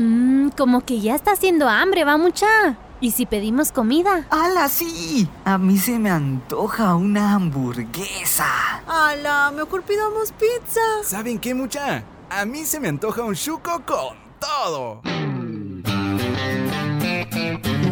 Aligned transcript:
Mmm, 0.00 0.48
como 0.56 0.80
que 0.80 0.98
ya 1.00 1.14
está 1.14 1.32
haciendo 1.32 1.68
hambre, 1.68 2.04
va 2.04 2.16
mucha. 2.16 2.46
¿Y 3.02 3.10
si 3.10 3.26
pedimos 3.26 3.70
comida? 3.70 4.26
¡Hala, 4.30 4.66
sí! 4.70 5.28
A 5.44 5.58
mí 5.58 5.76
se 5.76 5.98
me 5.98 6.10
antoja 6.10 6.94
una 6.94 7.34
hamburguesa. 7.34 8.46
¡Hala! 8.86 9.52
Mejor 9.54 9.82
pidamos 9.82 10.32
pizza. 10.32 10.80
¿Saben 11.04 11.38
qué, 11.38 11.52
mucha? 11.52 12.02
A 12.30 12.46
mí 12.46 12.64
se 12.64 12.80
me 12.80 12.88
antoja 12.88 13.22
un 13.22 13.34
chuco 13.34 13.82
con 13.84 14.16
todo. 14.40 15.02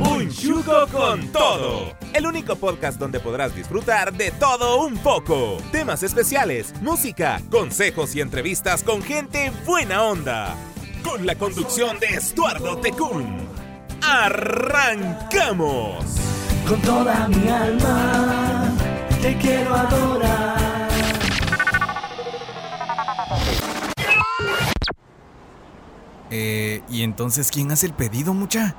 Un 0.01 0.31
chuco 0.31 0.87
con 0.91 1.29
todo. 1.29 1.93
El 2.15 2.27
único 2.27 2.57
podcast 2.57 2.99
donde 2.99 3.21
podrás 3.21 3.55
disfrutar 3.55 4.15
de 4.15 4.31
todo 4.31 4.87
un 4.87 4.97
poco. 4.97 5.59
Temas 5.73 6.03
especiales, 6.03 6.73
música, 6.81 7.43
consejos 7.51 8.15
y 8.15 8.23
entrevistas 8.23 8.83
con 8.83 9.03
gente 9.03 9.53
buena 9.67 10.05
onda. 10.05 10.57
Con 11.03 11.27
la 11.27 11.35
conducción 11.35 11.99
de 11.99 12.07
Estuardo 12.07 12.79
Tecún. 12.79 13.49
¡Arrancamos! 14.03 16.05
Con 16.67 16.81
toda 16.83 17.29
mi 17.29 17.49
alma 17.49 18.73
te 19.21 19.37
quiero 19.39 19.75
adorar. 19.75 20.59
Eh, 26.31 26.83
¿y 26.91 27.03
entonces 27.03 27.51
quién 27.51 27.73
hace 27.73 27.87
el 27.87 27.95
pedido, 27.95 28.35
mucha? 28.35 28.77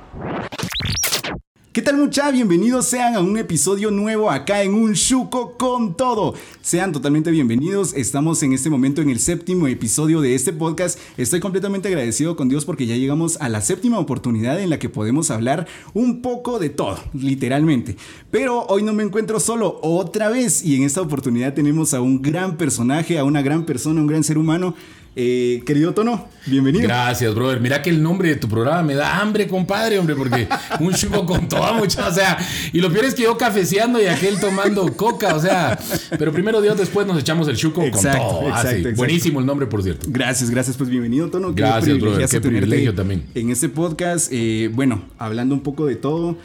¿Qué 1.72 1.82
tal 1.82 1.98
mucha? 1.98 2.32
Bienvenidos 2.32 2.86
sean 2.86 3.14
a 3.14 3.20
un 3.20 3.38
episodio 3.38 3.92
nuevo 3.92 4.28
acá 4.28 4.64
en 4.64 4.74
Un 4.74 4.94
Chuco 4.94 5.56
con 5.56 5.96
todo. 5.96 6.34
Sean 6.62 6.90
totalmente 6.90 7.30
bienvenidos. 7.30 7.94
Estamos 7.94 8.42
en 8.42 8.52
este 8.52 8.70
momento 8.70 9.02
en 9.02 9.08
el 9.08 9.20
séptimo 9.20 9.68
episodio 9.68 10.20
de 10.20 10.34
este 10.34 10.52
podcast. 10.52 10.98
Estoy 11.16 11.38
completamente 11.38 11.86
agradecido 11.86 12.34
con 12.34 12.48
Dios 12.48 12.64
porque 12.64 12.86
ya 12.86 12.96
llegamos 12.96 13.36
a 13.40 13.48
la 13.48 13.60
séptima 13.60 14.00
oportunidad 14.00 14.60
en 14.60 14.68
la 14.68 14.80
que 14.80 14.88
podemos 14.88 15.30
hablar 15.30 15.68
un 15.94 16.22
poco 16.22 16.58
de 16.58 16.70
todo, 16.70 16.98
literalmente. 17.12 17.94
Pero 18.32 18.66
hoy 18.66 18.82
no 18.82 18.92
me 18.92 19.04
encuentro 19.04 19.38
solo 19.38 19.78
otra 19.80 20.28
vez 20.28 20.64
y 20.64 20.74
en 20.74 20.82
esta 20.82 21.02
oportunidad 21.02 21.54
tenemos 21.54 21.94
a 21.94 22.00
un 22.00 22.20
gran 22.20 22.56
personaje, 22.56 23.16
a 23.16 23.22
una 23.22 23.42
gran 23.42 23.64
persona, 23.64 24.00
un 24.00 24.08
gran 24.08 24.24
ser 24.24 24.38
humano 24.38 24.74
eh, 25.16 25.62
querido 25.66 25.92
Tono, 25.92 26.28
bienvenido. 26.46 26.84
Gracias, 26.84 27.34
brother. 27.34 27.60
Mira 27.60 27.82
que 27.82 27.90
el 27.90 28.02
nombre 28.02 28.28
de 28.28 28.36
tu 28.36 28.48
programa 28.48 28.82
me 28.82 28.94
da 28.94 29.20
hambre, 29.20 29.48
compadre, 29.48 29.98
hombre, 29.98 30.14
porque 30.14 30.48
un 30.80 30.94
chupo 30.94 31.26
con 31.26 31.48
toda 31.48 31.72
mucha, 31.72 32.08
o 32.08 32.12
sea, 32.14 32.38
y 32.72 32.80
lo 32.80 32.92
peor 32.92 33.06
es 33.06 33.14
que 33.14 33.24
yo 33.24 33.36
cafeceando 33.36 34.00
y 34.00 34.06
aquel 34.06 34.38
tomando 34.38 34.96
coca, 34.96 35.34
o 35.34 35.40
sea, 35.40 35.78
pero 36.18 36.32
primero 36.32 36.60
Dios, 36.60 36.78
después 36.78 37.06
nos 37.06 37.18
echamos 37.20 37.48
el 37.48 37.56
chuco 37.56 37.82
con 37.82 37.90
todo. 37.90 38.52
Ah, 38.52 38.62
exacto, 38.62 38.90
Buenísimo 38.96 39.40
el 39.40 39.46
nombre, 39.46 39.66
por 39.66 39.82
cierto. 39.82 40.06
Gracias, 40.08 40.48
gracias, 40.50 40.76
pues 40.76 40.88
bienvenido, 40.88 41.28
Tono. 41.28 41.52
Gracias, 41.52 41.98
brother, 41.98 42.28
qué 42.28 42.40
privilegio 42.40 42.94
también. 42.94 43.24
En 43.34 43.50
este 43.50 43.68
podcast, 43.68 44.28
eh, 44.32 44.70
bueno, 44.72 45.02
hablando 45.18 45.54
un 45.54 45.62
poco 45.62 45.86
de 45.86 45.96
todo. 45.96 46.36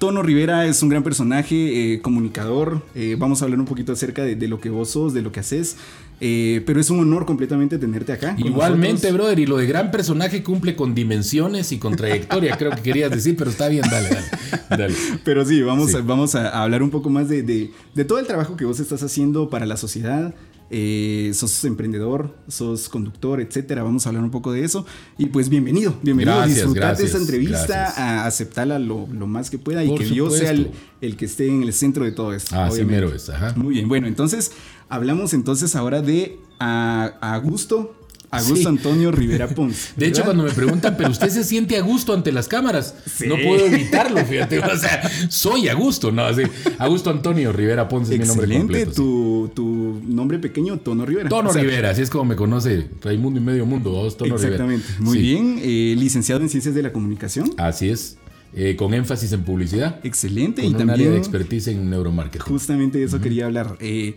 Tono 0.00 0.22
Rivera 0.22 0.64
es 0.64 0.82
un 0.82 0.88
gran 0.88 1.02
personaje, 1.02 1.92
eh, 1.92 2.00
comunicador. 2.00 2.82
Eh, 2.94 3.16
vamos 3.18 3.42
a 3.42 3.44
hablar 3.44 3.60
un 3.60 3.66
poquito 3.66 3.92
acerca 3.92 4.24
de, 4.24 4.34
de, 4.34 4.48
lo 4.48 4.58
que 4.58 4.70
vos 4.70 4.88
sos, 4.88 5.12
de 5.12 5.20
lo 5.20 5.30
que 5.30 5.40
haces. 5.40 5.76
Eh, 6.22 6.62
pero 6.66 6.80
es 6.80 6.90
un 6.90 7.00
honor 7.00 7.24
completamente 7.24 7.78
tenerte 7.78 8.12
acá. 8.12 8.36
Igualmente, 8.38 9.10
brother. 9.10 9.38
Y 9.38 9.46
lo 9.46 9.56
de 9.56 9.66
gran 9.66 9.90
personaje 9.90 10.42
cumple 10.42 10.76
con 10.76 10.94
dimensiones 10.94 11.72
y 11.72 11.78
con 11.78 11.96
trayectoria, 11.96 12.56
creo 12.58 12.72
que 12.72 12.82
querías 12.82 13.10
decir, 13.10 13.36
pero 13.36 13.50
está 13.50 13.68
bien, 13.68 13.84
dale, 13.90 14.08
dale. 14.10 14.26
dale. 14.68 14.94
Pero 15.24 15.44
sí, 15.44 15.62
vamos, 15.62 15.90
sí. 15.90 15.96
A, 15.96 16.00
vamos 16.02 16.34
a 16.34 16.62
hablar 16.62 16.82
un 16.82 16.90
poco 16.90 17.08
más 17.10 17.28
de, 17.28 17.42
de, 17.42 17.72
de 17.94 18.04
todo 18.04 18.18
el 18.18 18.26
trabajo 18.26 18.56
que 18.56 18.64
vos 18.64 18.80
estás 18.80 19.02
haciendo 19.02 19.48
para 19.48 19.64
la 19.66 19.76
sociedad. 19.76 20.34
Eh, 20.72 21.32
sos 21.34 21.64
emprendedor, 21.64 22.36
sos 22.46 22.88
conductor, 22.88 23.40
etcétera. 23.40 23.82
Vamos 23.82 24.06
a 24.06 24.10
hablar 24.10 24.22
un 24.22 24.30
poco 24.30 24.52
de 24.52 24.62
eso. 24.62 24.86
Y 25.18 25.26
pues 25.26 25.48
bienvenido, 25.48 25.98
bienvenido 26.00 26.36
gracias, 26.36 26.58
a 26.58 26.60
disfrutar 26.60 26.82
gracias, 26.82 26.98
de 26.98 27.04
esta 27.06 27.18
entrevista, 27.18 27.66
gracias. 27.66 27.98
a 27.98 28.26
aceptarla 28.26 28.78
lo, 28.78 29.08
lo, 29.12 29.26
más 29.26 29.50
que 29.50 29.58
pueda 29.58 29.84
Por 29.84 29.96
y 29.96 29.98
que 29.98 30.06
supuesto. 30.06 30.14
yo 30.14 30.30
sea 30.30 30.50
el, 30.52 30.70
el, 31.00 31.16
que 31.16 31.24
esté 31.24 31.48
en 31.48 31.64
el 31.64 31.72
centro 31.72 32.04
de 32.04 32.12
todo 32.12 32.32
esto. 32.34 32.54
Así 32.54 32.84
mero 32.84 33.12
es, 33.12 33.28
ajá. 33.28 33.52
Muy 33.56 33.74
bien, 33.74 33.88
bueno, 33.88 34.06
entonces 34.06 34.52
hablamos 34.90 35.32
entonces 35.32 35.74
ahora 35.76 36.02
de 36.02 36.38
a, 36.58 37.14
a 37.20 37.34
Augusto. 37.36 37.96
Augusto 38.32 38.56
sí. 38.56 38.66
Antonio 38.68 39.10
Rivera 39.10 39.48
Ponce. 39.56 39.92
De 39.96 40.06
hecho, 40.06 40.22
cuando 40.22 40.44
me 40.44 40.50
preguntan, 40.52 40.96
pero 40.96 41.10
usted 41.10 41.28
se 41.30 41.42
siente 41.42 41.76
a 41.76 41.80
gusto 41.80 42.14
ante 42.14 42.30
las 42.30 42.46
cámaras, 42.46 42.94
sí. 43.04 43.26
no 43.26 43.34
puedo 43.34 43.66
evitarlo, 43.66 44.24
fíjate. 44.24 44.60
O 44.60 44.76
sea, 44.76 45.02
soy 45.28 45.68
a 45.68 45.74
gusto, 45.74 46.12
¿no? 46.12 46.22
Así, 46.22 46.42
Augusto 46.78 47.10
Antonio 47.10 47.50
Rivera 47.52 47.88
Ponce 47.88 48.14
es 48.14 48.20
Excelente, 48.20 48.46
mi 48.46 48.58
nombre 48.58 48.84
completo. 48.84 49.02
Tu, 49.02 49.46
sí. 49.48 49.52
tu 49.56 50.00
nombre 50.06 50.38
pequeño, 50.38 50.78
Tono 50.78 51.04
Rivera. 51.04 51.28
Tono 51.28 51.50
o 51.50 51.52
sea, 51.52 51.60
Rivera, 51.60 51.90
así 51.90 52.02
es 52.02 52.10
como 52.10 52.24
me 52.24 52.36
conoce 52.36 52.88
Raimundo 53.02 53.40
y 53.40 53.42
medio 53.42 53.66
mundo. 53.66 53.90
Vos, 53.90 54.16
Tono 54.16 54.36
exactamente. 54.36 54.86
Rivera. 54.86 55.04
Muy 55.04 55.18
bien. 55.18 55.60
Eh, 55.60 55.96
licenciado 55.98 56.40
en 56.40 56.48
Ciencias 56.50 56.74
de 56.76 56.82
la 56.82 56.92
Comunicación. 56.92 57.50
Así 57.56 57.88
es. 57.88 58.16
Eh, 58.54 58.76
con 58.76 58.94
énfasis 58.94 59.32
en 59.32 59.42
publicidad. 59.42 59.98
Excelente. 60.04 60.62
Con 60.62 60.70
y 60.70 60.74
un 60.74 60.78
también. 60.78 61.00
área 61.00 61.10
de 61.10 61.18
expertise 61.18 61.68
en 61.68 61.90
neuromarketing. 61.90 62.46
Justamente 62.46 62.98
de 62.98 63.04
eso 63.06 63.16
uh 63.16 63.18
-huh. 63.18 63.22
quería 63.22 63.46
hablar. 63.46 63.76
Eh, 63.80 64.14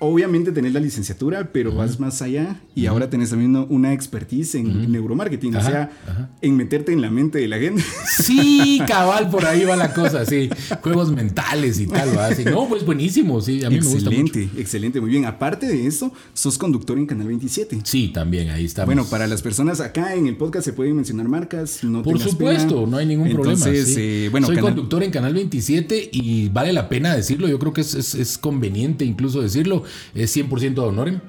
obviamente 0.00 0.52
tenés 0.52 0.72
la 0.72 0.80
licenciatura, 0.80 1.50
pero 1.52 1.70
uh 1.70 1.74
-huh. 1.74 1.78
vas 1.78 2.00
más 2.00 2.22
allá 2.22 2.60
y 2.74 2.82
uh 2.82 2.84
-huh. 2.84 2.88
ahora 2.90 3.10
tenés 3.10 3.30
también 3.30 3.54
una 3.68 3.92
expertise 3.92 4.54
en 4.54 4.66
uh 4.66 4.70
-huh. 4.70 4.88
neuromarketing, 4.88 5.56
Ajá, 5.56 5.68
o 5.68 5.70
sea, 5.70 6.30
en 6.40 6.56
meterte 6.56 6.92
en 6.92 7.00
la 7.00 7.10
mente 7.10 7.38
de 7.38 7.48
la 7.48 7.58
gente. 7.58 7.82
Sí, 8.22 8.80
cabal, 8.88 9.30
por 9.30 9.44
ahí 9.44 9.64
va 9.64 9.76
la 9.76 9.92
cosa, 9.92 10.24
sí. 10.24 10.48
Juegos 10.82 11.10
mentales 11.12 11.80
y 11.80 11.86
tal, 11.86 12.10
no, 12.50 12.68
pues 12.68 12.84
buenísimo, 12.84 13.40
sí, 13.40 13.64
a 13.64 13.70
mí 13.70 13.76
excelente, 13.76 14.08
me 14.10 14.22
gusta 14.22 14.40
mucho. 14.40 14.60
Excelente, 14.60 15.00
muy 15.00 15.10
bien. 15.10 15.24
Aparte 15.24 15.66
de 15.66 15.86
eso, 15.86 16.12
sos 16.32 16.58
conductor 16.58 16.96
en 16.98 17.06
Canal 17.06 17.26
27. 17.26 17.80
Sí, 17.84 18.08
también, 18.08 18.50
ahí 18.50 18.64
estamos. 18.64 18.86
Bueno, 18.86 19.04
para 19.04 19.26
las 19.26 19.42
personas 19.42 19.80
acá 19.80 20.14
en 20.14 20.26
el 20.26 20.36
podcast 20.36 20.64
se 20.64 20.72
pueden 20.72 20.96
mencionar 20.96 21.28
marcas, 21.28 21.82
no 21.84 22.02
Por 22.02 22.18
supuesto, 22.20 22.76
pena. 22.76 22.90
no 22.90 22.96
hay 22.96 23.06
ningún 23.06 23.28
Entonces, 23.28 23.62
problema. 23.64 23.86
Sí. 23.86 24.00
Eh, 24.00 24.28
bueno, 24.30 24.46
Soy 24.46 24.56
Canal... 24.56 24.72
conductor 24.72 25.02
en 25.02 25.10
Canal 25.10 25.34
27 25.34 26.10
y 26.12 26.48
vale 26.48 26.72
la 26.72 26.88
pena 26.88 27.14
decirlo, 27.14 27.48
yo 27.48 27.58
creo 27.58 27.72
que 27.72 27.80
es, 27.80 27.94
es, 27.94 28.14
es 28.14 28.38
conveniente 28.38 29.04
incluso 29.04 29.40
decirlo, 29.40 29.82
100% 30.14 30.74
de 30.74 30.80
honorem. 30.80 31.20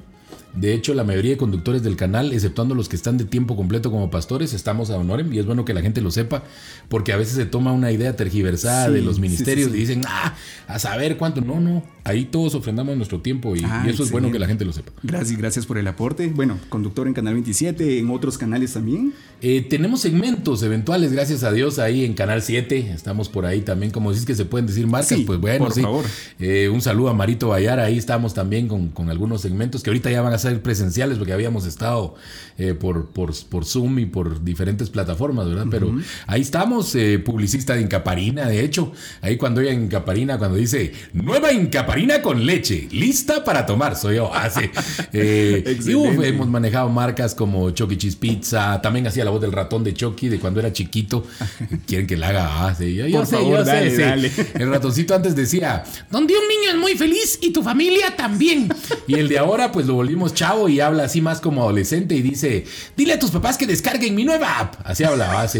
De 0.53 0.73
hecho, 0.73 0.93
la 0.93 1.03
mayoría 1.03 1.31
de 1.31 1.37
conductores 1.37 1.83
del 1.83 1.95
canal, 1.95 2.33
exceptuando 2.33 2.75
los 2.75 2.89
que 2.89 2.95
están 2.95 3.17
de 3.17 3.25
tiempo 3.25 3.55
completo 3.55 3.91
como 3.91 4.09
pastores, 4.09 4.53
estamos 4.53 4.89
a 4.89 4.97
honorem 4.97 5.31
y 5.33 5.39
es 5.39 5.45
bueno 5.45 5.65
que 5.65 5.73
la 5.73 5.81
gente 5.81 6.01
lo 6.01 6.11
sepa, 6.11 6.43
porque 6.87 7.13
a 7.13 7.17
veces 7.17 7.35
se 7.35 7.45
toma 7.45 7.71
una 7.71 7.91
idea 7.91 8.15
tergiversada 8.15 8.87
sí, 8.87 8.93
de 8.93 9.01
los 9.01 9.19
ministerios 9.19 9.67
sí, 9.67 9.71
sí, 9.73 9.77
y 9.77 9.79
dicen, 9.81 10.01
ah, 10.07 10.35
a 10.67 10.79
saber 10.79 11.17
cuánto. 11.17 11.41
No, 11.41 11.59
no, 11.59 11.83
ahí 12.03 12.25
todos 12.25 12.55
ofrendamos 12.55 12.95
nuestro 12.97 13.21
tiempo 13.21 13.55
y, 13.55 13.59
ah, 13.59 13.83
y 13.85 13.89
eso 13.89 14.03
excelente. 14.03 14.03
es 14.03 14.11
bueno 14.11 14.31
que 14.31 14.39
la 14.39 14.47
gente 14.47 14.65
lo 14.65 14.73
sepa. 14.73 14.91
Gracias, 15.03 15.37
gracias 15.37 15.65
por 15.65 15.77
el 15.77 15.87
aporte. 15.87 16.27
Bueno, 16.27 16.57
conductor 16.69 17.07
en 17.07 17.13
Canal 17.13 17.33
27, 17.35 17.99
en 17.99 18.09
otros 18.09 18.37
canales 18.37 18.73
también. 18.73 19.13
Eh, 19.41 19.65
tenemos 19.69 20.01
segmentos 20.01 20.63
eventuales, 20.63 21.13
gracias 21.13 21.43
a 21.43 21.51
Dios, 21.51 21.79
ahí 21.79 22.03
en 22.03 22.13
Canal 22.13 22.41
7. 22.41 22.91
Estamos 22.93 23.29
por 23.29 23.45
ahí 23.45 23.61
también, 23.61 23.91
como 23.91 24.11
decís 24.11 24.25
que 24.25 24.35
se 24.35 24.45
pueden 24.45 24.67
decir 24.67 24.85
marcas, 24.87 25.19
pues 25.25 25.39
bueno, 25.39 25.65
por. 25.65 25.79
Favor. 25.79 26.05
Eh, 26.39 26.69
un 26.69 26.81
saludo 26.81 27.09
a 27.09 27.13
Marito 27.13 27.49
Bayar, 27.49 27.79
ahí 27.79 27.97
estamos 27.97 28.33
también 28.33 28.67
con, 28.67 28.89
con, 28.89 29.09
algunos 29.09 29.41
segmentos 29.41 29.81
que 29.81 29.89
ahorita 29.89 30.11
ya 30.11 30.21
van 30.21 30.33
a 30.33 30.38
ser 30.39 30.61
presenciales 30.61 31.17
porque 31.17 31.33
habíamos 31.33 31.65
estado 31.65 32.15
eh, 32.57 32.73
por, 32.73 33.07
por, 33.09 33.33
por, 33.47 33.65
Zoom 33.65 33.99
y 33.99 34.05
por 34.05 34.43
diferentes 34.43 34.89
plataformas, 34.89 35.47
¿verdad? 35.47 35.65
Uh 35.65 35.67
-huh. 35.67 35.71
Pero 35.71 35.91
ahí 36.27 36.41
estamos, 36.41 36.95
eh, 36.95 37.19
publicista 37.19 37.75
de 37.75 37.81
Incaparina, 37.81 38.47
de 38.47 38.63
hecho, 38.63 38.91
ahí 39.21 39.37
cuando 39.37 39.61
oigan 39.61 39.83
Incaparina, 39.83 40.37
cuando 40.37 40.57
dice 40.57 40.91
nueva 41.13 41.53
Incaparina 41.53 42.21
con 42.21 42.45
leche, 42.45 42.87
lista 42.91 43.43
para 43.43 43.65
tomar, 43.65 43.95
soy 43.95 44.15
yo. 44.17 44.33
Así. 44.33 44.61
Eh, 45.11 45.79
y 45.85 45.95
uf, 45.95 46.23
hemos 46.23 46.47
manejado 46.47 46.89
marcas 46.89 47.33
como 47.33 47.71
Chucky 47.71 47.97
Cheese 47.97 48.15
Pizza, 48.15 48.79
también 48.81 49.07
hacía 49.07 49.25
la 49.25 49.31
voz 49.31 49.41
del 49.41 49.51
ratón 49.51 49.83
de 49.83 49.93
Chucky 49.93 50.29
de 50.29 50.39
cuando 50.39 50.59
era 50.59 50.71
chiquito. 50.71 51.25
Quieren 51.87 52.05
que 52.05 52.15
la 52.15 52.29
haga, 52.29 52.67
ah, 52.67 52.75
sí. 52.75 52.93
yo, 52.93 53.07
yo 53.07 53.17
por 53.19 53.25
sé, 53.27 53.35
favor, 53.37 53.57
yo 53.59 53.63
dale, 53.63 53.91
sé, 53.91 54.01
dale. 54.01 54.29
sí. 54.29 54.41
El 54.53 54.69
ratoncito 54.69 55.15
antes 55.15 55.35
decía, 55.35 55.83
donde 56.11 56.33
un 56.33 56.47
niño 56.47 56.71
es 56.71 56.77
muy 56.77 56.95
feliz 56.95 57.39
y 57.41 57.51
tu 57.51 57.63
familia 57.63 58.15
también. 58.15 58.69
Y 59.07 59.15
el 59.15 59.27
de 59.27 59.39
ahora, 59.39 59.71
pues 59.71 59.87
lo 59.87 59.95
volvimos 59.95 60.28
chavo 60.33 60.69
y 60.69 60.79
habla 60.79 61.03
así 61.03 61.21
más 61.21 61.41
como 61.41 61.61
adolescente 61.61 62.15
y 62.15 62.21
dice, 62.21 62.65
dile 62.95 63.13
a 63.13 63.19
tus 63.19 63.31
papás 63.31 63.57
que 63.57 63.67
descarguen 63.67 64.15
mi 64.15 64.23
nueva 64.23 64.59
app. 64.59 64.75
Así 64.83 65.03
hablaba, 65.03 65.47
sí. 65.47 65.59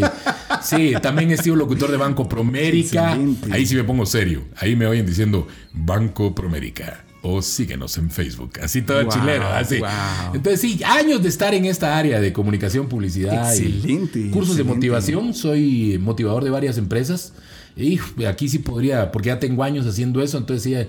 Sí, 0.62 0.92
también 1.02 1.30
he 1.30 1.36
sido 1.36 1.56
locutor 1.56 1.90
de 1.90 1.96
Banco 1.96 2.28
Promérica. 2.28 3.10
Excelente. 3.10 3.52
Ahí 3.52 3.66
sí 3.66 3.74
me 3.74 3.84
pongo 3.84 4.06
serio. 4.06 4.44
Ahí 4.56 4.76
me 4.76 4.86
oyen 4.86 5.06
diciendo 5.06 5.46
Banco 5.72 6.34
Promérica. 6.34 7.04
O 7.22 7.42
síguenos 7.42 7.98
en 7.98 8.10
Facebook. 8.10 8.52
Así 8.62 8.80
todo 8.80 9.02
wow, 9.02 9.12
chileno. 9.12 9.46
Así. 9.46 9.78
Wow. 9.78 9.88
Entonces, 10.34 10.60
sí, 10.60 10.80
años 10.84 11.22
de 11.22 11.28
estar 11.28 11.52
en 11.52 11.66
esta 11.66 11.98
área 11.98 12.18
de 12.18 12.32
comunicación, 12.32 12.88
publicidad. 12.88 13.54
Excelente. 13.54 14.18
Y 14.18 14.30
cursos 14.30 14.56
excelente. 14.56 14.56
de 14.56 14.64
motivación. 14.64 15.34
Soy 15.34 15.98
motivador 15.98 16.44
de 16.44 16.50
varias 16.50 16.78
empresas. 16.78 17.34
Y 17.76 18.00
aquí 18.26 18.48
sí 18.48 18.58
podría, 18.58 19.12
porque 19.12 19.28
ya 19.28 19.38
tengo 19.38 19.62
años 19.62 19.86
haciendo 19.86 20.22
eso. 20.22 20.38
Entonces, 20.38 20.62
sí 20.62 20.88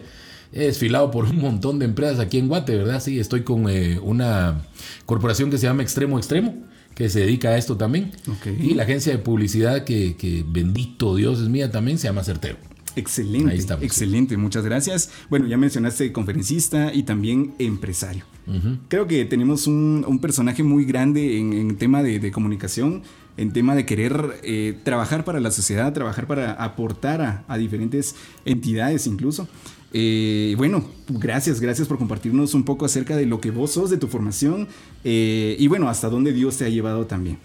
he 0.53 0.65
desfilado 0.65 1.11
por 1.11 1.25
un 1.25 1.39
montón 1.39 1.79
de 1.79 1.85
empresas 1.85 2.19
aquí 2.19 2.37
en 2.37 2.47
Guate, 2.47 2.75
¿verdad? 2.77 3.01
Sí, 3.01 3.19
estoy 3.19 3.41
con 3.41 3.69
eh, 3.69 3.99
una 4.01 4.65
corporación 5.05 5.49
que 5.49 5.57
se 5.57 5.67
llama 5.67 5.81
Extremo 5.83 6.17
Extremo, 6.17 6.55
que 6.95 7.09
se 7.09 7.21
dedica 7.21 7.49
a 7.49 7.57
esto 7.57 7.77
también. 7.77 8.11
Okay. 8.39 8.57
Y 8.61 8.73
la 8.73 8.83
agencia 8.83 9.11
de 9.11 9.19
publicidad 9.19 9.83
que, 9.85 10.15
que, 10.17 10.43
bendito 10.47 11.15
Dios 11.15 11.39
es 11.39 11.47
mía 11.47 11.71
también, 11.71 11.97
se 11.97 12.07
llama 12.07 12.23
Certero. 12.23 12.57
Excelente, 12.97 13.51
Ahí 13.51 13.57
estamos. 13.57 13.85
excelente, 13.85 14.35
muchas 14.35 14.65
gracias. 14.65 15.11
Bueno, 15.29 15.47
ya 15.47 15.55
mencionaste 15.55 16.11
conferencista 16.11 16.93
y 16.93 17.03
también 17.03 17.53
empresario. 17.57 18.25
Creo 18.89 19.07
que 19.07 19.23
tenemos 19.23 19.65
un, 19.65 20.03
un 20.05 20.19
personaje 20.19 20.61
muy 20.61 20.83
grande 20.83 21.39
en, 21.39 21.53
en 21.53 21.77
tema 21.77 22.03
de, 22.03 22.19
de 22.19 22.31
comunicación, 22.31 23.03
en 23.37 23.53
tema 23.53 23.75
de 23.75 23.85
querer 23.85 24.41
eh, 24.43 24.77
trabajar 24.83 25.23
para 25.23 25.39
la 25.39 25.51
sociedad, 25.51 25.93
trabajar 25.93 26.27
para 26.27 26.51
aportar 26.51 27.21
a, 27.21 27.45
a 27.47 27.57
diferentes 27.57 28.15
entidades 28.43 29.07
incluso. 29.07 29.47
Eh, 29.93 30.55
bueno, 30.57 30.85
gracias, 31.09 31.59
gracias 31.59 31.87
por 31.87 31.97
compartirnos 31.97 32.53
un 32.53 32.63
poco 32.63 32.85
acerca 32.85 33.17
de 33.17 33.25
lo 33.25 33.41
que 33.41 33.51
vos 33.51 33.71
sos, 33.71 33.89
de 33.89 33.97
tu 33.97 34.07
formación 34.07 34.69
eh, 35.03 35.57
y 35.59 35.67
bueno, 35.67 35.89
hasta 35.89 36.09
dónde 36.09 36.31
Dios 36.31 36.57
te 36.57 36.65
ha 36.65 36.69
llevado 36.69 37.07
también. 37.07 37.39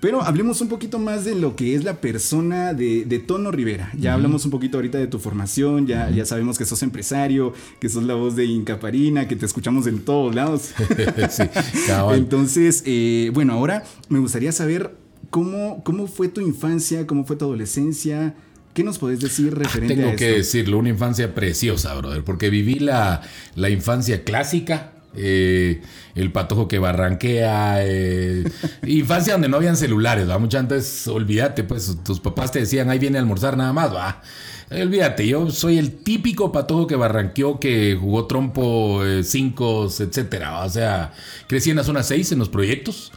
Pero 0.00 0.22
hablemos 0.22 0.60
un 0.60 0.68
poquito 0.68 0.98
más 0.98 1.24
de 1.24 1.34
lo 1.34 1.56
que 1.56 1.74
es 1.74 1.84
la 1.84 2.00
persona 2.00 2.74
de, 2.74 3.04
de 3.06 3.18
Tono 3.18 3.50
Rivera. 3.50 3.90
Ya 3.98 4.12
hablamos 4.12 4.44
un 4.44 4.50
poquito 4.50 4.76
ahorita 4.76 4.98
de 4.98 5.06
tu 5.06 5.18
formación, 5.18 5.86
ya, 5.86 6.10
ya 6.10 6.26
sabemos 6.26 6.58
que 6.58 6.66
sos 6.66 6.82
empresario, 6.82 7.54
que 7.80 7.88
sos 7.88 8.04
la 8.04 8.14
voz 8.14 8.36
de 8.36 8.44
Incaparina, 8.44 9.26
que 9.26 9.36
te 9.36 9.46
escuchamos 9.46 9.86
en 9.86 10.00
todos 10.00 10.34
lados. 10.34 10.72
sí. 11.30 11.44
Entonces, 12.12 12.82
eh, 12.84 13.30
bueno, 13.32 13.54
ahora 13.54 13.84
me 14.08 14.18
gustaría 14.18 14.52
saber 14.52 14.94
cómo, 15.30 15.82
cómo 15.84 16.06
fue 16.06 16.28
tu 16.28 16.40
infancia, 16.40 17.06
cómo 17.06 17.24
fue 17.24 17.36
tu 17.36 17.46
adolescencia. 17.46 18.34
¿Qué 18.76 18.84
nos 18.84 18.98
podés 18.98 19.20
decir 19.20 19.54
referente 19.54 20.04
a 20.04 20.04
Tengo 20.04 20.12
esto? 20.12 20.18
que 20.18 20.32
decirlo, 20.32 20.78
una 20.78 20.90
infancia 20.90 21.34
preciosa, 21.34 21.94
brother, 21.94 22.22
porque 22.24 22.50
viví 22.50 22.78
la, 22.78 23.22
la 23.54 23.70
infancia 23.70 24.22
clásica. 24.22 24.92
eh, 25.18 25.80
el 26.14 26.30
patojo 26.30 26.68
que 26.68 26.78
barranquea, 26.78 27.76
eh, 27.86 28.44
infancia 28.86 29.32
donde 29.32 29.48
no 29.48 29.56
habían 29.56 29.76
celulares, 29.78 30.28
¿va? 30.28 30.38
Mucho 30.38 30.58
antes, 30.58 31.08
olvídate, 31.08 31.64
pues 31.64 31.96
tus 32.04 32.20
papás 32.20 32.52
te 32.52 32.60
decían, 32.60 32.90
ahí 32.90 32.98
viene 32.98 33.16
a 33.16 33.22
almorzar 33.22 33.56
nada 33.56 33.72
más, 33.72 33.94
va. 33.94 34.22
Olvídate, 34.70 35.26
yo 35.26 35.50
soy 35.50 35.78
el 35.78 35.92
típico 36.02 36.52
patojo 36.52 36.86
que 36.86 36.96
barranqueó, 36.96 37.58
que 37.60 37.96
jugó 37.98 38.26
trompo, 38.26 39.04
eh, 39.06 39.22
cinco, 39.24 39.86
etcétera. 39.86 40.50
¿va? 40.50 40.64
O 40.66 40.70
sea, 40.70 41.14
crecí 41.46 41.70
en 41.70 41.76
la 41.76 41.84
zona 41.84 42.02
6 42.02 42.32
en 42.32 42.40
los 42.40 42.48
proyectos. 42.50 43.12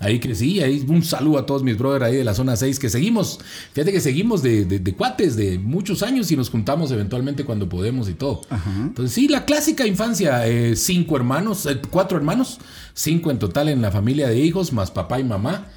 Ahí 0.00 0.18
crecí, 0.18 0.60
ahí 0.60 0.84
un 0.88 1.02
saludo 1.04 1.38
a 1.38 1.46
todos 1.46 1.62
mis 1.62 1.78
brothers 1.78 2.04
ahí 2.04 2.16
de 2.16 2.24
la 2.24 2.34
zona 2.34 2.56
6 2.56 2.78
que 2.80 2.90
seguimos, 2.90 3.38
fíjate 3.72 3.92
que 3.92 4.00
seguimos 4.00 4.42
de, 4.42 4.64
de- 4.64 4.80
de 4.80 4.94
cuates 4.94 5.36
de 5.36 5.58
muchos 5.58 6.02
años 6.02 6.30
y 6.32 6.36
nos 6.36 6.50
juntamos 6.50 6.90
eventualmente 6.90 7.44
cuando 7.44 7.68
podemos 7.68 8.08
y 8.08 8.14
todo. 8.14 8.40
Entonces 8.88 9.14
sí, 9.14 9.28
la 9.28 9.44
clásica 9.44 9.86
infancia, 9.86 10.46
eh, 10.48 10.74
cinco 10.76 11.16
hermanos, 11.16 11.64
eh, 11.66 11.80
cuatro 11.90 12.18
hermanos, 12.18 12.58
cinco 12.92 13.30
en 13.30 13.38
total 13.38 13.68
en 13.68 13.80
la 13.82 13.92
familia 13.92 14.28
de 14.28 14.38
hijos, 14.40 14.72
más 14.72 14.90
papá 14.90 15.20
y 15.20 15.24
mamá. 15.24 15.68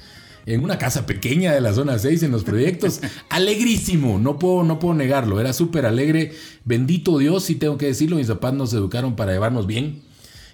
En 0.46 0.64
una 0.64 0.78
casa 0.78 1.04
pequeña 1.04 1.52
de 1.52 1.60
la 1.60 1.74
zona 1.74 1.98
6 1.98 2.22
en 2.22 2.30
los 2.30 2.42
proyectos. 2.42 3.00
Alegrísimo, 3.28 4.18
no 4.18 4.38
puedo, 4.38 4.64
no 4.64 4.78
puedo 4.78 4.94
negarlo. 4.94 5.40
Era 5.40 5.52
súper 5.52 5.84
alegre. 5.84 6.32
Bendito 6.64 7.18
Dios, 7.18 7.44
sí 7.44 7.54
tengo 7.56 7.76
que 7.76 7.84
decirlo. 7.86 8.16
Mis 8.16 8.28
papás 8.28 8.54
nos 8.54 8.72
educaron 8.72 9.14
para 9.14 9.32
llevarnos 9.32 9.66
bien. 9.66 10.00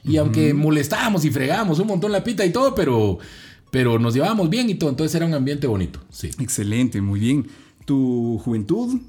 Y 0.04 0.16
aunque 0.16 0.52
molestábamos 0.52 1.24
y 1.24 1.30
fregábamos 1.30 1.78
un 1.78 1.86
montón 1.86 2.10
la 2.10 2.24
pita 2.24 2.44
y 2.44 2.50
todo, 2.50 2.74
pero, 2.74 3.18
pero 3.74 3.98
nos 3.98 4.14
llevábamos 4.14 4.48
bien 4.50 4.70
y 4.70 4.76
todo. 4.76 4.88
Entonces 4.90 5.12
era 5.16 5.26
un 5.26 5.34
ambiente 5.34 5.66
bonito. 5.66 5.98
Sí. 6.08 6.30
Excelente, 6.38 7.00
muy 7.00 7.18
bien. 7.18 7.48
¿Tu 7.84 8.38
juventud? 8.44 9.00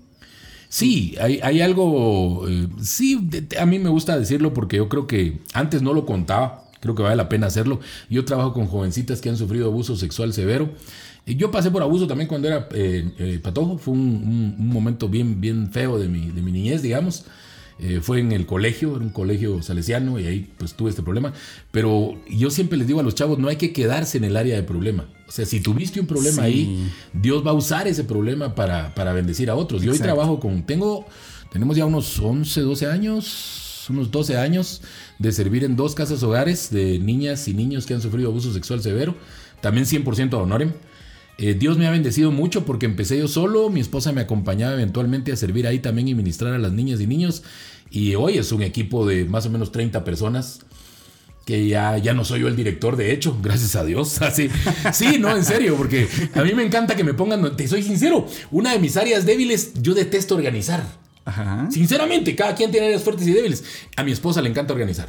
Sí, 0.69 1.15
hay, 1.21 1.39
hay 1.43 1.61
algo. 1.61 2.47
eh, 2.49 2.67
sí, 2.81 3.19
de- 3.21 3.57
a 3.59 3.65
mí 3.67 3.77
me 3.77 3.89
gusta 3.89 4.17
decirlo 4.17 4.53
porque 4.55 4.77
yo 4.77 4.89
creo 4.89 5.05
que 5.05 5.39
antes 5.53 5.83
no 5.83 5.93
lo 5.93 6.07
contaba. 6.07 6.63
Creo 6.79 6.95
que 6.95 7.03
vale 7.03 7.15
la 7.15 7.29
pena 7.29 7.45
hacerlo. 7.47 7.79
Yo 8.09 8.25
trabajo 8.25 8.53
con 8.53 8.65
jovencitas 8.65 9.21
que 9.21 9.29
han 9.29 9.37
sufrido 9.37 9.67
abuso 9.67 9.95
sexual 9.95 10.33
severo. 10.33 10.71
Y 11.27 11.35
yo 11.35 11.51
pasé 11.51 11.69
por 11.69 11.83
abuso 11.83 12.07
también 12.07 12.27
cuando 12.27 12.47
era 12.47 12.67
eh, 12.73 13.11
eh, 13.19 13.39
patojo. 13.41 13.77
Fue 13.77 13.93
un, 13.93 13.99
un- 13.99 14.55
un 14.59 14.67
momento 14.69 15.07
bien, 15.09 15.39
bien 15.41 15.71
feo 15.71 15.99
de 15.99 16.07
mi, 16.09 16.31
de 16.31 16.41
mi 16.41 16.51
niñez, 16.51 16.81
digamos. 16.81 17.25
Eh, 17.77 17.99
fue 18.01 18.21
en 18.21 18.31
el 18.31 18.45
colegio, 18.45 18.95
era 18.95 19.03
un 19.03 19.09
colegio 19.09 19.61
salesiano 19.61 20.17
y 20.17 20.27
ahí 20.27 20.49
pues 20.57 20.75
tuve 20.75 20.89
este 20.89 21.03
problema. 21.03 21.33
Pero 21.71 22.15
yo 22.29 22.49
siempre 22.49 22.77
les 22.77 22.87
digo 22.87 23.01
a 23.01 23.03
los 23.03 23.15
chavos, 23.15 23.37
no 23.37 23.49
hay 23.49 23.57
que 23.57 23.73
quedarse 23.73 24.17
en 24.17 24.23
el 24.23 24.37
área 24.37 24.55
de 24.55 24.63
problema. 24.63 25.09
O 25.27 25.31
sea, 25.31 25.45
si 25.45 25.59
tuviste 25.59 25.99
un 25.99 26.07
problema 26.07 26.43
Sí. 26.43 26.47
ahí, 26.47 26.91
Dios 27.13 27.45
va 27.45 27.51
a 27.51 27.53
usar 27.53 27.87
ese 27.87 28.03
problema 28.03 28.55
para, 28.55 28.95
para 28.95 29.11
bendecir 29.11 29.49
a 29.49 29.55
otros. 29.55 29.81
Yo 29.81 29.91
hoy 29.91 29.99
trabajo 29.99 30.39
con, 30.39 30.65
tengo, 30.65 31.05
tenemos 31.51 31.75
ya 31.75 31.85
unos 31.85 32.17
11, 32.19 32.61
12 32.61 32.85
años, 32.87 33.87
unos 33.89 34.09
12 34.09 34.37
años 34.37 34.81
de 35.19 35.31
servir 35.31 35.63
en 35.63 35.75
dos 35.75 35.95
casas 35.95 36.23
hogares 36.23 36.69
de 36.71 36.99
niñas 36.99 37.47
y 37.47 37.53
niños 37.53 37.85
que 37.85 37.93
han 37.93 38.01
sufrido 38.01 38.29
abuso 38.29 38.53
sexual 38.53 38.81
severo, 38.81 39.15
también 39.61 39.85
100% 39.85 40.33
a 40.33 40.37
honorem. 40.37 40.71
Eh, 41.37 41.53
Dios 41.53 41.77
me 41.77 41.87
ha 41.87 41.91
bendecido 41.91 42.31
mucho 42.31 42.65
porque 42.65 42.85
empecé 42.85 43.17
yo 43.17 43.27
solo, 43.27 43.69
mi 43.69 43.81
esposa 43.81 44.11
me 44.11 44.21
acompañaba 44.21 44.73
eventualmente 44.73 45.31
a 45.31 45.35
servir 45.35 45.67
ahí 45.67 45.79
también 45.79 46.07
y 46.07 46.15
ministrar 46.15 46.53
a 46.53 46.57
las 46.57 46.71
niñas 46.71 47.01
y 47.01 47.07
niños. 47.07 47.43
Y 47.91 48.15
hoy 48.15 48.37
es 48.37 48.51
un 48.51 48.61
equipo 48.61 49.05
de 49.05 49.25
más 49.25 49.45
o 49.45 49.49
menos 49.49 49.71
30 49.71 50.03
personas 50.03 50.59
que 51.45 51.67
ya, 51.67 51.97
ya 51.97 52.13
no 52.13 52.25
soy 52.25 52.41
yo 52.41 52.47
el 52.47 52.55
director, 52.55 52.95
de 52.95 53.11
hecho, 53.11 53.37
gracias 53.43 53.75
a 53.75 53.83
Dios. 53.83 54.21
Así, 54.21 54.49
sí, 54.93 55.17
no, 55.19 55.35
en 55.35 55.45
serio, 55.45 55.75
porque 55.77 56.07
a 56.33 56.41
mí 56.43 56.53
me 56.53 56.63
encanta 56.63 56.95
que 56.95 57.03
me 57.03 57.13
pongan, 57.13 57.55
te 57.55 57.67
soy 57.67 57.83
sincero, 57.83 58.27
una 58.51 58.71
de 58.71 58.79
mis 58.79 58.97
áreas 58.97 59.25
débiles, 59.25 59.73
yo 59.81 59.93
detesto 59.93 60.35
organizar. 60.35 60.83
Ajá. 61.25 61.67
Sinceramente, 61.71 62.35
cada 62.35 62.53
quien 62.53 62.71
tiene 62.71 62.87
áreas 62.87 63.03
fuertes 63.03 63.27
y 63.27 63.33
débiles. 63.33 63.63
A 63.95 64.03
mi 64.03 64.11
esposa 64.11 64.41
le 64.41 64.49
encanta 64.49 64.73
organizar. 64.73 65.07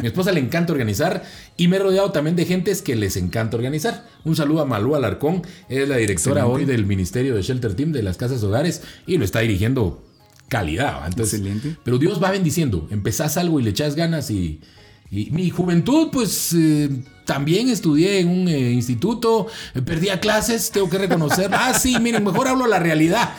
Mi 0.00 0.06
esposa 0.06 0.32
le 0.32 0.40
encanta 0.40 0.72
organizar 0.72 1.22
y 1.56 1.68
me 1.68 1.76
he 1.76 1.78
rodeado 1.80 2.12
también 2.12 2.36
de 2.36 2.44
gentes 2.46 2.82
que 2.82 2.96
les 2.96 3.16
encanta 3.16 3.56
organizar. 3.56 4.06
Un 4.24 4.36
saludo 4.36 4.60
a 4.62 4.64
Malú 4.64 4.94
Alarcón, 4.96 5.42
es 5.68 5.88
la 5.88 5.96
directora 5.96 6.40
Excelente. 6.42 6.62
hoy 6.62 6.64
del 6.66 6.86
Ministerio 6.86 7.34
de 7.34 7.42
Shelter 7.42 7.74
Team 7.74 7.92
de 7.92 8.02
las 8.02 8.16
Casas 8.16 8.42
Hogares 8.42 8.82
y 9.06 9.16
lo 9.18 9.24
está 9.24 9.40
dirigiendo 9.40 10.04
calidad. 10.48 11.06
Excelente. 11.18 11.76
Pero 11.84 11.98
Dios 11.98 12.22
va 12.22 12.30
bendiciendo. 12.30 12.88
Empezás 12.90 13.36
algo 13.36 13.60
y 13.60 13.62
le 13.62 13.70
echas 13.70 13.94
ganas 13.94 14.30
y, 14.30 14.60
y 15.10 15.30
mi 15.30 15.50
juventud, 15.50 16.08
pues 16.12 16.52
eh, 16.56 16.88
también 17.26 17.68
estudié 17.68 18.20
en 18.20 18.28
un 18.28 18.48
eh, 18.48 18.72
instituto, 18.72 19.46
eh, 19.74 19.82
perdía 19.82 20.18
clases, 20.20 20.70
tengo 20.70 20.88
que 20.90 20.98
reconocer. 20.98 21.50
Ah, 21.52 21.72
sí, 21.74 21.96
miren, 22.00 22.24
mejor 22.24 22.48
hablo 22.48 22.66
la 22.66 22.78
realidad. 22.78 23.30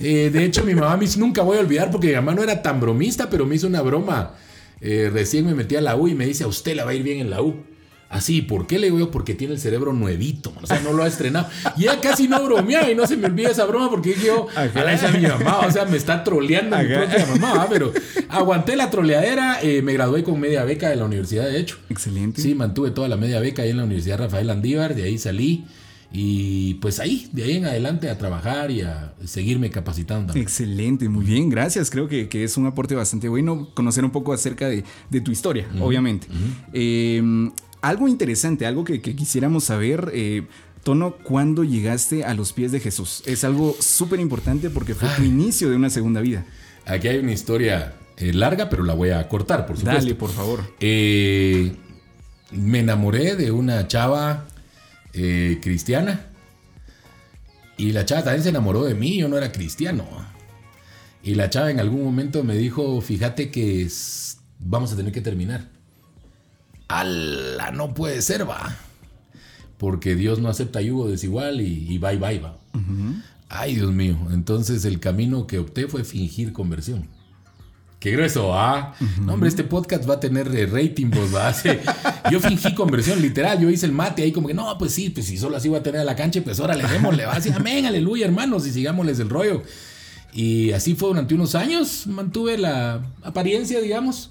De 0.00 0.44
hecho, 0.46 0.64
mi 0.64 0.74
mamá 0.74 0.96
me 0.96 1.04
hizo- 1.04 1.20
nunca 1.20 1.42
voy 1.42 1.58
a 1.58 1.60
olvidar 1.60 1.90
porque 1.90 2.06
mi 2.08 2.14
mamá 2.14 2.34
no 2.34 2.42
era 2.42 2.62
tan 2.62 2.80
bromista, 2.80 3.28
pero 3.28 3.44
me 3.44 3.56
hizo 3.56 3.66
una 3.66 3.82
broma. 3.82 4.32
Eh, 4.80 5.10
recién 5.12 5.46
me 5.46 5.54
metí 5.54 5.76
a 5.76 5.80
la 5.80 5.96
U 5.96 6.08
y 6.08 6.14
me 6.14 6.26
dice, 6.26 6.44
a 6.44 6.46
usted 6.46 6.74
la 6.74 6.84
va 6.84 6.92
a 6.92 6.94
ir 6.94 7.02
bien 7.02 7.20
en 7.20 7.30
la 7.30 7.42
U. 7.42 7.64
Así, 8.10 8.42
¿por 8.42 8.66
qué 8.66 8.80
le 8.80 8.86
digo 8.88 8.98
yo? 8.98 9.10
Porque 9.12 9.34
tiene 9.34 9.54
el 9.54 9.60
cerebro 9.60 9.92
nuevito, 9.92 10.50
man. 10.50 10.64
o 10.64 10.66
sea, 10.66 10.80
no 10.80 10.92
lo 10.92 11.04
ha 11.04 11.06
estrenado. 11.06 11.48
Y 11.76 11.84
ya 11.84 12.00
casi 12.00 12.26
no 12.26 12.42
bromeaba 12.44 12.90
y 12.90 12.96
no 12.96 13.06
se 13.06 13.16
me 13.16 13.26
olvida 13.26 13.50
esa 13.50 13.66
broma 13.66 13.88
porque 13.88 14.10
dije 14.10 14.26
yo, 14.26 14.48
a 14.56 14.66
la 14.66 14.92
esa 14.92 15.12
mi 15.12 15.20
mamá, 15.20 15.60
o 15.60 15.70
sea, 15.70 15.84
me 15.84 15.96
está 15.96 16.24
troleando 16.24 16.76
mi 16.76 16.88
propia 16.88 17.24
mamá, 17.26 17.54
¿va? 17.54 17.68
pero 17.68 17.92
aguanté 18.28 18.74
la 18.74 18.90
troleadera, 18.90 19.60
eh, 19.62 19.80
me 19.82 19.92
gradué 19.92 20.24
con 20.24 20.40
media 20.40 20.64
beca 20.64 20.88
de 20.88 20.96
la 20.96 21.04
universidad, 21.04 21.44
de 21.46 21.60
hecho. 21.60 21.78
Excelente. 21.88 22.42
Sí, 22.42 22.56
mantuve 22.56 22.90
toda 22.90 23.06
la 23.06 23.16
media 23.16 23.38
beca 23.38 23.62
ahí 23.62 23.70
en 23.70 23.76
la 23.76 23.84
Universidad 23.84 24.18
Rafael 24.18 24.50
Andívar, 24.50 24.96
de 24.96 25.04
ahí 25.04 25.16
salí 25.16 25.66
y 26.12 26.74
pues 26.74 26.98
ahí, 26.98 27.28
de 27.32 27.44
ahí 27.44 27.56
en 27.56 27.66
adelante 27.66 28.10
a 28.10 28.18
trabajar 28.18 28.70
y 28.70 28.82
a 28.82 29.14
seguirme 29.24 29.70
capacitando. 29.70 30.34
Excelente, 30.34 31.08
muy 31.08 31.24
bien, 31.24 31.48
gracias. 31.48 31.90
Creo 31.90 32.08
que, 32.08 32.28
que 32.28 32.42
es 32.44 32.56
un 32.56 32.66
aporte 32.66 32.94
bastante 32.94 33.28
bueno 33.28 33.68
conocer 33.74 34.04
un 34.04 34.10
poco 34.10 34.32
acerca 34.32 34.68
de, 34.68 34.84
de 35.08 35.20
tu 35.20 35.30
historia, 35.30 35.68
obviamente. 35.80 36.26
Eh, 36.72 37.22
algo 37.80 38.08
interesante, 38.08 38.66
algo 38.66 38.84
que, 38.84 39.00
que 39.00 39.14
quisiéramos 39.14 39.64
saber, 39.64 40.10
eh, 40.12 40.46
Tono, 40.82 41.14
¿cuándo 41.22 41.62
llegaste 41.62 42.24
a 42.24 42.34
los 42.34 42.52
pies 42.52 42.72
de 42.72 42.80
Jesús? 42.80 43.22
Es 43.26 43.44
algo 43.44 43.76
súper 43.78 44.18
importante 44.18 44.70
porque 44.70 44.94
fue 44.94 45.08
tu 45.16 45.22
inicio 45.22 45.70
de 45.70 45.76
una 45.76 45.90
segunda 45.90 46.20
vida. 46.20 46.44
Aquí 46.86 47.08
hay 47.08 47.18
una 47.18 47.32
historia 47.32 47.94
eh, 48.16 48.32
larga, 48.32 48.68
pero 48.68 48.82
la 48.84 48.94
voy 48.94 49.10
a 49.10 49.28
cortar, 49.28 49.66
por 49.66 49.76
supuesto. 49.76 50.00
Dale, 50.00 50.14
por 50.14 50.30
favor. 50.30 50.60
Eh, 50.80 51.72
me 52.50 52.80
enamoré 52.80 53.36
de 53.36 53.50
una 53.50 53.86
chava 53.86 54.48
eh, 55.12 55.58
cristiana. 55.62 56.26
Y 57.76 57.92
la 57.92 58.04
chava 58.04 58.24
también 58.24 58.42
se 58.42 58.50
enamoró 58.50 58.84
de 58.84 58.94
mí, 58.94 59.16
yo 59.18 59.28
no 59.28 59.38
era 59.38 59.52
cristiano. 59.52 60.06
Y 61.22 61.34
la 61.34 61.48
chava 61.50 61.70
en 61.70 61.80
algún 61.80 62.02
momento 62.04 62.44
me 62.44 62.56
dijo, 62.56 63.00
fíjate 63.00 63.50
que 63.50 63.82
es- 63.82 64.38
vamos 64.58 64.92
a 64.92 64.96
tener 64.96 65.12
que 65.12 65.20
terminar. 65.20 65.68
¡Ala! 66.88 67.70
No 67.70 67.94
puede 67.94 68.20
ser, 68.22 68.48
va. 68.48 68.76
Porque 69.78 70.14
Dios 70.14 70.40
no 70.40 70.48
acepta 70.48 70.80
yugo 70.82 71.08
desigual 71.08 71.60
y, 71.60 71.86
y 71.90 71.98
bye 71.98 72.16
bye, 72.18 72.38
va. 72.38 72.58
Ay, 73.48 73.76
Dios 73.76 73.92
mío. 73.92 74.16
Entonces 74.32 74.84
el 74.84 75.00
camino 75.00 75.46
que 75.46 75.58
opté 75.58 75.88
fue 75.88 76.04
fingir 76.04 76.52
conversión. 76.52 77.08
Qué 78.00 78.12
grueso, 78.12 78.54
¿ah? 78.54 78.94
No, 79.20 79.34
hombre, 79.34 79.50
este 79.50 79.62
podcast 79.62 80.08
va 80.08 80.14
a 80.14 80.20
tener 80.20 80.48
eh, 80.56 80.64
rating, 80.64 81.10
pues, 81.10 81.34
va. 81.34 81.52
Sí. 81.52 81.68
Yo 82.30 82.40
fingí 82.40 82.74
conversión, 82.74 83.20
literal. 83.20 83.60
Yo 83.60 83.68
hice 83.68 83.84
el 83.84 83.92
mate 83.92 84.22
ahí 84.22 84.32
como 84.32 84.48
que, 84.48 84.54
no, 84.54 84.78
pues 84.78 84.92
sí, 84.92 85.10
pues 85.10 85.26
si 85.26 85.36
solo 85.36 85.58
así 85.58 85.68
voy 85.68 85.80
a 85.80 85.82
tener 85.82 86.00
a 86.00 86.04
la 86.04 86.16
cancha, 86.16 86.40
pues 86.42 86.58
órale, 86.60 86.82
démosle, 86.88 87.26
va. 87.26 87.34
Así, 87.34 87.50
amén, 87.50 87.84
aleluya, 87.84 88.24
hermanos, 88.24 88.66
y 88.66 88.70
sigámosles 88.72 89.20
el 89.20 89.28
rollo. 89.28 89.62
Y 90.32 90.70
así 90.72 90.94
fue 90.94 91.08
durante 91.08 91.34
unos 91.34 91.54
años, 91.54 92.06
mantuve 92.06 92.56
la 92.56 93.02
apariencia, 93.22 93.80
digamos. 93.80 94.30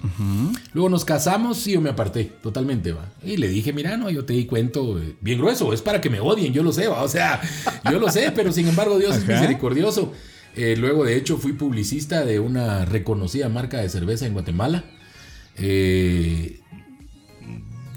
Luego 0.74 0.90
nos 0.90 1.06
casamos 1.06 1.68
y 1.68 1.74
yo 1.74 1.82
me 1.82 1.92
aparté 1.92 2.24
totalmente, 2.42 2.94
va. 2.94 3.06
Y 3.24 3.38
le 3.38 3.50
dije, 3.50 3.72
mira, 3.72 3.98
no, 3.98 4.10
yo 4.10 4.26
te 4.26 4.34
di 4.34 4.46
cuento 4.46 4.98
eh, 4.98 5.16
bien 5.22 5.38
grueso, 5.38 5.72
es 5.74 5.84
para 5.84 6.02
que 6.02 6.10
me 6.10 6.20
odien, 6.20 6.54
yo 6.54 6.64
lo 6.64 6.72
sé, 6.72 6.88
va. 6.88 7.04
O 7.04 7.10
sea, 7.10 7.40
yo 7.92 8.00
lo 8.00 8.10
sé, 8.10 8.32
pero 8.34 8.52
sin 8.52 8.68
embargo 8.68 8.98
Dios 8.98 9.16
es 9.16 9.28
misericordioso. 9.28 10.14
Eh, 10.56 10.76
luego, 10.78 11.06
de 11.06 11.16
hecho, 11.16 11.38
fui 11.38 11.54
publicista 11.54 12.26
de 12.26 12.40
una 12.40 12.86
reconocida 12.86 13.50
marca 13.50 13.78
de 13.80 13.90
cerveza 13.90 14.26
en 14.26 14.34
Guatemala. 14.34 14.84
Eh, 15.58 16.60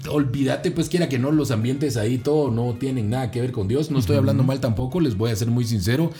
olvídate, 0.09 0.71
pues 0.71 0.89
quiera 0.89 1.07
que 1.09 1.19
no, 1.19 1.31
los 1.31 1.51
ambientes 1.51 1.95
ahí, 1.97 2.17
todo 2.17 2.51
no 2.51 2.73
tienen 2.79 3.09
nada 3.09 3.31
que 3.31 3.41
ver 3.41 3.51
con 3.51 3.67
Dios. 3.67 3.89
No 3.91 3.99
estoy 3.99 4.17
hablando 4.17 4.43
mal 4.43 4.59
tampoco, 4.59 4.99
les 4.99 5.15
voy 5.17 5.31
a 5.31 5.35
ser 5.35 5.47
muy 5.49 5.65
sincero. 5.65 6.11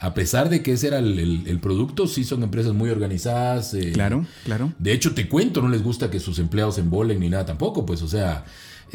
A 0.00 0.14
pesar 0.14 0.48
de 0.48 0.62
que 0.62 0.72
ese 0.72 0.88
era 0.88 0.98
el, 0.98 1.18
el- 1.18 1.42
el 1.46 1.60
producto, 1.60 2.06
sí 2.08 2.24
son 2.24 2.42
empresas 2.42 2.72
muy 2.72 2.90
organizadas. 2.90 3.72
eh, 3.74 3.92
Claro, 3.92 4.26
claro. 4.44 4.72
de 4.78 4.92
hecho, 4.92 5.14
te 5.14 5.28
cuento, 5.28 5.60
no 5.62 5.68
les 5.68 5.82
gusta 5.82 6.10
que 6.10 6.18
sus 6.20 6.38
empleados 6.38 6.76
se 6.76 6.80
embolen 6.80 7.20
ni 7.20 7.28
nada 7.28 7.46
tampoco, 7.46 7.86
pues, 7.86 8.02
o 8.02 8.08
sea, 8.08 8.44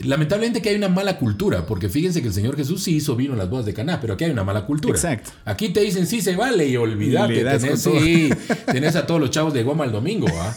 lamentablemente 0.03 0.61
que 0.61 0.69
hay 0.69 0.75
una 0.75 0.89
mala 0.89 1.17
cultura, 1.17 1.65
porque 1.65 1.89
fíjense 1.89 2.21
que 2.21 2.27
el 2.27 2.33
Señor 2.33 2.55
Jesús 2.55 2.83
sí 2.83 2.95
hizo 2.95 3.15
vino 3.15 3.33
en 3.33 3.39
las 3.39 3.49
bodas 3.49 3.65
de 3.65 3.73
Caná, 3.73 3.99
pero 3.99 4.13
aquí 4.13 4.25
hay 4.25 4.31
una 4.31 4.43
mala 4.43 4.65
cultura. 4.65 4.95
Exacto. 4.95 5.31
Aquí 5.45 5.69
te 5.69 5.81
dicen 5.81 6.07
sí 6.07 6.21
se 6.21 6.35
vale 6.35 6.67
y 6.67 6.77
olvídate, 6.77 7.43
tenés, 7.43 7.81
sí, 7.81 8.29
tenés 8.65 8.95
a 8.95 9.05
todos 9.05 9.19
los 9.19 9.31
chavos 9.31 9.53
de 9.53 9.63
goma 9.63 9.85
el 9.85 9.91
domingo, 9.91 10.27
¿ah? 10.39 10.55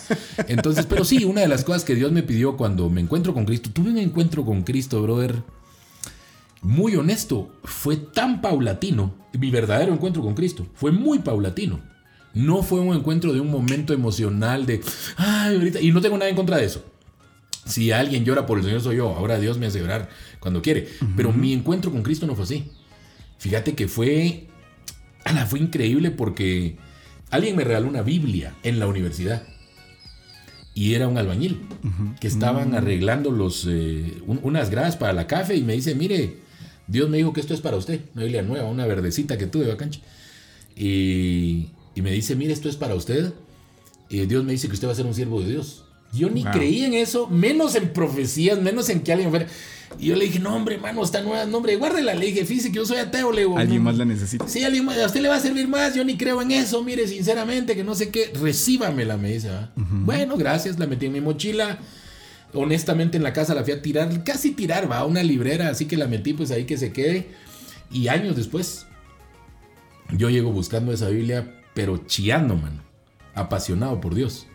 Entonces, 0.48 0.86
pero 0.86 1.04
sí, 1.04 1.24
una 1.24 1.40
de 1.40 1.48
las 1.48 1.64
cosas 1.64 1.84
que 1.84 1.94
Dios 1.94 2.12
me 2.12 2.22
pidió 2.22 2.56
cuando 2.56 2.90
me 2.90 3.00
encuentro 3.00 3.34
con 3.34 3.44
Cristo, 3.46 3.70
tuve 3.72 3.90
un 3.90 3.98
encuentro 3.98 4.44
con 4.44 4.62
Cristo, 4.62 5.02
brother, 5.02 5.42
muy 6.62 6.94
honesto, 6.96 7.50
fue 7.64 7.96
tan 7.96 8.40
paulatino, 8.42 9.14
mi 9.38 9.50
verdadero 9.50 9.92
encuentro 9.92 10.22
con 10.22 10.34
Cristo, 10.34 10.66
fue 10.74 10.92
muy 10.92 11.20
paulatino. 11.20 11.80
No 12.32 12.62
fue 12.62 12.78
un 12.78 12.94
encuentro 12.94 13.32
de 13.32 13.40
un 13.40 13.50
momento 13.50 13.92
emocional 13.92 14.64
de, 14.64 14.80
ay, 15.16 15.56
ahorita, 15.56 15.80
y 15.80 15.90
no 15.90 16.00
tengo 16.00 16.16
nada 16.16 16.30
en 16.30 16.36
contra 16.36 16.58
de 16.58 16.64
eso. 16.64 16.84
Si 17.64 17.92
alguien 17.92 18.24
llora 18.24 18.46
por 18.46 18.58
el 18.58 18.64
Señor 18.64 18.80
soy 18.80 18.96
yo, 18.96 19.10
ahora 19.14 19.38
Dios 19.38 19.58
me 19.58 19.66
hace 19.66 19.78
llorar 19.80 20.08
cuando 20.40 20.62
quiere. 20.62 20.88
Pero 21.16 21.32
mi 21.32 21.52
encuentro 21.52 21.90
con 21.92 22.02
Cristo 22.02 22.26
no 22.26 22.34
fue 22.34 22.44
así. 22.44 22.70
Fíjate 23.38 23.74
que 23.74 23.86
fue, 23.88 24.46
ala, 25.24 25.46
fue 25.46 25.60
increíble 25.60 26.10
porque 26.10 26.76
alguien 27.30 27.56
me 27.56 27.64
regaló 27.64 27.88
una 27.88 28.02
Biblia 28.02 28.54
en 28.62 28.78
la 28.78 28.86
universidad. 28.86 29.42
Y 30.74 30.94
era 30.94 31.08
un 31.08 31.18
albañil 31.18 31.60
que 32.20 32.28
estaban 32.28 32.74
arreglando 32.74 33.30
los, 33.30 33.66
eh, 33.68 34.18
un- 34.26 34.40
unas 34.42 34.70
gradas 34.70 34.96
para 34.96 35.12
la 35.12 35.26
café 35.26 35.56
y 35.56 35.62
me 35.62 35.74
dice, 35.74 35.94
mire, 35.94 36.36
Dios 36.86 37.08
me 37.10 37.18
dijo 37.18 37.32
que 37.32 37.40
esto 37.40 37.54
es 37.54 37.60
para 37.60 37.76
usted, 37.76 38.00
una 38.14 38.22
Biblia 38.24 38.42
nueva, 38.42 38.68
una 38.68 38.86
verdecita 38.86 39.36
que 39.36 39.46
tuve, 39.46 39.66
vacancha. 39.66 40.00
Y, 40.76 41.70
y 41.94 42.02
me 42.02 42.10
dice, 42.12 42.36
mire, 42.36 42.52
esto 42.52 42.68
es 42.68 42.76
para 42.76 42.94
usted. 42.94 43.32
Y 44.08 44.24
Dios 44.26 44.44
me 44.44 44.52
dice 44.52 44.68
que 44.68 44.74
usted 44.74 44.88
va 44.88 44.92
a 44.92 44.96
ser 44.96 45.06
un 45.06 45.14
siervo 45.14 45.40
de 45.42 45.50
Dios. 45.50 45.84
Yo 46.12 46.28
ni 46.30 46.42
Wow. 46.42 46.52
creí 46.52 46.84
en 46.84 46.94
eso, 46.94 47.28
menos 47.28 47.74
en 47.76 47.92
profecías, 47.92 48.60
menos 48.60 48.88
en 48.88 49.00
que 49.00 49.12
alguien 49.12 49.30
fuera. 49.30 49.46
Y 49.98 50.06
yo 50.06 50.16
le 50.16 50.24
dije, 50.26 50.38
no, 50.38 50.54
hombre, 50.54 50.76
hermano, 50.76 51.02
está 51.02 51.20
nueva, 51.20 51.44
no, 51.46 51.56
hombre, 51.58 51.76
guárdela. 51.76 52.14
Le 52.14 52.26
dije, 52.26 52.44
fíjese 52.44 52.68
que 52.70 52.76
yo 52.76 52.86
soy 52.86 52.98
ateo, 52.98 53.32
le 53.32 53.40
digo. 53.42 53.58
Alguien 53.58 53.78
"No, 53.78 53.90
más 53.90 53.98
la 53.98 54.04
necesita. 54.04 54.46
Sí, 54.46 54.62
alguien 54.62 54.84
más, 54.84 54.98
a 54.98 55.06
usted 55.06 55.20
le 55.20 55.28
va 55.28 55.36
a 55.36 55.40
servir 55.40 55.66
más, 55.68 55.94
yo 55.94 56.04
ni 56.04 56.16
creo 56.16 56.40
en 56.42 56.52
eso, 56.52 56.82
mire, 56.84 57.06
sinceramente, 57.08 57.74
que 57.74 57.82
no 57.84 57.94
sé 57.94 58.10
qué, 58.10 58.32
recíbamela, 58.40 59.16
me 59.16 59.32
dice. 59.32 59.50
¿va? 59.50 59.72
Bueno, 59.76 60.36
gracias, 60.36 60.78
la 60.78 60.86
metí 60.86 61.06
en 61.06 61.12
mi 61.12 61.20
mochila. 61.20 61.78
Honestamente 62.52 63.16
en 63.16 63.22
la 63.22 63.32
casa 63.32 63.54
la 63.54 63.62
fui 63.62 63.72
a 63.72 63.80
tirar, 63.82 64.24
casi 64.24 64.50
tirar, 64.50 64.90
va, 64.90 64.98
a 64.98 65.04
una 65.04 65.22
librera, 65.22 65.68
así 65.68 65.86
que 65.86 65.96
la 65.96 66.08
metí 66.08 66.32
pues 66.34 66.50
ahí 66.50 66.64
que 66.64 66.76
se 66.76 66.92
quede. 66.92 67.28
Y 67.92 68.08
años 68.08 68.34
después, 68.36 68.86
yo 70.16 70.30
llego 70.30 70.50
buscando 70.52 70.92
esa 70.92 71.08
Biblia, 71.08 71.62
pero 71.74 71.98
chillando, 72.06 72.56
man, 72.56 72.82
apasionado 73.34 74.00
por 74.00 74.14
Dios. 74.14 74.46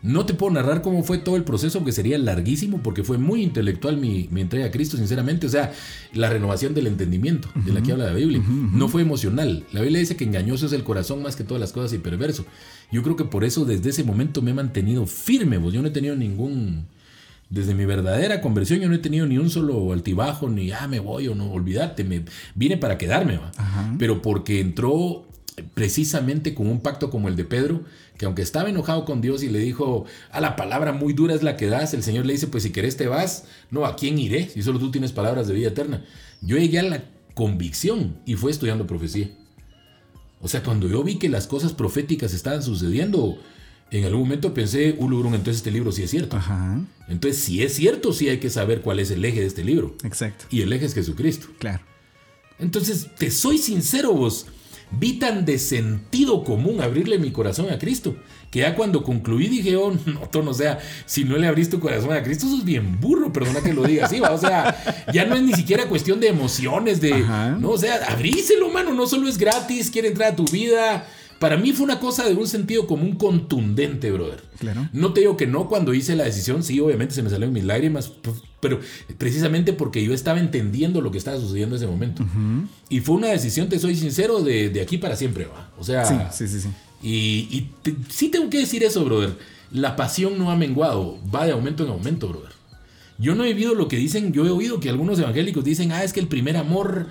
No 0.00 0.26
te 0.26 0.34
puedo 0.34 0.52
narrar 0.52 0.80
cómo 0.80 1.02
fue 1.02 1.18
todo 1.18 1.36
el 1.36 1.42
proceso, 1.42 1.80
porque 1.80 1.92
sería 1.92 2.18
larguísimo, 2.18 2.78
porque 2.82 3.02
fue 3.02 3.18
muy 3.18 3.42
intelectual 3.42 3.96
mi, 3.96 4.28
mi 4.30 4.40
entrega 4.40 4.66
a 4.66 4.70
Cristo, 4.70 4.96
sinceramente. 4.96 5.46
O 5.46 5.50
sea, 5.50 5.72
la 6.14 6.30
renovación 6.30 6.72
del 6.72 6.86
entendimiento, 6.86 7.48
de 7.54 7.72
la 7.72 7.82
que 7.82 7.92
habla 7.92 8.06
la 8.06 8.12
Biblia, 8.12 8.40
no 8.40 8.88
fue 8.88 9.02
emocional. 9.02 9.64
La 9.72 9.80
Biblia 9.80 9.98
dice 9.98 10.16
que 10.16 10.24
engañoso 10.24 10.66
es 10.66 10.72
el 10.72 10.84
corazón 10.84 11.22
más 11.22 11.34
que 11.34 11.42
todas 11.42 11.60
las 11.60 11.72
cosas 11.72 11.92
y 11.94 11.98
perverso. 11.98 12.46
Yo 12.92 13.02
creo 13.02 13.16
que 13.16 13.24
por 13.24 13.42
eso 13.42 13.64
desde 13.64 13.90
ese 13.90 14.04
momento 14.04 14.40
me 14.40 14.52
he 14.52 14.54
mantenido 14.54 15.04
firme, 15.06 15.58
pues 15.58 15.74
yo 15.74 15.82
no 15.82 15.88
he 15.88 15.92
tenido 15.92 16.14
ningún... 16.14 16.86
Desde 17.50 17.74
mi 17.74 17.86
verdadera 17.86 18.42
conversión 18.42 18.80
yo 18.80 18.90
no 18.90 18.94
he 18.94 18.98
tenido 18.98 19.26
ni 19.26 19.38
un 19.38 19.48
solo 19.48 19.94
altibajo, 19.94 20.50
ni, 20.50 20.70
ah, 20.70 20.86
me 20.86 21.00
voy 21.00 21.28
o 21.28 21.34
no, 21.34 21.50
olvídate, 21.50 22.04
me 22.04 22.24
vine 22.54 22.76
para 22.76 22.98
quedarme, 22.98 23.38
va. 23.38 23.50
Pero 23.98 24.20
porque 24.20 24.60
entró 24.60 25.26
precisamente 25.74 26.54
con 26.54 26.68
un 26.68 26.80
pacto 26.80 27.10
como 27.10 27.28
el 27.28 27.36
de 27.36 27.44
Pedro, 27.44 27.82
que 28.16 28.26
aunque 28.26 28.42
estaba 28.42 28.68
enojado 28.68 29.04
con 29.04 29.20
Dios 29.20 29.42
y 29.42 29.48
le 29.48 29.58
dijo, 29.60 30.04
a 30.30 30.40
la 30.40 30.56
palabra 30.56 30.92
muy 30.92 31.12
dura 31.12 31.34
es 31.34 31.42
la 31.42 31.56
que 31.56 31.66
das, 31.66 31.94
el 31.94 32.02
Señor 32.02 32.26
le 32.26 32.32
dice, 32.32 32.46
pues 32.48 32.62
si 32.64 32.70
querés 32.70 32.96
te 32.96 33.06
vas, 33.06 33.44
no, 33.70 33.86
¿a 33.86 33.96
quién 33.96 34.18
iré? 34.18 34.48
Si 34.48 34.62
solo 34.62 34.78
tú 34.78 34.90
tienes 34.90 35.12
palabras 35.12 35.48
de 35.48 35.54
vida 35.54 35.68
eterna. 35.68 36.04
Yo 36.40 36.56
llegué 36.56 36.78
a 36.80 36.82
la 36.82 37.04
convicción 37.34 38.16
y 38.26 38.34
fue 38.34 38.50
estudiando 38.50 38.86
profecía. 38.86 39.30
O 40.40 40.48
sea, 40.48 40.62
cuando 40.62 40.88
yo 40.88 41.02
vi 41.02 41.16
que 41.16 41.28
las 41.28 41.46
cosas 41.46 41.72
proféticas 41.72 42.32
estaban 42.32 42.62
sucediendo, 42.62 43.38
en 43.90 44.04
algún 44.04 44.22
momento 44.22 44.54
pensé, 44.54 44.94
uh, 44.98 45.08
Lurun, 45.08 45.34
entonces 45.34 45.56
este 45.56 45.70
libro 45.70 45.92
sí 45.92 46.02
es 46.02 46.10
cierto. 46.10 46.36
Ajá, 46.36 46.80
Entonces, 47.08 47.42
si 47.42 47.62
es 47.62 47.74
cierto, 47.74 48.12
sí 48.12 48.28
hay 48.28 48.38
que 48.38 48.50
saber 48.50 48.82
cuál 48.82 49.00
es 49.00 49.10
el 49.10 49.24
eje 49.24 49.40
de 49.40 49.46
este 49.46 49.64
libro. 49.64 49.96
exacto. 50.04 50.44
Y 50.50 50.62
el 50.62 50.72
eje 50.72 50.86
es 50.86 50.94
Jesucristo. 50.94 51.48
Claro. 51.58 51.82
Entonces, 52.58 53.08
te 53.16 53.30
soy 53.30 53.58
sincero 53.58 54.12
vos, 54.12 54.46
vi 54.90 55.14
tan 55.14 55.44
de 55.44 55.58
sentido 55.58 56.44
común 56.44 56.80
abrirle 56.80 57.18
mi 57.18 57.30
corazón 57.30 57.70
a 57.70 57.78
Cristo, 57.78 58.16
que 58.50 58.60
ya 58.60 58.74
cuando 58.74 59.02
concluí 59.02 59.48
dije, 59.48 59.76
oh, 59.76 59.92
no, 60.06 60.20
tono, 60.30 60.52
o 60.52 60.54
sea, 60.54 60.78
si 61.06 61.24
no 61.24 61.36
le 61.36 61.46
abrís 61.46 61.70
tu 61.70 61.80
corazón 61.80 62.12
a 62.12 62.22
Cristo, 62.22 62.46
sos 62.48 62.64
bien 62.64 63.00
burro, 63.00 63.32
perdona 63.32 63.60
que 63.60 63.72
lo 63.72 63.84
diga 63.84 64.06
así, 64.06 64.20
va, 64.20 64.32
o 64.32 64.38
sea, 64.38 65.04
ya 65.12 65.24
no 65.24 65.34
es 65.34 65.42
ni 65.42 65.52
siquiera 65.52 65.88
cuestión 65.88 66.20
de 66.20 66.28
emociones, 66.28 67.00
de, 67.00 67.14
Ajá. 67.14 67.50
no, 67.50 67.70
o 67.70 67.78
sea, 67.78 67.96
abríselo, 68.08 68.70
mano, 68.70 68.94
no 68.94 69.06
solo 69.06 69.28
es 69.28 69.38
gratis, 69.38 69.90
quiere 69.90 70.08
entrar 70.08 70.32
a 70.32 70.36
tu 70.36 70.44
vida. 70.44 71.06
Para 71.38 71.56
mí 71.56 71.72
fue 71.72 71.84
una 71.84 72.00
cosa 72.00 72.26
de 72.28 72.34
un 72.34 72.48
sentido 72.48 72.86
común 72.86 73.14
contundente, 73.14 74.10
brother. 74.10 74.42
Claro. 74.58 74.88
No 74.92 75.12
te 75.12 75.20
digo 75.20 75.36
que 75.36 75.46
no 75.46 75.68
cuando 75.68 75.94
hice 75.94 76.16
la 76.16 76.24
decisión, 76.24 76.62
sí, 76.64 76.80
obviamente 76.80 77.14
se 77.14 77.22
me 77.22 77.30
salieron 77.30 77.52
mis 77.54 77.62
lágrimas, 77.64 78.08
p- 78.08 78.30
pero 78.60 78.80
precisamente 79.18 79.72
porque 79.72 80.02
yo 80.04 80.12
estaba 80.12 80.40
entendiendo 80.40 81.00
lo 81.00 81.12
que 81.12 81.18
estaba 81.18 81.38
sucediendo 81.38 81.76
en 81.76 81.82
ese 81.82 81.90
momento. 81.90 82.24
Y 82.88 83.00
fue 83.00 83.14
una 83.16 83.28
decisión, 83.28 83.68
te 83.68 83.78
soy 83.78 83.94
sincero, 83.94 84.42
de, 84.42 84.70
de 84.70 84.80
aquí 84.80 84.98
para 84.98 85.14
siempre, 85.14 85.44
va. 85.44 85.70
O 85.78 85.84
sea, 85.84 86.04
Sí, 86.04 86.46
sí, 86.46 86.48
sí, 86.48 86.60
sí. 86.62 86.68
y, 87.02 87.56
y 87.56 87.70
te- 87.82 87.94
sí 88.08 88.28
tengo 88.30 88.50
que 88.50 88.58
decir 88.58 88.82
eso, 88.82 89.04
brother. 89.04 89.36
La 89.70 89.94
pasión 89.96 90.38
no 90.38 90.50
ha 90.50 90.56
menguado, 90.56 91.18
va 91.32 91.46
de 91.46 91.52
aumento 91.52 91.84
en 91.84 91.90
aumento, 91.90 92.26
brother. 92.28 92.50
Yo 93.18 93.34
no 93.34 93.44
he 93.44 93.48
vivido 93.52 93.74
lo 93.74 93.86
que 93.86 93.96
dicen, 93.96 94.32
yo 94.32 94.44
he 94.46 94.50
oído 94.50 94.80
que 94.80 94.88
algunos 94.88 95.18
evangélicos 95.18 95.62
dicen, 95.64 95.92
ah, 95.92 96.02
es 96.02 96.12
que 96.12 96.20
el 96.20 96.26
primer 96.28 96.56
amor 96.56 97.06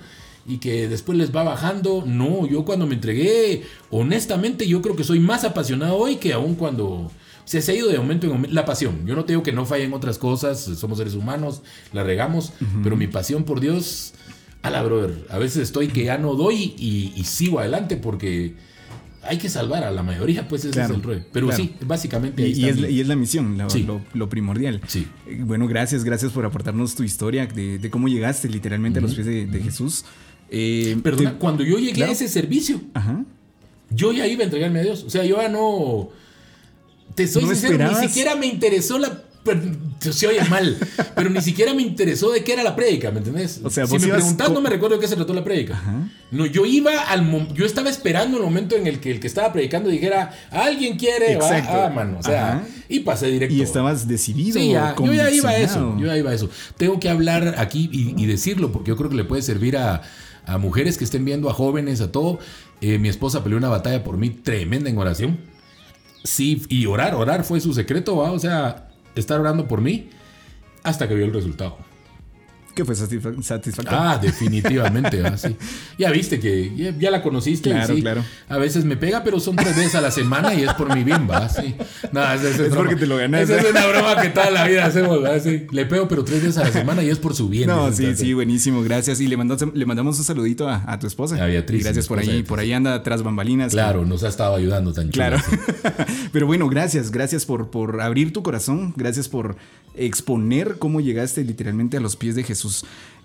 y 0.48 0.58
que 0.58 0.88
después 0.88 1.16
les 1.18 1.34
va 1.34 1.42
bajando. 1.44 2.02
No, 2.06 2.46
yo 2.48 2.64
cuando 2.64 2.86
me 2.86 2.94
entregué, 2.94 3.62
honestamente, 3.90 4.66
yo 4.66 4.80
creo 4.82 4.96
que 4.96 5.04
soy 5.04 5.20
más 5.20 5.44
apasionado 5.44 5.96
hoy 5.96 6.16
que 6.16 6.32
aún 6.32 6.54
cuando... 6.54 6.86
O 6.86 7.50
sea, 7.50 7.62
se 7.62 7.72
ha 7.72 7.74
ido 7.74 7.88
de 7.88 7.96
aumento 7.96 8.26
en 8.26 8.32
aumento. 8.32 8.54
La 8.54 8.64
pasión. 8.66 9.06
Yo 9.06 9.14
no 9.16 9.24
te 9.24 9.32
digo 9.32 9.42
que 9.42 9.52
no 9.52 9.64
fallen 9.64 9.92
otras 9.94 10.18
cosas, 10.18 10.60
somos 10.60 10.98
seres 10.98 11.14
humanos, 11.14 11.62
la 11.94 12.02
regamos, 12.04 12.52
pero 12.82 12.94
mi 12.96 13.06
pasión 13.06 13.44
por 13.44 13.60
Dios, 13.60 14.12
a 14.62 14.68
la 14.70 14.82
brother, 14.82 15.24
a 15.30 15.38
veces 15.38 15.62
estoy 15.62 15.88
que 15.88 16.04
ya 16.04 16.18
no 16.18 16.34
doy 16.34 16.74
y, 16.76 17.12
y 17.16 17.24
sigo 17.24 17.60
adelante 17.60 17.96
porque 17.96 18.54
hay 19.22 19.38
que 19.38 19.48
salvar 19.48 19.82
a 19.84 19.90
la 19.90 20.02
mayoría, 20.02 20.46
pues 20.46 20.64
ese 20.64 20.72
Claro, 20.74 20.92
es 20.92 20.96
el 20.98 21.02
rollo. 21.02 21.20
Pero 21.32 21.46
claro. 21.48 21.62
sí, 21.62 21.74
básicamente 21.86 22.42
ahí 22.44 22.52
Y, 22.54 22.64
y 22.66 22.68
es, 22.68 22.80
la- 22.80 22.90
y 22.90 23.00
es 23.00 23.08
la 23.08 23.16
misión, 23.16 23.56
la- 23.56 23.70
Sí. 23.70 23.82
lo, 23.82 24.02
lo 24.12 24.28
primordial. 24.28 24.82
Sí. 24.86 25.06
Eh, 25.26 25.40
Bueno, 25.42 25.66
gracias, 25.66 26.04
gracias 26.04 26.32
por 26.32 26.44
aportarnos 26.44 26.94
tu 26.96 27.02
historia 27.02 27.46
de, 27.46 27.78
de 27.78 27.90
cómo 27.90 28.08
llegaste 28.08 28.48
literalmente 28.50 28.98
a 28.98 29.02
los 29.02 29.14
pies 29.14 29.26
de, 29.26 29.46
de 29.46 29.60
Jesús. 29.62 30.04
Eh, 30.50 30.96
Perdona, 31.02 31.32
te- 31.32 31.38
cuando 31.38 31.62
yo 31.64 31.78
llegué 31.78 31.92
Claro. 31.92 32.10
a 32.12 32.14
ese 32.14 32.28
servicio, 32.28 32.80
Ajá. 32.94 33.24
yo 33.90 34.12
ya 34.12 34.26
iba 34.26 34.42
a 34.42 34.44
entregarme 34.44 34.80
a 34.80 34.82
Dios. 34.82 35.04
O 35.04 35.10
sea, 35.10 35.24
yo 35.24 35.40
ya 35.40 35.48
no. 35.48 36.08
Te 37.14 37.26
soy 37.26 37.42
¿No 37.44 37.48
sincero, 37.50 37.72
esperabas? 37.74 38.00
ni 38.00 38.08
siquiera 38.08 38.34
me 38.36 38.46
interesó 38.46 38.98
la. 38.98 39.22
Se 40.00 40.26
oye 40.26 40.44
mal, 40.50 40.76
pero 41.16 41.30
ni 41.30 41.40
siquiera 41.40 41.72
me 41.72 41.80
interesó 41.80 42.30
de 42.30 42.44
qué 42.44 42.52
era 42.52 42.62
la 42.62 42.76
prédica, 42.76 43.10
¿me 43.10 43.18
entendés? 43.18 43.60
O 43.64 43.70
sea, 43.70 43.86
si 43.86 43.98
me 43.98 44.08
co- 44.10 44.48
no 44.52 44.60
me 44.60 44.68
recuerdo 44.68 44.96
de 44.96 45.00
qué 45.00 45.08
se 45.08 45.16
trató 45.16 45.32
la 45.32 45.42
prédica. 45.42 45.72
Ajá. 45.74 46.10
No, 46.30 46.44
yo 46.44 46.66
iba 46.66 47.00
al. 47.04 47.48
Yo 47.54 47.64
estaba 47.64 47.88
esperando 47.88 48.36
el 48.36 48.42
momento 48.42 48.76
en 48.76 48.86
el 48.86 49.00
que 49.00 49.10
el 49.10 49.20
que 49.20 49.26
estaba 49.26 49.50
predicando 49.52 49.88
dijera, 49.88 50.32
alguien 50.50 50.98
quiere, 50.98 51.32
Exacto. 51.32 51.72
ah, 51.72 51.88
mano. 51.88 52.18
O 52.18 52.22
sea, 52.22 52.56
Ajá. 52.58 52.66
y 52.90 53.00
pasé 53.00 53.28
directo. 53.28 53.54
Y 53.54 53.62
estabas 53.62 54.06
decidido. 54.06 54.60
Sí, 54.60 54.70
ya, 54.72 54.94
yo 54.96 55.12
ya 55.14 55.30
iba 55.30 55.48
a 55.50 55.58
eso, 55.58 55.96
yo 55.98 56.06
ya 56.06 56.16
iba 56.18 56.30
a 56.30 56.34
eso. 56.34 56.50
Tengo 56.76 57.00
que 57.00 57.08
hablar 57.08 57.54
aquí 57.56 57.88
y, 57.90 58.22
y 58.22 58.26
decirlo 58.26 58.70
porque 58.70 58.88
yo 58.90 58.96
creo 58.96 59.08
que 59.08 59.16
le 59.16 59.24
puede 59.24 59.40
servir 59.40 59.78
a, 59.78 60.02
a 60.48 60.58
mujeres 60.58 60.98
que 60.98 61.04
estén 61.04 61.24
viendo, 61.24 61.48
a 61.48 61.52
jóvenes, 61.52 62.00
a 62.00 62.10
todo. 62.10 62.38
Eh, 62.80 62.98
mi 62.98 63.08
esposa 63.08 63.44
peleó 63.44 63.58
una 63.58 63.68
batalla 63.68 64.02
por 64.02 64.16
mí 64.16 64.30
tremenda 64.30 64.90
en 64.90 64.98
oración. 64.98 65.38
Sí, 66.24 66.62
y 66.68 66.86
orar, 66.86 67.14
orar 67.14 67.44
fue 67.44 67.60
su 67.60 67.72
secreto, 67.74 68.16
o 68.16 68.38
sea, 68.38 68.88
estar 69.14 69.38
orando 69.38 69.68
por 69.68 69.80
mí 69.80 70.08
hasta 70.82 71.06
que 71.06 71.14
vio 71.14 71.26
el 71.26 71.32
resultado. 71.32 71.76
Que 72.78 72.84
fue 72.84 72.94
satisfa- 72.94 73.42
satisfactorio. 73.42 73.98
Ah, 74.00 74.18
definitivamente. 74.22 75.20
ah, 75.26 75.36
sí. 75.36 75.56
Ya 75.98 76.12
viste 76.12 76.38
que 76.38 76.72
ya, 76.76 76.96
ya 76.96 77.10
la 77.10 77.22
conociste. 77.22 77.70
Claro, 77.70 77.92
sí, 77.94 78.00
claro. 78.02 78.24
A 78.48 78.56
veces 78.56 78.84
me 78.84 78.96
pega, 78.96 79.24
pero 79.24 79.40
son 79.40 79.56
tres 79.56 79.74
veces 79.76 79.96
a 79.96 80.00
la 80.00 80.12
semana 80.12 80.54
y 80.54 80.62
es 80.62 80.72
por 80.74 80.94
mi 80.94 81.02
bien, 81.02 81.26
va. 81.28 81.48
Sí. 81.48 81.74
No, 82.12 82.32
Es 82.32 82.72
porque 82.74 82.94
te 82.94 83.06
lo 83.06 83.16
ganas, 83.16 83.42
Esa 83.50 83.56
¿eh? 83.56 83.64
es 83.64 83.70
una 83.72 83.86
broma 83.86 84.22
que 84.22 84.28
toda 84.28 84.50
la 84.52 84.64
vida 84.68 84.86
hacemos, 84.86 85.24
¿va? 85.24 85.40
Sí. 85.40 85.66
Le 85.72 85.86
pego, 85.86 86.06
pero 86.06 86.22
tres 86.24 86.40
veces 86.42 86.58
a 86.58 86.64
la 86.64 86.70
semana 86.72 87.02
y 87.02 87.10
es 87.10 87.18
por 87.18 87.34
su 87.34 87.48
bien. 87.48 87.66
No, 87.66 87.92
sí, 87.92 88.14
sí, 88.14 88.32
buenísimo, 88.32 88.80
gracias. 88.82 89.20
Y 89.20 89.26
le 89.26 89.36
mandamos, 89.36 89.74
le 89.74 89.86
mandamos 89.86 90.18
un 90.18 90.24
saludito 90.24 90.68
a, 90.68 90.84
a 90.86 91.00
tu 91.00 91.08
esposa. 91.08 91.42
A 91.42 91.46
Beatriz, 91.46 91.80
Y 91.80 91.84
gracias 91.84 92.06
por 92.06 92.20
ahí, 92.20 92.44
por 92.44 92.60
ahí 92.60 92.72
anda 92.72 93.02
tras 93.02 93.24
bambalinas. 93.24 93.72
Claro, 93.72 94.04
nos 94.06 94.22
ha 94.22 94.28
estado 94.28 94.54
ayudando 94.54 94.92
tan. 94.92 95.08
Claro. 95.08 95.38
Pero 96.32 96.46
bueno, 96.46 96.68
gracias, 96.68 97.10
gracias 97.10 97.44
por, 97.44 97.70
por 97.70 98.00
abrir 98.00 98.32
tu 98.32 98.44
corazón, 98.44 98.94
gracias 98.96 99.28
por 99.28 99.56
exponer 99.96 100.76
cómo 100.78 101.00
llegaste 101.00 101.42
literalmente 101.42 101.96
a 101.96 102.00
los 102.00 102.14
pies 102.14 102.36
de 102.36 102.44
Jesús. 102.44 102.67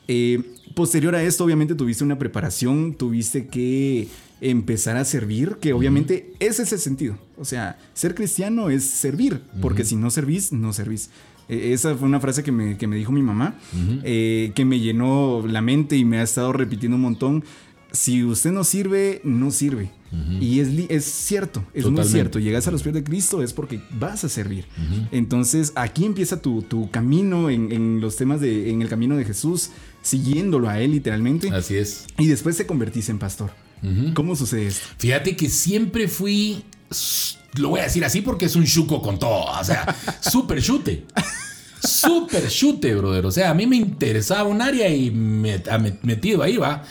Eh, 0.08 0.42
posterior 0.76 1.16
a 1.16 1.24
esto, 1.24 1.44
obviamente 1.44 1.76
tuviste 1.76 2.04
una 2.04 2.20
preparación, 2.20 2.94
tuviste 2.94 3.48
que 3.48 4.08
empezar 4.42 4.98
a 4.98 5.06
servir, 5.06 5.58
que 5.62 5.74
obviamente 5.74 6.34
ese 6.40 6.64
es 6.64 6.74
el 6.74 6.80
sentido. 6.80 7.18
O 7.38 7.46
sea, 7.46 7.78
ser 7.94 8.14
cristiano 8.14 8.70
es 8.70 8.84
servir, 8.84 9.42
porque 9.62 9.86
si 9.86 9.96
no 9.96 10.10
servís, 10.10 10.52
no 10.52 10.74
servís. 10.74 11.10
Eh, 11.50 11.72
esa 11.74 11.96
fue 11.96 12.08
una 12.08 12.20
frase 12.20 12.44
que 12.44 12.52
me, 12.52 12.78
que 12.78 12.88
me 12.88 12.96
dijo 12.96 13.12
mi 13.12 13.22
mamá, 13.22 13.56
eh, 14.04 14.52
que 14.56 14.66
me 14.66 14.80
llenó 14.80 15.44
la 15.48 15.62
mente 15.62 15.96
y 15.96 16.06
me 16.06 16.20
ha 16.20 16.24
estado 16.24 16.54
repitiendo 16.54 16.96
un 16.96 17.02
montón. 17.02 17.44
Si 17.94 18.24
usted 18.24 18.52
no 18.52 18.64
sirve, 18.64 19.22
no 19.24 19.52
sirve. 19.52 19.92
Y 20.40 20.60
es, 20.60 20.68
es 20.90 21.06
cierto, 21.06 21.66
es 21.74 21.86
muy 21.88 22.04
cierto. 22.04 22.38
Llegas 22.38 22.68
a 22.68 22.72
los 22.72 22.84
pies 22.84 22.94
de 22.94 23.04
Cristo 23.04 23.42
es 23.42 23.52
porque 23.54 23.82
vas 23.92 24.24
a 24.24 24.30
servir. 24.30 24.66
Entonces 25.12 25.74
aquí 25.76 26.06
empieza 26.06 26.42
tu, 26.42 26.62
tu 26.62 26.90
camino 26.92 27.50
en, 27.50 27.72
en 27.72 28.02
los 28.02 28.16
temas 28.16 28.40
de, 28.42 28.70
en 28.70 28.82
el 28.82 28.90
camino 28.90 29.16
de 29.16 29.26
Jesús, 29.26 29.70
siguiéndolo 30.02 30.70
a 30.70 30.80
Él 30.80 30.92
literalmente. 30.92 31.50
Así 31.50 31.76
es. 31.78 32.06
Y 32.20 32.28
después 32.28 32.58
te 32.58 32.66
convertís 32.66 33.10
en 33.10 33.18
pastor. 33.20 33.52
¿Cómo 34.14 34.36
sucede 34.36 34.68
esto? 34.68 34.88
Fíjate 34.98 35.36
que 35.36 35.50
siempre 35.50 36.08
fui. 36.08 36.64
Lo 37.56 37.70
voy 37.70 37.82
a 37.82 37.84
decir 37.84 38.06
así 38.06 38.22
porque 38.22 38.46
es 38.46 38.56
un 38.56 38.66
chuco 38.66 39.02
con 39.02 39.20
todo. 39.20 39.46
O 39.46 39.64
sea, 39.64 39.96
súper 40.22 40.62
chute. 40.62 41.06
Súper 41.84 42.48
chute, 42.48 42.96
brother. 42.96 43.26
O 43.26 43.32
sea, 43.32 43.50
a 43.50 43.54
mí 43.54 43.68
me 43.68 43.76
interesaba 43.76 44.44
un 44.44 44.62
área 44.62 44.88
y 44.90 45.12
me 45.12 45.62
metido 46.04 46.42
ahí, 46.44 46.58
va. 46.58 46.84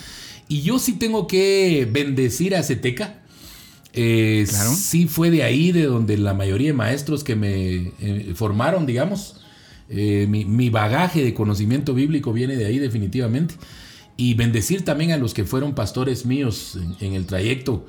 Y 0.53 0.61
yo 0.61 0.79
sí 0.79 0.93
tengo 0.99 1.27
que 1.27 1.89
bendecir 1.91 2.55
a 2.55 2.63
Ceteca. 2.63 3.23
Eh, 3.95 4.45
Claro. 4.47 4.75
Sí 4.75 5.07
fue 5.07 5.31
de 5.31 5.45
ahí, 5.45 5.73
de 5.73 5.85
donde 5.85 6.19
la 6.19 6.35
mayoría 6.35 6.67
de 6.67 6.73
maestros 6.75 7.25
que 7.25 7.37
me 7.37 7.93
eh, 8.01 8.33
formaron, 8.35 8.85
digamos. 8.85 9.37
Eh, 9.89 10.27
mi, 10.29 10.45
mi 10.45 10.69
bagaje 10.69 11.25
de 11.25 11.33
conocimiento 11.33 11.95
bíblico 11.95 12.35
viene 12.35 12.57
de 12.57 12.67
ahí 12.67 12.79
definitivamente. 12.79 13.55
Y 14.19 14.35
bendecir 14.35 14.85
también 14.85 15.13
a 15.13 15.17
los 15.17 15.33
que 15.33 15.47
fueron 15.47 15.75
pastores 15.75 16.27
míos 16.27 16.77
en, 16.77 17.07
en 17.09 17.15
el 17.15 17.25
trayecto. 17.25 17.87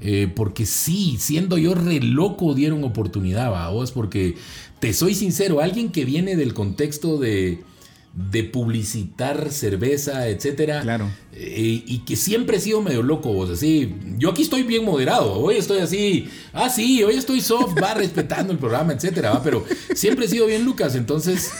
Eh, 0.00 0.30
porque 0.32 0.66
sí, 0.66 1.16
siendo 1.18 1.58
yo 1.58 1.74
re 1.74 1.98
loco, 1.98 2.54
dieron 2.54 2.84
oportunidad, 2.84 3.50
¿va? 3.50 3.70
vos, 3.70 3.90
porque 3.90 4.36
te 4.78 4.92
soy 4.92 5.16
sincero, 5.16 5.60
alguien 5.60 5.90
que 5.90 6.04
viene 6.04 6.36
del 6.36 6.54
contexto 6.54 7.18
de, 7.18 7.64
de 8.16 8.44
publicitar 8.44 9.50
cerveza, 9.50 10.28
etcétera, 10.28 10.82
Claro. 10.82 11.10
eh, 11.32 11.82
y 11.84 11.98
que 12.00 12.14
siempre 12.14 12.58
he 12.58 12.60
sido 12.60 12.80
medio 12.80 13.02
loco, 13.02 13.32
vos, 13.32 13.50
así, 13.50 13.92
yo 14.18 14.30
aquí 14.30 14.42
estoy 14.42 14.62
bien 14.62 14.84
moderado, 14.84 15.32
hoy 15.34 15.56
estoy 15.56 15.78
así, 15.78 16.28
ah, 16.52 16.68
sí, 16.68 17.02
hoy 17.02 17.16
estoy 17.16 17.40
soft, 17.40 17.74
va 17.82 17.94
respetando 17.94 18.52
el 18.52 18.58
programa, 18.58 18.92
etcétera, 18.92 19.32
¿va? 19.32 19.42
pero 19.42 19.64
siempre 19.94 20.26
he 20.26 20.28
sido 20.28 20.46
bien 20.46 20.64
Lucas, 20.64 20.94
entonces 20.94 21.50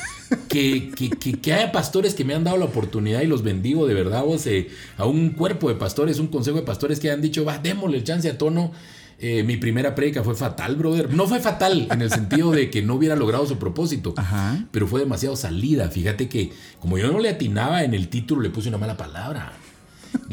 que, 0.49 0.90
que, 0.96 1.11
que, 1.11 1.32
que 1.40 1.52
haya 1.52 1.73
pastores 1.73 2.14
que 2.14 2.25
me 2.25 2.34
han 2.34 2.44
dado 2.44 2.56
la 2.56 2.66
oportunidad 2.66 3.23
y 3.23 3.26
los 3.26 3.42
bendigo 3.42 3.87
de 3.88 3.94
verdad, 3.94 4.23
vos, 4.25 4.46
eh, 4.46 4.68
a 4.96 5.06
un 5.06 5.30
cuerpo 5.30 5.68
de 5.68 5.75
pastores, 5.75 6.20
un 6.20 6.28
consejo 6.28 6.56
de 6.58 6.62
pastores 6.62 7.00
que 7.00 7.11
han 7.11 7.20
dicho, 7.20 7.44
va, 7.44 7.58
démosle 7.58 7.99
el 7.99 8.04
chance 8.04 8.30
a 8.30 8.38
tono. 8.38 8.70
Eh, 9.18 9.42
mi 9.44 9.56
primera 9.56 9.94
prédica 9.94 10.23
fue 10.23 10.35
fatal, 10.35 10.76
brother. 10.76 11.12
No 11.14 11.26
fue 11.26 11.40
fatal 11.40 11.87
en 11.90 12.02
el 12.02 12.11
sentido 12.11 12.50
de 12.50 12.68
que 12.71 12.83
no 12.83 12.94
hubiera 12.94 13.16
logrado 13.16 13.47
su 13.47 13.59
propósito, 13.59 14.12
Ajá. 14.16 14.64
pero 14.71 14.87
fue 14.87 15.00
demasiado 15.00 15.37
salida. 15.37 15.88
Fíjate 15.88 16.28
que 16.28 16.52
como 16.80 16.99
yo 16.99 17.11
no 17.11 17.18
le 17.21 17.30
atinaba 17.30 17.85
en 17.85 17.94
el 17.94 18.09
título, 18.09 18.42
le 18.42 18.50
puse 18.50 18.68
una 18.68 18.78
mala 18.78 18.97
palabra. 18.97 19.52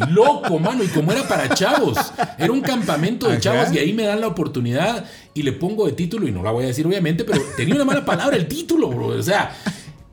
Loco, 0.09 0.59
mano, 0.59 0.83
y 0.83 0.87
como 0.87 1.11
era 1.11 1.27
para 1.27 1.49
chavos, 1.55 1.97
era 2.37 2.51
un 2.51 2.61
campamento 2.61 3.27
de 3.27 3.33
Ajá. 3.33 3.41
chavos 3.41 3.73
y 3.73 3.79
ahí 3.79 3.93
me 3.93 4.03
dan 4.03 4.21
la 4.21 4.27
oportunidad 4.27 5.05
y 5.33 5.41
le 5.43 5.53
pongo 5.53 5.87
de 5.87 5.93
título 5.93 6.27
y 6.27 6.31
no 6.31 6.43
la 6.43 6.51
voy 6.51 6.65
a 6.65 6.67
decir 6.67 6.85
obviamente, 6.85 7.23
pero 7.23 7.41
tenía 7.57 7.73
una 7.75 7.85
mala 7.85 8.05
palabra 8.05 8.35
el 8.37 8.47
título, 8.47 8.89
bro. 8.89 9.07
O 9.07 9.23
sea, 9.23 9.55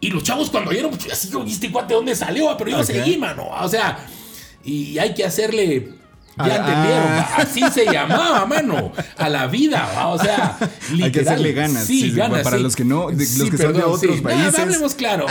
y 0.01 0.11
los 0.11 0.23
chavos 0.23 0.49
cuando 0.51 0.71
vieron, 0.71 0.91
pues, 0.91 1.13
así 1.13 1.31
"¿Y 1.47 1.51
este 1.53 1.71
cuate 1.71 1.93
dónde 1.95 2.15
salió? 2.15 2.55
Pero 2.57 2.71
yo 2.71 2.85
seguí, 2.85 3.17
mano. 3.19 3.47
O 3.61 3.69
sea, 3.69 3.99
y 4.65 4.99
hay 4.99 5.13
que 5.15 5.25
hacerle. 5.25 5.91
Ya 6.39 6.55
Ah, 6.55 6.57
entendieron, 6.57 7.09
ah. 7.09 7.29
así 7.39 7.63
se 7.73 7.85
llamaba, 7.93 8.47
mano, 8.47 8.93
a 9.17 9.29
la 9.29 9.47
vida, 9.49 9.91
va, 9.97 10.09
o 10.09 10.19
sea, 10.19 10.57
literal. 10.93 11.03
Hay 11.05 11.13
que 11.13 11.21
hacerle 11.21 11.53
ganas, 11.53 11.85
Sí, 11.85 12.03
sí, 12.03 12.11
ganas, 12.13 12.43
para 12.43 12.57
sí. 12.59 12.63
los 12.63 12.77
que 12.77 12.85
no- 12.85 13.09
de- 13.09 13.17
los 13.17 13.27
Sí, 13.29 13.51
que 13.51 13.57
son 13.57 13.69
de 13.73 13.75
perdón, 13.81 13.93
otros 13.95 14.21
países. 14.21 14.53
No, 14.53 14.59
hablemos 14.63 14.95
claro. 14.95 15.27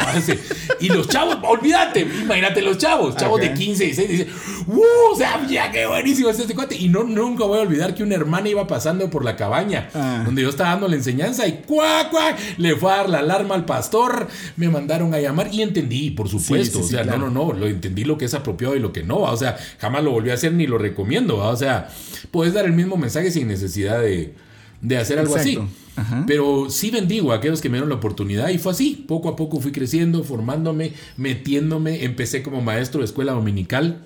Y 0.80 0.90
los 0.90 1.08
chavos, 1.08 1.38
olvídate, 1.44 2.02
imagínate 2.02 2.62
los 2.62 2.78
chavos, 2.78 3.16
chavos 3.16 3.40
de 3.42 3.54
15 3.54 3.84
y 3.86 3.88
16, 3.88 4.10
dicen, 4.10 4.28
¡uh! 4.68 4.82
O 5.14 5.16
sea, 5.16 5.46
ya 5.48 5.72
qué 5.72 5.86
buenísimo 5.88 6.30
es 6.30 6.40
este 6.40 6.54
cuate. 6.54 6.76
Y 6.76 6.90
no, 6.90 7.04
nunca 7.04 7.46
voy 7.46 7.60
a 7.60 7.62
olvidar 7.62 7.96
que 7.96 8.04
una 8.04 8.16
hermana 8.16 8.50
iba 8.50 8.68
pasando 8.68 9.10
por 9.10 9.24
la 9.26 9.36
cabaña 9.36 9.90
Ah. 9.94 10.22
donde 10.26 10.42
yo 10.42 10.50
estaba 10.50 10.72
dando 10.72 10.88
la 10.88 10.96
enseñanza 10.96 11.48
y 11.48 11.62
cuac, 11.66 12.10
cuac, 12.12 12.38
le 12.58 12.76
fue 12.76 12.92
a 12.92 12.98
dar 12.98 13.10
la 13.10 13.20
alarma 13.20 13.56
al 13.56 13.66
pastor, 13.66 14.28
me 14.56 14.70
mandaron 14.70 15.14
a 15.14 15.20
llamar 15.20 15.50
y 15.54 15.62
entendí, 15.62 16.12
por 16.12 16.30
supuesto. 16.30 16.80
O 16.80 16.84
sea, 16.84 17.04
claro. 17.04 17.20
no, 17.20 17.30
no, 17.30 17.48
no, 17.48 17.54
lo 17.54 17.68
entendí 17.68 18.04
lo 18.04 18.18
que 18.18 18.26
es 18.26 18.34
apropiado 18.34 18.76
y 18.76 18.80
lo 18.80 18.92
que 18.94 19.04
no. 19.04 19.22
va, 19.22 19.32
O 19.32 19.38
sea, 19.38 19.58
jamás 19.80 20.04
lo 20.04 20.12
volví 20.12 20.30
a 20.30 20.34
hacer 20.36 20.52
ni 20.54 20.68
lo 20.68 20.78
recomiendo. 20.98 21.38
va, 21.38 21.50
O 21.50 21.56
sea, 21.56 21.90
puedes 22.32 22.54
dar 22.54 22.66
el 22.66 22.74
mismo 22.74 22.98
mensaje 22.98 23.30
sin 23.32 23.48
necesidad 23.48 24.02
de, 24.02 24.34
de 24.82 24.98
hacer 24.98 25.20
algo 25.20 25.38
Exacto. 25.38 25.62
así. 25.62 25.72
Ajá. 25.96 26.24
Pero 26.28 26.70
sí 26.70 26.92
bendigo 26.92 27.32
a 27.32 27.36
aquellos 27.36 27.62
que 27.62 27.70
me 27.70 27.78
dieron 27.78 27.90
la 27.90 27.96
oportunidad 27.96 28.50
y 28.50 28.58
fue 28.58 28.72
así. 28.72 29.06
Poco 29.08 29.30
a 29.30 29.36
poco 29.36 29.60
fui 29.60 29.72
creciendo, 29.72 30.24
formándome, 30.24 30.94
metiéndome. 31.18 32.04
Empecé 32.04 32.44
como 32.44 32.62
maestro 32.62 33.00
de 33.00 33.06
escuela 33.06 33.34
dominical 33.34 34.04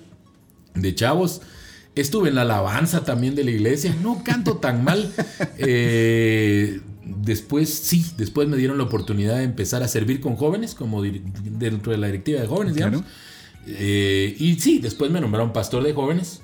de 0.74 0.94
chavos. 0.94 1.42
Estuve 1.94 2.30
en 2.30 2.36
la 2.36 2.42
alabanza 2.42 3.04
también 3.04 3.34
de 3.34 3.44
la 3.44 3.50
iglesia. 3.50 3.94
No 4.02 4.22
canto 4.24 4.56
tan 4.56 4.84
mal. 4.84 5.12
Eh, 5.64 6.80
después, 7.04 7.68
sí, 7.68 8.04
después 8.16 8.48
me 8.48 8.56
dieron 8.56 8.78
la 8.78 8.84
oportunidad 8.84 9.36
de 9.36 9.44
empezar 9.44 9.82
a 9.82 9.88
servir 9.88 10.20
con 10.20 10.36
jóvenes, 10.36 10.74
como 10.74 11.02
dentro 11.02 11.92
de 11.92 11.98
la 11.98 12.06
directiva 12.06 12.40
de 12.40 12.46
jóvenes, 12.46 12.74
digamos. 12.74 13.02
Eh, 13.66 14.34
y 14.38 14.58
sí, 14.58 14.78
después 14.78 15.10
me 15.10 15.20
nombraron 15.20 15.52
pastor 15.52 15.84
de 15.84 15.92
jóvenes. 15.92 16.40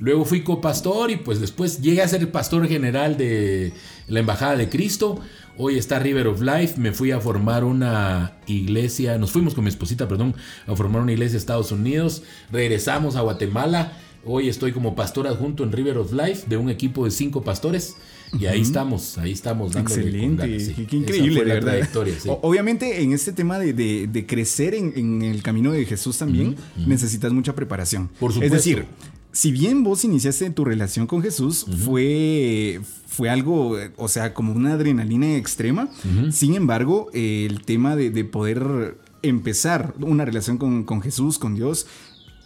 Luego 0.00 0.24
fui 0.24 0.42
copastor 0.42 1.10
y 1.10 1.16
pues 1.16 1.40
después 1.40 1.80
llegué 1.80 2.02
a 2.02 2.08
ser 2.08 2.30
pastor 2.30 2.66
general 2.68 3.16
de 3.16 3.72
la 4.08 4.20
Embajada 4.20 4.56
de 4.56 4.68
Cristo. 4.68 5.20
Hoy 5.56 5.78
está 5.78 5.98
River 6.00 6.26
of 6.26 6.40
Life. 6.42 6.74
Me 6.80 6.92
fui 6.92 7.12
a 7.12 7.20
formar 7.20 7.62
una 7.64 8.32
iglesia. 8.46 9.18
Nos 9.18 9.30
fuimos 9.30 9.54
con 9.54 9.64
mi 9.64 9.70
esposita, 9.70 10.08
perdón, 10.08 10.34
a 10.66 10.74
formar 10.74 11.02
una 11.02 11.12
iglesia 11.12 11.34
en 11.36 11.38
Estados 11.38 11.70
Unidos. 11.72 12.22
Regresamos 12.50 13.14
a 13.16 13.20
Guatemala. 13.20 13.92
Hoy 14.26 14.48
estoy 14.48 14.72
como 14.72 14.94
pastor 14.96 15.26
adjunto 15.28 15.62
en 15.64 15.70
River 15.72 15.98
of 15.98 16.12
Life 16.12 16.44
de 16.48 16.56
un 16.56 16.70
equipo 16.70 17.04
de 17.04 17.10
cinco 17.10 17.42
pastores. 17.42 17.94
Y 18.38 18.46
ahí 18.46 18.62
estamos, 18.62 19.16
ahí 19.18 19.30
estamos 19.30 19.74
dándole 19.74 19.94
con 20.00 20.04
Excelente, 20.08 20.48
ganas, 20.48 20.62
sí. 20.64 20.86
qué, 20.86 20.96
increíble, 20.96 21.32
fue 21.34 21.40
de 21.42 21.46
la 21.48 21.54
verdad. 21.54 21.70
trayectoria, 21.72 22.14
sí. 22.18 22.28
O- 22.30 22.40
Obviamente, 22.42 23.00
en 23.02 23.12
este 23.12 23.32
tema 23.32 23.60
de, 23.60 23.72
de- 23.74 24.08
de 24.08 24.26
crecer 24.26 24.74
en, 24.74 24.92
en 24.96 25.22
el 25.22 25.40
camino 25.42 25.70
de 25.70 25.84
Jesús 25.84 26.18
también, 26.18 26.56
necesitas 26.84 27.32
mucha 27.32 27.54
preparación. 27.54 28.08
Por 28.18 28.30
Es 28.30 28.34
supuesto. 28.34 28.56
decir, 28.56 28.86
si 29.34 29.52
bien 29.52 29.82
vos 29.84 30.04
iniciaste 30.04 30.48
tu 30.50 30.64
relación 30.64 31.06
con 31.06 31.20
Jesús, 31.22 31.66
fue, 31.84 32.80
fue 33.06 33.28
algo, 33.28 33.76
o 33.96 34.08
sea, 34.08 34.32
como 34.32 34.52
una 34.54 34.72
adrenalina 34.74 35.36
extrema. 35.36 35.88
Sin 36.30 36.54
embargo, 36.54 37.10
eh, 37.12 37.46
el 37.50 37.60
tema 37.62 37.96
de, 37.96 38.10
de 38.10 38.24
poder 38.24 38.96
empezar 39.22 39.94
una 40.00 40.24
relación 40.24 40.56
con, 40.56 40.84
con 40.84 41.02
Jesús, 41.02 41.38
con 41.38 41.54
Dios, 41.54 41.86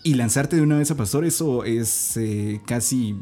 y 0.02 0.14
lanzarte 0.14 0.56
de 0.56 0.62
una 0.62 0.78
vez 0.78 0.90
a 0.90 0.96
pastor, 0.96 1.24
eso 1.24 1.64
es 1.64 2.16
eh, 2.16 2.60
casi 2.66 3.16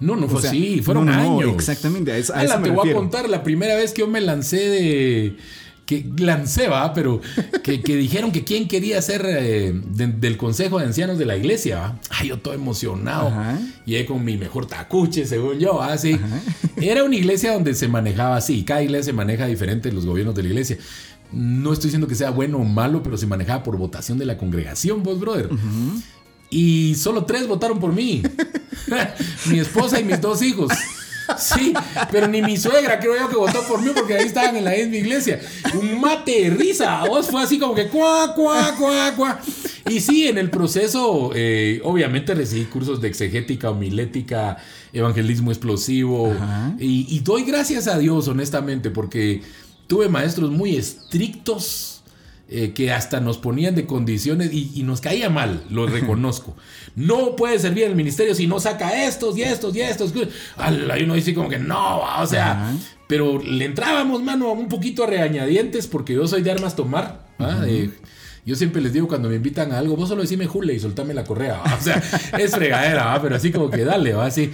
No, 0.00 0.16
no 0.16 0.28
fue 0.28 0.38
O 0.38 0.42
sea, 0.42 0.50
así, 0.50 0.80
fueron 0.82 1.06
no, 1.06 1.12
no, 1.12 1.22
no, 1.22 1.38
años. 1.40 1.54
exactamente, 1.54 2.10
a 2.10 2.18
eso- 2.18 2.34
a 2.34 2.38
Ala, 2.40 2.54
eso 2.54 2.60
me 2.60 2.68
te 2.70 2.74
voy 2.74 2.90
a 2.90 2.94
contar 2.94 3.28
la 3.28 3.42
primera 3.44 3.76
vez 3.76 3.92
que 3.92 4.00
yo 4.00 4.08
me 4.08 4.20
lancé 4.20 4.56
de 4.56 5.36
que 5.86 6.04
lancé, 6.18 6.68
va, 6.68 6.92
pero 6.94 7.20
que, 7.62 7.82
que 7.82 7.96
dijeron 7.96 8.32
que 8.32 8.42
quién 8.44 8.68
quería 8.68 9.00
ser 9.02 9.24
eh, 9.28 9.72
de- 9.86 10.06
del 10.06 10.36
consejo 10.36 10.78
de 10.78 10.86
ancianos 10.86 11.18
de 11.18 11.26
la 11.26 11.36
iglesia, 11.36 11.78
va. 11.78 12.00
Ay, 12.10 12.28
yo 12.28 12.38
todo 12.38 12.54
emocionado. 12.54 13.28
Ajá. 13.28 13.58
Llegué 13.84 14.06
con 14.06 14.24
mi 14.24 14.36
mejor 14.38 14.66
tacuche, 14.66 15.26
según 15.26 15.58
yo, 15.58 15.82
así. 15.82 16.18
Era 16.76 17.04
una 17.04 17.16
iglesia 17.16 17.52
donde 17.52 17.74
se 17.74 17.88
manejaba 17.88 18.36
así. 18.36 18.62
Cada 18.64 18.82
iglesia 18.82 19.04
se 19.06 19.12
maneja 19.12 19.46
diferente 19.46 19.92
los 19.92 20.06
gobiernos 20.06 20.34
de 20.34 20.42
la 20.42 20.48
iglesia. 20.48 20.78
No 21.32 21.72
estoy 21.72 21.88
diciendo 21.88 22.06
que 22.06 22.14
sea 22.14 22.30
bueno 22.30 22.58
o 22.58 22.64
malo, 22.64 23.02
pero 23.02 23.16
se 23.16 23.26
manejaba 23.26 23.62
por 23.62 23.76
votación 23.76 24.18
de 24.18 24.24
la 24.24 24.38
congregación, 24.38 25.02
vos, 25.02 25.18
brother. 25.18 25.48
Y 26.50 26.94
solo 26.94 27.24
tres 27.24 27.46
votaron 27.48 27.80
por 27.80 27.92
mí. 27.92 28.22
Mi 29.50 29.58
esposa 29.58 29.98
y 30.00 30.04
mis 30.04 30.20
dos 30.20 30.42
hijos. 30.42 30.72
Sí, 31.38 31.72
pero 32.10 32.28
ni 32.28 32.42
mi 32.42 32.56
suegra 32.56 32.98
creo 32.98 33.16
yo 33.16 33.28
que 33.28 33.36
votó 33.36 33.62
por 33.66 33.80
mí 33.82 33.90
porque 33.94 34.14
ahí 34.14 34.26
estaban 34.26 34.56
en 34.56 34.64
la 34.64 34.72
misma 34.72 34.96
iglesia. 34.96 35.40
Un 35.74 36.00
mate 36.00 36.44
de 36.44 36.50
risa. 36.50 37.04
Vos 37.06 37.28
fue 37.28 37.42
así 37.42 37.58
como 37.58 37.74
que 37.74 37.88
cuá, 37.88 38.34
cuá, 38.34 38.74
cuá, 38.78 39.14
cuá. 39.16 39.40
Y 39.88 40.00
sí, 40.00 40.28
en 40.28 40.38
el 40.38 40.50
proceso, 40.50 41.30
eh, 41.34 41.80
obviamente 41.84 42.34
recibí 42.34 42.64
cursos 42.64 43.00
de 43.00 43.08
exegética, 43.08 43.70
homilética, 43.70 44.56
evangelismo 44.92 45.50
explosivo. 45.50 46.34
Y 46.78 47.20
doy 47.20 47.44
gracias 47.44 47.86
a 47.86 47.98
Dios, 47.98 48.28
honestamente, 48.28 48.90
porque 48.90 49.42
tuve 49.86 50.08
maestros 50.08 50.50
muy 50.50 50.76
estrictos. 50.76 51.93
Eh, 52.56 52.72
que 52.72 52.92
hasta 52.92 53.20
nos 53.20 53.38
ponían 53.38 53.74
de 53.74 53.84
condiciones 53.86 54.52
y, 54.52 54.70
y 54.74 54.82
nos 54.84 55.00
caía 55.00 55.28
mal, 55.30 55.64
lo 55.70 55.86
reconozco. 55.98 56.56
No 56.96 57.34
puede 57.36 57.58
servir 57.58 57.84
el 57.84 57.96
ministerio 57.96 58.34
si 58.34 58.46
no 58.46 58.60
saca 58.60 59.04
estos 59.06 59.36
y 59.36 59.42
estos 59.42 59.74
y 59.76 59.80
estos. 59.80 60.12
Al- 60.56 60.90
Ahí 60.90 61.02
uno 61.02 61.14
dice 61.14 61.34
como 61.34 61.48
que 61.48 61.58
no, 61.58 62.00
o 62.20 62.26
sea, 62.26 62.72
pero 63.08 63.42
le 63.42 63.64
entrábamos, 63.64 64.22
mano, 64.22 64.52
un 64.52 64.68
poquito 64.68 65.04
a 65.04 65.06
regañadientes 65.06 65.86
porque 65.86 66.14
yo 66.14 66.26
soy 66.28 66.42
de 66.42 66.52
armas 66.52 66.76
tomar. 66.76 67.26
Eh, 67.66 67.90
yo 68.46 68.54
siempre 68.54 68.82
les 68.82 68.92
digo 68.92 69.08
cuando 69.08 69.30
me 69.30 69.36
invitan 69.36 69.72
a 69.72 69.78
algo, 69.78 69.96
vos 69.96 70.08
solo 70.10 70.20
decime 70.20 70.46
jule 70.46 70.74
y 70.74 70.78
soltame 70.78 71.14
la 71.14 71.24
correa. 71.24 71.62
¿va? 71.66 71.74
O 71.74 71.80
sea, 71.82 71.96
es 72.38 72.50
fregadera, 72.54 73.06
¿va? 73.06 73.22
pero 73.22 73.36
así 73.36 73.50
como 73.50 73.70
que 73.70 73.84
dale, 73.84 74.12
va 74.12 74.26
así. 74.26 74.50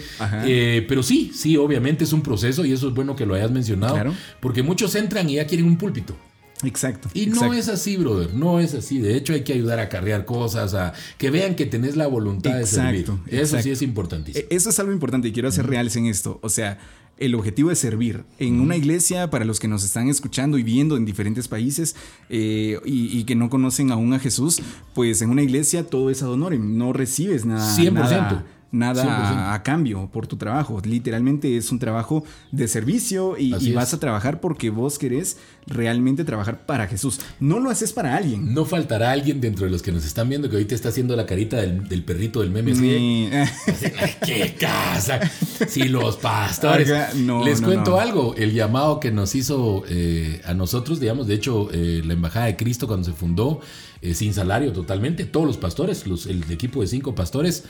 Eh, 0.47 0.85
pero 0.89 1.03
sí, 1.03 1.33
sí, 1.35 1.57
obviamente 1.57 2.05
es 2.05 2.13
un 2.13 2.23
proceso 2.23 2.65
y 2.65 2.73
eso 2.73 2.89
es 2.89 2.95
bueno 2.95 3.17
que 3.17 3.27
lo 3.27 3.35
hayas 3.35 3.51
mencionado. 3.51 3.95
Claro. 3.95 4.15
Porque 4.41 4.63
muchos 4.63 4.95
entran 4.95 5.29
y 5.29 5.35
ya 5.35 5.47
quieren 5.47 5.67
un 5.67 5.77
púlpito. 5.77 6.17
Exacto. 6.64 7.09
Y 7.14 7.25
exacto. 7.25 7.46
no 7.46 7.53
es 7.55 7.68
así, 7.68 7.96
brother, 7.96 8.35
no 8.35 8.61
es 8.61 8.75
así. 8.75 8.99
De 8.99 9.16
hecho, 9.16 9.33
hay 9.33 9.42
que 9.44 9.53
ayudar 9.55 9.79
a 9.81 9.88
carrear 9.88 10.25
cosas, 10.25 10.75
a 10.75 10.92
que 11.18 11.31
vean 11.31 11.55
que 11.57 11.66
tenés 11.66 11.96
la 11.96 12.07
voluntad 12.07 12.57
de 12.59 12.66
servir. 12.66 13.01
Exacto, 13.01 13.20
Eso 13.29 13.61
sí 13.62 13.70
es 13.70 13.83
importantísimo. 13.83 14.44
E- 14.51 14.55
Eso 14.55 14.70
es 14.70 14.79
algo 14.79 14.92
importante 14.92 15.29
y 15.29 15.33
quiero 15.33 15.49
hacer 15.49 15.66
reales 15.66 15.96
en 15.96 16.07
esto. 16.07 16.38
O 16.42 16.49
sea, 16.49 16.79
el 17.18 17.35
objetivo 17.35 17.70
es 17.70 17.79
servir. 17.79 18.25
En 18.38 18.61
una 18.61 18.77
iglesia, 18.77 19.29
para 19.31 19.44
los 19.44 19.61
que 19.61 19.68
nos 19.68 19.85
están 19.85 20.09
escuchando 20.09 20.57
y 20.59 20.62
viendo 20.62 20.96
en 20.96 21.05
diferentes 21.05 21.49
países 21.49 21.94
eh, 22.31 22.79
y, 22.85 23.18
y 23.18 23.25
que 23.25 23.35
no 23.35 23.51
conocen 23.51 23.90
aún 23.90 24.12
a 24.14 24.18
Jesús, 24.18 24.61
pues 24.94 25.20
en 25.23 25.31
una 25.31 25.42
iglesia 25.42 25.85
todo 25.87 26.09
es 26.11 26.23
ad 26.23 26.31
honorem. 26.31 26.79
No 26.79 26.92
recibes 26.94 27.44
nada. 27.44 27.77
100%. 27.77 27.92
Nada, 27.92 28.46
nada 28.73 29.05
100%. 29.05 29.55
a 29.55 29.63
cambio 29.63 30.09
por 30.13 30.27
tu 30.27 30.37
trabajo. 30.37 30.81
Literalmente 30.85 31.57
es 31.57 31.71
un 31.73 31.79
trabajo 31.79 32.25
de 32.53 32.69
servicio 32.69 33.37
y, 33.39 33.73
vas 33.73 33.95
a 33.95 34.01
trabajar 34.01 34.41
porque 34.41 34.71
vos 34.71 34.99
querés 34.99 35.39
realmente 35.67 36.25
trabajar 36.25 36.67
para 36.67 36.87
Jesús. 36.87 37.21
No 37.39 37.59
lo 37.61 37.71
haces 37.71 37.93
para 37.93 38.17
alguien. 38.17 38.55
No 38.55 38.65
faltará 38.65 39.13
alguien 39.13 39.41
dentro 39.41 39.65
de 39.67 39.71
los 39.73 39.83
que 39.83 39.93
nos 39.93 40.05
están 40.05 40.29
viendo 40.29 40.49
que 40.49 40.57
ahorita 40.57 40.75
está 40.75 40.89
haciendo 40.89 41.15
la 41.17 41.27
carita 41.27 41.57
del, 41.59 41.89
del 41.89 42.05
perrito 42.05 42.41
del 42.41 42.51
meme. 42.51 42.73
así 42.73 43.29
Ay, 43.99 44.15
¡Qué 44.25 44.55
casa! 44.59 45.21
Si 45.69 45.85
los 45.89 46.17
pastores. 46.17 47.15
No, 47.17 47.45
Les 47.45 47.61
no, 47.61 47.67
cuento 47.69 47.91
no. 47.93 48.01
algo. 48.01 48.35
El 48.37 48.53
llamado 48.53 49.01
que 49.01 49.11
nos 49.11 49.35
hizo 49.35 49.85
eh, 49.89 50.41
a 50.45 50.55
nosotros, 50.55 51.01
digamos, 51.01 51.27
de 51.27 51.35
hecho, 51.35 51.69
eh, 51.73 52.03
la 52.05 52.13
Embajada 52.15 52.47
de 52.47 52.57
Cristo 52.57 52.87
cuando 52.87 53.05
se 53.05 53.13
fundó, 53.13 53.61
eh, 54.03 54.15
sin 54.15 54.33
salario 54.35 54.73
totalmente, 54.73 55.25
todos 55.25 55.47
los 55.47 55.57
pastores, 55.59 56.07
los- 56.07 56.27
el 56.27 56.43
equipo 56.51 56.81
de 56.81 56.87
cinco 56.87 57.15
pastores, 57.15 57.65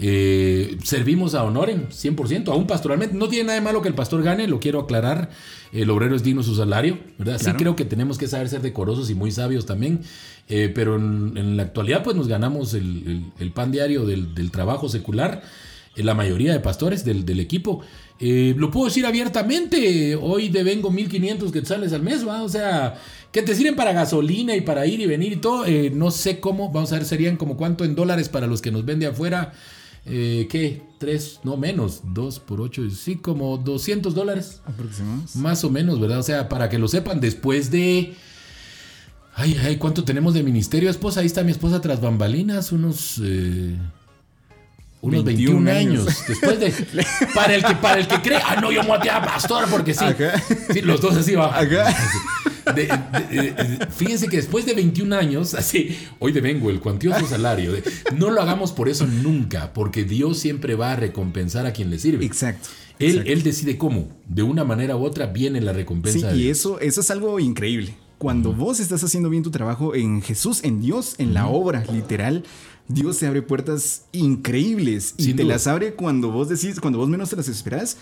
eh, 0.00 0.76
servimos 0.84 1.34
a 1.34 1.44
Honoren 1.44 1.88
100%, 1.88 2.48
aún 2.48 2.66
pastoralmente. 2.66 3.16
No 3.16 3.28
tiene 3.28 3.44
nada 3.46 3.58
de 3.58 3.64
malo 3.64 3.82
que 3.82 3.88
el 3.88 3.94
pastor 3.94 4.22
gane, 4.22 4.46
lo 4.46 4.60
quiero 4.60 4.80
aclarar. 4.80 5.30
El 5.72 5.90
obrero 5.90 6.14
es 6.16 6.22
digno 6.22 6.42
su 6.42 6.54
salario, 6.54 6.98
¿verdad? 7.18 7.38
Sí 7.38 7.44
creo 7.58 7.76
que 7.76 7.84
tenemos 7.84 8.16
que 8.16 8.26
saber 8.28 8.48
ser 8.48 8.62
decorosos 8.62 9.10
y 9.10 9.14
muy 9.14 9.30
sabios 9.30 9.66
también. 9.66 10.00
eh, 10.48 10.72
pero 10.74 10.96
en, 10.96 11.36
en 11.36 11.56
la 11.58 11.64
actualidad, 11.64 12.02
pues 12.02 12.16
nos 12.16 12.26
ganamos 12.26 12.72
el, 12.74 12.82
el- 13.06 13.24
el 13.38 13.52
pan 13.52 13.70
diario 13.70 14.06
del, 14.06 14.34
del 14.34 14.50
trabajo 14.50 14.88
secular. 14.88 15.42
eh, 15.96 16.02
la 16.02 16.14
mayoría 16.14 16.52
de 16.52 16.60
pastores 16.60 17.04
del, 17.04 17.26
del 17.26 17.40
equipo. 17.40 17.80
Eh, 18.20 18.54
lo 18.56 18.70
puedo 18.70 18.86
decir 18.86 19.04
abiertamente. 19.04 20.16
Hoy 20.16 20.48
devengo 20.48 20.90
1500 20.90 21.52
quetzales 21.52 21.92
al 21.92 22.02
mes, 22.02 22.26
¿va? 22.26 22.42
O 22.42 22.48
sea, 22.48 22.94
que 23.32 23.42
te 23.42 23.54
sirven 23.54 23.76
para 23.76 23.92
gasolina 23.92 24.54
y 24.56 24.60
para 24.62 24.86
ir 24.86 25.00
y 25.00 25.06
venir 25.06 25.32
y 25.34 25.36
todo. 25.36 25.66
Eh, 25.66 25.90
no 25.94 26.10
sé 26.10 26.40
cómo, 26.40 26.70
vamos 26.72 26.92
a 26.92 26.96
ver, 26.96 27.04
serían 27.04 27.36
como 27.36 27.56
cuánto 27.58 27.84
en 27.84 27.94
dólares 27.94 28.28
para 28.30 28.46
los 28.46 28.62
que 28.62 28.70
nos 28.70 28.84
vende 28.86 29.06
afuera. 29.06 29.52
Eh, 30.08 30.46
¿Qué? 30.50 30.82
Tres, 30.98 31.40
no 31.44 31.56
menos, 31.56 32.00
dos 32.02 32.40
por 32.40 32.60
ocho, 32.60 32.82
sí, 32.90 33.16
como 33.16 33.56
200 33.58 34.14
dólares. 34.14 34.60
Aproximados. 34.66 35.36
Más 35.36 35.62
o 35.62 35.70
menos, 35.70 36.00
¿verdad? 36.00 36.18
O 36.18 36.22
sea, 36.24 36.48
para 36.48 36.68
que 36.68 36.78
lo 36.78 36.88
sepan, 36.88 37.20
después 37.20 37.70
de. 37.70 38.14
Ay, 39.34 39.56
ay, 39.62 39.76
¿cuánto 39.76 40.02
tenemos 40.02 40.34
de 40.34 40.42
ministerio, 40.42 40.90
esposa? 40.90 41.20
Ahí 41.20 41.26
está 41.26 41.44
mi 41.44 41.52
esposa 41.52 41.80
tras 41.80 42.00
bambalinas, 42.00 42.72
unos. 42.72 43.20
eh, 43.22 43.76
unos 45.00 45.22
21, 45.24 45.60
21 45.64 45.70
años. 45.70 46.08
años. 46.08 46.24
Después 46.26 46.58
de. 46.58 46.72
Para 47.34 47.54
el 47.54 47.64
que, 47.64 47.74
para 47.76 48.00
el 48.00 48.08
que 48.08 48.20
cree. 48.20 48.40
Ah, 48.44 48.56
no, 48.60 48.72
yo 48.72 48.82
me 48.82 48.98
voy 48.98 49.08
a 49.08 49.22
pastor 49.22 49.68
porque 49.70 49.94
sí. 49.94 50.04
Ajá. 50.04 50.42
Sí, 50.72 50.80
los 50.80 51.00
dos 51.00 51.16
así 51.16 51.36
va. 51.36 51.56
Ajá. 51.56 51.94
De- 52.74 52.86
de- 53.30 53.42
de- 53.42 53.52
de- 53.52 53.86
fíjense 53.86 54.28
que 54.28 54.36
después 54.36 54.66
de 54.66 54.74
21 54.74 55.12
años, 55.14 55.54
así, 55.54 55.96
hoy 56.18 56.32
devengo 56.32 56.70
el 56.70 56.80
cuantioso 56.80 57.26
salario. 57.26 57.72
no 58.16 58.30
lo 58.30 58.40
hagamos 58.40 58.72
por 58.72 58.88
eso 58.88 59.06
nunca, 59.06 59.72
porque 59.72 60.04
Dios 60.04 60.38
siempre 60.38 60.74
va 60.74 60.92
a 60.92 60.96
recompensar 60.96 61.66
a 61.66 61.72
quien 61.72 61.90
le 61.90 61.98
sirve. 61.98 62.24
Exacto. 62.24 62.68
Él, 62.98 63.10
exacto. 63.10 63.30
él 63.32 63.42
decide 63.42 63.78
cómo. 63.78 64.08
De 64.26 64.42
una 64.42 64.64
manera 64.64 64.96
u 64.96 65.04
otra 65.04 65.26
viene 65.26 65.60
la 65.60 65.72
Sí, 65.72 65.78
recompensa. 65.78 66.32
de 66.32 66.36
y 66.38 66.48
eso, 66.48 66.80
eso 66.80 67.00
es 67.00 67.10
algo 67.10 67.38
increíble. 67.40 67.94
Cuando 68.18 68.52
vos 68.52 68.80
estás 68.80 69.04
haciendo 69.04 69.30
bien 69.30 69.44
tu 69.44 69.52
trabajo 69.52 69.94
en 69.94 70.20
Jesús, 70.22 70.64
en 70.64 70.80
Dios, 70.80 71.14
en 71.18 71.34
la 71.34 71.46
obra, 71.46 71.84
literal, 71.92 72.42
Dios 72.88 73.18
te 73.18 73.26
abre 73.28 73.42
puertas 73.42 74.06
increíbles 74.12 75.14
y 75.18 75.24
Sin 75.24 75.36
te 75.36 75.42
duda. 75.44 75.54
las 75.54 75.66
abre 75.68 75.94
cuando 75.94 76.32
vos 76.32 76.48
decís, 76.48 76.80
cuando 76.80 76.98
vos 76.98 77.08
menos 77.08 77.30
te 77.30 77.36
las 77.36 77.46
esperás 77.48 77.96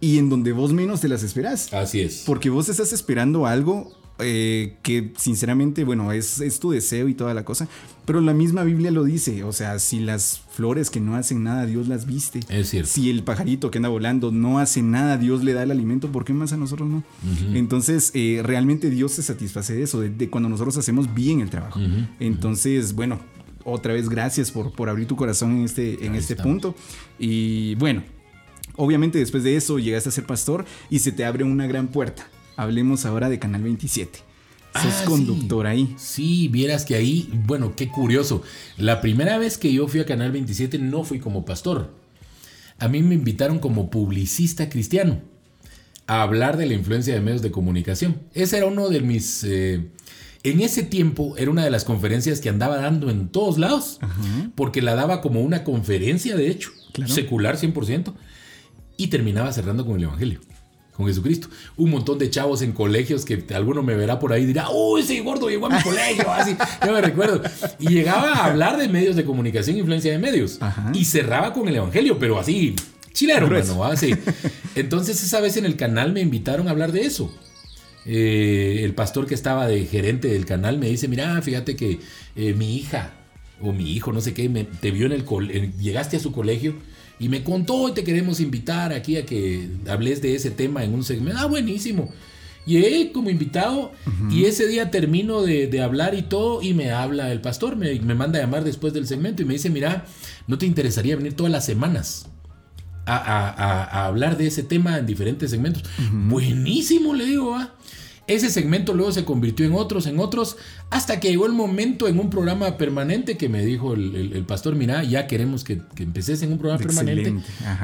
y 0.00 0.18
en 0.18 0.28
donde 0.28 0.52
vos 0.52 0.72
menos 0.72 1.00
te 1.00 1.08
las 1.08 1.22
esperás. 1.22 1.72
Así 1.72 2.00
es. 2.00 2.24
Porque 2.26 2.50
vos 2.50 2.68
estás 2.68 2.92
esperando 2.92 3.46
algo 3.46 3.92
eh, 4.22 4.74
que 4.82 5.12
sinceramente, 5.16 5.84
bueno, 5.84 6.12
es, 6.12 6.40
es 6.40 6.60
tu 6.60 6.70
deseo 6.70 7.08
y 7.08 7.14
toda 7.14 7.34
la 7.34 7.44
cosa. 7.44 7.68
Pero 8.04 8.20
la 8.20 8.34
misma 8.34 8.64
Biblia 8.64 8.90
lo 8.90 9.04
dice. 9.04 9.44
O 9.44 9.52
sea, 9.52 9.78
si 9.78 10.00
las 10.00 10.42
flores 10.50 10.90
que 10.90 11.00
no 11.00 11.14
hacen 11.14 11.44
nada, 11.44 11.66
Dios 11.66 11.86
las 11.88 12.06
viste. 12.06 12.40
Es 12.48 12.70
cierto. 12.70 12.90
Si 12.90 13.10
el 13.10 13.22
pajarito 13.22 13.70
que 13.70 13.78
anda 13.78 13.88
volando 13.88 14.32
no 14.32 14.58
hace 14.58 14.82
nada, 14.82 15.18
Dios 15.18 15.44
le 15.44 15.52
da 15.52 15.62
el 15.62 15.70
alimento, 15.70 16.10
¿por 16.10 16.24
qué 16.24 16.32
más 16.32 16.52
a 16.52 16.56
nosotros 16.56 16.88
no? 16.88 17.04
Entonces, 17.54 18.10
eh, 18.14 18.40
realmente 18.44 18.90
Dios 18.90 19.12
se 19.12 19.22
satisface 19.22 19.74
de 19.74 19.82
eso, 19.84 20.00
de, 20.00 20.10
de 20.10 20.28
cuando 20.30 20.48
nosotros 20.48 20.76
hacemos 20.76 21.14
bien 21.14 21.40
el 21.40 21.50
trabajo. 21.50 21.78
Entonces, 22.18 22.94
bueno, 22.94 23.20
otra 23.64 23.92
vez 23.92 24.08
gracias 24.08 24.50
por, 24.50 24.72
por 24.72 24.88
abrir 24.88 25.06
tu 25.06 25.14
corazón 25.16 25.58
en 25.58 25.64
este, 25.64 26.04
en 26.04 26.12
Ahí 26.12 26.18
este 26.18 26.32
estamos. 26.32 26.52
punto. 26.52 26.74
Y 27.18 27.76
bueno, 27.76 28.02
obviamente 28.76 29.18
después 29.18 29.44
de 29.44 29.54
eso 29.56 29.78
llegaste 29.78 30.08
a 30.08 30.12
ser 30.12 30.26
pastor 30.26 30.64
y 30.90 30.98
se 30.98 31.12
te 31.12 31.24
abre 31.24 31.44
una 31.44 31.66
gran 31.68 31.86
puerta. 31.88 32.28
Hablemos 32.56 33.04
ahora 33.06 33.28
de 33.28 33.38
Canal 33.38 33.62
27. 33.62 34.18
Sos 34.18 34.84
Ah, 35.02 35.04
conductor 35.06 35.66
sí. 35.66 35.70
ahí. 35.70 35.94
Sí, 35.98 36.48
vieras 36.48 36.84
que 36.84 36.94
ahí, 36.94 37.28
bueno, 37.46 37.74
qué 37.76 37.88
curioso. 37.88 38.42
La 38.78 39.00
primera 39.00 39.36
vez 39.38 39.58
que 39.58 39.72
yo 39.72 39.86
fui 39.88 40.00
a 40.00 40.06
Canal 40.06 40.32
27 40.32 40.78
no 40.78 41.04
fui 41.04 41.18
como 41.18 41.44
pastor. 41.44 41.94
A 42.78 42.88
mí 42.88 43.02
me 43.02 43.14
invitaron 43.14 43.58
como 43.58 43.90
publicista 43.90 44.68
cristiano 44.68 45.20
a 46.06 46.22
hablar 46.22 46.56
de 46.56 46.66
la 46.66 46.74
influencia 46.74 47.14
de 47.14 47.20
medios 47.20 47.42
de 47.42 47.50
comunicación. 47.50 48.22
Ese 48.34 48.56
era 48.58 48.66
uno 48.66 48.88
de 48.88 49.00
mis... 49.00 49.44
eh, 49.44 49.88
en 50.42 50.60
ese 50.60 50.82
tiempo 50.82 51.36
era 51.36 51.50
una 51.52 51.62
de 51.64 51.70
las 51.70 51.84
conferencias 51.84 52.40
que 52.40 52.48
andaba 52.48 52.76
dando 52.78 53.10
en 53.10 53.28
todos 53.28 53.58
lados, 53.58 54.00
porque 54.56 54.82
la 54.82 54.94
daba 54.96 55.20
como 55.20 55.40
una 55.40 55.62
conferencia, 55.64 56.34
de 56.34 56.48
hecho, 56.50 56.70
Claro. 56.92 57.12
secular 57.12 57.56
100%, 57.56 58.12
y 58.96 59.06
terminaba 59.06 59.52
cerrando 59.52 59.86
con 59.86 59.96
el 59.96 60.02
Evangelio. 60.04 60.40
Con 60.96 61.06
Jesucristo. 61.06 61.48
Un 61.76 61.90
montón 61.90 62.18
de 62.18 62.28
chavos 62.28 62.60
en 62.60 62.72
colegios 62.72 63.24
que 63.24 63.42
alguno 63.54 63.82
me 63.82 63.94
verá 63.94 64.18
por 64.18 64.32
ahí 64.32 64.42
y 64.42 64.46
dirá, 64.46 64.68
uy, 64.70 65.00
ese 65.00 65.20
gordo 65.20 65.48
llegó 65.48 65.66
a 65.66 65.70
mi 65.70 65.82
colegio, 65.82 66.30
así, 66.30 66.54
yo 66.84 66.92
me 66.92 67.00
recuerdo. 67.00 67.40
Y 67.78 67.88
llegaba 67.88 68.32
a 68.32 68.44
hablar 68.46 68.76
de 68.76 68.88
medios 68.88 69.16
de 69.16 69.24
comunicación, 69.24 69.78
influencia 69.78 70.12
de 70.12 70.18
medios. 70.18 70.58
Ajá. 70.60 70.92
Y 70.94 71.06
cerraba 71.06 71.52
con 71.52 71.66
el 71.68 71.76
Evangelio, 71.76 72.18
pero 72.18 72.38
así, 72.38 72.76
chilero, 73.12 73.48
mano, 73.48 73.84
así. 73.84 74.14
Entonces 74.74 75.22
esa 75.22 75.40
vez 75.40 75.56
en 75.56 75.64
el 75.64 75.76
canal 75.76 76.12
me 76.12 76.20
invitaron 76.20 76.68
a 76.68 76.72
hablar 76.72 76.92
de 76.92 77.02
eso. 77.02 77.34
Eh, 78.04 78.80
el 78.82 78.94
pastor 78.94 79.26
que 79.26 79.34
estaba 79.34 79.66
de 79.66 79.86
gerente 79.86 80.28
del 80.28 80.44
canal 80.44 80.78
me 80.78 80.88
dice, 80.88 81.08
mira, 81.08 81.40
fíjate 81.40 81.76
que 81.76 82.00
eh, 82.34 82.52
mi 82.54 82.76
hija 82.76 83.12
o 83.62 83.72
mi 83.72 83.90
hijo, 83.92 84.12
no 84.12 84.20
sé 84.20 84.34
qué, 84.34 84.48
me- 84.48 84.64
te 84.64 84.90
vio 84.90 85.06
en 85.06 85.12
el 85.12 85.24
col- 85.24 85.50
en- 85.50 85.78
llegaste 85.78 86.16
a 86.16 86.20
su 86.20 86.32
colegio 86.32 86.74
y 87.18 87.28
me 87.28 87.42
contó 87.44 87.88
y 87.88 87.92
te 87.92 88.04
queremos 88.04 88.40
invitar 88.40 88.92
aquí 88.92 89.16
a 89.16 89.24
que 89.26 89.68
hables 89.88 90.20
de 90.22 90.34
ese 90.34 90.50
tema 90.50 90.82
en 90.84 90.92
un 90.94 91.04
segmento. 91.04 91.40
Ah, 91.40 91.46
buenísimo. 91.46 92.10
Llegué 92.64 93.10
como 93.12 93.28
invitado 93.28 93.90
y 94.30 94.44
ese 94.44 94.68
día 94.68 94.90
termino 94.90 95.42
de, 95.42 95.66
de 95.66 95.80
hablar 95.82 96.14
y 96.14 96.22
todo 96.22 96.62
y 96.62 96.74
me 96.74 96.92
habla 96.92 97.32
el 97.32 97.40
pastor, 97.40 97.74
me, 97.76 97.98
me 98.00 98.14
manda 98.14 98.38
a 98.38 98.42
llamar 98.42 98.62
después 98.62 98.92
del 98.92 99.06
segmento 99.08 99.42
y 99.42 99.44
me 99.46 99.54
dice, 99.54 99.68
mira, 99.68 100.04
¿no 100.46 100.58
te 100.58 100.66
interesaría 100.66 101.16
venir 101.16 101.34
todas 101.34 101.50
las 101.50 101.64
semanas? 101.66 102.26
A, 103.04 103.16
a- 103.16 103.48
a- 103.50 103.84
a 103.84 104.06
hablar 104.06 104.36
de 104.36 104.46
ese 104.46 104.62
tema 104.62 104.96
en 104.96 105.06
diferentes 105.06 105.50
segmentos. 105.50 105.82
Buenísimo, 106.12 107.14
le 107.14 107.26
digo, 107.26 107.50
¿va? 107.50 107.74
Ese 108.28 108.50
segmento 108.50 108.94
luego 108.94 109.10
se 109.10 109.24
convirtió 109.24 109.66
en 109.66 109.72
otros, 109.74 110.06
en 110.06 110.20
otros, 110.20 110.56
hasta 110.90 111.18
que 111.18 111.28
llegó 111.30 111.44
el 111.46 111.52
momento 111.52 112.06
en 112.06 112.20
un 112.20 112.30
programa 112.30 112.76
permanente 112.78 113.36
que 113.36 113.48
me 113.48 113.64
dijo 113.64 113.94
el, 113.94 114.14
el- 114.14 114.32
el 114.34 114.44
pastor, 114.46 114.76
mira, 114.76 115.02
ya 115.02 115.26
queremos 115.26 115.64
que, 115.64 115.80
que 115.96 116.04
empeces 116.04 116.40
en 116.42 116.52
un 116.52 116.58
programa 116.58 116.84
permanente. 116.84 117.34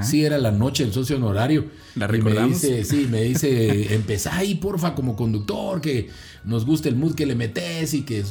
Sí, 0.03 0.24
era 0.24 0.38
la 0.38 0.53
noche 0.53 0.85
del 0.85 0.92
socio 0.92 1.16
honorario. 1.16 1.66
¿La 1.96 2.05
Y 2.07 2.09
me 2.09 2.16
recordamos? 2.18 2.62
dice, 2.62 2.85
sí, 2.85 3.09
me 3.11 3.22
dice, 3.22 3.94
empezá 3.96 4.37
ahí, 4.37 4.55
porfa, 4.55 4.94
como 4.94 5.16
conductor, 5.16 5.81
que 5.81 6.09
nos 6.44 6.64
guste 6.64 6.88
el 6.88 6.94
mood 6.94 7.14
que 7.16 7.27
le 7.27 7.35
metes 7.35 7.92
y 7.94 8.03
que, 8.03 8.22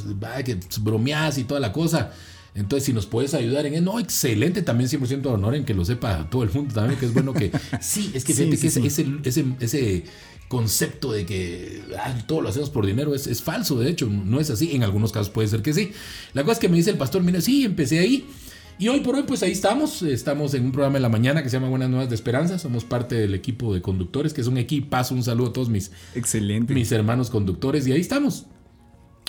que 0.44 0.56
bromeás 0.80 1.36
y 1.36 1.44
toda 1.44 1.60
la 1.60 1.72
cosa. 1.72 2.12
Entonces, 2.54 2.86
si 2.86 2.92
nos 2.94 3.04
puedes 3.06 3.34
ayudar 3.34 3.66
en 3.66 3.74
eso, 3.74 3.84
no, 3.84 4.00
excelente, 4.00 4.62
también 4.62 4.88
100% 4.90 5.20
de 5.20 5.28
honor 5.28 5.54
en 5.54 5.64
que 5.66 5.74
lo 5.74 5.84
sepa 5.84 6.28
todo 6.30 6.42
el 6.42 6.50
mundo 6.50 6.74
también, 6.74 6.98
que 6.98 7.04
es 7.06 7.12
bueno 7.12 7.34
que, 7.34 7.52
sí, 7.80 8.10
es 8.14 8.24
que 8.24 8.32
fíjate 8.32 8.56
sí, 8.56 8.80
que 8.82 8.90
sí. 8.90 9.02
ese, 9.22 9.40
ese, 9.40 9.44
ese 9.60 10.04
concepto 10.48 11.12
de 11.12 11.26
que 11.26 11.82
ah, 11.98 12.14
todo 12.26 12.40
lo 12.40 12.48
hacemos 12.48 12.70
por 12.70 12.86
dinero 12.86 13.14
es, 13.14 13.26
es 13.26 13.42
falso, 13.42 13.78
de 13.78 13.90
hecho, 13.90 14.08
no 14.08 14.40
es 14.40 14.50
así, 14.50 14.74
en 14.74 14.82
algunos 14.82 15.12
casos 15.12 15.30
puede 15.30 15.48
ser 15.48 15.62
que 15.62 15.74
sí. 15.74 15.92
La 16.32 16.42
cosa 16.42 16.54
es 16.54 16.58
que 16.58 16.68
me 16.68 16.76
dice 16.76 16.90
el 16.90 16.96
pastor, 16.96 17.22
mira, 17.22 17.40
sí, 17.40 17.64
empecé 17.64 17.98
ahí. 17.98 18.26
Y 18.80 18.86
hoy 18.86 19.00
por 19.00 19.16
hoy, 19.16 19.24
pues 19.26 19.42
ahí 19.42 19.50
estamos. 19.50 20.02
Estamos 20.02 20.54
en 20.54 20.64
un 20.64 20.70
programa 20.70 20.98
en 20.98 21.02
la 21.02 21.08
mañana 21.08 21.42
que 21.42 21.50
se 21.50 21.56
llama 21.56 21.68
Buenas 21.68 21.90
Nuevas 21.90 22.08
de 22.08 22.14
Esperanza. 22.14 22.60
Somos 22.60 22.84
parte 22.84 23.16
del 23.16 23.34
equipo 23.34 23.74
de 23.74 23.82
conductores, 23.82 24.32
que 24.32 24.40
es 24.40 24.46
un 24.46 24.56
equipazo. 24.56 25.16
Un 25.16 25.24
saludo 25.24 25.48
a 25.48 25.52
todos 25.52 25.68
mis, 25.68 25.90
Excelente. 26.14 26.74
mis 26.74 26.92
hermanos 26.92 27.28
conductores. 27.28 27.88
Y 27.88 27.92
ahí 27.92 28.00
estamos. 28.00 28.46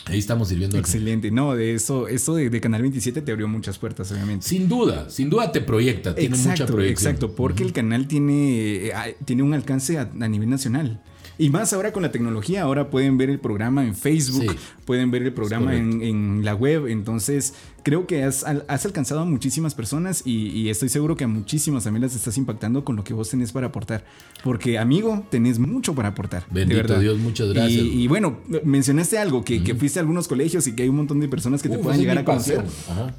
Ahí 0.05 0.17
estamos 0.19 0.47
sirviendo. 0.49 0.77
Excelente. 0.77 1.29
No, 1.29 1.55
de 1.55 1.73
eso, 1.75 2.07
eso 2.07 2.33
de, 2.35 2.49
de 2.49 2.59
Canal 2.61 2.81
27 2.81 3.21
te 3.21 3.31
abrió 3.31 3.47
muchas 3.47 3.77
puertas, 3.77 4.11
obviamente. 4.11 4.47
Sin 4.47 4.67
duda, 4.67 5.09
sin 5.09 5.29
duda 5.29 5.51
te 5.51 5.61
proyecta. 5.61 6.15
Tiene 6.15 6.35
mucha 6.37 6.65
proyección. 6.65 7.11
exacto, 7.11 7.35
porque 7.35 7.63
el 7.63 7.73
canal 7.73 8.07
tiene, 8.07 8.87
eh, 8.87 8.93
tiene 9.25 9.43
un 9.43 9.53
alcance 9.53 9.97
a, 9.99 10.09
a 10.19 10.27
nivel 10.27 10.49
nacional. 10.49 10.99
Y 11.37 11.49
más 11.51 11.71
ahora 11.71 11.93
con 11.93 12.03
la 12.03 12.11
tecnología, 12.11 12.63
ahora 12.63 12.89
pueden 12.89 13.17
ver 13.17 13.29
el 13.29 13.39
programa 13.39 13.85
en 13.85 13.95
Facebook, 13.95 14.51
Sí. 14.51 14.57
pueden 14.83 15.09
ver 15.09 15.23
el 15.23 15.33
programa 15.33 15.73
en 15.75 16.43
la 16.43 16.53
web. 16.53 16.87
Entonces, 16.87 17.53
creo 17.83 18.07
que 18.07 18.23
has, 18.23 18.43
al- 18.43 18.65
has 18.67 18.85
alcanzado 18.85 19.21
a 19.21 19.25
muchísimas 19.25 19.75
personas 19.75 20.21
y, 20.25 20.47
y 20.49 20.69
estoy 20.69 20.89
seguro 20.89 21.15
que 21.15 21.23
a 21.23 21.27
muchísimas 21.27 21.83
también 21.83 22.01
las 22.03 22.15
estás 22.15 22.37
impactando 22.37 22.83
con 22.83 22.95
lo 22.95 23.03
que 23.03 23.13
vos 23.13 23.29
tenés 23.29 23.51
para 23.51 23.67
aportar. 23.67 24.03
Porque, 24.43 24.77
amigo, 24.77 25.25
tenés 25.29 25.59
mucho 25.59 25.93
para 25.95 26.09
aportar. 26.09 26.45
de 26.47 26.53
Bendito 26.61 26.81
verdad. 26.81 26.99
Dios, 26.99 27.17
muchas 27.19 27.49
gracias. 27.53 27.81
Y, 27.83 28.03
y 28.03 28.07
bueno, 28.07 28.39
mencionaste 28.63 29.17
algo, 29.17 29.43
que, 29.43 29.63
que 29.63 29.75
fuiste 29.75 29.99
a 29.99 30.01
algunos 30.01 30.27
colegios 30.27 30.67
y 30.67 30.73
que 30.75 30.83
hay 30.83 30.89
un 30.89 30.95
montón 30.97 31.19
de 31.19 31.27
personas 31.27 31.61
que 31.61 31.69
te 31.69 31.77
Uf, 31.77 31.83
puedan 31.83 31.99
llegar 31.99 32.17
a 32.17 32.25
conocer. 32.25 32.63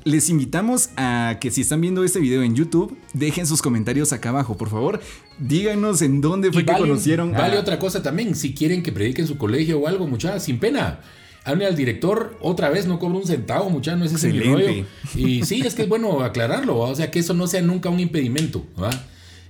Les 0.05 0.29
invitamos 0.31 0.91
a 0.97 1.37
que 1.41 1.51
si 1.51 1.61
están 1.63 1.81
viendo 1.81 2.05
este 2.05 2.21
video 2.21 2.43
en 2.43 2.55
YouTube, 2.55 2.97
dejen 3.15 3.47
sus 3.47 3.63
comentarios 3.63 4.13
acá 4.13 4.31
abajo, 4.31 4.57
por 4.57 4.69
favor. 4.71 5.01
Díganos 5.39 6.03
en 6.03 6.21
dónde 6.21 6.53
fue 6.53 6.63
Y 6.63 6.65
que 6.67 6.73
vale, 6.73 6.85
conocieron. 6.87 7.33
vale 7.33 7.57
a- 7.57 7.61
otra 7.61 7.79
cosa 7.79 8.03
también. 8.03 8.35
Si 8.35 8.55
quieren 8.55 8.83
que 8.83 8.93
predique 8.93 9.23
en 9.23 9.29
su 9.29 9.39
colegio 9.39 9.79
o 9.81 9.87
algo, 9.89 10.07
muchachos, 10.07 10.43
sin 10.43 10.59
pena. 10.59 11.01
Hable 11.45 11.67
al 11.67 11.75
director 11.77 12.37
otra 12.43 12.69
vez, 12.71 12.87
no 12.87 12.99
cobra 12.99 13.17
un 13.19 13.27
centavo, 13.27 13.71
muchachos, 13.71 13.99
no 13.99 14.05
es 14.05 14.13
ese 14.13 14.33
mi 14.33 14.41
rollo. 14.41 14.85
Y 15.17 15.43
sí, 15.45 15.63
es 15.65 15.75
que 15.75 15.83
es 15.83 15.89
bueno 15.89 16.21
aclararlo, 16.21 16.79
¿va? 16.79 16.89
o 16.91 16.95
sea, 16.95 17.11
que 17.11 17.19
eso 17.21 17.33
no 17.35 17.47
sea 17.47 17.63
nunca 17.63 17.89
un 17.89 17.99
impedimento. 18.01 18.65
¿va? 18.81 18.91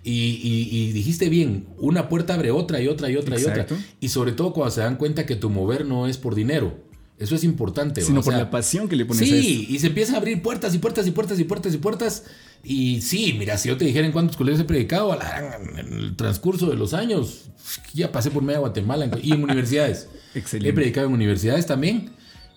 Y, 0.02 0.12
y- 0.12 0.68
y 0.70 0.92
dijiste 0.92 1.28
bien, 1.28 1.66
una 1.78 2.08
puerta 2.08 2.34
abre 2.34 2.50
otra 2.52 2.80
y 2.80 2.88
otra 2.88 3.10
y 3.10 3.16
otra 3.16 3.36
Exacto. 3.36 3.74
y 3.74 3.76
otra. 3.76 3.86
Y 4.00 4.08
sobre 4.08 4.32
todo 4.32 4.52
cuando 4.52 4.70
se 4.74 4.80
dan 4.80 4.96
cuenta 4.96 5.26
que 5.26 5.36
tu 5.36 5.50
mover 5.50 5.84
no 5.84 6.06
es 6.06 6.16
por 6.16 6.34
dinero. 6.34 6.78
Eso 7.18 7.34
es 7.34 7.44
importante. 7.44 8.00
Sino 8.00 8.20
O 8.20 8.22
por 8.22 8.32
la 8.32 8.50
pasión 8.50 8.88
que 8.88 8.96
le 8.96 9.04
pones 9.04 9.20
a 9.20 9.24
esto. 9.26 9.36
Sí, 9.36 9.66
y 9.68 9.78
se 9.78 9.88
empiezan 9.88 10.14
a 10.14 10.18
abrir 10.18 10.40
puertas 10.40 10.74
y 10.74 10.78
puertas 10.78 11.06
y 11.06 11.10
puertas 11.10 11.38
y 11.38 11.44
puertas 11.44 11.74
y 11.74 11.76
puertas. 11.76 12.24
Y 12.24 12.28
sí, 12.62 13.34
mira, 13.38 13.56
si 13.58 13.68
yo 13.68 13.76
te 13.76 13.84
dijera 13.84 14.06
en 14.06 14.12
cuántos 14.12 14.36
colegios 14.36 14.60
he 14.60 14.64
predicado 14.64 15.12
a 15.12 15.56
en 15.78 15.88
el 15.96 16.16
transcurso 16.16 16.68
de 16.68 16.76
los 16.76 16.94
años, 16.94 17.46
ya 17.94 18.12
pasé 18.12 18.30
por 18.30 18.42
media 18.42 18.58
Guatemala 18.60 19.10
y 19.22 19.32
en 19.32 19.42
universidades. 19.44 20.08
Excelente. 20.34 20.68
He 20.68 20.72
predicado 20.72 21.06
en 21.08 21.14
universidades 21.14 21.66
también. 21.66 22.10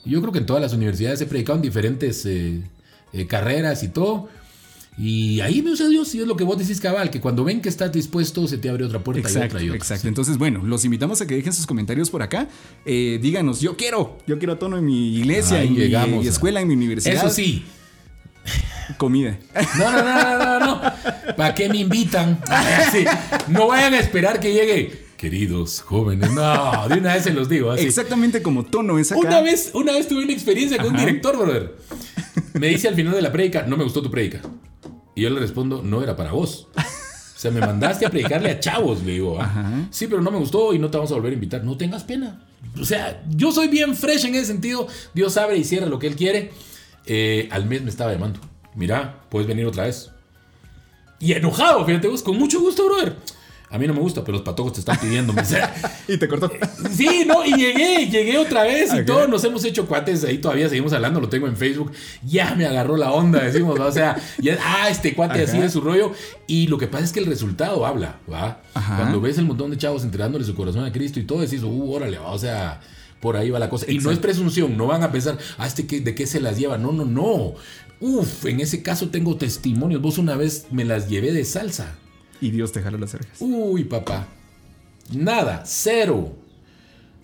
Y 0.06 0.12
Yo 0.12 0.22
creo 0.22 0.34
que 0.34 0.40
en 0.40 0.46
todas 0.46 0.62
las 0.62 0.74
universidades 0.74 1.22
he 1.22 1.26
predicado 1.26 1.56
en 1.58 1.62
diferentes 1.62 2.26
eh, 2.26 2.62
eh, 3.14 3.28
carreras 3.28 3.84
y 3.84 3.88
todo. 3.90 4.30
Y 4.96 5.40
ahí 5.40 5.64
me 5.64 5.72
usa 5.72 5.88
Dios 5.90 6.14
y 6.14 6.20
es 6.20 6.28
lo 6.28 6.36
que 6.36 6.44
vos 6.44 6.56
decís, 6.58 6.80
cabal, 6.80 7.10
que 7.10 7.20
cuando 7.20 7.44
ven 7.44 7.62
que 7.62 7.70
estás 7.70 7.92
dispuesto, 7.92 8.48
se 8.48 8.60
te 8.60 8.70
abre 8.70 8.84
otra 8.86 9.00
puerta 9.04 9.22
y 9.22 9.24
Exacto, 9.24 9.56
otra 9.56 9.64
y 9.64 9.70
otra. 9.70 9.78
exacto. 9.78 10.08
Entonces, 10.08 10.38
bueno, 10.38 10.62
los 10.64 10.86
invitamos 10.86 11.20
a 11.22 11.26
que 11.26 11.34
dejen 11.36 11.52
sus 11.52 11.66
comentarios 11.66 12.12
por 12.12 12.22
acá. 12.22 12.48
Eh, 12.86 13.18
díganos, 13.20 13.60
yo 13.60 13.76
quiero, 13.76 14.20
yo 14.28 14.38
quiero 14.38 14.58
tono 14.60 14.78
en 14.78 14.86
mi 14.86 15.16
iglesia, 15.18 15.64
en 15.64 15.74
mi 15.74 15.96
a- 15.96 16.06
escuela, 16.30 16.62
en 16.62 16.68
mi 16.68 16.76
universidad. 16.76 17.16
Eso 17.16 17.30
sí, 17.32 17.64
Comida. 18.98 19.38
No, 19.78 19.92
no, 19.92 20.04
no, 20.04 20.38
no, 20.38 20.60
no, 20.60 20.60
no. 20.60 20.82
¿Para 21.36 21.54
qué 21.56 21.70
me 21.70 21.78
invitan? 21.78 22.40
Sí, 22.92 23.06
No 23.48 23.68
vayan 23.68 23.94
a 23.94 24.00
esperar 24.00 24.40
que 24.40 24.54
llegue. 24.54 25.04
Queridos 25.18 25.82
jóvenes, 25.82 26.32
no, 26.32 26.88
de 26.90 26.96
una 27.00 27.14
vez 27.14 27.24
se 27.24 27.32
los 27.34 27.48
digo. 27.48 27.72
Así. 27.72 27.86
Exactamente 27.86 28.42
como 28.42 28.66
tono 28.66 29.00
es 29.00 29.12
acá. 29.12 29.22
Una 29.22 29.42
vez, 29.42 29.72
una 29.74 29.94
vez 29.94 30.08
tuve 30.08 30.24
una 30.24 30.34
experiencia 30.34 30.78
con 30.78 30.92
un 30.92 30.98
director, 30.98 31.38
brother. 31.38 31.76
Me 32.54 32.68
dice 32.68 32.90
al 32.90 32.96
final 32.96 33.14
de 33.14 33.22
la 33.22 33.32
prédica, 33.32 33.64
no 33.64 33.78
me 33.78 33.84
gustó 33.86 34.02
tu 34.02 34.12
prédica. 34.12 34.42
Y 35.16 35.22
yo 35.22 35.30
le 35.30 35.40
respondo, 35.40 35.82
no 35.82 36.04
era 36.04 36.16
para 36.16 36.34
vos. 36.34 36.68
O 36.76 37.40
sea, 37.44 37.52
me 37.52 37.62
mandaste 37.62 38.06
a 38.06 38.10
predicarle 38.10 38.52
a 38.52 38.60
chavos, 38.60 39.04
le 39.04 39.14
digo. 39.14 39.40
Ajá. 39.42 39.88
Sí, 39.92 40.08
pero 40.08 40.22
no 40.22 40.32
me 40.32 40.38
gustó 40.38 40.74
y 40.74 40.80
no 40.80 40.90
te 40.90 40.98
vamos 40.98 41.12
a 41.12 41.16
volver 41.16 41.32
a 41.32 41.36
invitar. 41.36 41.64
No 41.64 41.78
tengas 41.78 42.04
pena. 42.04 42.46
O 42.80 42.86
sea, 42.86 43.24
yo 43.30 43.52
soy 43.52 43.68
bien 43.68 43.96
fresh 43.96 44.26
en 44.26 44.36
ese 44.36 44.46
sentido. 44.46 44.88
Dios 45.14 45.38
abre 45.38 45.58
y 45.58 45.64
cierra 45.64 45.86
lo 45.88 46.00
que 46.00 46.08
Él 46.08 46.16
quiere. 46.16 46.52
Eh, 47.06 47.48
al 47.52 47.66
mes 47.66 47.82
me 47.82 47.90
estaba 47.90 48.12
llamando. 48.12 48.40
Mira, 48.76 49.22
puedes 49.30 49.48
venir 49.48 49.66
otra 49.66 49.86
vez. 49.86 50.12
Y 51.20 51.34
enojado, 51.34 51.86
fíjate 51.86 52.08
vos, 52.08 52.22
con 52.22 52.38
mucho 52.38 52.60
gusto, 52.60 52.86
brother. 52.86 53.16
A 53.74 53.80
mí 53.80 53.88
no 53.88 53.94
me 53.96 54.02
gusta, 54.02 54.22
pero 54.24 54.34
los 54.34 54.44
patojos 54.44 54.74
te 54.74 54.82
están 54.82 55.00
pidiendo. 55.00 55.34
Y 56.08 56.18
te 56.18 56.28
cortó. 56.28 56.52
Sí, 56.92 57.24
no, 57.26 57.44
y 57.44 57.54
llegué, 57.54 58.08
llegué 58.08 58.38
otra 58.38 58.64
vez 58.64 58.94
y 58.94 59.04
todos 59.04 59.28
nos 59.28 59.44
hemos 59.46 59.64
hecho 59.66 59.88
cuates, 59.88 60.24
ahí 60.26 60.38
todavía 60.38 60.70
seguimos 60.70 60.94
hablando, 60.94 61.20
lo 61.20 61.30
tengo 61.30 61.48
en 61.48 61.56
Facebook, 61.56 61.92
ya 62.22 62.54
me 62.56 62.68
agarró 62.68 62.98
la 62.98 63.12
onda, 63.12 63.40
decimos, 63.40 63.80
¿va? 63.80 63.88
o 63.88 63.92
sea, 63.92 64.18
ya, 64.38 64.60
ah, 64.62 64.90
este 64.90 65.16
cuate 65.16 65.42
así 65.42 65.58
de 65.58 65.70
su 65.70 65.82
rollo, 65.82 66.12
y 66.46 66.68
lo 66.68 66.78
que 66.78 66.88
pasa 66.88 67.06
es 67.06 67.14
que 67.14 67.22
el 67.22 67.26
resultado 67.26 67.86
habla, 67.86 68.20
¿va? 68.32 68.62
Ajá. 68.74 68.98
Cuando 68.98 69.22
ves 69.22 69.38
el 69.38 69.46
montón 69.46 69.72
de 69.72 69.78
chavos 69.78 70.04
entregándole 70.04 70.44
su 70.44 70.54
corazón 70.54 70.84
a 70.84 70.92
Cristo 70.92 71.20
y 71.20 71.24
todo, 71.24 71.40
decís, 71.40 71.64
uh, 71.64 71.92
órale, 71.92 72.20
¿va? 72.20 72.32
o 72.32 72.38
sea, 72.38 72.82
por 73.24 73.38
ahí 73.38 73.50
va 73.50 73.58
la 73.58 73.70
cosa. 73.70 73.90
Y 73.90 74.00
no 74.00 74.12
es 74.12 74.20
presunción, 74.20 74.76
no 74.78 74.86
van 74.86 75.02
a 75.02 75.10
pensar, 75.10 75.38
ah, 75.58 75.66
este 75.66 75.84
de 75.84 76.14
qué 76.14 76.28
se 76.28 76.42
las 76.42 76.60
lleva, 76.60 76.78
no, 76.78 76.92
no, 76.92 77.06
no. 77.06 77.54
Uf, 78.06 78.46
en 78.46 78.60
ese 78.60 78.84
caso 78.84 79.10
tengo 79.10 79.38
testimonios, 79.38 80.02
vos 80.02 80.18
una 80.18 80.36
vez 80.36 80.68
me 80.72 80.84
las 80.84 81.08
llevé 81.08 81.32
de 81.32 81.46
salsa. 81.46 81.96
Y 82.42 82.52
Dios 82.52 82.72
te 82.74 82.82
jaló 82.82 82.98
las 82.98 83.14
orejas. 83.14 83.38
Uy, 83.40 83.86
papá. 83.86 84.28
Nada, 85.14 85.64
cero. 85.66 86.36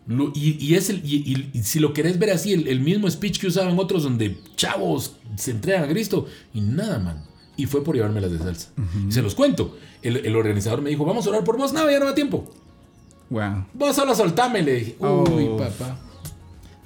Lo- 0.08 0.32
y, 0.34 0.58
y 0.66 0.76
es 0.76 0.90
el, 0.90 1.02
y, 1.06 1.18
y- 1.18 1.50
y 1.54 1.64
si 1.64 1.80
lo 1.80 1.92
querés 1.94 2.18
ver 2.18 2.32
así, 2.32 2.54
el, 2.54 2.68
el 2.68 2.80
mismo 2.80 3.10
speech 3.12 3.40
que 3.40 3.48
usaban 3.48 3.78
otros 3.78 4.04
donde 4.04 4.38
chavos 4.56 5.18
se 5.36 5.52
entregan 5.52 5.84
a 5.84 5.88
Cristo 5.90 6.28
y 6.54 6.62
nada, 6.62 6.98
man. 7.00 7.24
Y 7.58 7.66
fue 7.66 7.84
por 7.84 7.96
llevármelas 7.96 8.32
de 8.32 8.38
salsa. 8.38 8.70
Y 9.08 9.12
se 9.12 9.22
los 9.22 9.36
cuento. 9.36 9.78
El, 10.02 10.16
el 10.26 10.36
organizador 10.38 10.82
me 10.82 10.90
dijo, 10.92 11.04
vamos 11.04 11.26
a 11.28 11.30
orar 11.30 11.44
por 11.44 11.58
vos. 11.58 11.74
No, 11.74 11.92
ya 11.92 12.00
no 12.00 12.06
da 12.06 12.16
tiempo. 12.16 12.50
Wow. 13.30 13.66
Vos 13.74 13.96
solo 13.98 14.16
soltame, 14.16 14.62
le 14.64 14.76
dije. 14.76 14.96
Uy, 15.00 15.46
Oh. 15.50 15.58
papá. 15.58 16.00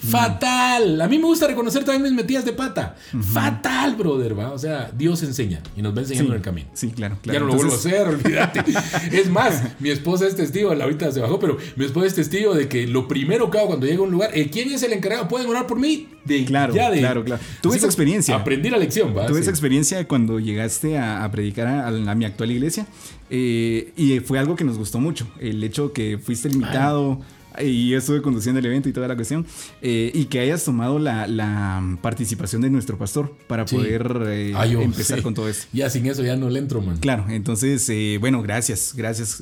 Fatal. 0.09 1.01
A 1.01 1.07
mí 1.07 1.17
me 1.17 1.25
gusta 1.25 1.47
reconocer 1.47 1.83
también 1.83 2.03
mis 2.03 2.13
metidas 2.13 2.45
de 2.45 2.53
pata. 2.53 2.95
Fatal, 3.21 3.95
brother. 3.95 4.37
¿va? 4.37 4.51
O 4.51 4.57
sea, 4.57 4.91
Dios 4.95 5.21
enseña 5.23 5.61
y 5.75 5.81
nos 5.81 5.95
va 5.95 6.01
enseñando 6.01 6.31
en 6.31 6.37
el 6.37 6.41
camino. 6.41 6.67
Sí, 6.73 6.89
claro, 6.91 7.17
claro. 7.21 7.39
Ya 7.39 7.39
no 7.39 7.47
lo 7.47 7.55
vuelvo 7.55 7.73
a 7.73 7.75
hacer, 7.75 8.07
olvídate. 8.07 8.63
es 9.11 9.29
más, 9.29 9.63
mi 9.79 9.89
esposa 9.89 10.27
es 10.27 10.35
testigo, 10.35 10.73
la 10.75 10.83
ahorita 10.85 11.11
se 11.11 11.19
bajó, 11.19 11.39
pero 11.39 11.57
mi 11.75 11.85
esposa 11.85 12.07
es 12.07 12.15
testigo 12.15 12.53
de 12.53 12.67
que 12.67 12.87
lo 12.87 13.07
primero 13.07 13.49
que 13.49 13.57
hago 13.59 13.67
cuando 13.67 13.85
llego 13.85 14.03
a 14.03 14.07
un 14.07 14.11
lugar, 14.11 14.31
¿quién 14.51 14.71
es 14.71 14.83
el 14.83 14.93
encargado? 14.93 15.27
¿Pueden 15.27 15.47
orar 15.49 15.67
por 15.67 15.79
mí? 15.79 16.09
De, 16.25 16.45
Claro, 16.45 16.73
ya 16.73 16.89
de- 16.91 16.99
claro, 16.99 17.23
claro. 17.23 17.41
Tuve 17.61 17.77
esa 17.77 17.85
experiencia. 17.85 18.35
Aprendí 18.35 18.69
la 18.69 18.77
lección, 18.77 19.15
¿va? 19.15 19.25
Tuve 19.27 19.37
Sí. 19.37 19.41
esa 19.43 19.51
experiencia 19.51 20.07
cuando 20.07 20.39
llegaste 20.39 20.97
a, 20.97 21.23
a 21.23 21.31
predicar 21.31 21.67
a, 21.67 21.87
a 21.87 22.15
mi 22.15 22.25
actual 22.25 22.51
iglesia 22.51 22.85
eh, 23.29 23.91
y 23.97 24.19
fue 24.19 24.39
algo 24.39 24.55
que 24.55 24.63
nos 24.63 24.77
gustó 24.77 24.99
mucho. 24.99 25.27
El 25.39 25.63
hecho 25.63 25.91
que 25.93 26.17
fuiste 26.17 26.47
el 26.47 26.55
invitado 26.55 27.19
y 27.61 27.89
yo 27.89 27.97
estuve 27.97 28.21
conduciendo 28.21 28.59
el 28.59 28.65
evento 28.65 28.89
y 28.89 28.93
toda 28.93 29.07
la 29.07 29.15
cuestión 29.15 29.45
eh, 29.81 30.11
y 30.13 30.25
que 30.25 30.39
hayas 30.39 30.63
tomado 30.63 30.99
la, 30.99 31.27
la 31.27 31.97
participación 32.01 32.61
de 32.61 32.69
nuestro 32.69 32.97
pastor 32.97 33.35
para 33.47 33.67
Sí. 33.67 33.75
poder 33.75 34.23
eh, 34.27 34.53
yo, 34.71 34.81
empezar 34.81 35.17
sí. 35.19 35.23
con 35.23 35.33
todo 35.33 35.47
esto. 35.49 35.67
Ya 35.73 35.89
sin 35.89 36.05
eso 36.05 36.23
ya 36.23 36.35
no 36.35 36.49
le 36.49 36.59
entro, 36.59 36.81
man. 36.81 36.97
Claro, 36.97 37.25
entonces, 37.29 37.87
eh, 37.89 38.17
bueno, 38.19 38.41
gracias, 38.41 38.93
gracias. 38.95 39.41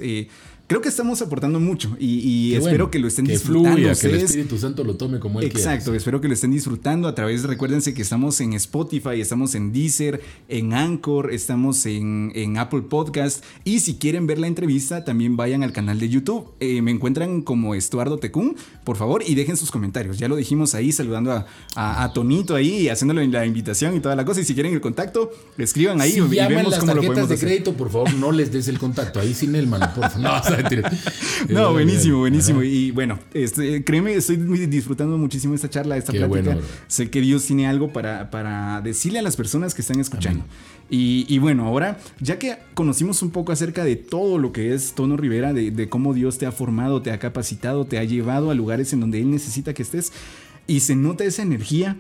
Creo 0.72 0.82
que 0.82 0.90
estamos 0.90 1.22
aportando 1.22 1.60
mucho 1.60 1.96
y, 2.00 2.54
espero 2.54 2.70
bueno. 2.86 2.92
que 2.92 3.00
lo 3.00 3.08
estén 3.10 3.26
que 3.26 3.34
disfrutando 3.34 3.72
Fluya, 3.78 3.94
que 3.94 4.08
el. 4.08 4.16
Espíritu 4.16 4.58
Santo 4.58 4.84
lo 4.86 4.96
tome 4.96 5.20
como 5.20 5.40
él 5.42 5.46
Exacto, 5.48 5.94
espero 5.94 6.22
que 6.22 6.28
lo 6.30 6.34
estén 6.34 6.52
disfrutando 6.52 7.08
a 7.10 7.14
través, 7.16 7.44
recuérdense 7.44 7.94
que 7.94 8.02
estamos 8.02 8.40
en 8.40 8.54
Spotify, 8.54 9.20
estamos 9.20 9.54
en 9.56 9.74
Deezer, 9.74 10.22
en 10.48 10.74
Anchor, 10.74 11.34
estamos 11.34 11.86
en, 11.86 12.32
en 12.36 12.58
Apple 12.58 12.84
Podcast 12.84 13.44
y 13.66 13.82
si 13.82 13.96
quieren 13.96 14.28
ver 14.28 14.40
la 14.40 14.48
entrevista 14.48 15.04
también 15.04 15.36
vayan 15.36 15.62
al 15.64 15.74
canal 15.74 16.00
de 16.00 16.08
YouTube, 16.08 16.46
Eh, 16.62 16.82
me 16.82 16.92
encuentran 16.92 17.42
como 17.42 17.76
Estuardo 17.76 18.18
Tecún, 18.18 18.56
por 18.86 18.96
favor, 18.96 19.24
y 19.28 19.36
dejen 19.36 19.58
sus 19.58 19.72
comentarios, 19.72 20.18
ya 20.20 20.28
lo 20.30 20.36
dijimos 20.38 20.74
ahí 20.74 20.92
saludando 20.94 21.32
a, 21.34 21.46
a- 21.76 22.04
a 22.06 22.14
Tonito 22.14 22.56
ahí, 22.56 22.88
haciéndole 22.88 23.28
la 23.28 23.46
invitación 23.46 23.96
y 23.96 24.00
toda 24.00 24.16
la 24.16 24.24
cosa, 24.26 24.40
y 24.42 24.46
si 24.46 24.54
quieren 24.54 24.74
el 24.74 24.80
contacto, 24.82 25.32
escriban 25.58 26.00
ahí 26.00 26.12
si 26.14 26.20
y 26.20 26.24
vemos 26.24 26.70
las 26.72 26.80
cómo 26.80 26.94
lo 26.94 27.02
tarjetas 27.02 27.08
podemos 27.08 27.30
de 27.30 27.36
hacer. 27.36 27.48
crédito, 27.50 27.74
por 27.74 27.90
favor, 27.92 28.14
no 28.14 28.32
les 28.32 28.52
des 28.52 28.68
el 28.70 28.80
contacto. 28.80 29.20
Ahí 29.20 29.34
sin 29.34 29.56
él, 29.56 29.68
mano, 29.68 29.88
por 29.94 30.10
favor. 30.10 30.12
No, 30.22 30.38
o 30.40 30.44
sea, 30.44 30.61
mentira. 30.62 30.92
No, 31.50 31.70
Eh, 31.70 31.72
buenísimo, 31.74 32.20
buenísimo. 32.20 32.60
ajá. 32.60 32.68
Y 32.68 32.92
bueno, 32.92 33.20
este, 33.34 33.84
créeme, 33.84 34.14
estoy 34.14 34.38
disfrutando 34.38 35.18
muchísimo 35.18 35.54
esta 35.56 35.70
charla, 35.70 35.98
esta 35.98 36.12
Qué 36.12 36.20
plática. 36.20 36.42
bueno, 36.54 36.62
sé 36.88 37.10
que 37.10 37.20
Dios 37.22 37.46
tiene 37.46 37.68
algo 37.68 37.92
para, 37.92 38.30
para 38.30 38.82
decirle 38.82 39.20
a 39.20 39.22
las 39.22 39.36
personas 39.36 39.74
que 39.74 39.82
están 39.82 40.00
escuchando. 40.00 40.46
Y, 40.90 41.26
y 41.30 41.40
bueno, 41.40 41.66
ahora, 41.66 41.98
ya 42.20 42.38
que 42.38 42.58
conocimos 42.74 43.22
un 43.22 43.32
poco 43.32 43.52
acerca 43.52 43.84
de 43.84 43.96
todo 43.96 44.38
lo 44.38 44.52
que 44.52 44.74
es 44.74 44.94
Tono 44.94 45.18
Rivera, 45.18 45.54
de, 45.54 45.72
de 45.72 45.90
cómo 45.90 46.14
Dios 46.14 46.38
te 46.38 46.46
ha 46.46 46.52
formado, 46.52 47.02
te 47.02 47.12
ha 47.12 47.18
capacitado, 47.20 47.86
te 47.86 47.98
ha 47.98 48.04
llevado 48.04 48.52
a 48.52 48.56
lugares 48.56 48.92
en 48.94 49.00
donde 49.00 49.20
Él 49.20 49.32
necesita 49.32 49.74
que 49.74 49.84
estés, 49.84 50.12
y 50.68 50.82
se 50.82 50.96
nota 50.96 51.24
esa 51.24 51.42
energía, 51.44 51.98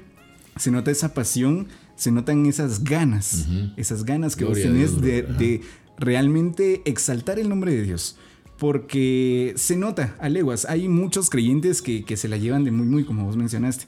se 0.57 0.71
nota 0.71 0.91
esa 0.91 1.13
pasión, 1.13 1.67
se 1.95 2.11
notan 2.11 2.45
esas 2.45 2.83
ganas, 2.83 3.47
esas 3.77 4.03
ganas 4.03 4.35
que 4.35 4.43
Gloria 4.45 4.65
vos 4.65 4.73
tenés 4.73 5.01
Dios, 5.01 5.37
de 5.39 5.61
realmente 5.97 6.81
exaltar 6.85 7.39
el 7.39 7.47
nombre 7.47 7.71
de 7.73 7.83
Dios. 7.83 8.17
Porque 8.61 9.55
se 9.57 9.75
nota 9.75 10.15
a 10.19 10.29
leguas, 10.29 10.65
hay 10.65 10.87
muchos 10.87 11.31
creyentes 11.31 11.81
que, 11.81 12.05
que 12.05 12.15
se 12.15 12.27
la 12.27 12.37
llevan 12.37 12.63
de 12.63 12.69
muy, 12.69 12.85
muy, 12.85 13.03
como 13.03 13.25
vos 13.25 13.35
mencionaste. 13.35 13.85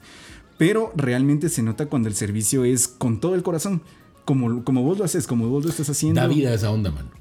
Pero 0.57 0.91
realmente 0.95 1.49
se 1.49 1.61
nota 1.61 1.85
cuando 1.85 2.09
el 2.09 2.15
servicio 2.15 2.65
es 2.65 2.87
con 2.87 3.19
todo 3.19 3.35
el 3.35 3.43
corazón, 3.43 3.83
como, 4.25 4.63
como 4.63 4.81
vos 4.81 4.97
lo 4.97 5.03
haces, 5.05 5.27
como 5.27 5.47
vos 5.47 5.63
lo 5.63 5.69
estás 5.69 5.91
haciendo. 5.91 6.19
Da 6.21 6.25
vida 6.25 6.49
a 6.49 6.55
esa 6.55 6.71
onda, 6.71 6.89
mano. 6.89 7.11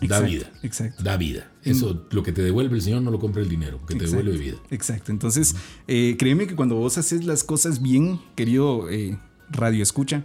Da 0.00 0.06
Exacto, 0.06 0.26
vida. 0.26 0.52
exacto. 0.64 1.02
Da 1.04 1.16
vida. 1.16 1.52
Eso, 1.62 2.04
lo 2.10 2.24
que 2.24 2.32
te 2.32 2.42
devuelve 2.42 2.74
el 2.74 2.82
Señor 2.82 3.02
no 3.02 3.12
lo 3.12 3.20
compra 3.20 3.42
el 3.42 3.48
dinero, 3.48 3.78
que 3.86 3.94
te 3.94 4.04
Exacto, 4.04 4.16
devuelve 4.24 4.44
vida. 4.44 4.56
Exacto. 4.70 5.12
Entonces, 5.12 5.54
eh, 5.86 6.16
créeme 6.18 6.48
que 6.48 6.56
cuando 6.56 6.74
vos 6.74 6.98
haces 6.98 7.24
las 7.24 7.44
cosas 7.44 7.80
bien, 7.80 8.18
querido 8.34 8.90
eh, 8.90 9.16
radio 9.50 9.84
escucha, 9.84 10.24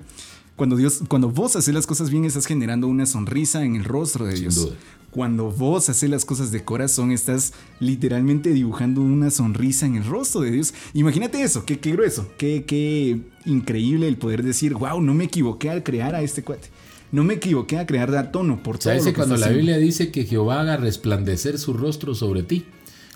cuando 0.56 0.76
Dios, 0.76 1.02
cuando 1.08 1.30
vos 1.30 1.56
haces 1.56 1.72
las 1.76 1.86
cosas 1.86 2.10
bien, 2.10 2.26
estás 2.26 2.48
generando 2.48 2.88
una 2.88 3.06
sonrisa 3.06 3.64
en 3.64 3.76
el 3.76 3.84
rostro 3.84 4.26
de 4.26 4.32
Sin 4.38 4.42
Dios. 4.42 4.56
duda. 4.56 4.76
Cuando 5.14 5.52
vos 5.52 5.90
haces 5.90 6.10
las 6.10 6.26
cosas 6.26 6.52
de 6.52 6.66
corazón, 6.66 7.12
estás 7.12 7.54
literalmente 7.80 8.50
dibujando 8.50 9.02
una 9.02 9.30
sonrisa 9.30 9.86
en 9.86 9.96
el 9.96 10.06
rostro 10.06 10.42
de 10.42 10.50
Dios. 10.50 10.74
Imagínate 10.96 11.40
eso, 11.44 11.66
qué, 11.66 11.80
qué 11.80 11.92
grueso, 11.92 12.28
qué, 12.40 12.66
qué 12.66 13.22
increíble 13.46 14.08
el 14.08 14.18
poder 14.18 14.42
decir, 14.42 14.74
wow, 14.74 15.00
no 15.00 15.14
me 15.14 15.26
equivoqué 15.26 15.70
al 15.70 15.84
crear 15.84 16.16
a 16.16 16.24
este 16.24 16.44
cuate. 16.44 16.70
No 17.12 17.24
me 17.24 17.36
equivoqué 17.36 17.78
a 17.78 17.86
crear 17.86 18.16
a 18.16 18.32
tono 18.32 18.64
por 18.64 18.80
todo. 18.80 18.90
¿Sabes 18.90 19.06
lo 19.06 19.12
que 19.12 19.18
cuando 19.18 19.38
la? 19.38 19.50
Biblia 19.50 19.78
dice 19.78 20.10
que 20.10 20.26
Jehová 20.26 20.62
haga 20.62 20.78
resplandecer 20.78 21.60
su 21.60 21.74
rostro 21.74 22.16
sobre 22.16 22.42
ti? 22.42 22.66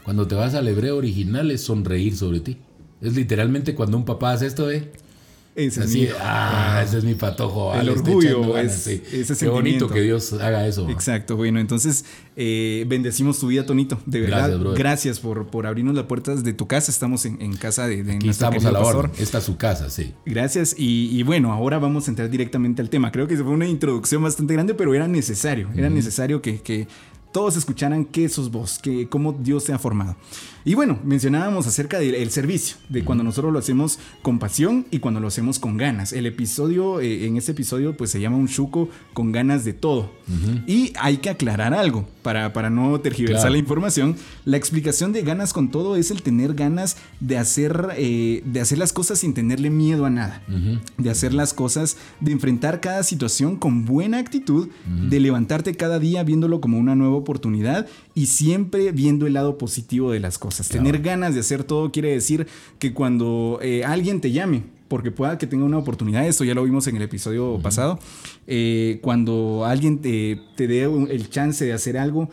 Cuando 0.04 0.28
te 0.28 0.36
vas 0.36 0.54
al 0.54 0.68
hebreo 0.68 0.98
original 0.98 1.50
es 1.50 1.62
sonreír 1.62 2.16
sobre 2.16 2.42
ti. 2.42 2.58
Es 3.02 3.16
literalmente 3.16 3.74
cuando 3.74 3.98
un 3.98 4.06
papá 4.06 4.34
hace 4.34 4.46
esto, 4.46 4.70
¿eh? 4.70 4.92
Ese 5.58 5.84
es 5.86 5.92
mi- 5.96 6.08
ah, 6.22 6.84
ese 6.86 7.00
es 7.00 7.04
mi 7.04 7.16
patojo. 7.16 7.74
ah, 7.74 7.82
El 7.82 7.90
orgullo, 7.90 8.30
echando 8.30 8.54
ganas, 8.54 8.76
es- 8.76 8.84
sí. 8.84 9.02
ese 9.12 9.36
Qué 9.36 9.48
bonito 9.50 9.90
que 9.90 10.02
Dios 10.02 10.32
haga 10.34 10.68
eso. 10.68 10.88
Exacto, 10.88 11.36
bueno, 11.36 11.60
entonces 11.60 12.06
eh, 12.36 12.86
bendecimos 12.88 13.40
tu 13.40 13.48
vida, 13.48 13.66
Tonito. 13.66 14.00
De 14.06 14.22
verdad, 14.22 14.56
Gracias, 14.76 15.20
por, 15.20 15.48
por 15.48 15.66
abrirnos 15.66 15.96
las 15.96 16.06
puertas 16.06 16.44
de 16.44 16.54
tu 16.54 16.68
casa. 16.68 16.92
Estamos 16.92 17.26
en, 17.26 17.42
en 17.42 17.56
casa 17.58 17.88
de, 17.88 18.04
de 18.04 18.14
Aquí 18.18 18.30
estamos 18.30 18.64
a 18.66 18.72
la 18.72 18.80
pastor. 18.82 19.10
Esta 19.18 19.40
es 19.40 19.44
su 19.46 19.58
casa, 19.58 19.90
sí. 19.90 20.14
Gracias, 20.28 20.76
y, 20.78 21.10
y 21.18 21.24
bueno, 21.24 21.52
ahora 21.52 21.80
vamos 21.80 22.08
a 22.08 22.12
entrar 22.12 22.30
directamente 22.30 22.84
al 22.84 22.92
tema. 22.92 23.12
Creo 23.12 23.28
que 23.28 23.36
fue 23.38 23.48
una 23.48 23.66
introducción 23.68 24.22
bastante 24.22 24.54
grande, 24.54 24.76
pero 24.76 24.94
era 24.94 25.08
necesario. 25.08 25.70
Era 25.76 25.90
necesario 25.90 26.40
que, 26.40 26.62
que 26.62 26.88
todos 27.34 27.58
escucharan 27.58 28.06
qué 28.06 28.30
sos 28.30 28.52
vos, 28.52 28.78
que, 28.78 29.10
cómo 29.10 29.34
Dios 29.34 29.64
te 29.66 29.74
ha 29.74 29.80
formado. 29.80 30.16
Y 30.68 30.76
bueno, 30.76 31.00
mencionábamos 31.06 31.66
acerca 31.66 31.98
del 31.98 32.14
el 32.14 32.30
servicio, 32.30 32.76
de 32.90 33.06
cuando 33.06 33.24
nosotros 33.24 33.54
lo 33.54 33.60
hacemos 33.60 34.00
con 34.22 34.38
pasión 34.38 34.86
y 34.92 35.00
cuando 35.00 35.22
lo 35.22 35.30
hacemos 35.30 35.60
con 35.60 35.78
ganas. 35.78 36.12
El 36.12 36.26
episodio, 36.26 37.00
eh, 37.00 37.26
en 37.26 37.38
este 37.38 37.54
episodio, 37.54 37.96
pues 37.96 38.10
se 38.12 38.20
llama 38.20 38.36
un 38.36 38.50
chuco 38.50 38.90
con 39.14 39.32
ganas 39.32 39.64
de 39.64 39.72
todo. 39.72 40.12
Y 40.68 40.92
hay 41.00 41.20
que 41.20 41.30
aclarar 41.30 41.74
algo 41.74 42.06
para, 42.22 42.52
para 42.52 42.70
no 42.70 43.00
tergiversar 43.00 43.44
Claro. 43.44 43.54
la 43.54 43.60
información. 43.60 44.18
La 44.44 44.58
explicación 44.58 45.14
de 45.14 45.22
ganas 45.22 45.54
con 45.54 45.72
todo 45.72 45.96
es 45.96 46.12
el 46.12 46.22
tener 46.22 46.54
ganas 46.54 46.98
de 47.22 47.38
hacer, 47.38 47.92
eh, 47.96 48.44
de 48.46 48.60
hacer 48.60 48.78
las 48.78 48.92
cosas 48.92 49.20
sin 49.20 49.34
tenerle 49.34 49.70
miedo 49.70 50.06
a 50.06 50.10
nada. 50.10 50.44
De 50.98 51.10
hacer 51.10 51.34
las 51.34 51.54
cosas, 51.54 51.96
de 52.20 52.34
enfrentar 52.34 52.82
cada 52.82 53.04
situación 53.04 53.56
con 53.56 53.86
buena 53.86 54.18
actitud, 54.18 54.68
de 54.86 55.20
levantarte 55.22 55.76
cada 55.76 55.98
día 55.98 56.24
viéndolo 56.24 56.60
como 56.60 56.78
una 56.78 56.94
nueva 56.94 57.16
oportunidad 57.16 57.88
y 58.16 58.26
siempre 58.26 58.92
viendo 58.92 59.28
el 59.28 59.34
lado 59.36 59.58
positivo 59.58 60.12
de 60.12 60.20
las 60.20 60.38
cosas. 60.38 60.57
Tener 60.64 61.02
ganas 61.02 61.34
de 61.34 61.42
hacer 61.42 61.64
todo 61.64 61.92
quiere 61.92 62.10
decir 62.12 62.48
que 62.80 62.94
cuando 62.94 63.60
eh, 63.62 63.84
alguien 63.84 64.22
te 64.22 64.32
llame, 64.32 64.64
porque 64.88 65.12
pueda 65.12 65.38
que 65.38 65.48
tenga 65.48 65.66
una 65.66 65.78
oportunidad, 65.78 66.26
esto 66.28 66.44
ya 66.44 66.54
lo 66.54 66.64
vimos 66.64 66.88
en 66.88 66.96
el 66.96 67.02
episodio 67.02 67.60
pasado, 67.62 68.00
eh, 68.48 69.00
cuando 69.02 69.66
alguien 69.66 70.00
te, 70.00 70.42
te 70.56 70.68
dé 70.68 70.84
el 70.84 71.30
chance 71.30 71.66
de 71.66 71.74
hacer 71.74 71.98
algo, 71.98 72.30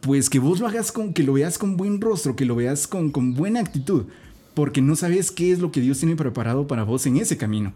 pues 0.00 0.30
que 0.30 0.38
vos 0.38 0.60
lo 0.60 0.66
hagas 0.66 0.92
con, 0.92 1.12
que 1.12 1.22
lo 1.22 1.34
veas 1.34 1.58
con 1.58 1.76
buen 1.76 2.00
rostro, 2.00 2.36
que 2.36 2.44
lo 2.44 2.56
veas 2.56 2.86
con, 2.86 3.10
con 3.10 3.34
buena 3.34 3.60
actitud, 3.60 4.04
porque 4.54 4.80
no 4.80 4.96
sabes 4.96 5.30
qué 5.30 5.52
es 5.52 5.58
lo 5.58 5.70
que 5.70 5.80
Dios 5.80 5.98
tiene 5.98 6.16
preparado 6.16 6.66
para 6.66 6.84
vos 6.84 7.06
en 7.06 7.18
ese 7.18 7.36
camino. 7.36 7.72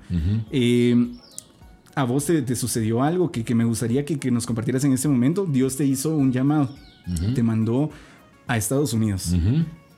Eh, 0.50 1.12
a 1.94 2.04
vos 2.04 2.24
te, 2.26 2.42
te 2.42 2.56
sucedió 2.56 3.02
algo 3.02 3.30
que, 3.30 3.44
que 3.44 3.54
me 3.54 3.64
gustaría 3.64 4.04
que, 4.04 4.18
que 4.18 4.30
nos 4.30 4.46
compartieras 4.46 4.84
en 4.84 4.92
este 4.92 5.08
momento. 5.08 5.46
Dios 5.46 5.76
te 5.76 5.84
hizo 5.84 6.16
un 6.16 6.32
llamado, 6.32 6.68
te 7.34 7.42
mandó 7.42 7.90
a 8.46 8.56
Estados 8.56 8.92
Unidos. 8.92 9.34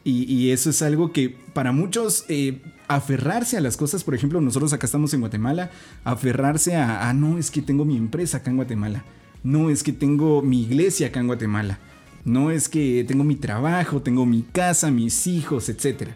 Y, 0.09 0.53
eso 0.53 0.71
es 0.71 0.83
algo 0.83 1.11
que 1.11 1.37
para 1.53 1.73
muchos 1.73 2.27
eh, 2.29 2.63
aferrarse 2.87 3.57
a 3.57 3.61
las 3.61 3.77
cosas, 3.77 4.05
por 4.05 4.15
ejemplo, 4.15 4.41
nosotros 4.41 4.73
acá 4.73 4.87
estamos 4.87 5.13
en 5.15 5.19
Guatemala, 5.19 5.73
aferrarse 6.05 6.77
a, 6.77 7.09
ah, 7.09 7.13
no, 7.13 7.39
es 7.39 7.51
que 7.51 7.61
tengo 7.61 7.85
mi 7.85 7.97
empresa 7.97 8.37
acá 8.37 8.51
en 8.51 8.57
Guatemala, 8.57 9.05
no 9.43 9.69
es 9.69 9.83
que 9.83 9.93
tengo 9.93 10.43
mi 10.43 10.63
iglesia 10.63 11.09
acá 11.09 11.19
en 11.19 11.27
Guatemala, 11.27 11.81
no 12.25 12.53
es 12.53 12.69
que 12.69 13.05
tengo 13.09 13.25
mi 13.25 13.35
trabajo, 13.35 14.01
tengo 14.01 14.27
mi 14.27 14.43
casa, 14.43 14.93
mis 14.93 15.27
hijos, 15.27 15.69
etc. 15.69 16.11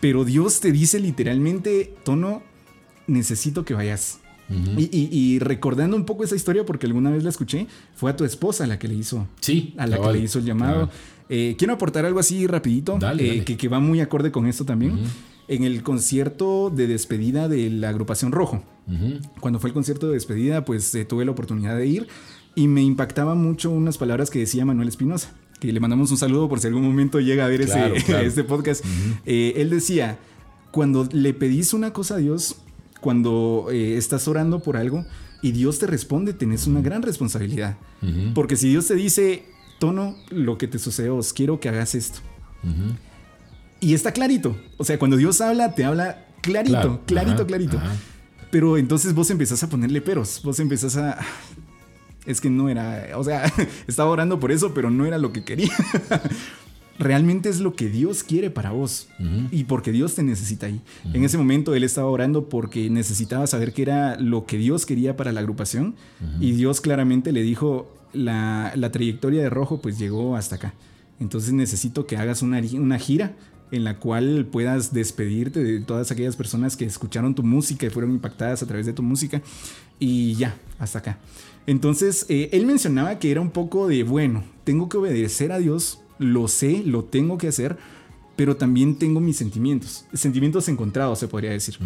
Pero 0.00 0.24
Dios 0.24 0.58
te 0.58 0.72
dice 0.72 0.98
literalmente, 0.98 1.94
Tono, 2.02 2.42
necesito 3.06 3.64
que 3.64 3.74
vayas. 3.74 4.18
Y, 4.76 4.84
y- 4.84 5.08
y 5.12 5.38
recordando 5.38 5.96
un 5.96 6.04
poco 6.04 6.24
esa 6.24 6.34
historia, 6.36 6.64
porque 6.64 6.86
alguna 6.86 7.10
vez 7.10 7.22
la 7.24 7.30
escuché, 7.30 7.66
fue 7.94 8.10
a 8.10 8.16
tu 8.16 8.24
esposa 8.24 8.66
la 8.66 8.78
que 8.78 8.88
le 8.88 8.94
hizo 8.94 9.26
Sí, 9.40 9.74
a 9.76 9.86
la 9.86 9.96
cabal, 9.96 10.12
que 10.14 10.18
le 10.18 10.24
hizo 10.24 10.38
el 10.38 10.44
llamado. 10.44 10.90
Eh, 11.28 11.56
quiero 11.58 11.74
aportar 11.74 12.06
algo 12.06 12.20
así 12.20 12.46
rapidito, 12.46 12.96
Dale, 12.98 13.22
eh, 13.24 13.28
dale. 13.28 13.44
Que, 13.44 13.56
que 13.58 13.68
va 13.68 13.80
muy 13.80 14.00
acorde 14.00 14.32
con 14.32 14.46
esto 14.46 14.64
también. 14.64 14.98
En 15.48 15.64
el 15.64 15.82
concierto 15.82 16.70
de 16.74 16.86
despedida 16.86 17.48
de 17.48 17.70
la 17.70 17.88
agrupación 17.90 18.32
Rojo, 18.32 18.62
cuando 19.40 19.58
fue 19.60 19.68
el 19.70 19.74
concierto 19.74 20.06
de 20.08 20.14
despedida, 20.14 20.64
pues 20.64 20.94
eh, 20.94 21.04
tuve 21.04 21.24
la 21.26 21.30
oportunidad 21.32 21.76
de 21.76 21.86
ir 21.86 22.08
y 22.54 22.68
me 22.68 22.82
impactaba 22.82 23.34
mucho 23.34 23.70
unas 23.70 23.98
palabras 23.98 24.30
que 24.30 24.38
decía 24.40 24.64
Manuel 24.64 24.88
Espinosa, 24.88 25.34
que 25.60 25.72
le 25.72 25.80
mandamos 25.80 26.10
un 26.10 26.16
saludo 26.16 26.48
por 26.48 26.60
si 26.60 26.66
algún 26.68 26.82
momento 26.84 27.20
llega 27.20 27.44
a 27.44 27.48
ver 27.48 27.64
Claro, 27.66 27.94
ese, 27.94 28.04
claro. 28.06 28.26
este 28.26 28.44
podcast. 28.44 28.84
Eh, 29.26 29.52
él 29.56 29.68
decía, 29.70 30.18
cuando 30.70 31.06
le 31.12 31.34
pedís 31.34 31.72
una 31.74 31.92
cosa 31.92 32.14
a 32.14 32.18
Dios, 32.18 32.56
cuando 33.00 33.68
eh, 33.70 33.96
estás 33.96 34.26
orando 34.28 34.60
por 34.60 34.76
algo 34.76 35.04
y 35.42 35.52
Dios 35.52 35.78
te 35.78 35.86
responde, 35.86 36.32
tenés 36.32 36.66
una 36.66 36.80
gran 36.80 37.02
responsabilidad. 37.02 37.76
Ujú. 38.02 38.34
Porque 38.34 38.56
si 38.56 38.68
Dios 38.68 38.86
te 38.86 38.94
dice, 38.94 39.44
Tono, 39.78 40.16
lo 40.30 40.58
que 40.58 40.66
te 40.68 40.78
sucedió, 40.78 41.16
os 41.16 41.32
quiero 41.32 41.60
que 41.60 41.68
hagas 41.68 41.94
esto. 41.94 42.18
Ujú. 42.64 42.96
Y 43.80 43.94
está 43.94 44.12
clarito. 44.12 44.56
O 44.76 44.84
sea, 44.84 44.98
cuando 44.98 45.16
Dios 45.16 45.40
habla, 45.40 45.74
te 45.74 45.84
habla 45.84 46.26
clarito, 46.40 46.72
Claro. 46.72 47.00
clarito, 47.06 47.34
Ajá, 47.36 47.46
clarito. 47.46 47.76
ajá. 47.78 47.92
Pero 48.50 48.76
entonces 48.78 49.14
vos 49.14 49.30
empezás 49.30 49.62
a 49.62 49.68
ponerle 49.68 50.00
peros. 50.00 50.40
Vos 50.42 50.58
empezás 50.58 50.96
a. 50.96 51.18
Es 52.26 52.40
que 52.40 52.50
no 52.50 52.68
era. 52.68 53.10
O 53.16 53.22
sea, 53.22 53.44
estaba 53.86 54.10
orando 54.10 54.40
por 54.40 54.50
eso, 54.50 54.74
pero 54.74 54.90
no 54.90 55.06
era 55.06 55.18
lo 55.18 55.32
que 55.32 55.44
quería. 55.44 55.70
Realmente 56.98 57.48
es 57.48 57.60
lo 57.60 57.74
que 57.74 57.88
Dios 57.88 58.22
quiere 58.22 58.50
para 58.50 58.70
vos. 58.72 59.08
Y 59.50 59.64
porque 59.64 59.92
Dios 59.92 60.14
te 60.14 60.22
necesita 60.22 60.66
ahí. 60.66 60.80
En 61.12 61.24
ese 61.24 61.38
momento 61.38 61.74
él 61.74 61.84
estaba 61.84 62.08
orando 62.08 62.48
porque 62.48 62.90
necesitaba 62.90 63.46
saber 63.46 63.72
qué 63.72 63.82
era 63.82 64.18
lo 64.18 64.46
que 64.46 64.58
Dios 64.58 64.86
quería 64.86 65.16
para 65.16 65.32
la 65.32 65.40
agrupación. 65.40 65.94
Y 66.40 66.52
Dios 66.52 66.80
claramente 66.80 67.32
le 67.32 67.42
dijo: 67.42 67.94
la, 68.12 68.72
la 68.74 68.90
trayectoria 68.90 69.42
de 69.42 69.50
Rojo, 69.50 69.80
pues 69.80 69.98
llegó 69.98 70.36
hasta 70.36 70.56
acá. 70.56 70.74
Entonces 71.20 71.52
necesito 71.52 72.06
que 72.06 72.16
hagas 72.16 72.42
una, 72.42 72.60
una 72.74 72.98
gira 72.98 73.34
en 73.70 73.84
la 73.84 73.98
cual 73.98 74.46
puedas 74.50 74.92
despedirte 74.92 75.62
de 75.62 75.80
todas 75.80 76.10
aquellas 76.10 76.36
personas 76.36 76.76
que 76.76 76.84
escucharon 76.84 77.34
tu 77.34 77.42
música 77.42 77.86
y 77.86 77.90
fueron 77.90 78.12
impactadas 78.12 78.62
a 78.62 78.66
través 78.66 78.86
de 78.86 78.92
tu 78.92 79.02
música. 79.02 79.42
Y 79.98 80.34
ya, 80.34 80.56
hasta 80.78 81.00
acá. 81.00 81.18
Entonces, 81.66 82.24
eh, 82.28 82.48
él 82.52 82.64
mencionaba 82.64 83.18
que 83.18 83.30
era 83.30 83.40
un 83.40 83.50
poco 83.50 83.88
de, 83.88 84.04
bueno, 84.04 84.42
tengo 84.64 84.88
que 84.88 84.96
obedecer 84.96 85.52
a 85.52 85.58
Dios, 85.58 86.00
lo 86.18 86.48
sé, 86.48 86.82
lo 86.84 87.04
tengo 87.04 87.38
que 87.38 87.48
hacer, 87.48 87.76
pero 88.36 88.56
también 88.56 88.96
tengo 88.98 89.18
mis 89.20 89.36
sentimientos, 89.36 90.04
sentimientos 90.12 90.68
encontrados, 90.68 91.18
se 91.18 91.28
podría 91.28 91.50
decir. 91.50 91.78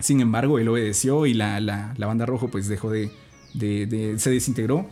Sin 0.00 0.20
embargo, 0.20 0.58
él 0.58 0.68
obedeció 0.68 1.24
y 1.26 1.34
la, 1.34 1.60
la- 1.60 1.94
la 1.96 2.06
banda 2.06 2.26
rojo 2.26 2.48
pues 2.48 2.68
dejó 2.68 2.90
de... 2.90 3.10
de- 3.54 3.86
de- 3.86 4.18
se 4.18 4.30
desintegró. 4.30 4.86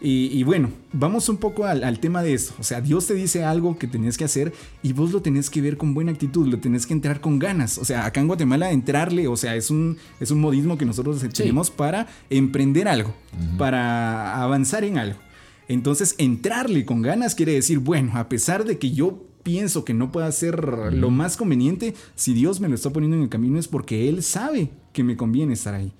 y, 0.00 0.26
y 0.38 0.42
bueno, 0.44 0.68
vamos 0.92 1.28
un 1.30 1.38
poco 1.38 1.64
al, 1.64 1.82
al 1.82 1.98
tema 1.98 2.22
de 2.22 2.34
esto. 2.34 2.52
O 2.60 2.62
sea, 2.62 2.80
Dios 2.82 3.06
te 3.06 3.14
dice 3.14 3.42
algo 3.44 3.76
que 3.78 3.86
tenés 3.88 4.16
que 4.18 4.24
hacer 4.24 4.52
y 4.82 4.92
vos 4.92 5.10
lo 5.12 5.20
tenés 5.22 5.48
que 5.50 5.60
ver 5.62 5.76
con 5.78 5.94
buena 5.94 6.12
actitud, 6.12 6.46
lo 6.46 6.58
tenés 6.58 6.86
que 6.86 6.92
entrar 6.92 7.20
con 7.20 7.38
ganas. 7.40 7.78
O 7.78 7.84
sea, 7.84 8.04
acá 8.04 8.20
en 8.20 8.26
Guatemala 8.28 8.70
entrarle, 8.70 9.26
o 9.28 9.36
sea, 9.36 9.56
es 9.56 9.70
un, 9.70 9.96
es 10.20 10.30
un 10.30 10.40
modismo 10.40 10.76
que 10.78 10.84
nosotros 10.84 11.20
tenemos 11.42 11.70
para 11.70 12.06
emprender 12.30 12.86
algo, 12.86 13.14
para 13.58 14.42
avanzar 14.42 14.84
en 14.84 14.98
algo. 14.98 15.18
Entonces, 15.72 16.14
entrarle 16.18 16.84
con 16.84 17.02
ganas 17.02 17.34
quiere 17.34 17.52
decir, 17.52 17.78
bueno, 17.78 18.12
a 18.16 18.28
pesar 18.28 18.64
de 18.64 18.78
que 18.78 18.90
yo 18.92 19.26
pienso 19.42 19.84
que 19.84 19.92
no 19.94 20.12
pueda 20.12 20.30
ser 20.30 20.92
lo 20.92 21.10
más 21.10 21.36
conveniente, 21.36 21.94
si 22.14 22.32
Dios 22.32 22.60
me 22.60 22.68
lo 22.68 22.74
está 22.76 22.90
poniendo 22.90 23.16
en 23.16 23.24
el 23.24 23.28
camino 23.28 23.58
es 23.58 23.66
porque 23.66 24.08
Él 24.08 24.22
sabe 24.22 24.70
que 24.92 25.02
me 25.02 25.16
conviene 25.16 25.54
estar 25.54 25.74
ahí. 25.74 25.90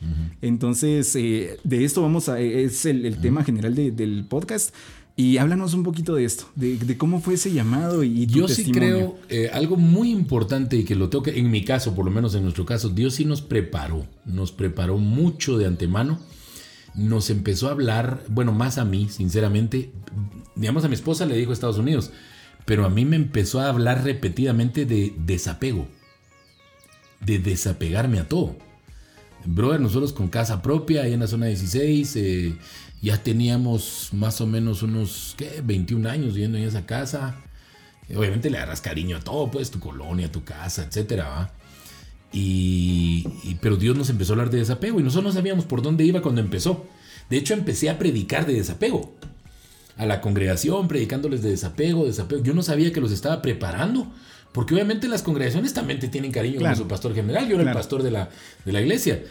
Entonces, 0.43 1.14
eh, 1.16 1.59
de 1.64 1.85
esto 1.85 2.03
vamos 2.03 2.29
a, 2.29 2.39
es 2.41 2.85
el, 2.87 3.05
el 3.07 3.20
tema 3.20 3.43
general 3.45 3.75
de- 3.75 3.91
del 3.91 4.25
podcast. 4.29 4.75
Y 5.14 5.37
háblanos 5.37 5.75
un 5.75 5.83
poquito 5.83 6.14
de 6.14 6.25
esto, 6.25 6.47
de, 6.57 6.79
de 6.79 6.97
cómo 6.97 7.20
fue 7.20 7.35
ese 7.35 7.53
llamado 7.53 8.03
y, 8.03 8.27
tu 8.27 8.39
Yo 8.41 8.49
sí 8.49 8.73
creo 8.73 9.18
eh, 9.29 9.51
algo 9.53 9.77
muy 9.77 10.11
importante 10.11 10.75
y 10.77 10.85
que 10.85 10.95
lo 10.95 11.11
tengo 11.11 11.23
que, 11.25 11.39
en 11.39 11.51
mi 11.51 11.64
caso, 11.66 11.95
por 11.95 12.07
lo 12.07 12.11
menos 12.11 12.35
en 12.35 12.45
nuestro 12.45 12.64
caso, 12.64 12.89
Dios 12.89 13.16
sí 13.16 13.27
nos 13.27 13.43
preparó, 13.43 14.07
nos 14.25 14.53
preparó 14.53 14.97
mucho 14.97 15.59
de 15.59 15.66
antemano, 15.66 16.18
nos 16.95 17.30
empezó 17.30 17.68
a 17.68 17.72
hablar, 17.72 18.22
bueno, 18.28 18.53
más 18.53 18.78
a 18.78 18.84
mí, 18.84 19.09
sinceramente, 19.09 19.93
digamos 20.55 20.84
a 20.84 20.88
mi 20.88 20.95
esposa 20.95 21.26
le 21.26 21.36
dijo 21.36 21.53
Estados 21.53 21.78
Unidos, 21.78 22.11
pero 22.64 22.84
a 22.84 22.90
mí 22.90 23.05
me 23.05 23.16
empezó 23.16 23.61
a 23.61 23.68
hablar 23.68 24.05
repetidamente 24.05 24.84
de 24.86 25.14
desapego, 25.18 25.88
de 27.20 27.38
desapegarme 27.38 28.18
a 28.18 28.28
todo. 28.28 28.57
Brother, 29.45 29.80
nosotros 29.80 30.12
con 30.12 30.28
casa 30.28 30.62
propia, 30.62 31.03
ahí 31.03 31.14
en 31.14 31.20
la 31.20 31.26
zona 31.26 31.47
16, 31.47 32.16
eh, 32.16 32.57
ya 33.01 33.22
teníamos 33.22 34.11
más 34.12 34.40
o 34.40 34.47
menos 34.47 34.82
unos, 34.82 35.34
¿qué? 35.36 35.61
21 35.64 36.09
años 36.09 36.34
viviendo 36.34 36.59
en 36.59 36.64
esa 36.64 36.86
casa. 36.86 37.36
Obviamente 38.14 38.51
le 38.51 38.59
agarras 38.59 38.80
cariño 38.80 39.16
a 39.16 39.20
todo, 39.20 39.51
pues, 39.51 39.70
tu 39.70 39.80
colonia, 39.80 40.30
tu 40.30 40.45
casa, 40.45 40.84
etcétera, 40.84 41.28
¿va? 41.28 41.53
Y, 42.33 43.26
y- 43.45 43.57
pero 43.61 43.76
Dios 43.76 43.97
nos 43.97 44.11
empezó 44.11 44.33
a 44.33 44.35
hablar 44.35 44.51
de 44.51 44.59
desapego 44.59 44.99
y 45.01 45.03
nosotros 45.03 45.33
no 45.33 45.39
sabíamos 45.39 45.64
por 45.64 45.83
dónde 45.83 46.05
iba 46.05 46.22
cuando 46.22 46.41
empezó. 46.41 46.87
De 47.30 47.37
hecho, 47.37 47.55
empecé 47.55 47.91
a 47.91 47.99
predicar 47.99 48.47
de 48.47 48.55
desapego. 48.55 49.14
A 49.99 50.07
la 50.07 50.20
congregación, 50.22 50.89
predicándoles 50.89 51.43
de 51.43 51.51
desapego, 51.51 52.07
desapego. 52.07 52.43
Yo 52.43 52.55
no 52.55 52.62
sabía 52.62 52.93
que 52.93 53.01
los 53.01 53.12
estaba 53.12 53.43
preparando, 53.43 54.11
porque 54.53 54.74
obviamente 54.74 55.07
las 55.07 55.22
congregaciones 55.22 55.74
también 55.74 56.01
te 56.01 56.09
tienen 56.09 56.33
cariño 56.33 56.59
Claro. 56.59 56.74
con 56.76 56.85
su 56.85 56.89
pastor 56.89 57.14
general. 57.14 57.45
Yo 57.47 57.55
era 57.55 57.64
Claro. 57.64 57.70
el 57.78 57.83
pastor 57.83 58.03
de 58.03 58.11
la, 58.11 58.30
de 58.64 58.72
la 58.72 58.80
iglesia. 58.80 59.22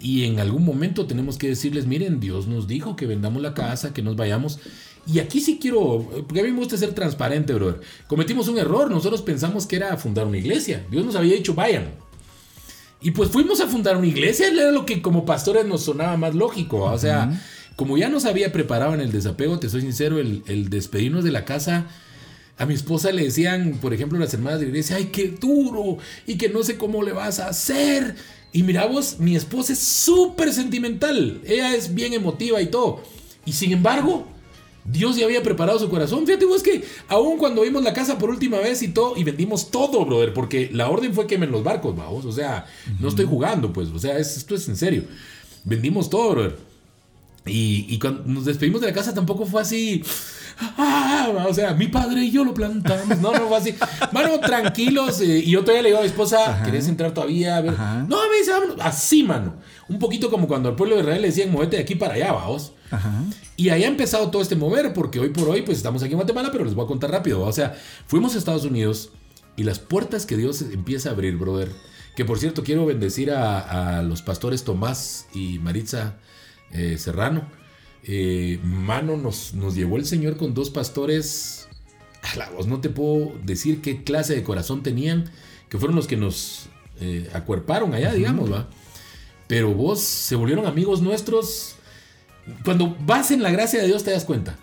Y 0.00 0.24
en 0.24 0.38
algún 0.40 0.64
momento 0.64 1.06
tenemos 1.06 1.38
que 1.38 1.48
decirles, 1.48 1.86
miren, 1.86 2.20
Dios 2.20 2.46
nos 2.48 2.66
dijo 2.68 2.96
que 2.96 3.06
vendamos 3.06 3.42
la 3.42 3.54
casa, 3.54 3.92
que 3.94 4.02
nos 4.02 4.16
vayamos. 4.16 4.58
Y 5.06 5.20
aquí 5.20 5.40
sí 5.40 5.58
quiero, 5.60 6.08
porque 6.26 6.40
a 6.40 6.44
mí 6.44 6.50
me 6.50 6.58
gusta 6.58 6.76
ser 6.76 6.92
transparente, 6.94 7.54
brother. 7.54 7.80
Cometimos 8.08 8.48
un 8.48 8.58
error, 8.58 8.90
nosotros 8.90 9.22
pensamos 9.22 9.66
que 9.66 9.76
era 9.76 9.96
fundar 9.96 10.26
una 10.26 10.36
iglesia. 10.38 10.84
Dios 10.90 11.04
nos 11.06 11.16
había 11.16 11.34
dicho, 11.34 11.54
vayan. 11.54 11.92
Y 13.00 13.12
pues 13.12 13.30
fuimos 13.30 13.60
a 13.60 13.68
fundar 13.68 13.96
una 13.96 14.06
iglesia, 14.06 14.48
era 14.48 14.72
lo 14.72 14.84
que 14.84 15.00
como 15.02 15.24
pastores 15.24 15.66
nos 15.66 15.84
sonaba 15.84 16.16
más 16.16 16.34
lógico. 16.34 16.84
O 16.84 16.98
sea, 16.98 17.30
como 17.76 17.96
ya 17.96 18.08
nos 18.08 18.24
había 18.24 18.52
preparado 18.52 18.94
en 18.94 19.00
el 19.00 19.12
desapego, 19.12 19.58
te 19.60 19.68
soy 19.68 19.82
sincero, 19.82 20.18
el, 20.18 20.42
el 20.46 20.68
despedirnos 20.68 21.22
de 21.22 21.30
la 21.30 21.44
casa, 21.44 21.86
a 22.58 22.66
mi 22.66 22.74
esposa 22.74 23.12
le 23.12 23.22
decían, 23.22 23.78
por 23.80 23.94
ejemplo, 23.94 24.18
las 24.18 24.34
hermanas 24.34 24.58
de 24.58 24.66
la 24.66 24.70
iglesia, 24.70 24.96
ay, 24.96 25.06
qué 25.12 25.28
duro, 25.28 25.98
y 26.26 26.36
que 26.36 26.48
no 26.48 26.64
sé 26.64 26.76
cómo 26.76 27.04
le 27.04 27.12
vas 27.12 27.38
a 27.38 27.48
hacer. 27.48 28.16
Y 28.52 28.64
mira 28.64 28.86
vos, 28.86 29.20
mi 29.20 29.36
esposa 29.36 29.74
es 29.74 29.78
súper 29.78 30.52
sentimental, 30.52 31.40
ella 31.46 31.74
es 31.76 31.94
bien 31.94 32.14
emotiva 32.14 32.60
y 32.60 32.66
todo. 32.66 33.02
Y 33.44 33.52
sin 33.52 33.72
embargo, 33.72 34.26
Dios 34.84 35.16
ya 35.16 35.26
había 35.26 35.42
preparado 35.42 35.78
su 35.78 35.88
corazón. 35.90 36.26
Fíjate 36.26 36.44
vos 36.46 36.62
que 36.62 36.82
aún 37.08 37.36
cuando 37.38 37.62
vimos 37.62 37.82
la 37.82 37.92
casa 37.92 38.16
por 38.18 38.30
última 38.30 38.58
vez 38.58 38.82
y 38.82 38.88
todo, 38.88 39.16
y 39.16 39.24
vendimos 39.24 39.70
todo, 39.70 40.04
brother, 40.04 40.32
porque 40.32 40.70
la 40.72 40.88
orden 40.88 41.12
fue 41.14 41.26
quemen 41.26 41.50
los 41.50 41.62
barcos, 41.62 41.94
vamos. 41.96 42.24
O 42.24 42.32
sea, 42.32 42.66
no 42.98 43.08
estoy 43.08 43.26
jugando, 43.26 43.72
pues, 43.72 43.88
o 43.90 43.98
sea, 43.98 44.18
es- 44.18 44.36
esto 44.36 44.54
es 44.54 44.68
en 44.68 44.76
serio. 44.76 45.04
Vendimos 45.64 46.08
todo, 46.08 46.30
brother. 46.30 46.56
Y, 47.46 47.86
y 47.88 47.98
cuando 47.98 48.24
nos 48.26 48.44
despedimos 48.44 48.80
de 48.80 48.88
la 48.88 48.92
casa 48.92 49.14
tampoco 49.14 49.46
fue 49.46 49.62
así. 49.62 50.02
"Ah", 50.60 51.46
o 51.48 51.54
sea, 51.54 51.74
mi 51.74 51.88
padre 51.88 52.24
y 52.24 52.30
yo 52.30 52.44
lo 52.44 52.54
plantamos. 52.54 53.18
No, 53.20 53.32
no 53.32 53.48
fue 53.48 53.56
así. 53.56 53.74
Mano, 54.12 54.40
tranquilos. 54.40 55.20
eh, 55.20 55.38
y 55.44 55.50
yo 55.50 55.60
todavía 55.60 55.82
le 55.82 55.88
digo 55.90 55.98
a 55.98 56.02
mi 56.02 56.08
esposa, 56.08 56.62
¿querés 56.64 56.88
entrar 56.88 57.12
todavía? 57.12 57.56
A 57.56 57.60
ver. 57.60 57.70
Ajá. 57.74 58.04
No, 58.08 58.16
me 58.30 58.38
dice, 58.38 58.50
vámonos. 58.50 58.76
Así, 58.80 59.22
mano. 59.22 59.56
Un 59.88 59.98
poquito 59.98 60.30
como 60.30 60.46
cuando 60.48 60.68
al 60.68 60.76
pueblo 60.76 60.96
de 60.96 61.02
Israel 61.02 61.22
le 61.22 61.28
decían, 61.28 61.50
movete 61.52 61.76
de 61.76 61.82
aquí 61.82 61.94
para 61.94 62.14
allá, 62.14 62.32
vamos. 62.32 62.72
Ajá. 62.90 63.10
Y 63.56 63.68
ahí 63.70 63.84
ha 63.84 63.88
empezado 63.88 64.30
todo 64.30 64.42
este 64.42 64.56
mover, 64.56 64.92
porque 64.92 65.18
hoy 65.20 65.30
por 65.30 65.48
hoy, 65.48 65.62
pues 65.62 65.76
estamos 65.78 66.02
aquí 66.02 66.12
en 66.12 66.18
Guatemala, 66.18 66.50
pero 66.52 66.64
les 66.64 66.74
voy 66.74 66.84
a 66.84 66.88
contar 66.88 67.10
rápido. 67.10 67.42
O 67.42 67.52
sea, 67.52 67.76
fuimos 68.06 68.34
a 68.34 68.38
Estados 68.38 68.64
Unidos 68.64 69.10
y 69.56 69.64
las 69.64 69.78
puertas 69.78 70.26
que 70.26 70.36
Dios 70.36 70.62
empieza 70.62 71.08
a 71.08 71.12
abrir, 71.12 71.36
brother. 71.36 71.70
Que 72.16 72.24
por 72.24 72.38
cierto, 72.38 72.62
quiero 72.64 72.84
bendecir 72.86 73.30
a, 73.30 73.98
a 73.98 74.02
los 74.02 74.22
pastores 74.22 74.64
Tomás 74.64 75.26
y 75.34 75.58
Maritza 75.60 76.14
eh, 76.72 76.96
Serrano. 76.98 77.42
Eh, 78.08 78.58
mano, 78.64 79.16
nos, 79.16 79.54
nos 79.54 79.76
llevó 79.76 79.96
el 79.96 80.06
Señor 80.06 80.36
con 80.36 80.54
dos 80.54 80.70
pastores. 80.70 81.68
A 82.22 82.36
la 82.36 82.50
voz, 82.50 82.66
no 82.66 82.80
te 82.80 82.88
puedo 82.88 83.32
decir 83.44 83.80
qué 83.80 84.02
clase 84.02 84.34
de 84.34 84.42
corazón 84.42 84.82
tenían, 84.82 85.30
que 85.68 85.78
fueron 85.78 85.94
los 85.94 86.08
que 86.08 86.16
nos 86.16 86.68
eh, 87.00 87.30
acuerparon 87.32 87.94
allá, 87.94 88.12
digamos, 88.12 88.52
¿va? 88.52 88.68
Pero 89.46 89.72
vos 89.72 90.00
se 90.00 90.34
volvieron 90.34 90.66
amigos 90.66 91.00
nuestros 91.00 91.76
cuando 92.64 92.96
vas 93.00 93.30
en 93.30 93.42
la 93.42 93.50
gracia 93.50 93.80
de 93.80 93.86
Dios 93.86 94.04
te 94.04 94.10
das 94.10 94.24
cuenta. 94.24 94.56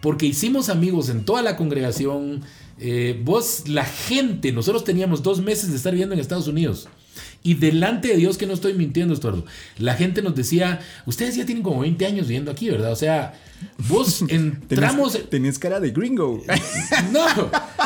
Porque 0.00 0.26
hicimos 0.26 0.68
amigos 0.68 1.08
en 1.08 1.24
toda 1.24 1.42
la 1.42 1.56
congregación. 1.56 2.42
Eh, 2.78 3.20
vos, 3.22 3.68
la 3.68 3.84
gente, 3.84 4.52
nosotros 4.52 4.84
teníamos 4.84 5.22
dos 5.22 5.40
meses 5.40 5.70
de 5.70 5.76
estar 5.76 5.92
viviendo 5.92 6.14
en 6.14 6.20
Estados 6.20 6.48
Unidos. 6.48 6.88
Y 7.44 7.54
delante 7.54 8.08
de 8.08 8.16
Dios, 8.16 8.38
que 8.38 8.46
no 8.46 8.54
estoy 8.54 8.74
mintiendo, 8.74 9.14
Estuardo, 9.14 9.44
la 9.78 9.94
gente 9.94 10.22
nos 10.22 10.34
decía, 10.34 10.80
ustedes 11.06 11.34
ya 11.34 11.44
tienen 11.44 11.64
como 11.64 11.80
20 11.80 12.06
años 12.06 12.28
viviendo 12.28 12.52
aquí, 12.52 12.70
¿verdad? 12.70 12.92
O 12.92 12.96
sea, 12.96 13.34
vos 13.88 14.22
entramos... 14.28 15.12
Tenías, 15.12 15.30
tenías 15.30 15.58
cara 15.58 15.80
de 15.80 15.90
gringo. 15.90 16.42
No, 17.12 17.26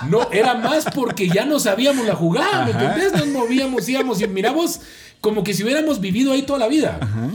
no, 0.08 0.30
era 0.30 0.54
más 0.54 0.84
porque 0.94 1.28
ya 1.28 1.44
no 1.46 1.58
sabíamos 1.58 2.06
la 2.06 2.14
jugada, 2.14 2.64
¿me 2.66 2.72
Ajá. 2.72 2.94
entendés? 2.94 3.12
Nos 3.12 3.28
movíamos, 3.28 3.88
íbamos 3.88 4.20
y 4.20 4.28
miramos 4.28 4.80
como 5.20 5.42
que 5.42 5.54
si 5.54 5.64
hubiéramos 5.64 6.00
vivido 6.00 6.32
ahí 6.32 6.42
toda 6.42 6.58
la 6.58 6.68
vida. 6.68 6.98
Ajá. 7.00 7.30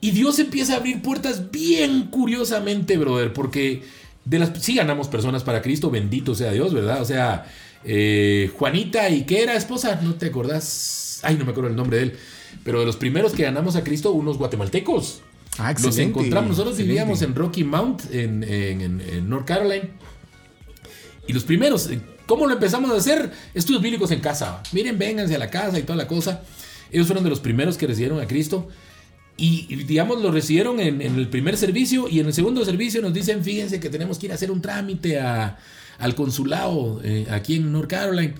Y 0.00 0.10
Dios 0.10 0.38
empieza 0.38 0.74
a 0.74 0.76
abrir 0.78 1.00
puertas 1.00 1.50
bien 1.50 2.08
curiosamente, 2.10 2.96
brother, 2.98 3.32
porque 3.32 3.82
de 4.24 4.38
las 4.38 4.50
sí 4.62 4.74
ganamos 4.74 5.08
personas 5.08 5.42
para 5.42 5.62
Cristo, 5.62 5.90
bendito 5.90 6.34
sea 6.34 6.52
Dios, 6.52 6.72
¿verdad? 6.72 7.00
O 7.02 7.04
sea, 7.04 7.46
eh, 7.84 8.50
Juanita 8.56 9.08
y 9.10 9.24
qué 9.24 9.42
era 9.42 9.54
esposa, 9.56 9.98
¿no 10.02 10.14
te 10.14 10.26
acordás? 10.26 11.20
Ay, 11.22 11.36
no 11.36 11.44
me 11.44 11.50
acuerdo 11.50 11.70
el 11.70 11.76
nombre 11.76 11.96
de 11.98 12.02
él. 12.04 12.16
Pero 12.64 12.80
de 12.80 12.86
los 12.86 12.96
primeros 12.96 13.32
que 13.32 13.42
ganamos 13.44 13.76
a 13.76 13.82
Cristo, 13.84 14.12
unos 14.12 14.38
guatemaltecos. 14.38 15.22
Ah, 15.58 15.74
Los 15.82 15.98
encontramos. 15.98 16.50
Nosotros 16.50 16.74
excelente. 16.74 16.92
vivíamos 17.02 17.22
en 17.22 17.34
Rocky 17.34 17.64
Mount, 17.64 18.02
en, 18.12 18.42
en- 18.44 18.80
en- 18.80 19.00
en 19.00 19.28
North 19.28 19.46
Carolina. 19.46 19.84
Y 21.26 21.32
los 21.32 21.44
primeros, 21.44 21.88
eh, 21.90 22.00
¿cómo 22.26 22.46
lo 22.46 22.54
empezamos 22.54 22.90
a 22.90 22.96
hacer? 22.96 23.30
Estudios 23.54 23.82
bíblicos 23.82 24.10
en 24.10 24.20
casa. 24.20 24.62
Miren, 24.72 24.98
vénganse 24.98 25.34
a 25.34 25.38
la 25.38 25.50
casa 25.50 25.78
y 25.78 25.82
toda 25.82 25.96
la 25.96 26.06
cosa. 26.08 26.42
Ellos 26.90 27.06
fueron 27.06 27.24
de 27.24 27.30
los 27.30 27.40
primeros 27.40 27.76
que 27.78 27.86
recibieron 27.86 28.20
a 28.20 28.26
Cristo. 28.26 28.68
Y, 29.42 29.66
y, 29.68 29.76
digamos, 29.84 30.22
lo 30.22 30.30
recibieron 30.30 30.78
en, 30.78 31.02
en 31.02 31.16
el 31.16 31.26
primer 31.28 31.56
servicio 31.56 32.08
y 32.08 32.20
en 32.20 32.26
el 32.26 32.32
segundo 32.32 32.64
servicio 32.64 33.02
nos 33.02 33.12
dicen, 33.12 33.42
fíjense 33.42 33.80
que 33.80 33.90
tenemos 33.90 34.16
que 34.18 34.26
ir 34.26 34.32
a 34.32 34.36
hacer 34.36 34.50
un 34.52 34.62
trámite 34.62 35.18
a- 35.18 35.58
al 35.98 36.14
consulado 36.14 37.00
eh, 37.02 37.26
aquí 37.30 37.56
en 37.56 37.72
North 37.72 37.88
Carolina. 37.90 38.34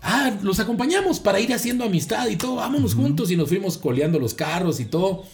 Ah, 0.00 0.32
los 0.42 0.58
acompañamos 0.60 1.20
para 1.20 1.38
ir 1.40 1.52
haciendo 1.52 1.84
amistad 1.84 2.28
y 2.28 2.36
todo, 2.36 2.54
vámonos 2.56 2.94
juntos 2.94 3.30
y 3.30 3.36
nos 3.36 3.48
fuimos 3.48 3.76
coleando 3.76 4.18
los 4.18 4.32
carros 4.32 4.80
y 4.80 4.86
todo 4.86 5.24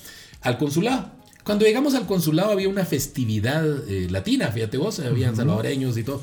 al 0.41 0.59
consulado. 0.59 1.12
Cuando 1.45 1.65
llegamos 1.67 1.95
al 1.95 2.07
consulado 2.07 2.51
había 2.51 2.69
una 2.69 2.85
festividad 2.85 3.65
eh, 3.89 4.09
latina, 4.11 4.49
fíjate 4.49 4.79
vos, 4.79 4.99
habían 5.01 5.37
salvadoreños 5.37 5.97
y 5.99 6.03
todo, 6.03 6.23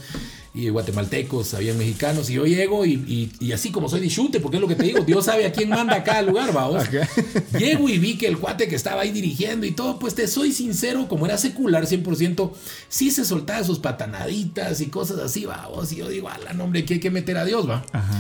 y 0.54 0.68
guatemaltecos, 0.70 1.54
habían 1.54 1.78
mexicanos, 1.78 2.30
y 2.30 2.34
yo 2.34 2.46
llego 2.46 2.86
y, 2.86 2.94
y- 3.08 3.32
y 3.40 3.52
así 3.54 3.72
como 3.72 3.88
soy 3.88 4.02
de 4.02 4.10
chute, 4.10 4.40
porque 4.42 4.58
es 4.58 4.62
lo 4.62 4.68
que 4.68 4.76
te 4.76 4.84
digo, 4.84 5.00
Dios 5.06 5.26
sabe 5.26 5.46
a 5.46 5.52
quién 5.54 5.70
manda 5.70 5.96
a 5.96 6.04
cada 6.04 6.22
lugar, 6.24 6.56
va 6.56 6.68
vos. 6.68 6.84
Llego 7.58 7.88
y 7.88 7.98
vi 8.00 8.18
que 8.18 8.28
el 8.28 8.38
cuate 8.38 8.68
que 8.68 8.76
estaba 8.76 9.02
ahí 9.04 9.12
dirigiendo 9.12 9.66
y 9.66 9.72
todo, 9.72 9.98
pues 9.98 10.14
te 10.14 10.28
soy 10.28 10.52
sincero, 10.52 11.08
como 11.08 11.26
era 11.26 11.38
secular 11.38 11.86
100%, 11.86 12.52
sí 12.90 13.12
se 13.12 13.24
soltaba 13.24 13.64
sus 13.64 13.80
patanaditas 13.80 14.82
y 14.82 14.88
cosas 14.88 15.20
así, 15.20 15.46
va 15.46 15.68
vos, 15.74 15.92
y 15.94 15.98
yo 15.98 16.10
digo, 16.10 16.28
ala, 16.30 16.52
no, 16.54 16.66
hombre, 16.66 16.84
que 16.86 16.96
hay 16.96 17.00
que 17.00 17.12
meter 17.12 17.38
a 17.38 17.46
Dios, 17.46 17.70
va. 17.70 17.86
Ajá. 17.94 18.20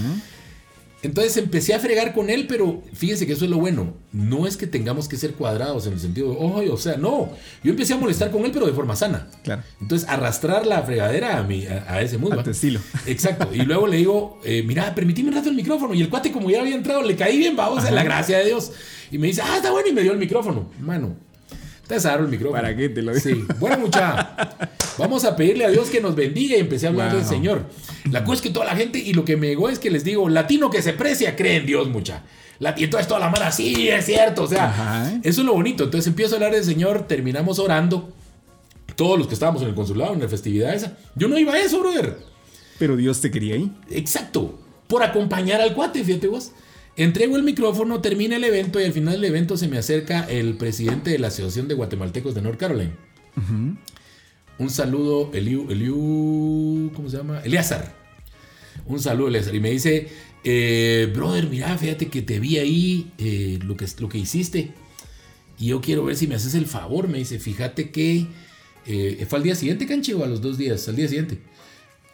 Entonces 1.04 1.36
empecé 1.38 1.74
a 1.74 1.80
fregar 1.80 2.14
con 2.14 2.30
él, 2.30 2.45
pero 2.47 2.84
fíjense 2.93 3.26
que 3.26 3.34
eso 3.34 3.45
es 3.45 3.52
lo 3.52 3.58
bueno. 3.58 3.95
No 4.12 4.45
es 4.45 4.56
que 4.56 4.68
tengamos 4.68 5.08
que 5.08 5.18
ser 5.18 5.34
cuadrados 5.34 5.88
en 5.88 5.93
el 5.93 5.99
sentido 5.99 6.30
de, 6.32 6.38
"Oy", 6.39 6.68
o 6.70 6.78
sea, 6.78 6.97
no. 6.97 7.32
Yo 7.64 7.72
empecé 7.72 7.93
a 7.93 7.97
molestar 7.97 8.30
con 8.30 8.45
él, 8.45 8.52
pero 8.52 8.68
de 8.68 8.74
forma 8.74 8.95
sana. 8.95 9.28
Claro. 9.43 9.64
Entonces, 9.82 10.08
arrastrar 10.08 10.68
la 10.68 10.84
fregadera 10.84 11.38
a, 11.39 11.43
mi, 11.43 11.66
a, 11.66 11.86
a 11.88 12.02
ese 12.02 12.18
mood. 12.18 12.34
A 12.34 12.41
estilo. 12.49 12.80
Exacto. 13.08 13.49
Y 13.54 13.64
luego 13.64 13.88
le 13.88 13.97
digo, 13.97 14.39
eh, 14.45 14.64
mira, 14.64 14.93
permitime 14.93 15.30
un 15.30 15.36
rato 15.36 15.49
el 15.49 15.56
micrófono. 15.56 15.93
Y 15.93 16.02
el 16.02 16.10
cuate, 16.10 16.32
como 16.32 16.49
ya 16.52 16.62
había 16.62 16.76
entrado, 16.76 17.02
le 17.02 17.16
caí 17.16 17.38
bien, 17.38 17.56
vamos, 17.56 17.84
a 17.84 17.91
la 17.91 18.04
gracia 18.04 18.38
de 18.38 18.45
Dios. 18.45 18.72
Y 19.12 19.18
me 19.18 19.28
dice, 19.28 19.41
ah, 19.43 19.58
está 19.58 19.72
bueno, 19.72 19.89
y 19.89 19.93
me 19.93 20.04
dio 20.04 20.12
el 20.12 20.20
micrófono. 20.20 20.70
Mano, 20.80 21.16
te 22.00 22.08
agarro 22.08 22.24
el 22.26 22.30
micrófono. 22.32 22.62
¿Para 22.62 22.76
qué 22.76 22.89
te 22.89 23.02
lo 23.02 23.14
digo? 23.14 23.22
Sí. 23.24 23.44
Bueno, 23.60 23.78
mucha, 23.80 24.34
vamos 24.98 25.26
a 25.26 25.36
pedirle 25.36 25.66
a 25.66 25.70
Dios 25.70 25.89
que 25.89 26.00
nos 26.02 26.16
bendiga 26.16 26.56
y 26.56 26.60
empecé 26.60 26.86
a 26.88 26.89
hablar 26.89 27.10
Wow. 27.12 27.20
del 27.20 27.28
Señor. 27.28 27.66
La 28.12 28.24
cosa 28.24 28.36
es 28.38 28.42
que 28.42 28.50
toda 28.50 28.66
la 28.66 28.76
gente, 28.76 29.00
y 29.00 29.14
lo 29.14 29.26
que 29.26 29.38
me 29.38 29.48
llegó 29.48 29.70
es 29.70 29.80
que 29.80 29.89
les 29.92 30.04
digo, 30.04 30.28
latino 30.30 30.70
que 30.70 30.82
se 30.82 30.94
precia, 30.94 31.36
cree 31.36 31.58
en 31.58 31.66
Dios, 31.66 31.88
mucha. 31.89 32.24
La- 32.60 32.76
Y 32.78 32.84
entonces 32.84 33.08
toda 33.08 33.20
la 33.20 33.30
mano, 33.30 33.52
sí, 33.52 33.89
es 33.89 34.06
cierto. 34.06 34.44
O 34.44 34.48
sea, 34.48 34.66
Ajá. 34.66 35.12
eso 35.24 35.42
es 35.42 35.46
lo 35.48 35.54
bonito. 35.54 35.84
Entonces 35.86 36.08
empiezo 36.08 36.36
a 36.36 36.38
hablar 36.38 36.52
del 36.54 36.64
Señor, 36.64 37.08
terminamos 37.08 37.60
orando. 37.60 38.14
todos 38.96 39.18
los 39.18 39.26
que 39.28 39.34
estábamos 39.34 39.62
en 39.64 39.70
el 39.70 39.74
consulado, 39.74 40.14
en 40.14 40.20
la 40.20 40.28
festividad 40.28 40.76
esa. 40.76 40.96
Yo 41.16 41.28
no 41.28 41.39
iba 41.39 41.54
a 41.54 41.60
eso, 41.60 41.80
brother. 41.80 42.18
Pero 42.78 42.96
Dios 42.98 43.20
te 43.20 43.32
quería 43.32 43.56
ahí. 43.56 43.72
Exacto. 43.89 44.60
Por 44.88 45.02
acompañar 45.02 45.60
al 45.62 45.74
cuate, 45.74 46.04
fíjate 46.04 46.28
vos. 46.28 46.52
Entrego 46.98 47.38
el 47.38 47.44
micrófono, 47.44 48.02
termina 48.02 48.36
el 48.36 48.44
evento 48.44 48.80
y 48.80 48.84
al 48.84 48.94
final 48.94 49.14
del 49.14 49.26
evento 49.26 49.56
se 49.56 49.68
me 49.68 49.78
acerca 49.78 50.24
el 50.30 50.56
presidente 50.56 51.12
de 51.12 51.20
la 51.20 51.28
Asociación 51.28 51.68
de 51.68 51.74
Guatemaltecos 51.74 52.36
de 52.36 52.42
North 52.42 52.60
Carolina. 52.60 52.92
Un 54.58 54.70
saludo, 54.70 55.32
Eliu, 55.34 55.72
Eliu, 55.72 56.92
¿cómo 56.94 57.10
se 57.10 57.18
llama? 57.18 57.39
Eleazar. 57.42 57.96
Un 58.86 59.00
saludo, 59.00 59.30
Eleazar. 59.30 59.56
Y 59.56 59.60
me 59.62 59.72
dice, 59.72 60.10
eh, 60.44 61.10
brother, 61.16 61.48
mira, 61.48 61.78
fíjate 61.78 62.10
que 62.10 62.22
te 62.22 62.39
vi 62.39 62.58
ahí, 62.58 63.12
eh, 63.18 63.58
lo, 63.64 63.78
que, 63.78 63.86
lo 64.00 64.10
que 64.10 64.18
hiciste. 64.18 64.72
Y 65.58 65.68
yo 65.68 65.82
quiero 65.82 66.04
ver 66.04 66.18
si 66.18 66.28
me 66.28 66.36
haces 66.36 66.56
el 66.56 66.66
favor. 66.66 67.08
Me 67.08 67.20
dice, 67.20 67.39
fíjate 67.39 67.89
que 67.89 68.28
eh, 68.86 69.26
fue 69.30 69.39
al 69.39 69.44
día 69.44 69.56
siguiente, 69.56 69.88
canche, 69.88 70.14
o 70.14 70.24
a 70.24 70.28
los 70.28 70.42
dos 70.42 70.58
días, 70.58 70.88
al 70.89 70.98
día 70.98 71.08
siguiente. 71.08 71.39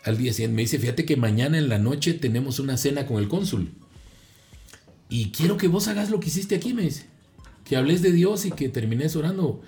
Al 0.04 0.18
día 0.18 0.32
siguiente 0.32 0.56
me 0.56 0.62
dice, 0.62 0.78
fíjate 0.78 1.04
que 1.04 1.18
mañana 1.18 1.58
en 1.58 1.68
la 1.68 1.80
noche 1.80 2.14
tenemos 2.14 2.60
una 2.60 2.78
cena 2.78 3.08
con 3.08 3.18
el 3.18 3.28
cónsul. 3.28 3.72
Y 5.10 5.30
quiero 5.32 5.58
que 5.58 5.68
vos 5.68 5.88
hagas 5.88 6.10
lo 6.10 6.20
que 6.20 6.28
hiciste 6.28 6.56
aquí, 6.56 6.74
me 6.74 6.82
dice. 6.84 7.06
Que 7.64 7.76
hables 7.78 8.02
de 8.02 8.12
Dios 8.12 8.46
y 8.46 8.52
que 8.52 8.70
termines 8.70 9.16
orando. 9.16 9.62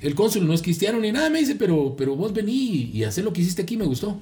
El 0.00 0.14
cónsul 0.14 0.46
no 0.46 0.52
es 0.52 0.62
cristiano 0.62 0.98
ni 0.98 1.12
nada, 1.12 1.30
me 1.30 1.38
dice, 1.38 1.54
pero, 1.54 1.94
pero 1.96 2.16
vos 2.16 2.32
vení 2.32 2.90
y 2.92 3.04
hacé 3.04 3.22
lo 3.22 3.32
que 3.32 3.40
hiciste 3.42 3.62
aquí, 3.62 3.76
me 3.76 3.84
gustó. 3.84 4.20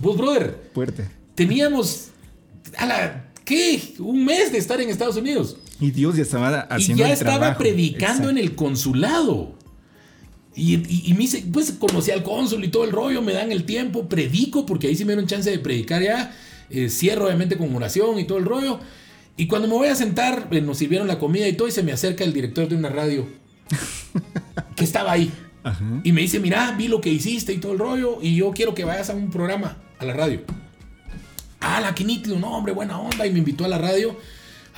Vos, 0.00 0.16
brother, 0.16 0.70
Fuerte. 0.74 1.08
teníamos, 1.34 2.08
a 2.76 2.86
la, 2.86 3.30
¿qué? 3.44 3.94
Un 3.98 4.24
mes 4.24 4.52
de 4.52 4.58
estar 4.58 4.80
en 4.80 4.90
Estados 4.90 5.16
Unidos. 5.16 5.56
Y 5.80 5.90
Dios 5.90 6.16
ya 6.16 6.22
estaba 6.22 6.60
haciendo 6.62 7.02
Y 7.02 7.06
ya 7.06 7.06
el 7.08 7.12
estaba 7.12 7.38
trabajo. 7.38 7.58
predicando 7.60 8.30
en 8.30 8.38
el 8.38 8.54
consulado. 8.54 9.54
Y, 10.54 10.74
y- 10.74 11.02
y 11.06 11.12
me 11.12 11.20
dice, 11.20 11.44
pues 11.52 11.70
conocí 11.72 12.10
al 12.10 12.22
cónsul 12.22 12.64
y 12.64 12.68
todo 12.68 12.84
el 12.84 12.90
rollo, 12.92 13.20
me 13.22 13.32
dan 13.32 13.52
el 13.52 13.64
tiempo, 13.64 14.08
predico, 14.08 14.64
porque 14.66 14.86
ahí 14.88 14.96
sí 14.96 15.04
me 15.04 15.12
dieron 15.12 15.26
chance 15.28 15.50
de 15.50 15.58
predicar 15.58 16.02
ya. 16.02 16.34
Eh, 16.70 16.88
cierro 16.88 17.26
obviamente 17.26 17.56
con 17.56 17.74
oración 17.74 18.18
y 18.18 18.24
todo 18.24 18.38
el 18.38 18.44
rollo. 18.44 18.80
Y 19.36 19.46
cuando 19.46 19.68
me 19.68 19.74
voy 19.74 19.88
a 19.88 19.94
sentar, 19.94 20.48
eh, 20.50 20.60
nos 20.60 20.78
sirvieron 20.78 21.06
la 21.06 21.18
comida 21.18 21.46
y 21.46 21.52
todo, 21.52 21.68
y 21.68 21.70
se 21.70 21.82
me 21.82 21.92
acerca 21.92 22.24
el 22.24 22.32
director 22.32 22.68
de 22.68 22.76
una 22.76 22.88
radio 22.88 23.26
que 24.74 24.84
estaba 24.84 25.12
ahí. 25.12 25.30
Ajá. 25.62 25.84
Y 26.04 26.12
me 26.12 26.22
dice, 26.22 26.40
mira, 26.40 26.72
vi 26.72 26.88
lo 26.88 27.00
que 27.00 27.10
hiciste 27.10 27.52
y 27.52 27.58
todo 27.58 27.72
el 27.72 27.78
rollo, 27.78 28.18
y 28.22 28.36
yo 28.36 28.50
quiero 28.52 28.74
que 28.74 28.84
vayas 28.84 29.10
a 29.10 29.14
un 29.14 29.30
programa, 29.30 29.78
a 29.98 30.04
la 30.04 30.14
radio. 30.14 30.40
Ah, 31.60 31.80
la 31.80 31.94
que 31.94 32.04
nítido, 32.04 32.38
no, 32.38 32.56
hombre, 32.56 32.72
buena 32.72 32.98
onda, 32.98 33.26
y 33.26 33.32
me 33.32 33.40
invitó 33.40 33.64
a 33.64 33.68
la 33.68 33.78
radio. 33.78 34.16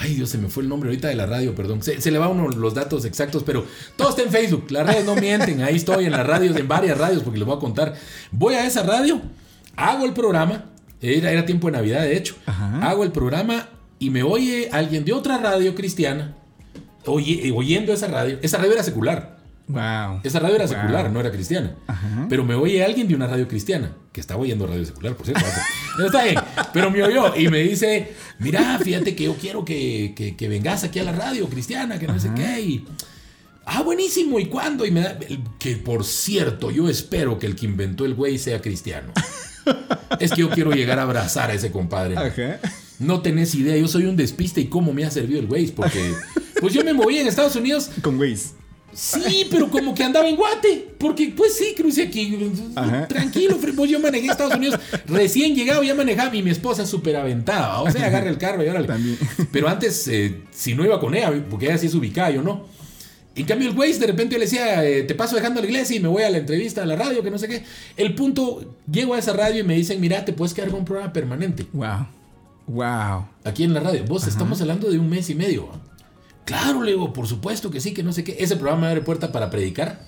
Ay, 0.01 0.15
Dios, 0.15 0.31
se 0.31 0.39
me 0.39 0.49
fue 0.49 0.63
el 0.63 0.69
nombre 0.69 0.89
ahorita 0.89 1.09
de 1.09 1.17
la 1.17 1.27
radio, 1.27 1.55
perdón. 1.55 1.83
Se, 1.83 2.01
se 2.01 2.11
le 2.13 2.19
va 2.19 2.29
uno 2.29 2.49
los 2.49 2.73
datos 2.73 3.05
exactos, 3.05 3.43
pero 3.45 3.67
todo 3.97 4.11
está 4.11 4.23
en 4.23 4.31
Facebook. 4.31 4.71
Las 4.71 4.87
redes 4.87 5.05
no 5.05 5.17
mienten. 5.17 5.61
Ahí 5.61 5.75
estoy 5.75 6.05
en 6.05 6.13
las 6.13 6.25
radios, 6.25 6.57
en 6.57 6.69
varias 6.69 6.97
radios, 6.97 7.25
porque 7.25 7.39
les 7.39 7.47
voy 7.47 7.57
a 7.57 7.61
contar. 7.61 7.95
Voy 8.31 8.55
a 8.55 8.65
esa 8.65 8.85
radio, 8.85 9.21
hago 9.75 10.07
el 10.07 10.13
programa. 10.13 10.67
Era, 11.01 11.31
era 11.33 11.45
tiempo 11.47 11.69
de 11.69 11.73
Navidad, 11.73 12.03
de 12.03 12.17
hecho. 12.17 12.35
Ajá. 12.47 12.89
Hago 12.89 13.05
el 13.05 13.13
programa 13.13 13.69
y 13.99 14.11
me 14.11 14.23
oye 14.23 14.69
alguien 14.73 15.05
de 15.05 15.13
otra 15.13 15.39
radio 15.39 15.75
cristiana 15.75 16.35
oye- 17.07 17.51
oyendo 17.55 17.93
esa 17.93 18.07
radio. 18.09 18.39
Esa 18.43 18.59
radio 18.59 18.73
era 18.73 18.83
secular. 18.83 19.39
Wow. 19.69 20.21
Esa 20.25 20.41
radio 20.41 20.57
era 20.57 20.67
Wow. 20.67 20.75
secular, 20.75 21.11
no 21.11 21.21
era 21.21 21.31
cristiana. 21.31 21.75
Ajá. 21.87 22.27
Pero 22.29 22.45
me 22.45 22.55
oye 22.55 22.83
alguien 22.85 23.07
de 23.09 23.15
una 23.15 23.27
radio 23.27 23.47
cristiana, 23.49 23.93
que 24.13 24.21
estaba 24.21 24.41
oyendo 24.41 24.67
radio 24.67 24.85
secular, 24.85 25.15
por 25.15 25.25
cierto. 25.27 25.45
Pero 25.97 26.07
está 26.07 26.25
bien. 26.25 26.37
Pero 26.73 26.91
me 26.91 27.03
oyó 27.03 27.35
y 27.37 27.49
me 27.49 27.59
dice, 27.63 28.13
mira, 28.39 28.79
fíjate 28.79 29.15
que 29.15 29.25
yo 29.25 29.35
quiero 29.37 29.65
que, 29.65 30.13
que- 30.17 30.37
que 30.37 30.49
vengas 30.49 30.85
aquí 30.85 30.99
a 30.99 31.05
la 31.05 31.13
radio 31.13 31.49
cristiana, 31.49 31.99
que 31.99 32.07
no 32.07 32.19
sé 32.19 32.31
qué. 32.35 32.61
Y, 32.61 32.87
ah, 33.67 33.83
buenísimo, 33.83 34.39
¿y 34.41 34.47
cuándo? 34.47 34.85
Y 34.87 34.91
me 34.91 35.01
da, 35.03 35.19
que 35.59 35.77
por 35.77 36.05
cierto, 36.05 36.71
yo 36.71 36.89
espero 36.89 37.39
que 37.39 37.47
el 37.47 37.55
que 37.57 37.67
inventó 37.67 38.05
el 38.05 38.15
güey 38.15 38.39
sea 38.39 38.61
cristiano. 38.61 39.13
Es 40.21 40.33
que 40.33 40.41
yo 40.41 40.51
quiero 40.51 40.73
llegar 40.73 40.99
a 40.99 41.03
abrazar 41.03 41.51
a 41.51 41.55
ese 41.55 41.71
compadre. 41.71 42.17
Ajá. 42.17 42.61
No 42.99 43.21
tenés 43.23 43.55
idea, 43.55 43.77
yo 43.77 43.87
soy 43.87 44.07
un 44.07 44.17
despiste 44.17 44.61
y 44.61 44.67
cómo 44.67 44.93
me 44.93 45.05
ha 45.05 45.11
servido 45.11 45.39
el 45.39 45.47
güey, 45.47 45.69
porque 45.69 46.15
pues 46.61 46.75
yo 46.75 46.83
me 46.85 46.93
moví 46.93 47.19
en 47.19 47.29
Estados 47.29 47.55
Unidos 47.55 47.91
Con 48.03 48.19
Waze. 48.19 48.59
Sí, 48.93 49.47
pero 49.51 49.71
como 49.71 49.95
que 49.95 50.03
andaba 50.03 50.29
en 50.29 50.35
Guate. 50.35 50.89
Porque, 50.99 51.33
pues 51.37 51.57
sí, 51.57 51.75
crucé 51.77 52.05
aquí. 52.05 52.37
Ajá. 52.75 53.07
Tranquilo, 53.07 53.57
pues 53.77 53.91
yo 53.91 54.01
manejé 54.01 54.29
a 54.29 54.33
Estados 54.33 54.57
Unidos. 54.57 54.81
Recién 55.07 55.55
llegado, 55.55 55.83
ya 55.83 55.95
manejaba. 55.95 56.35
Y 56.35 56.43
mi 56.43 56.51
esposa 56.51 56.87
súper 56.87 57.15
aventada. 57.17 57.81
O 57.81 57.91
sea, 57.91 58.07
agarra 58.07 58.29
el 58.29 58.39
carro 58.39 58.65
y 58.65 58.69
órale. 58.69 58.87
También. 58.87 59.19
Pero 59.53 59.69
antes, 59.69 60.09
eh, 60.09 60.41
si 60.51 60.75
no 60.75 60.85
iba 60.85 60.99
con 60.99 61.15
ella, 61.15 61.33
porque 61.49 61.67
ella 61.67 61.79
sí 61.79 61.87
es 61.87 61.95
ubicada, 61.95 62.31
yo 62.31 62.43
no. 62.43 62.67
En 63.39 63.47
cambio, 63.47 63.69
el 63.69 63.75
güey, 63.75 63.93
de 63.93 64.07
repente 64.07 64.35
yo 64.35 64.39
le 64.41 64.47
decía, 64.47 64.85
eh, 64.85 65.05
te 65.05 65.15
paso 65.15 65.37
dejando 65.37 65.61
la 65.61 65.67
iglesia 65.67 65.97
y 65.97 66.01
me 66.01 66.09
voy 66.09 66.25
a 66.25 66.31
la 66.31 66.39
entrevista 66.39 66.83
a 66.83 66.87
la 66.87 66.97
radio, 66.97 67.23
que 67.23 67.31
no 67.31 67.39
sé 67.39 67.47
qué. 67.47 67.63
El 67.97 68.17
punto, 68.17 68.77
llego 68.91 69.15
a 69.15 69.19
esa 69.19 69.33
radio 69.33 69.61
y 69.61 69.63
me 69.63 69.75
dicen, 69.75 70.01
mira, 70.01 70.25
te 70.25 70.33
puedes 70.33 70.55
quedar 70.55 70.71
con 70.71 70.81
un 70.81 70.85
programa 70.85 71.13
permanente 71.13 71.65
Wow. 71.73 72.07
Wow. 72.67 73.29
aquí 73.45 73.63
en 73.63 73.75
la 73.75 73.81
radio. 73.81 74.05
Vos 74.05 74.27
estamos 74.27 74.61
hablando 74.61 74.91
de 74.91 74.99
un 74.99 75.09
mes 75.09 75.31
y 75.31 75.37
medio. 75.37 75.69
Claro, 76.45 76.83
le 76.83 76.91
digo, 76.93 77.13
por 77.13 77.29
supuesto 77.29 77.71
que 77.71 77.81
sí, 77.81 77.95
que 77.95 78.03
no 78.03 78.13
sé 78.13 78.25
qué. 78.25 78.37
Ese 78.41 78.57
programa 78.57 78.89
abre 78.89 79.03
puerta 79.03 79.31
para 79.31 79.51
predicar 79.51 80.05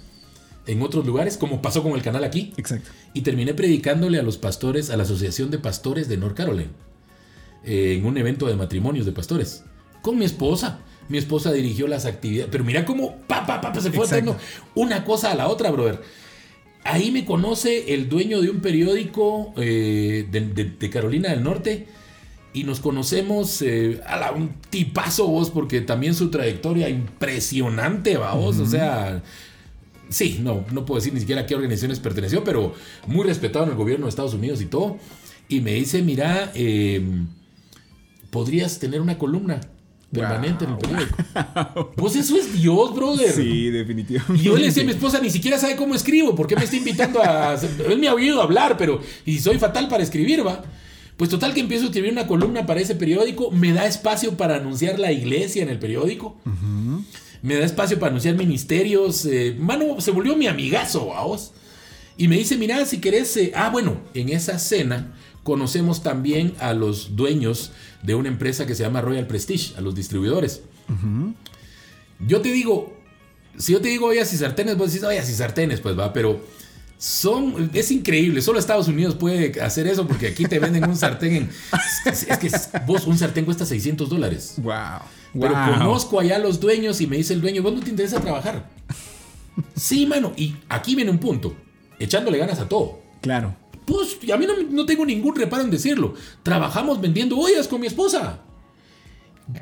en 0.66 0.82
otros 0.82 1.06
lugares, 1.06 1.36
como 1.36 1.62
pasó 1.62 1.84
con 1.84 1.92
el 1.92 2.02
canal 2.02 2.24
aquí. 2.24 2.52
Exacto. 2.56 2.90
Y 3.14 3.20
terminé 3.20 3.54
predicándole 3.54 4.18
a 4.18 4.22
los 4.24 4.38
pastores, 4.38 4.90
a 4.90 4.96
la 4.96 5.04
Asociación 5.04 5.52
de 5.52 5.58
Pastores 5.58 6.08
de 6.08 6.16
North 6.16 6.36
Carolina, 6.36 6.70
eh, 7.64 7.96
en 7.98 8.06
un 8.06 8.18
evento 8.18 8.46
de 8.46 8.56
matrimonios 8.56 9.06
de 9.06 9.12
pastores, 9.12 9.62
con 10.02 10.18
mi 10.18 10.24
esposa. 10.24 10.80
Mi 11.10 11.18
esposa 11.18 11.52
dirigió 11.52 11.86
las 11.88 12.06
actividades, 12.06 12.48
pero 12.50 12.64
mira 12.64 12.84
cómo 12.86 13.16
pa, 13.26 13.44
pa, 13.46 13.60
se 13.80 13.90
fue 13.90 14.06
dando 14.16 14.36
una 14.74 15.04
cosa 15.04 15.32
a 15.32 15.34
la 15.34 15.48
otra, 15.48 15.70
brother. 15.70 16.00
Ahí 16.84 17.10
me 17.10 17.26
conoce 17.26 17.92
el 17.92 18.08
dueño 18.08 18.40
de 18.40 18.48
un 18.48 18.60
periódico 18.60 19.52
eh, 19.58 20.26
de, 20.30 20.40
de- 20.40 20.64
de 20.64 20.90
Carolina 20.90 21.28
del 21.30 21.42
Norte 21.42 21.86
y 22.54 22.64
nos 22.64 22.80
conocemos 22.80 23.60
eh, 23.62 24.00
a 24.06 24.16
la- 24.16 24.32
un 24.32 24.54
tipazo 24.70 25.26
vos, 25.26 25.50
porque 25.50 25.82
también 25.82 26.14
su 26.14 26.30
trayectoria 26.30 26.88
impresionante, 26.88 28.16
va 28.16 28.32
vos, 28.34 28.58
o 28.58 28.66
sea, 28.66 29.22
sí, 30.08 30.38
no, 30.42 30.64
no 30.72 30.86
puedo 30.86 31.00
decir 31.00 31.12
ni 31.12 31.20
siquiera 31.20 31.42
a 31.42 31.46
qué 31.46 31.54
organizaciones 31.54 32.00
perteneció, 32.00 32.42
pero 32.44 32.72
muy 33.06 33.26
respetado 33.26 33.64
en 33.66 33.72
el 33.72 33.76
gobierno 33.76 34.06
de 34.06 34.10
Estados 34.10 34.34
Unidos 34.34 34.60
y 34.62 34.66
todo. 34.66 34.96
Y 35.48 35.60
me 35.60 35.74
dice, 35.74 36.00
mira, 36.02 36.50
eh, 36.54 37.02
podrías 38.30 38.78
tener 38.78 39.00
una 39.00 39.18
columna 39.18 39.60
permanente 40.12 40.64
en 40.64 40.72
el 40.72 40.78
periódico. 40.78 41.16
Pues 41.96 42.16
eso 42.16 42.36
es 42.36 42.52
Dios, 42.52 42.94
brother. 42.94 43.32
Sí, 43.32 43.70
definitivamente. 43.70 44.42
Y 44.42 44.46
yo 44.46 44.56
le 44.56 44.66
decía 44.66 44.82
a 44.82 44.86
mi 44.86 44.92
esposa, 44.92 45.20
ni 45.20 45.30
siquiera 45.30 45.58
sabe 45.58 45.76
cómo 45.76 45.94
escribo, 45.94 46.34
¿por 46.34 46.46
qué 46.46 46.56
me 46.56 46.64
está 46.64 46.76
invitando 46.76 47.22
a... 47.22 47.54
Él 47.88 47.98
me 47.98 48.08
ha 48.08 48.14
oído 48.14 48.42
hablar, 48.42 48.76
pero... 48.76 49.00
Y 49.24 49.38
soy 49.38 49.58
fatal 49.58 49.88
para 49.88 50.02
escribir, 50.02 50.46
¿va? 50.46 50.62
Pues 51.16 51.28
total 51.28 51.52
que 51.52 51.60
empiezo 51.60 51.84
a 51.84 51.86
escribir 51.88 52.12
una 52.12 52.26
columna 52.26 52.64
para 52.64 52.80
ese 52.80 52.94
periódico, 52.94 53.50
me 53.50 53.72
da 53.72 53.84
espacio 53.86 54.38
para 54.38 54.56
anunciar 54.56 54.98
la 54.98 55.12
iglesia 55.12 55.62
en 55.62 55.68
el 55.68 55.78
periódico, 55.78 56.36
me 57.42 57.56
da 57.56 57.66
espacio 57.66 57.98
para 57.98 58.08
anunciar 58.08 58.36
ministerios, 58.36 59.26
eh, 59.26 59.54
mano, 59.58 60.00
se 60.00 60.12
volvió 60.12 60.34
mi 60.34 60.46
amigazo, 60.46 61.08
vamos. 61.08 61.52
Y 62.16 62.26
me 62.26 62.36
dice, 62.38 62.56
mira, 62.56 62.86
si 62.86 63.02
querés... 63.02 63.36
eh, 63.36 63.52
ah, 63.54 63.68
bueno, 63.68 64.00
en 64.14 64.30
esa 64.30 64.58
cena 64.58 65.12
conocemos 65.42 66.02
también 66.02 66.54
a 66.58 66.72
los 66.72 67.16
dueños 67.16 67.72
de 68.02 68.14
una 68.14 68.28
empresa 68.28 68.66
que 68.66 68.74
se 68.74 68.82
llama 68.82 69.00
Royal 69.00 69.26
Prestige, 69.26 69.74
a 69.76 69.80
los 69.80 69.94
distribuidores. 69.94 70.62
Yo 72.26 72.40
te 72.40 72.52
digo, 72.52 72.96
si 73.56 73.72
yo 73.72 73.80
te 73.80 73.88
digo 73.88 74.06
ollas 74.06 74.32
y 74.32 74.36
sartenes, 74.36 74.76
vos 74.76 74.92
decís 74.92 75.06
ollas 75.06 75.28
y 75.30 75.34
sartenes, 75.34 75.80
pues 75.80 75.98
va, 75.98 76.12
pero 76.12 76.40
son, 76.98 77.70
es 77.72 77.90
increíble, 77.90 78.42
solo 78.42 78.58
Estados 78.58 78.88
Unidos 78.88 79.14
puede 79.14 79.58
hacer 79.62 79.86
eso 79.86 80.06
porque 80.06 80.28
aquí 80.28 80.44
te 80.44 80.58
venden 80.58 80.84
un 80.86 80.96
sartén 80.96 81.34
en, 81.34 81.50
es, 82.04 82.24
es 82.28 82.38
que 82.38 82.50
vos, 82.86 83.06
un 83.06 83.16
sartén 83.16 83.44
cuesta 83.46 83.64
600 83.64 84.08
dólares. 84.08 84.54
Wow. 84.58 84.74
Pero 85.32 85.54
Wow. 85.54 85.72
conozco 85.78 86.18
allá 86.20 86.36
a 86.36 86.38
los 86.40 86.58
dueños 86.60 87.00
y 87.00 87.06
me 87.06 87.16
dice 87.16 87.32
el 87.32 87.40
dueño, 87.40 87.62
vos 87.62 87.72
no 87.72 87.80
te 87.80 87.90
interesa 87.90 88.20
trabajar. 88.20 88.68
Sí, 89.74 90.06
mano, 90.06 90.32
y 90.36 90.56
aquí 90.68 90.94
viene 90.94 91.10
un 91.10 91.18
punto, 91.18 91.54
echándole 91.98 92.38
ganas 92.38 92.60
a 92.60 92.68
todo. 92.68 93.00
Claro. 93.20 93.54
Pues 93.84 94.18
a 94.32 94.36
mí 94.36 94.46
no, 94.46 94.54
no 94.70 94.86
tengo 94.86 95.04
ningún 95.04 95.34
reparo 95.34 95.62
en 95.62 95.70
decirlo. 95.70 96.14
Trabajamos 96.42 97.00
vendiendo 97.00 97.38
ollas 97.38 97.66
con 97.66 97.80
mi 97.80 97.86
esposa. 97.86 98.40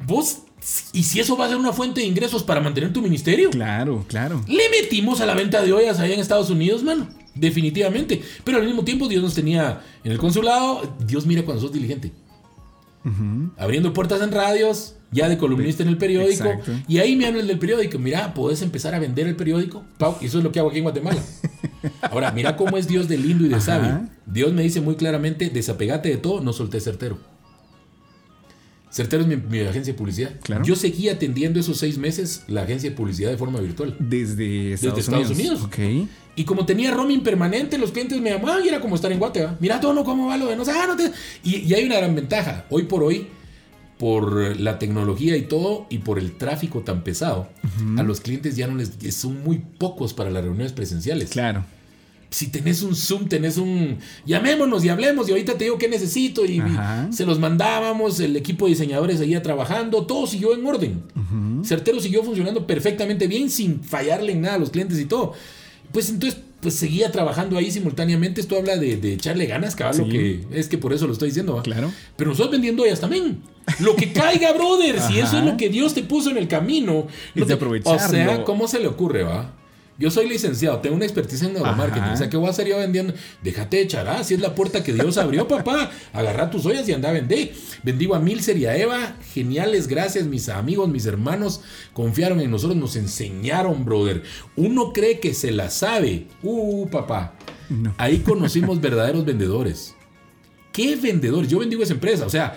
Vos, 0.07 0.39
¿y 0.93 1.03
si 1.03 1.21
eso 1.21 1.37
va 1.37 1.47
a 1.47 1.49
ser 1.49 1.57
una 1.57 1.73
fuente 1.73 2.01
de 2.01 2.07
ingresos 2.07 2.43
para 2.43 2.61
mantener 2.61 2.93
tu 2.93 3.01
ministerio? 3.01 3.51
Claro, 3.51 4.05
claro. 4.09 4.45
Le 4.47 4.69
metimos 4.69 5.21
a 5.21 5.27
la 5.27 5.35
venta 5.35 5.63
de 5.63 5.73
ollas 5.73 5.99
allá 5.99 6.15
en 6.15 6.21
Estados 6.21 6.51
Unidos, 6.51 6.83
mano. 6.83 7.09
Definitivamente. 7.35 8.23
Pero 8.45 8.59
al 8.59 8.67
mismo 8.67 8.85
tiempo 8.85 9.09
Dios 9.09 9.23
nos 9.23 9.35
tenía 9.35 9.83
en 10.05 10.13
el 10.13 10.19
consulado. 10.19 10.95
Dios 11.07 11.25
mira 11.25 11.45
cuando 11.45 11.63
sos 11.63 11.73
diligente. 11.73 12.13
Abriendo 13.57 13.93
puertas 13.93 14.21
en 14.23 14.33
radios, 14.33 14.97
ya 15.11 15.29
de 15.29 15.39
columnista 15.39 15.83
en 15.83 15.89
el 15.89 15.99
periódico. 15.99 16.45
Exacto. 16.45 16.73
Y 16.87 16.99
ahí 16.99 17.17
me 17.17 17.27
hablan 17.27 17.47
del 17.47 17.59
periódico. 17.59 17.99
Mira, 17.99 18.35
podés 18.35 18.63
empezar 18.63 18.95
a 18.95 18.99
vender 18.99 19.27
el 19.27 19.37
periódico. 19.37 19.85
Pau, 19.99 20.17
y 20.21 20.27
eso 20.27 20.39
es 20.39 20.45
lo 20.45 20.53
que 20.53 20.59
hago 20.61 20.69
aquí 20.69 20.79
en 20.79 20.85
Guatemala. 20.85 21.21
Ahora, 22.03 22.31
mira 22.33 22.57
cómo 22.57 22.77
es 22.77 22.87
Dios 22.89 23.09
de 23.09 23.19
lindo 23.19 23.45
y 23.47 23.49
de 23.49 23.57
Ajá. 23.57 23.65
sabio. 23.65 24.09
Dios 24.27 24.53
me 24.53 24.63
dice 24.63 24.81
muy 24.81 24.97
claramente, 24.97 25.51
desapegate 25.51 26.09
de 26.09 26.17
todo, 26.17 26.41
no 26.41 26.53
solté 26.53 26.81
certero. 26.81 27.19
Certero 28.91 29.23
es 29.23 29.29
mi, 29.29 29.37
mi 29.37 29.61
agencia 29.61 29.93
de 29.93 29.99
publicidad. 29.99 30.33
Claro. 30.43 30.65
Yo 30.65 30.77
seguí 30.77 31.09
atendiendo 31.09 31.61
esos 31.61 31.79
seis 31.79 31.99
meses 31.99 32.45
la 32.49 32.63
agencia 32.63 32.91
de 32.91 32.97
publicidad 32.97 33.31
de 33.31 33.37
forma 33.37 33.61
virtual. 33.61 33.95
Desde 33.99 34.73
Estados, 34.73 34.99
Estados 35.01 35.31
Unidos. 35.31 35.63
Ok. 35.63 35.79
Y 36.37 36.45
como 36.45 36.65
tenía 36.67 36.93
roaming 36.93 37.23
permanente, 37.23 37.79
los 37.79 37.91
clientes 37.91 38.21
me 38.21 38.31
llamaban 38.31 38.65
y 38.65 38.69
era 38.69 38.81
como 38.81 38.95
estar 38.95 39.11
en 39.11 39.19
Guate. 39.19 39.45
¿va? 39.45 39.57
Mira, 39.61 39.81
Tono, 39.81 40.05
¿cómo 40.05 40.29
va 40.29 40.37
lo 40.37 40.47
de 40.47 40.57
no 40.57 40.65
sé, 40.65 40.71
ah, 40.71 40.87
no 40.87 40.97
te-". 40.97 41.13
Y, 41.43 41.57
y 41.57 41.75
hay 41.75 41.85
una 41.85 41.97
gran 41.97 42.15
ventaja. 42.15 42.65
Hoy 42.71 42.85
por 42.85 43.03
hoy, 43.03 43.27
por 43.99 44.57
la 44.59 44.79
tecnología 44.79 45.37
y 45.37 45.43
todo, 45.43 45.87
y 45.91 45.99
por 45.99 46.19
el 46.19 46.37
tráfico 46.37 46.81
tan 46.81 47.03
pesado, 47.03 47.49
a 47.97 48.03
los 48.03 48.21
clientes 48.21 48.57
ya 48.57 48.69
no 48.69 48.77
les. 48.77 48.93
son 49.15 49.43
muy 49.43 49.59
pocos 49.59 50.15
para 50.15 50.31
las 50.31 50.45
reuniones 50.45 50.73
presenciales. 50.73 51.31
Claro. 51.31 51.65
Si 52.31 52.49
tenés 52.49 52.83
un 52.83 52.95
Zoom, 52.95 53.27
tenés 53.27 53.57
un. 53.57 53.99
Llamémonos 54.27 54.85
y 54.85 54.91
hablemos, 54.91 55.29
y 55.29 55.33
ahorita 55.33 55.57
te 55.57 55.65
digo 55.65 55.79
qué 55.79 55.89
necesito. 55.89 56.45
Y, 56.45 56.63
se 57.11 57.25
los 57.25 57.39
mandábamos, 57.39 58.21
el 58.21 58.37
equipo 58.37 58.67
de 58.67 58.73
diseñadores 58.73 59.19
seguía 59.19 59.43
trabajando, 59.43 60.05
todo 60.07 60.27
siguió 60.27 60.55
en 60.55 60.67
orden. 60.67 61.03
Certero 61.65 62.01
siguió 62.01 62.23
funcionando 62.23 62.67
perfectamente 62.67 63.27
bien, 63.27 63.49
sin 63.51 63.83
fallarle 63.83 64.33
en 64.33 64.43
nada 64.43 64.57
a 64.57 64.59
los 64.59 64.71
clientes 64.71 64.99
y 64.99 65.07
todo. 65.07 65.33
Pues 65.91 66.11
entonces, 66.11 66.39
pues 66.61 66.75
seguía 66.75 67.11
trabajando 67.11 67.57
ahí 67.57 67.71
simultáneamente. 67.71 68.43
Esto 68.43 68.57
habla 68.57 68.77
de, 68.77 68.99
de 68.99 69.15
echarle 69.15 69.47
ganas, 69.47 69.75
Sí. 69.93 70.03
que 70.11 70.45
es 70.53 70.69
que 70.69 70.77
por 70.77 70.93
eso 70.93 71.07
lo 71.07 71.15
estoy 71.15 71.29
diciendo. 71.29 71.55
¿va? 71.57 71.63
Claro. 71.63 71.91
Pero 72.17 72.31
nosotros 72.31 72.53
vendiendo 72.53 72.85
ellas 72.85 73.01
también. 73.01 73.41
Lo 73.81 73.97
que 73.97 74.13
caiga, 74.13 74.53
brother. 74.53 75.01
si 75.01 75.19
eso 75.19 75.39
es 75.39 75.45
lo 75.45 75.57
que 75.57 75.69
Dios 75.71 75.95
te 75.95 76.03
puso 76.03 76.31
en 76.31 76.37
el 76.37 76.49
camino. 76.49 77.07
De 77.35 77.55
aprovecharlo. 77.55 78.07
O 78.07 78.11
sea, 78.11 78.45
¿cómo 78.45 78.69
se 78.69 78.81
le 78.81 78.87
ocurre, 78.89 79.23
va? 79.23 79.55
Yo 79.99 80.13
soy 80.13 80.29
licenciado, 80.29 80.79
tengo 80.79 80.95
una 80.95 81.05
expertise 81.05 81.43
en 81.43 81.55
neuromarketing. 81.55 82.03
Ajá. 82.05 82.15
O 82.15 82.17
sea, 82.17 82.31
¿qué 82.31 82.37
voy 82.37 82.47
a 82.47 82.51
hacer 82.51 82.69
yo 82.69 82.79
vendiendo? 82.79 83.15
Déjate 83.43 83.81
echar, 83.81 84.07
ah, 84.07 84.23
si 84.23 84.35
es 84.35 84.41
la 84.41 84.55
puerta 84.55 84.85
que 84.85 84.93
Dios 84.93 85.19
abrió, 85.19 85.49
papá. 85.49 85.91
Agarra 86.13 86.51
tus 86.51 86.65
ollas 86.67 86.89
y 86.89 86.93
anda 86.93 87.09
a 87.09 87.13
vender. 87.13 87.53
Bendigo 87.83 88.15
a 88.15 88.21
Milcer 88.21 88.57
y 88.59 88.67
a 88.67 88.77
Eva. 88.77 89.17
Geniales, 89.35 89.89
gracias, 89.89 90.27
mis 90.27 90.49
amigos, 90.49 90.89
mis 90.89 91.05
hermanos. 91.07 91.63
Confiaron 91.95 92.41
en 92.41 92.53
nosotros, 92.53 92.79
nos 92.79 92.95
enseñaron, 92.95 93.85
brother. 93.85 94.23
Uno 94.55 94.93
cree 94.93 95.19
que 95.19 95.35
se 95.35 95.51
la 95.51 95.69
sabe. 95.69 96.29
Uh, 96.45 96.89
papá. 96.89 97.35
No. 97.69 97.93
Ahí 97.99 98.19
conocimos 98.19 98.81
verdaderos 98.81 99.25
vendedores. 99.25 99.97
¿Qué 100.73 100.95
vendedores? 100.95 101.51
Yo 101.51 101.59
bendigo 101.59 101.83
esa 101.83 101.95
empresa. 101.95 102.25
O 102.25 102.31
sea, 102.31 102.57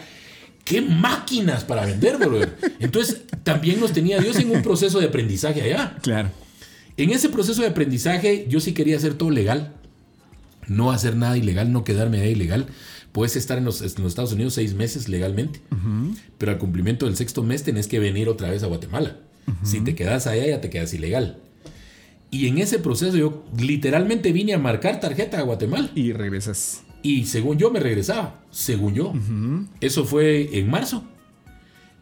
qué 0.63 0.79
máquinas 0.79 1.63
para 1.63 1.87
vender, 1.87 2.17
brother. 2.17 2.55
Entonces, 2.79 3.23
también 3.43 3.79
nos 3.79 3.93
tenía 3.93 4.19
Dios 4.19 4.37
en 4.37 4.51
un 4.51 4.61
proceso 4.61 4.99
de 4.99 5.07
aprendizaje 5.07 5.63
allá. 5.63 5.97
Claro. 6.03 6.29
En 6.97 7.11
ese 7.11 7.29
proceso 7.29 7.61
de 7.61 7.69
aprendizaje, 7.69 8.45
yo 8.49 8.59
sí 8.59 8.73
quería 8.73 8.97
hacer 8.97 9.13
todo 9.13 9.29
legal. 9.29 9.73
No 10.67 10.91
hacer 10.91 11.15
nada 11.15 11.37
ilegal, 11.37 11.71
no 11.71 11.83
quedarme 11.83 12.21
ahí 12.21 12.31
ilegal. 12.31 12.67
Puedes 13.11 13.35
estar 13.35 13.57
en 13.57 13.65
los, 13.65 13.81
en 13.81 14.03
los 14.03 14.11
Estados 14.11 14.31
Unidos 14.31 14.53
seis 14.53 14.73
meses 14.73 15.09
legalmente, 15.09 15.59
pero 16.37 16.53
al 16.53 16.57
cumplimiento 16.57 17.05
del 17.05 17.17
sexto 17.17 17.43
mes 17.43 17.63
tenés 17.63 17.87
que 17.87 17.99
venir 17.99 18.29
otra 18.29 18.49
vez 18.49 18.63
a 18.63 18.67
Guatemala. 18.67 19.17
Si 19.63 19.81
te 19.81 19.95
quedas 19.95 20.27
allá, 20.27 20.47
ya 20.47 20.61
te 20.61 20.69
quedas 20.69 20.93
ilegal. 20.93 21.39
Y 22.29 22.47
en 22.47 22.59
ese 22.59 22.79
proceso 22.79 23.17
yo 23.17 23.43
literalmente 23.59 24.31
vine 24.31 24.53
a 24.53 24.59
marcar 24.59 25.01
tarjeta 25.01 25.39
a 25.39 25.41
Guatemala. 25.41 25.91
Y 25.93 26.13
regresas. 26.13 26.83
Y 27.03 27.25
según 27.25 27.57
yo 27.57 27.69
me 27.71 27.81
regresaba, 27.81 28.41
según 28.49 28.93
yo. 28.93 29.13
Eso 29.81 30.05
fue 30.05 30.57
en 30.57 30.69
marzo. 30.69 31.03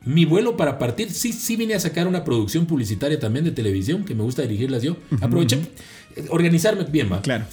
Mi 0.06 0.26
vuelo 0.26 0.56
para 0.56 0.80
partir, 0.80 1.12
sí, 1.12 1.34
sí 1.34 1.56
vine 1.56 1.76
a 1.76 1.80
sacar 1.80 2.08
una 2.08 2.24
producción 2.24 2.66
publicitaria 2.66 3.20
también 3.20 3.46
de 3.46 3.52
televisión, 3.52 4.06
que 4.06 4.16
me 4.16 4.24
gusta 4.24 4.42
dirigirlas 4.44 4.82
yo. 4.82 4.98
Aproveché, 5.22 5.58
eh, 6.16 6.26
organizarme 6.30 6.86
bien, 6.86 7.12
va. 7.12 7.22
Claro. 7.22 7.46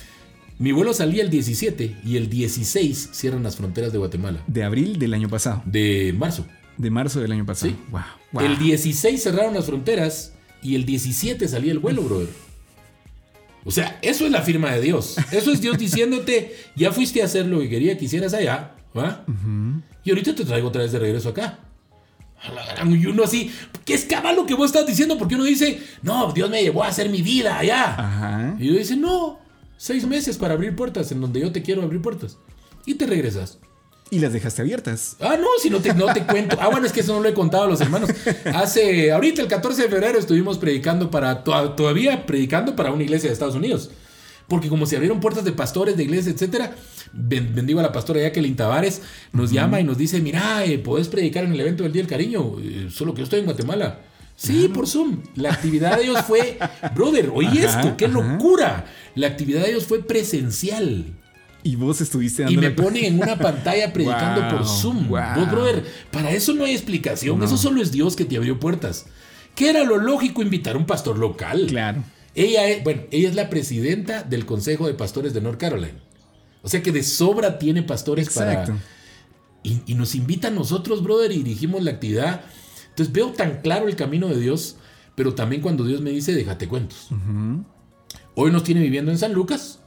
Mi 0.59 0.73
vuelo 0.73 0.95
salía 0.95 1.23
el 1.23 1.29
17 1.29 1.97
y 2.05 2.17
el 2.17 2.31
16 2.31 3.11
cierran 3.13 3.43
las 3.43 3.57
fronteras 3.57 3.93
de 3.93 3.99
Guatemala. 3.99 4.43
De 4.47 4.63
abril 4.63 4.99
del 4.99 5.13
año 5.13 5.29
pasado. 5.29 5.63
De 5.67 6.15
marzo. 6.17 6.47
De 6.79 6.91
marzo 6.91 7.21
del 7.21 7.33
año 7.33 7.45
pasado. 7.45 7.73
Sí. 7.73 7.79
Wow. 7.91 8.03
wow. 8.33 8.45
El 8.45 8.59
16 8.59 9.23
cerraron 9.23 9.55
las 9.55 9.67
fronteras 9.67 10.33
y 10.63 10.75
el 10.75 10.87
17 10.87 11.47
salía 11.49 11.73
el 11.73 11.79
vuelo, 11.79 12.03
brother. 12.03 12.29
O 13.65 13.71
sea, 13.71 13.99
eso 14.01 14.25
es 14.25 14.31
la 14.31 14.43
firma 14.43 14.71
de 14.73 14.81
Dios. 14.81 15.17
Eso 15.33 15.51
es 15.51 15.61
Dios 15.61 15.77
diciéndote, 15.77 16.55
ya 16.77 16.93
fuiste 16.93 17.21
a 17.21 17.25
hacer 17.25 17.47
lo 17.47 17.59
que 17.59 17.69
quería 17.69 17.99
que 17.99 18.05
hicieras 18.05 18.33
allá, 18.33 18.77
¿va? 18.97 19.25
Y 20.05 20.11
ahorita 20.11 20.37
te 20.37 20.45
traigo 20.45 20.69
otra 20.69 20.83
vez 20.83 20.93
de 20.93 21.01
regreso 21.01 21.31
acá. 21.31 21.59
Y 22.87 23.07
uno 23.07 23.25
así, 23.25 23.51
¿qué 23.85 23.95
es 23.95 24.05
cabal 24.05 24.37
lo 24.37 24.47
que 24.47 24.55
vos 24.55 24.67
estás 24.67 24.87
diciendo? 24.87 25.19
Porque 25.19 25.35
uno 25.35 25.45
dice, 25.45 25.81
no, 26.03 26.33
Dios 26.33 26.49
me 26.51 26.63
llevó 26.63 26.85
a 26.85 26.89
hacer 26.89 27.09
mi 27.09 27.23
vida 27.23 27.59
allá. 27.59 27.95
Ajá. 27.99 28.57
Y 28.59 28.69
yo 28.69 28.75
dice, 28.75 28.97
no, 28.97 29.39
seis 29.77 30.07
meses 30.07 30.37
para 30.37 30.55
abrir 30.55 30.77
puertas 30.77 31.11
en 31.13 31.21
donde 31.21 31.41
yo 31.41 31.51
te 31.53 31.63
quiero 31.63 31.83
abrir 31.83 32.01
puertas. 32.03 32.37
Y 32.85 32.95
te 32.95 33.07
regresas. 33.07 33.59
Y 34.11 34.21
las 34.21 34.33
dejaste 34.33 34.63
abiertas. 34.63 35.17
Ah, 35.19 35.37
no, 35.37 35.49
si 35.61 35.69
no 35.69 35.81
te, 35.81 35.93
no 35.93 36.07
te 36.13 36.23
cuento. 36.25 36.57
Ah, 36.61 36.69
bueno, 36.69 36.87
es 36.87 36.93
que 36.93 37.01
eso 37.01 37.13
no 37.13 37.21
lo 37.21 37.29
he 37.29 37.35
contado 37.35 37.65
a 37.65 37.67
los 37.67 37.81
hermanos. 37.81 38.09
Hace, 38.55 39.11
ahorita 39.11 39.43
el 39.43 39.49
14 39.49 39.83
de 39.83 39.89
febrero 39.89 40.17
estuvimos 40.19 40.59
predicando 40.59 41.11
para, 41.11 41.43
to- 41.43 41.71
todavía 41.73 42.25
predicando 42.25 42.77
para 42.77 42.93
una 42.93 43.03
iglesia 43.03 43.29
de 43.29 43.33
Estados 43.33 43.57
Unidos. 43.57 43.91
Porque 44.47 44.69
como 44.69 44.87
se 44.87 44.95
abrieron 44.95 45.19
puertas 45.19 45.45
de 45.45 45.51
pastores, 45.51 45.97
de 45.97 46.05
iglesias, 46.05 46.37
etcétera, 46.37 46.77
bendigo 47.17 47.81
a 47.81 47.83
la 47.83 47.93
pastora 47.93 48.21
Jacqueline 48.21 48.57
Tavares, 48.57 49.03
nos 49.33 49.51
llama 49.51 49.81
y 49.81 49.85
nos 49.85 49.99
dice, 49.99 50.21
mira, 50.21 50.65
eh, 50.65 50.79
podés 50.79 51.09
predicar 51.09 51.45
en 51.45 51.53
el 51.53 51.61
evento 51.61 51.83
del 51.83 51.93
Día 51.93 52.03
del 52.03 52.11
Cariño, 52.11 52.57
eh, 52.61 52.89
solo 52.91 53.13
que 53.15 53.19
yo 53.19 53.25
estoy 53.25 53.41
en 53.41 53.47
Guatemala. 53.47 54.01
Sí, 54.37 54.69
por 54.69 54.87
Zoom. 54.87 55.23
La 55.35 55.51
actividad 55.53 55.97
de 55.97 56.05
ellos 56.05 56.19
fue, 56.27 56.59
brother, 56.95 57.31
oye 57.35 57.67
Ajá, 57.67 57.81
esto, 57.81 57.97
qué 57.97 58.05
ajá. 58.05 58.15
locura. 58.15 58.85
La 59.15 59.29
actividad 59.29 59.63
de 59.63 59.71
ellos 59.71 59.87
fue 59.87 60.03
presencial. 60.07 61.07
Y 61.63 61.75
vos 61.75 62.01
estuviste 62.01 62.45
Y 62.49 62.57
me 62.59 62.71
ponen 62.71 63.05
en 63.07 63.21
una 63.21 63.37
pantalla 63.39 63.93
predicando 63.93 64.43
Wow, 64.43 64.51
por 64.51 64.67
Zoom. 64.67 65.09
wow. 65.09 65.21
Vos, 65.37 65.51
brother, 65.51 65.85
para 66.13 66.31
eso 66.31 66.53
no 66.53 66.65
hay 66.65 66.73
explicación. 66.73 67.43
Eso 67.43 67.57
solo 67.57 67.81
es 67.83 67.91
Dios 67.93 68.15
que 68.15 68.25
te 68.25 68.37
abrió 68.37 68.61
puertas. 68.61 69.07
¿Qué 69.55 69.71
era 69.71 69.85
lo 69.85 69.97
lógico 69.97 70.43
invitar 70.43 70.75
a 70.77 70.79
un 70.79 70.87
pastor 70.87 71.19
local? 71.19 71.65
Claro. 71.67 72.05
Ella 72.35 72.69
es, 72.69 72.85
bueno, 72.85 73.03
ella 73.11 73.31
es 73.31 73.35
la 73.35 73.49
presidenta 73.49 74.23
del 74.23 74.45
Consejo 74.45 74.87
de 74.87 74.93
Pastores 74.93 75.33
de 75.33 75.41
North 75.41 75.59
Carolina. 75.59 75.95
O 76.67 76.69
sea 76.69 76.83
que 76.83 76.91
de 76.91 77.05
sobra 77.05 77.61
tiene 77.61 77.85
pastores 77.85 78.27
Exacto. 78.27 78.73
para. 78.73 78.85
Y, 79.63 79.83
y 79.87 79.95
nos 79.95 80.17
invita 80.17 80.49
a 80.49 80.51
nosotros, 80.51 81.01
brother, 81.01 81.31
y 81.31 81.45
dirigimos 81.45 81.81
la 81.85 81.93
actividad. 81.93 82.41
Entonces 82.89 83.15
veo 83.15 83.31
tan 83.31 83.61
claro 83.61 83.87
el 83.87 83.95
camino 83.95 84.27
de 84.27 84.41
Dios, 84.41 84.75
pero 85.15 85.33
también 85.33 85.63
cuando 85.63 85.85
Dios 85.85 86.01
me 86.01 86.11
dice, 86.11 86.35
déjate 86.35 86.67
cuentos. 86.67 87.09
Hoy 88.35 88.51
nos 88.51 88.65
tiene 88.65 88.81
viviendo 88.81 89.13
en 89.13 89.19
San 89.19 89.33
Lucas. 89.33 89.79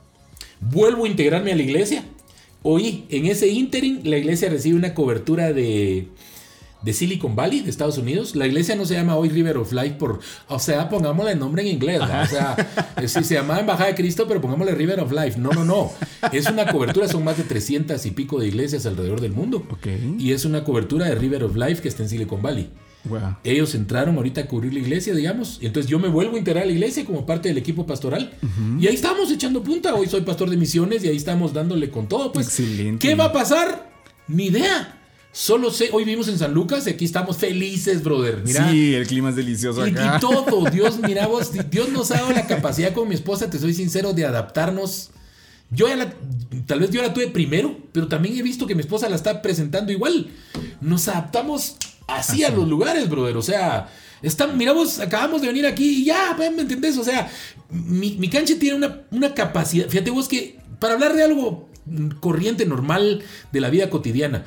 Vuelvo 0.61 1.03
a 1.03 1.09
integrarme 1.09 1.51
a 1.51 1.55
la 1.57 1.63
iglesia. 1.63 2.05
Hoy, 2.63 3.03
en 3.09 3.25
ese 3.25 3.49
interim, 3.49 3.99
la 4.05 4.17
iglesia 4.17 4.49
recibe 4.49 4.77
una 4.77 4.93
cobertura 4.93 5.51
de, 5.51 6.07
de 6.81 6.93
Silicon 6.93 7.35
Valley, 7.35 7.61
de 7.61 7.69
Estados 7.69 7.97
Unidos. 7.97 8.35
La 8.35 8.47
iglesia 8.47 8.75
no 8.75 8.85
se 8.85 8.93
llama 8.93 9.15
hoy 9.15 9.29
River 9.29 9.57
of 9.57 9.71
Life 9.73 9.95
por, 9.99 10.19
o 10.47 10.59
sea, 10.59 10.89
pongámosle 10.89 11.33
el 11.33 11.39
nombre 11.39 11.61
en 11.61 11.67
inglés. 11.69 12.01
¿va? 12.01 12.23
O 12.23 12.27
sea, 12.27 12.55
sí, 13.07 13.23
se 13.23 13.35
llama 13.35 13.59
Embajada 13.59 13.89
de 13.89 13.95
Cristo, 13.95 14.25
pero 14.27 14.41
pongámosle 14.41 14.75
River 14.75 14.99
of 15.01 15.11
Life. 15.11 15.39
No, 15.39 15.51
no, 15.51 15.65
no. 15.65 15.91
Es 16.31 16.49
una 16.49 16.71
cobertura, 16.71 17.07
son 17.07 17.23
más 17.23 17.37
de 17.37 17.43
300 17.43 18.05
y 18.05 18.11
pico 18.11 18.39
de 18.39 18.47
iglesias 18.47 18.85
alrededor 18.85 19.21
del 19.21 19.31
mundo. 19.31 19.65
Ok. 19.69 19.87
Y 20.17 20.31
es 20.31 20.45
una 20.45 20.63
cobertura 20.63 21.07
de 21.07 21.15
River 21.15 21.43
of 21.43 21.55
Life 21.55 21.81
que 21.81 21.87
está 21.87 22.03
en 22.03 22.09
Silicon 22.09 22.41
Valley. 22.41 22.69
Wow. 23.05 23.37
Ellos 23.45 23.75
entraron 23.75 24.17
ahorita 24.17 24.41
a 24.41 24.47
cubrir 24.47 24.73
la 24.73 24.79
iglesia, 24.79 25.13
digamos. 25.15 25.59
Entonces 25.61 25.89
yo 25.89 25.99
me 25.99 26.09
vuelvo 26.09 26.35
a 26.35 26.39
integrar 26.39 26.63
a 26.63 26.65
la 26.65 26.73
iglesia 26.73 27.05
como 27.05 27.25
parte 27.25 27.47
del 27.47 27.57
equipo 27.57 27.85
pastoral. 27.85 28.33
Y 28.79 28.87
ahí 28.87 28.95
estamos 28.95 29.31
echando 29.31 29.63
punta. 29.63 29.95
Hoy 29.95 30.07
soy 30.07 30.21
pastor 30.21 30.49
de 30.49 30.57
misiones 30.57 31.03
y 31.03 31.07
ahí 31.07 31.17
estamos 31.17 31.53
dándole 31.53 31.89
con 31.89 32.07
todo. 32.07 32.31
Pues, 32.33 32.47
Excelente. 32.47 33.07
¿qué 33.07 33.15
va 33.15 33.25
a 33.25 33.33
pasar? 33.33 33.89
Ni 34.27 34.47
idea. 34.47 34.98
Solo 35.31 35.69
sé, 35.71 35.89
hoy 35.93 36.05
vivimos 36.05 36.27
en 36.27 36.39
San 36.39 36.53
Lucas 36.53 36.87
y 36.87 36.89
aquí 36.89 37.05
estamos 37.05 37.37
felices, 37.37 38.03
brother. 38.03 38.41
Mira, 38.43 38.69
Sí, 38.71 38.95
el 38.95 39.05
clima 39.07 39.29
es 39.29 39.35
delicioso 39.35 39.87
y, 39.87 39.91
acá. 39.91 40.15
y 40.17 40.19
todo, 40.19 40.69
Dios, 40.71 40.99
mira 40.99 41.27
vos, 41.27 41.51
Dios 41.69 41.89
nos 41.89 42.09
ha 42.11 42.15
dado 42.15 42.31
la 42.31 42.47
capacidad 42.47 42.93
con 42.93 43.07
mi 43.07 43.15
esposa, 43.15 43.49
te 43.49 43.59
soy 43.59 43.73
sincero, 43.73 44.13
de 44.13 44.25
adaptarnos. 44.25 45.11
Yo 45.71 45.87
ya 45.87 45.95
la, 45.95 46.13
tal 46.65 46.79
vez 46.79 46.89
yo 46.89 47.01
la 47.03 47.13
tuve 47.13 47.27
primero, 47.27 47.77
pero 47.91 48.07
también 48.07 48.35
he 48.35 48.41
visto 48.41 48.65
que 48.65 48.73
mi 48.73 48.81
esposa 48.81 49.07
la 49.07 49.15
está 49.15 49.41
presentando 49.43 49.91
igual. 49.91 50.27
Nos 50.81 51.07
adaptamos 51.07 51.75
así 52.07 52.43
a 52.43 52.49
los 52.49 52.67
lugares, 52.67 53.07
brother. 53.07 53.37
O 53.37 53.43
sea, 53.43 53.87
está, 54.23 54.47
mira 54.47 54.73
vos, 54.73 54.99
acabamos 54.99 55.41
de 55.41 55.47
venir 55.47 55.67
aquí 55.67 56.01
y 56.01 56.05
ya, 56.05 56.35
¿me 56.39 56.47
entendés? 56.47 56.97
O 56.97 57.03
sea, 57.03 57.29
mi, 57.69 58.13
mi 58.17 58.29
cancha 58.29 58.55
tiene 58.59 58.77
una, 58.77 59.01
una 59.11 59.35
capacidad. 59.35 59.87
Fíjate 59.89 60.09
vos 60.09 60.27
que 60.27 60.57
para 60.79 60.95
hablar 60.95 61.15
de 61.15 61.23
algo 61.23 61.69
corriente, 62.19 62.65
normal, 62.65 63.21
de 63.51 63.61
la 63.61 63.69
vida 63.69 63.91
cotidiana. 63.91 64.45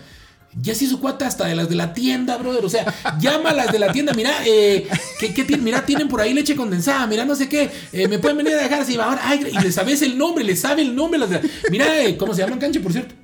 Ya 0.61 0.74
se 0.74 0.84
hizo 0.84 1.00
cuata 1.00 1.26
hasta 1.26 1.46
de 1.46 1.55
las 1.55 1.68
de 1.70 1.74
la 1.76 1.94
tienda, 1.94 2.36
brother. 2.36 2.64
O 2.64 2.68
sea, 2.68 2.84
llama 3.20 3.50
a 3.50 3.55
las 3.55 3.72
de 3.72 3.78
la 3.78 3.90
tienda. 3.92 4.12
Mira, 4.12 4.32
eh, 4.44 4.86
¿qué, 5.18 5.32
qué 5.32 5.44
tienen? 5.44 5.64
Mira, 5.64 5.84
tienen 5.86 6.09
por 6.09 6.20
ahí 6.20 6.34
leche 6.34 6.55
condensada. 6.55 7.07
Mira, 7.07 7.24
no 7.24 7.34
sé 7.34 7.48
qué. 7.48 7.70
eh, 7.92 8.07
me 8.09 8.18
pueden 8.18 8.36
venir 8.36 8.55
a 8.55 8.62
dejar 8.62 8.82
así. 8.82 8.96
Ahora, 8.96 9.20
ay, 9.24 9.46
y 9.50 9.59
le 9.62 9.72
sabes 9.72 10.03
el 10.03 10.18
nombre, 10.18 10.44
le 10.44 10.55
sabe 10.57 10.82
el 10.82 10.94
nombre. 10.94 11.18
Las 11.18 11.30
de- 11.30 11.40
mira, 11.70 12.03
eh, 12.03 12.16
¿cómo 12.18 12.34
se 12.34 12.42
llaman 12.42 12.59
canche, 12.59 12.80
por 12.80 12.92
cierto? 12.92 13.14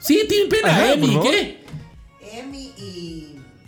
Sí, 0.00 0.22
tienen 0.28 0.48
pena. 0.48 0.68
Ajá, 0.70 0.94
favor. 1.14 1.30
¿qué? 1.30 1.63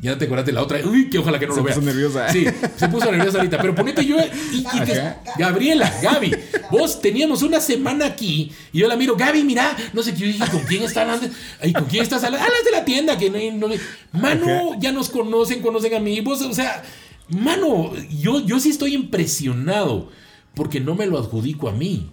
Y 0.00 0.06
Ya 0.06 0.18
te 0.18 0.26
acordaste 0.26 0.50
de 0.50 0.54
la 0.54 0.62
otra. 0.62 0.78
Uy, 0.86 1.08
que 1.08 1.18
ojalá 1.18 1.38
que 1.38 1.46
no 1.46 1.54
Se 1.54 1.60
lo 1.60 1.64
vea. 1.64 1.74
puso 1.74 1.86
nerviosa. 1.86 2.28
Sí, 2.30 2.44
se 2.76 2.88
puso 2.88 3.10
nerviosa 3.10 3.38
ahorita. 3.38 3.58
Pero 3.58 3.74
ponete 3.74 4.04
yo. 4.04 4.16
Y, 4.52 4.58
y 4.58 4.80
te-. 4.84 5.14
Gabriela, 5.38 5.90
Gaby, 6.02 6.34
vos 6.70 7.00
teníamos 7.00 7.42
una 7.42 7.60
semana 7.60 8.04
aquí 8.06 8.52
y 8.72 8.78
yo 8.80 8.88
la 8.88 8.96
miro. 8.96 9.16
Gaby, 9.16 9.42
mira, 9.42 9.74
no 9.94 10.02
sé 10.02 10.12
qué. 10.12 10.20
Yo 10.20 10.26
dije, 10.26 10.44
¿con 10.50 10.60
quién 10.64 10.82
están 10.82 11.08
hablando? 11.08 11.34
Ay, 11.62 11.72
¿Con 11.72 11.84
quién 11.86 12.02
estás 12.02 12.22
hablando? 12.24 12.46
Ah, 12.46 12.50
las 12.54 12.64
de 12.64 12.70
la 12.72 12.84
tienda. 12.84 13.16
Que 13.16 13.30
no, 13.30 13.68
no- 13.68 13.74
Mano, 14.12 14.78
ya 14.78 14.92
nos 14.92 15.08
conocen, 15.08 15.62
conocen 15.62 15.94
a 15.94 15.98
mí. 16.00 16.20
Vos, 16.20 16.42
o 16.42 16.52
sea, 16.52 16.82
mano, 17.30 17.92
yo, 18.10 18.44
yo 18.44 18.60
sí 18.60 18.70
estoy 18.70 18.94
impresionado 18.94 20.10
porque 20.54 20.80
no 20.80 20.94
me 20.94 21.06
lo 21.06 21.18
adjudico 21.18 21.68
a 21.68 21.72
mí. 21.72 22.10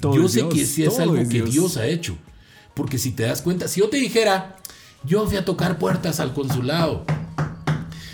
Todo 0.00 0.16
yo 0.16 0.28
sé 0.28 0.48
que 0.48 0.64
sí 0.66 0.82
es 0.84 0.98
algo 0.98 1.14
que 1.14 1.24
Dios. 1.24 1.50
Dios 1.50 1.76
ha 1.76 1.86
hecho. 1.86 2.16
Porque 2.74 2.96
si 2.98 3.12
te 3.12 3.24
das 3.24 3.42
cuenta, 3.42 3.68
si 3.68 3.80
yo 3.80 3.88
te 3.90 3.98
dijera, 3.98 4.56
yo 5.04 5.26
fui 5.26 5.36
a 5.36 5.44
tocar 5.44 5.78
puertas 5.78 6.20
al 6.20 6.32
consulado. 6.32 7.04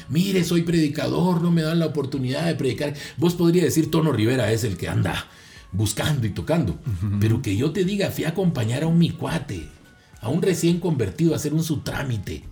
Mire, 0.09 0.43
soy 0.45 0.63
predicador, 0.63 1.43
no 1.43 1.51
me 1.51 1.63
dan 1.63 1.79
la 1.79 1.87
oportunidad 1.87 2.47
de 2.47 2.55
predicar. 2.55 2.95
Vos 3.19 3.35
podrías 3.35 3.67
decir, 3.67 3.91
Tono 3.91 4.11
Rivera 4.11 4.51
es 4.53 4.65
el 4.65 4.77
que 4.77 4.89
anda 4.89 5.27
buscando 5.73 6.27
y 6.27 6.31
tocando. 6.31 6.79
Pero 7.21 7.43
que 7.43 7.57
yo 7.57 7.73
te 7.73 7.85
diga, 7.85 8.11
fui 8.11 8.25
a 8.25 8.31
acompañar 8.31 8.85
a 8.85 8.87
un 8.87 8.99
mi 8.99 9.11
cuate, 9.11 9.69
a 10.21 10.31
un 10.31 10.41
recién 10.41 10.81
convertido 10.81 11.35
a 11.35 11.37
hacer 11.37 11.53
un 11.53 11.63
su 11.63 11.81
trámite. 11.81 12.43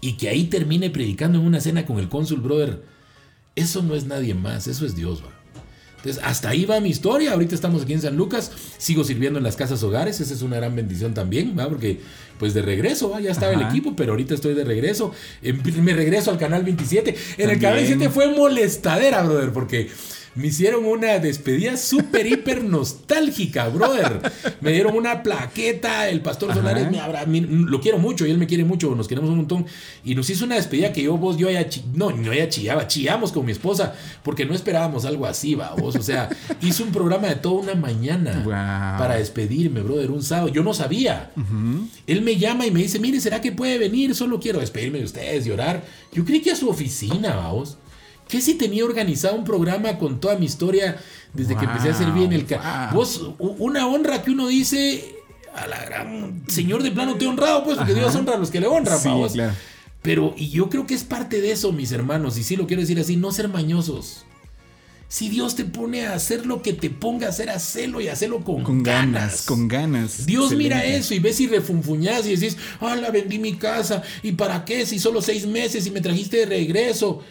Y 0.00 0.14
que 0.14 0.28
ahí 0.28 0.44
termine 0.44 0.88
predicando 0.88 1.38
en 1.38 1.44
una 1.44 1.60
cena 1.60 1.84
con 1.84 1.98
el 1.98 2.08
cónsul, 2.08 2.40
brother. 2.40 2.82
Eso 3.54 3.82
no 3.82 3.94
es 3.94 4.06
nadie 4.06 4.34
más, 4.34 4.66
eso 4.66 4.86
es 4.86 4.96
Dios, 4.96 5.22
va. 5.22 5.35
Entonces, 6.06 6.22
hasta 6.24 6.50
ahí 6.50 6.64
va 6.64 6.80
mi 6.80 6.90
historia. 6.90 7.32
Ahorita 7.32 7.54
estamos 7.54 7.82
aquí 7.82 7.92
en 7.94 8.00
San 8.02 8.16
Lucas. 8.16 8.52
Sigo 8.78 9.02
sirviendo 9.04 9.38
en 9.38 9.44
las 9.44 9.56
casas 9.56 9.82
hogares. 9.82 10.20
Esa 10.20 10.34
es 10.34 10.42
una 10.42 10.56
gran 10.56 10.76
bendición 10.76 11.14
también, 11.14 11.56
¿va? 11.58 11.68
Porque, 11.68 12.00
pues 12.38 12.54
de 12.54 12.62
regreso, 12.62 13.10
¿va? 13.10 13.20
ya 13.20 13.30
estaba 13.32 13.52
el 13.52 13.62
equipo, 13.62 13.96
pero 13.96 14.12
ahorita 14.12 14.34
estoy 14.34 14.54
de 14.54 14.64
regreso. 14.64 15.12
En- 15.42 15.60
me 15.84 15.94
regreso 15.94 16.30
al 16.30 16.38
canal 16.38 16.62
27. 16.64 17.16
En 17.38 17.50
el 17.50 17.58
canal 17.58 17.76
27 17.76 18.08
fue 18.10 18.28
molestadera, 18.36 19.22
brother, 19.22 19.52
porque 19.52 19.88
me 20.36 20.48
hicieron 20.48 20.84
una 20.84 21.18
despedida 21.18 21.76
súper, 21.76 22.26
hiper 22.26 22.62
nostálgica, 22.62 23.68
brother. 23.68 24.20
Me 24.60 24.72
dieron 24.72 24.94
una 24.96 25.22
plaqueta. 25.22 26.08
El 26.08 26.20
pastor 26.20 26.50
Ajá. 26.50 26.60
Solares 26.60 26.90
me 26.90 27.00
abra, 27.00 27.24
lo 27.26 27.80
quiero 27.80 27.98
mucho 27.98 28.26
y 28.26 28.30
él 28.30 28.38
me 28.38 28.46
quiere 28.46 28.64
mucho. 28.64 28.94
Nos 28.94 29.08
queremos 29.08 29.30
un 29.30 29.38
montón. 29.38 29.66
Y 30.04 30.14
nos 30.14 30.28
hizo 30.30 30.44
una 30.44 30.54
despedida 30.56 30.92
que 30.92 31.02
yo, 31.02 31.16
vos, 31.16 31.36
yo 31.36 31.50
ya, 31.50 31.66
no, 31.94 32.10
no 32.10 32.32
ya 32.32 32.48
chillaba, 32.48 32.86
chillamos 32.86 33.32
con 33.32 33.44
mi 33.46 33.52
esposa 33.52 33.94
porque 34.22 34.44
no 34.44 34.54
esperábamos 34.54 35.04
algo 35.04 35.26
así, 35.26 35.54
va, 35.54 35.74
vos. 35.74 35.96
O 35.96 36.02
sea, 36.02 36.28
hizo 36.62 36.84
un 36.84 36.92
programa 36.92 37.28
de 37.28 37.36
toda 37.36 37.62
una 37.62 37.74
mañana 37.74 38.42
Wow. 38.44 38.98
para 38.98 39.16
despedirme, 39.16 39.80
brother, 39.80 40.10
un 40.10 40.22
sábado. 40.22 40.48
Yo 40.48 40.62
no 40.62 40.74
sabía. 40.74 41.30
Él 42.06 42.22
me 42.22 42.36
llama 42.36 42.66
y 42.66 42.70
me 42.70 42.80
dice, 42.82 42.98
mire, 42.98 43.20
¿será 43.20 43.40
que 43.40 43.52
puede 43.52 43.78
venir? 43.78 44.14
Solo 44.14 44.38
quiero 44.38 44.60
despedirme 44.60 44.98
de 44.98 45.04
ustedes 45.04 45.46
y 45.46 45.50
orar. 45.50 45.82
Yo 46.12 46.24
creí 46.24 46.40
que 46.42 46.50
a 46.52 46.56
su 46.56 46.68
oficina, 46.68 47.34
vamos. 47.36 47.78
¿Qué 48.28 48.40
si 48.40 48.54
tenía 48.54 48.84
organizado 48.84 49.36
un 49.36 49.44
programa 49.44 49.98
con 49.98 50.20
toda 50.20 50.36
mi 50.36 50.46
historia 50.46 50.96
desde 51.32 51.56
que 51.56 51.64
empecé 51.64 51.90
a 51.90 51.94
servir 51.94 52.24
en 52.24 52.32
el... 52.32 52.46
ca- 52.46 52.90
Wow. 52.92 52.98
Vos, 53.00 53.30
una 53.38 53.86
honra 53.86 54.22
que 54.22 54.30
uno 54.32 54.48
dice, 54.48 55.16
a 55.54 55.66
la 55.66 55.84
gran... 55.84 56.42
Señor 56.48 56.82
de 56.82 56.90
plano 56.90 57.16
te 57.16 57.24
he 57.24 57.28
honrado, 57.28 57.62
pues, 57.64 57.76
porque 57.76 57.92
Ajá. 57.92 58.00
Dios 58.00 58.14
honra 58.16 58.34
a 58.34 58.38
los 58.38 58.50
que 58.50 58.60
le 58.60 58.66
honran, 58.66 58.98
Sí, 58.98 59.08
claro. 59.32 59.52
Pero, 60.02 60.34
y 60.36 60.50
yo 60.50 60.68
creo 60.68 60.86
que 60.86 60.94
es 60.94 61.04
parte 61.04 61.40
de 61.40 61.50
eso, 61.52 61.72
mis 61.72 61.90
hermanos, 61.92 62.36
y 62.38 62.44
sí 62.44 62.56
lo 62.56 62.66
quiero 62.66 62.80
decir 62.80 62.98
así, 63.00 63.16
no 63.16 63.32
ser 63.32 63.48
mañosos. 63.48 64.24
Si 65.08 65.28
Dios 65.28 65.54
te 65.54 65.64
pone 65.64 66.06
a 66.06 66.14
hacer 66.14 66.46
lo 66.46 66.62
que 66.62 66.72
te 66.72 66.90
ponga 66.90 67.26
a 67.26 67.30
hacer, 67.30 67.48
hacelo 67.50 68.00
y 68.00 68.08
hacelo 68.08 68.40
con, 68.42 68.64
Con 68.64 68.82
ganas, 68.82 69.42
con 69.42 69.68
ganas. 69.68 70.26
Dios 70.26 70.52
mira 70.52 70.84
eso 70.84 71.14
y 71.14 71.20
ves 71.20 71.40
y 71.40 71.46
refunfuñas 71.46 72.26
y 72.26 72.34
decís, 72.36 72.56
ah, 72.80 72.96
la 72.96 73.10
vendí 73.10 73.38
mi 73.38 73.54
casa. 73.54 74.02
¿Y 74.24 74.32
para 74.32 74.64
qué? 74.64 74.84
Si 74.84 74.98
solo 74.98 75.22
seis 75.22 75.46
meses 75.46 75.86
y 75.86 75.92
me 75.92 76.00
trajiste 76.00 76.38
de 76.38 76.46
regreso. 76.46 77.22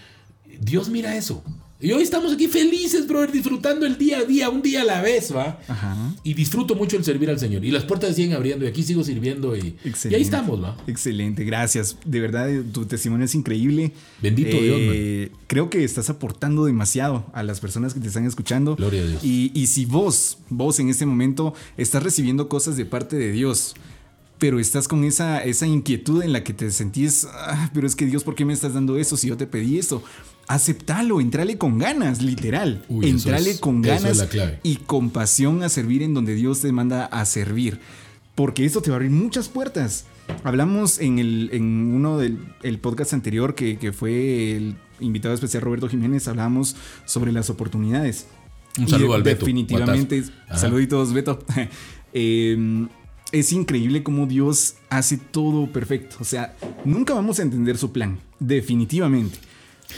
Dios 0.62 0.90
mira 0.90 1.16
eso. 1.16 1.44
Y 1.78 1.92
hoy 1.92 2.04
estamos 2.04 2.32
aquí 2.32 2.48
felices, 2.48 3.06
brother, 3.06 3.34
disfrutando 3.34 3.86
el 3.86 3.98
día 3.98 4.20
a 4.20 4.24
día, 4.24 4.50
un 4.50 4.62
día 4.62 4.82
a 4.82 4.86
la 4.86 5.02
vez, 5.02 5.36
¿va? 5.36 5.60
Ajá. 5.68 6.16
Y 6.24 6.34
disfruto 6.34 6.74
mucho 6.74 6.96
el 6.96 7.04
servir 7.04 7.30
al 7.30 7.38
Señor. 7.38 7.66
Y 7.66 7.70
las 7.70 7.84
puertas 7.84 8.16
siguen 8.16 8.32
abriendo 8.34 8.64
y 8.66 8.70
aquí 8.70 8.82
sigo 8.82 9.04
sirviendo 9.04 9.56
y, 9.58 9.76
y 9.84 10.14
ahí 10.16 10.22
estamos, 10.22 10.64
¿va? 10.64 10.78
Excelente, 10.88 11.44
gracias. 11.44 11.98
De 12.06 12.22
verdad, 12.22 12.50
tu 12.72 12.86
testimonio 12.86 13.26
es 13.26 13.36
increíble. 13.36 13.92
Bendito 14.22 14.56
Eh, 14.58 15.32
Creo 15.48 15.70
que 15.70 15.84
estás 15.84 16.10
aportando 16.10 16.64
demasiado 16.66 17.26
a 17.34 17.44
las 17.44 17.60
personas 17.60 17.94
que 17.94 18.00
te 18.00 18.08
están 18.08 18.26
escuchando. 18.26 18.78
Gloria 18.78 19.02
a 19.04 19.08
Dios. 19.08 19.24
Y, 19.24 19.52
y 19.54 19.68
si 19.68 19.86
vos, 19.86 20.38
vos 20.50 20.80
en 20.80 20.88
este 20.90 21.06
momento 21.06 21.54
estás 21.76 22.02
recibiendo 22.04 22.48
cosas 22.48 22.78
de 22.78 22.86
parte 22.86 23.18
de 23.18 23.34
Dios, 23.34 23.76
pero 24.40 24.60
estás 24.60 24.88
con 24.88 25.04
esa, 25.04 25.44
esa 25.44 25.68
inquietud 25.68 26.22
en 26.24 26.34
la 26.34 26.44
que 26.44 26.54
te 26.54 26.70
sentís, 26.72 27.26
"Ah, 27.32 27.70
pero 27.74 27.86
es 27.86 27.96
que 27.96 28.06
Dios, 28.06 28.24
¿por 28.24 28.36
qué 28.36 28.44
me 28.46 28.54
estás 28.54 28.74
dando 28.74 28.98
eso 28.98 29.18
si 29.18 29.28
yo 29.28 29.38
te 29.38 29.46
pedí 29.48 29.78
eso? 29.78 30.04
Aceptalo, 30.48 31.20
entrale 31.22 31.58
con 31.58 31.78
ganas, 31.80 32.22
literal. 32.22 32.86
Uy, 32.88 33.06
eso 33.08 33.16
entrale 33.16 33.52
es- 33.52 33.60
con 33.60 33.84
eso 33.84 33.94
es 34.08 34.32
ganas 34.32 34.54
y 34.64 34.76
con 34.78 35.10
pasión 35.10 35.64
a 35.64 35.70
servir 35.70 36.04
en 36.04 36.14
donde 36.14 36.36
Dios 36.36 36.62
te 36.62 36.72
manda 36.72 37.06
a 37.06 37.26
servir. 37.26 37.80
Porque 38.36 38.66
esto 38.66 38.82
te 38.82 38.90
va 38.90 38.96
a 38.96 38.98
abrir 38.98 39.12
muchas 39.12 39.48
puertas. 39.48 40.06
Hablamos 40.44 41.00
en, 41.00 41.20
el, 41.20 41.50
en 41.54 41.64
uno 41.96 42.18
del 42.18 42.40
el 42.64 42.80
podcast 42.80 43.14
anterior 43.14 43.56
que, 43.56 43.78
que 43.78 43.94
fue 43.94 44.56
el 44.58 44.76
invitado 45.00 45.34
especial 45.34 45.62
Roberto 45.64 45.88
Jiménez, 45.88 46.28
hablábamos 46.28 46.76
sobre 47.06 47.32
las 47.32 47.50
oportunidades. 47.50 48.28
Un 48.78 48.90
saludo 48.90 49.12
Y 49.12 49.14
al 49.16 49.24
Beto, 49.24 49.40
Definitivamente, 49.46 50.24
saluditos 50.56 51.14
Beto. 51.14 51.40
Eh, 52.18 52.88
es 53.34 53.52
increíble 53.52 54.02
cómo 54.02 54.26
Dios 54.26 54.76
hace 54.90 55.18
todo 55.18 55.68
perfecto. 55.74 56.16
O 56.22 56.24
sea, 56.24 56.56
nunca 56.86 57.14
vamos 57.14 57.40
a 57.40 57.42
entender 57.42 57.78
su 57.78 57.92
plan, 57.92 58.20
definitivamente. 58.40 59.38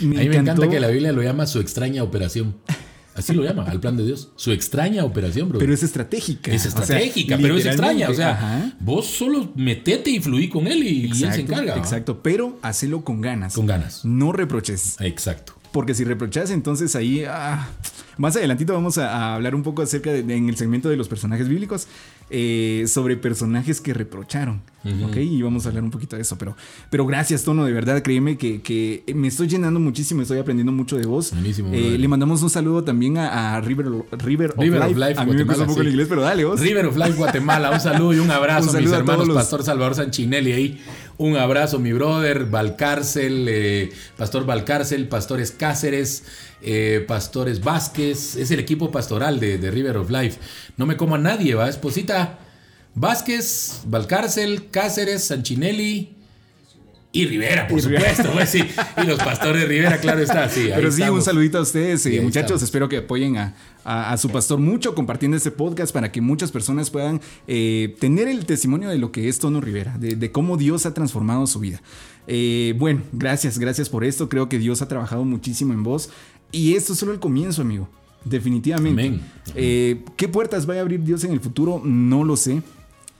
A 0.00 0.04
mí 0.04 0.28
me 0.28 0.36
encanta 0.36 0.68
que 0.68 0.80
la 0.80 0.88
Biblia 0.88 1.12
lo 1.12 1.22
llama 1.22 1.46
su 1.46 1.60
extraña 1.60 2.02
operación. 2.02 2.54
Así 3.14 3.32
lo 3.32 3.42
llama, 3.42 3.64
al 3.64 3.80
plan 3.80 3.96
de 3.96 4.04
Dios. 4.06 4.30
Su 4.36 4.52
extraña 4.52 5.04
operación, 5.04 5.48
bro. 5.48 5.58
Pero 5.58 5.74
es 5.74 5.82
estratégica. 5.82 6.52
Es 6.52 6.66
o 6.66 6.70
sea, 6.70 6.80
estratégica, 6.82 7.36
pero 7.42 7.56
es 7.56 7.66
extraña. 7.66 8.08
O 8.10 8.14
sea, 8.14 8.30
ajá. 8.30 8.72
vos 8.78 9.06
solo 9.06 9.50
metete 9.56 10.10
y 10.10 10.20
fluí 10.20 10.48
con 10.48 10.68
él 10.68 10.84
y, 10.84 10.88
y 10.88 11.04
él 11.06 11.14
se 11.16 11.24
Exacto, 11.26 11.52
encarga. 11.52 11.76
Exacto, 11.76 12.22
pero 12.22 12.58
hacelo 12.62 13.02
con 13.02 13.20
ganas. 13.20 13.54
Con 13.54 13.66
ganas. 13.66 14.04
No 14.04 14.30
reproches. 14.32 14.96
Exacto. 15.00 15.54
Porque 15.72 15.94
si 15.94 16.04
reprochas, 16.04 16.50
entonces 16.52 16.94
ahí. 16.94 17.24
ah, 17.28 17.68
más 18.18 18.36
adelantito 18.36 18.72
vamos 18.72 18.98
a, 18.98 19.10
a 19.12 19.34
hablar 19.34 19.54
un 19.56 19.62
poco 19.64 19.82
acerca 19.82 20.12
de, 20.12 20.22
de- 20.22 20.36
en 20.36 20.48
el 20.48 20.56
segmento 20.56 20.88
de 20.88 20.96
los 20.96 21.08
personajes 21.08 21.48
bíblicos. 21.48 21.88
eh, 22.30 22.84
sobre 22.86 23.16
personajes 23.16 23.80
que 23.80 23.94
reprocharon. 23.94 24.60
¿Ok? 25.04 25.16
Y 25.16 25.42
vamos 25.42 25.66
a 25.66 25.68
hablar 25.70 25.84
un 25.84 25.90
poquito 25.90 26.16
de 26.16 26.22
eso. 26.22 26.38
Pero, 26.38 26.56
pero 26.88 27.04
gracias, 27.04 27.42
Tono. 27.44 27.64
De 27.64 27.72
verdad, 27.72 28.02
créeme 28.02 28.38
que, 28.38 28.62
que 28.62 29.04
me 29.14 29.28
estoy 29.28 29.48
llenando 29.48 29.80
muchísimo. 29.80 30.22
Estoy 30.22 30.38
aprendiendo 30.38 30.72
mucho 30.72 30.96
de 30.96 31.04
vos. 31.06 31.32
Buenísimo, 31.32 31.70
Eh, 31.74 31.98
le 31.98 32.08
mandamos 32.08 32.42
un 32.42 32.48
saludo 32.50 32.84
también 32.84 33.18
a, 33.18 33.56
a 33.56 33.60
River, 33.60 33.86
River, 34.24 34.50
of, 34.52 34.58
River 34.58 34.80
of 34.82 34.88
Life. 34.96 35.00
Life, 35.10 35.20
A 35.20 35.24
mí 35.24 35.32
me 35.32 35.44
cuesta 35.44 35.44
Guatemala, 35.44 35.62
un 35.62 35.68
poco 35.68 35.80
el 35.82 35.88
inglés, 35.88 36.06
pero 36.08 36.22
dale 36.22 36.44
vos. 36.44 36.60
River 36.60 36.86
of 36.86 36.96
Life 36.96 37.12
Guatemala, 37.14 37.70
un 37.72 37.80
saludo 37.80 38.14
y 38.14 38.18
un 38.20 38.30
abrazo 38.30 38.70
Un 38.70 38.76
a 38.76 38.80
mis 38.80 38.92
a 38.92 38.96
hermanos 38.96 39.26
los- 39.28 39.36
Pastor 39.36 39.62
Salvador 39.64 39.94
Sanchinelli 39.94 40.52
ahí. 40.52 40.82
Un 41.18 41.36
abrazo, 41.36 41.80
mi 41.80 41.92
brother, 41.92 42.46
Valcárcel, 42.46 43.46
eh, 43.48 43.90
Pastor 44.16 44.46
Valcárcel, 44.46 45.08
Pastores 45.08 45.50
Cáceres, 45.50 46.24
eh, 46.62 47.04
Pastores 47.06 47.60
Vázquez. 47.62 48.36
Es 48.36 48.50
el 48.52 48.60
equipo 48.60 48.90
pastoral 48.92 49.40
de, 49.40 49.58
de 49.58 49.70
River 49.72 49.96
of 49.96 50.10
Life. 50.10 50.38
No 50.76 50.86
me 50.86 50.96
como 50.96 51.16
a 51.16 51.18
nadie, 51.18 51.54
va, 51.56 51.68
esposita. 51.68 52.38
Vázquez, 52.94 53.82
Valcárcel, 53.86 54.68
Cáceres, 54.70 55.24
Sanchinelli. 55.24 56.14
Y 57.10 57.24
Rivera, 57.24 57.66
por 57.66 57.78
Y 57.78 57.82
supuesto, 57.82 58.30
pues 58.34 58.50
sí. 58.50 58.62
Y 59.02 59.06
los 59.06 59.18
pastores 59.18 59.66
Rivera, 59.66 59.98
claro 59.98 60.20
está, 60.20 60.46
sí. 60.50 60.68
Pero 60.74 60.92
sí, 60.92 61.02
un 61.04 61.22
saludito 61.22 61.56
a 61.56 61.62
ustedes, 61.62 62.02
Sí, 62.02 62.16
eh, 62.16 62.20
muchachos. 62.20 62.44
estamos. 62.50 62.62
Espero 62.64 62.88
que 62.90 62.98
apoyen 62.98 63.38
a, 63.38 63.54
a- 63.82 64.12
a 64.12 64.16
su 64.18 64.28
pastor 64.28 64.58
mucho 64.58 64.94
compartiendo 64.94 65.34
este 65.36 65.50
podcast 65.50 65.92
para 65.92 66.12
que 66.12 66.20
muchas 66.20 66.52
personas 66.52 66.90
puedan 66.90 67.22
eh, 67.46 67.96
tener 67.98 68.28
el 68.28 68.44
testimonio 68.44 68.90
de 68.90 68.98
lo 68.98 69.10
que 69.10 69.26
es 69.28 69.38
Tono 69.38 69.62
Rivera, 69.62 69.96
de, 69.98 70.16
de 70.16 70.30
cómo 70.30 70.58
Dios 70.58 70.84
ha 70.84 70.92
transformado 70.92 71.46
su 71.46 71.60
vida. 71.60 71.80
Eh, 72.26 72.74
bueno, 72.76 73.00
gracias, 73.12 73.58
gracias 73.58 73.88
por 73.88 74.04
esto. 74.04 74.28
Creo 74.28 74.50
que 74.50 74.58
Dios 74.58 74.82
ha 74.82 74.86
trabajado 74.88 75.24
muchísimo 75.24 75.72
en 75.72 75.82
vos. 75.82 76.10
Y 76.52 76.74
esto 76.74 76.92
es 76.92 76.98
solo 76.98 77.12
el 77.12 77.20
comienzo, 77.20 77.62
amigo. 77.62 77.88
Definitivamente. 78.26 79.06
Amén. 79.06 79.20
Eh, 79.54 80.04
¿Qué 80.16 80.28
puertas 80.28 80.66
vaya 80.66 80.80
a 80.80 80.82
abrir 80.82 81.02
Dios 81.02 81.24
en 81.24 81.32
el 81.32 81.40
futuro? 81.40 81.80
No 81.82 82.22
lo 82.22 82.36
sé. 82.36 82.60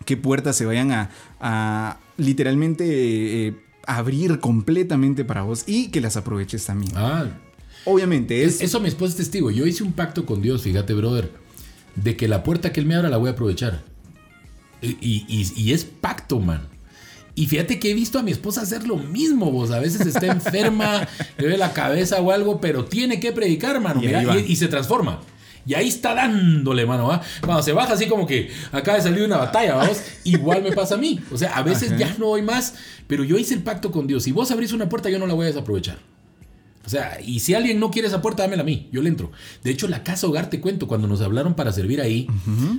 ¿Qué 0.08 0.16
puertas 0.16 0.56
se 0.56 0.64
vayan 0.64 0.90
a, 0.90 1.10
a 1.38 1.98
literalmente 2.16 3.48
eh, 3.48 3.54
abrir 3.86 4.40
completamente 4.40 5.22
para 5.22 5.42
vos 5.42 5.64
y 5.66 5.88
que 5.88 6.00
las 6.00 6.16
aproveches 6.16 6.64
también? 6.64 6.92
Ah, 6.96 7.26
Obviamente, 7.84 8.42
es, 8.42 8.54
Es- 8.56 8.62
Eso 8.62 8.80
mi 8.80 8.88
esposa 8.88 9.10
es 9.10 9.16
testigo. 9.18 9.50
Yo 9.50 9.66
hice 9.66 9.82
un 9.84 9.92
pacto 9.92 10.24
con 10.24 10.40
Dios, 10.40 10.62
fíjate, 10.62 10.94
brother, 10.94 11.30
de 11.94 12.16
que 12.16 12.26
la 12.26 12.42
puerta 12.42 12.72
que 12.72 12.80
Él 12.80 12.86
me 12.86 12.94
abra 12.94 13.10
la 13.10 13.18
voy 13.18 13.28
a 13.28 13.32
aprovechar. 13.32 13.82
Y, 14.80 14.92
y- 15.02 15.26
y- 15.28 15.52
y 15.62 15.72
es 15.74 15.84
pacto, 15.84 16.40
man. 16.40 16.68
Y 17.34 17.46
fíjate 17.46 17.78
que 17.78 17.90
he 17.90 17.94
visto 17.94 18.18
a 18.18 18.22
mi 18.22 18.30
esposa 18.30 18.62
hacer 18.62 18.86
lo 18.86 18.96
mismo, 18.96 19.52
vos. 19.52 19.70
A 19.72 19.78
veces 19.78 20.06
está 20.06 20.26
enferma, 20.32 21.06
le 21.36 21.44
duele 21.44 21.58
la 21.58 21.74
cabeza 21.74 22.18
o 22.22 22.30
algo, 22.32 22.62
pero 22.62 22.86
tiene 22.86 23.20
que 23.20 23.32
predicar, 23.32 23.78
mano. 23.82 24.00
Mira, 24.00 24.22
y 24.40 24.56
se 24.56 24.68
transforma. 24.68 25.20
Y 25.66 25.74
ahí 25.74 25.88
está 25.88 26.14
dándole, 26.14 26.86
mano, 26.86 27.08
¿va? 27.08 27.20
Cuando 27.44 27.62
se 27.62 27.72
baja 27.72 27.92
así 27.92 28.06
como 28.06 28.26
que 28.26 28.50
acaba 28.72 28.96
de 28.96 29.02
salir 29.02 29.22
una 29.22 29.36
batalla, 29.36 29.74
vamos, 29.74 30.00
igual 30.24 30.62
me 30.62 30.72
pasa 30.72 30.94
a 30.94 30.98
mí. 30.98 31.20
O 31.30 31.36
sea, 31.38 31.56
a 31.56 31.62
veces 31.62 31.90
Ajá. 31.90 31.98
ya 31.98 32.16
no 32.18 32.28
doy 32.28 32.42
más, 32.42 32.74
pero 33.06 33.24
yo 33.24 33.36
hice 33.38 33.54
el 33.54 33.62
pacto 33.62 33.90
con 33.90 34.06
Dios. 34.06 34.22
Si 34.22 34.32
vos 34.32 34.50
abrís 34.50 34.72
una 34.72 34.88
puerta, 34.88 35.10
yo 35.10 35.18
no 35.18 35.26
la 35.26 35.34
voy 35.34 35.44
a 35.44 35.48
desaprovechar. 35.48 35.98
O 36.86 36.90
sea, 36.90 37.20
y 37.20 37.40
si 37.40 37.52
alguien 37.52 37.80
no 37.80 37.90
quiere 37.90 38.08
esa 38.08 38.22
puerta, 38.22 38.44
dámela 38.44 38.62
a 38.62 38.64
mí, 38.64 38.88
yo 38.90 39.02
le 39.02 39.10
entro. 39.10 39.30
De 39.62 39.70
hecho, 39.70 39.88
la 39.88 40.02
casa 40.02 40.26
hogar, 40.26 40.48
te 40.48 40.58
cuento, 40.58 40.88
cuando 40.88 41.06
nos 41.06 41.20
hablaron 41.20 41.52
para 41.52 41.70
servir 41.70 42.00
ahí, 42.00 42.26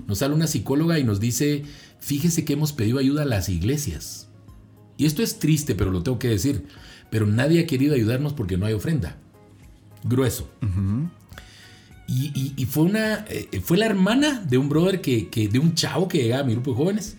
nos 0.08 0.18
sale 0.18 0.34
una 0.34 0.48
psicóloga 0.48 0.98
y 0.98 1.04
nos 1.04 1.20
dice, 1.20 1.64
fíjese 2.00 2.44
que 2.44 2.54
hemos 2.54 2.74
pedido 2.74 2.98
ayuda 2.98 3.22
a 3.22 3.26
las 3.26 3.50
iglesias. 3.50 4.28
Y 4.98 5.06
esto 5.06 5.22
es 5.22 5.38
triste, 5.38 5.76
pero 5.76 5.92
lo 5.92 6.02
tengo 6.02 6.18
que 6.18 6.28
decir. 6.28 6.66
Pero 7.12 7.28
nadie 7.28 7.62
ha 7.62 7.68
querido 7.68 7.94
ayudarnos 7.94 8.34
porque 8.34 8.58
no 8.58 8.66
hay 8.66 8.74
ofrenda. 8.74 9.18
Grueso. 10.04 10.50
Y, 12.12 12.32
y- 12.34 12.54
y 12.58 12.66
fue 12.66 12.84
una. 12.84 13.24
eh, 13.30 13.62
fue 13.64 13.78
la 13.78 13.86
hermana 13.86 14.44
de 14.50 14.58
un 14.58 14.68
brother 14.68 15.00
que, 15.00 15.30
que- 15.30 15.48
de 15.48 15.60
un 15.60 15.76
chavo 15.76 16.08
que 16.08 16.18
llegaba 16.24 16.42
a 16.42 16.46
mi 16.46 16.54
grupo 16.54 16.72
de 16.72 16.78
jóvenes. 16.78 17.16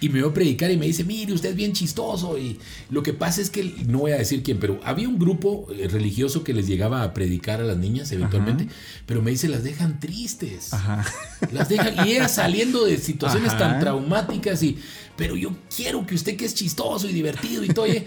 Y 0.00 0.10
me 0.10 0.20
vio 0.20 0.32
predicar 0.32 0.70
y 0.70 0.76
me 0.76 0.86
dice, 0.86 1.02
mire, 1.02 1.32
usted 1.32 1.48
es 1.50 1.56
bien 1.56 1.72
chistoso. 1.72 2.38
Y 2.38 2.56
lo 2.88 3.02
que 3.02 3.12
pasa 3.14 3.40
es 3.40 3.50
que, 3.50 3.64
no 3.88 3.98
voy 3.98 4.12
a 4.12 4.16
decir 4.18 4.44
quién, 4.44 4.58
pero 4.60 4.78
había 4.84 5.08
un 5.08 5.18
grupo 5.18 5.66
eh, 5.76 5.88
religioso 5.88 6.44
que 6.44 6.54
les 6.54 6.68
llegaba 6.68 7.02
a 7.02 7.12
predicar 7.14 7.60
a 7.60 7.64
las 7.64 7.78
niñas 7.78 8.12
eventualmente. 8.12 8.68
Pero 9.06 9.22
me 9.22 9.32
dice, 9.32 9.48
las 9.48 9.64
dejan 9.64 9.98
tristes. 9.98 10.72
Ajá. 10.72 11.04
Las 11.50 11.68
dejan, 11.68 12.06
y 12.06 12.12
era 12.12 12.28
saliendo 12.28 12.84
de 12.84 12.96
situaciones 12.98 13.48
Ajá. 13.54 13.58
tan 13.58 13.80
traumáticas 13.80 14.62
y, 14.62 14.78
pero 15.16 15.34
yo 15.34 15.56
quiero 15.74 16.06
que 16.06 16.14
usted 16.14 16.36
que 16.36 16.44
es 16.44 16.54
chistoso 16.54 17.08
y 17.08 17.12
divertido 17.12 17.64
y 17.64 17.68
todo, 17.68 17.86
oye, 17.86 18.06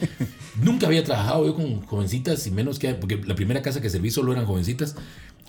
nunca 0.63 0.87
había 0.87 1.03
trabajado 1.03 1.45
yo 1.45 1.55
con 1.55 1.81
jovencitas 1.81 2.47
y 2.47 2.51
menos 2.51 2.79
que, 2.79 2.93
porque 2.93 3.17
la 3.25 3.35
primera 3.35 3.61
casa 3.61 3.81
que 3.81 3.89
serví 3.89 4.11
solo 4.11 4.31
eran 4.31 4.45
jovencitas. 4.45 4.95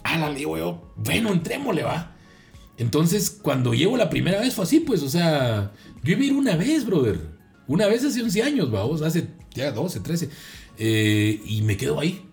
Ah, 0.05 0.19
la 0.19 0.33
digo 0.33 0.57
yo, 0.59 0.93
bueno, 0.97 1.33
entrémosle, 1.33 1.83
va. 1.83 2.15
Entonces, 2.79 3.31
cuando 3.43 3.75
llego 3.75 3.97
la 3.97 4.11
primera 4.11 4.41
vez 4.41 4.55
fue 4.55 4.65
así, 4.65 4.81
pues, 4.81 5.03
o 5.03 5.09
sea, 5.09 5.73
yo 6.03 6.13
iba 6.13 6.23
a 6.23 6.25
ir 6.25 6.33
una 6.33 6.57
vez, 6.57 6.85
brother. 6.85 7.21
Una 7.69 7.87
vez 7.87 8.05
hace 8.05 8.23
11 8.23 8.43
años, 8.43 8.71
vamos, 8.71 9.03
hace 9.03 9.29
ya 9.55 9.71
12, 9.71 10.01
13. 10.01 10.29
eh, 10.79 11.41
y 11.47 11.63
me 11.63 11.77
quedo 11.77 12.01
ahí, 12.01 12.25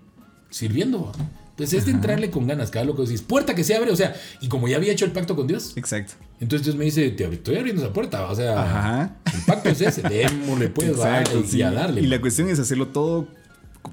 sirviendo, 0.49 1.05
va. 1.05 1.11
Entonces 1.51 1.79
es 1.79 1.85
de 1.87 1.91
entrarle 1.91 2.31
con 2.31 2.47
ganas, 2.47 2.71
cada 2.71 2.85
lo 2.85 2.95
que 2.95 3.01
decís. 3.01 3.21
Puerta 3.21 3.53
que 3.53 3.65
se 3.65 3.75
abre, 3.75 3.91
o 3.91 3.95
sea, 3.95 4.15
y 4.39 4.47
como 4.47 4.69
ya 4.69 4.77
había 4.77 4.93
hecho 4.93 5.03
el 5.03 5.11
pacto 5.11 5.35
con 5.35 5.45
Dios, 5.45 5.73
Exacto. 5.75 6.13
entonces 6.39 6.65
Dios 6.65 6.77
me 6.77 6.85
dice, 6.85 7.09
te 7.11 7.25
estoy 7.25 7.57
abriendo 7.57 7.81
esa 7.83 7.91
puerta, 7.91 8.25
o 8.31 8.33
sea, 8.35 8.63
Ajá. 8.63 9.17
el 9.33 9.41
pacto 9.45 9.67
es 9.69 9.81
ese, 9.81 10.01
démosle 10.03 10.69
pues, 10.69 10.97
va, 10.97 11.19
Exacto, 11.19 11.41
y, 11.45 11.47
sí. 11.49 11.61
a 11.61 11.69
darle. 11.71 11.99
Y 12.01 12.07
la 12.07 12.21
cuestión 12.21 12.47
es 12.47 12.59
hacerlo 12.59 12.87
todo 12.87 13.27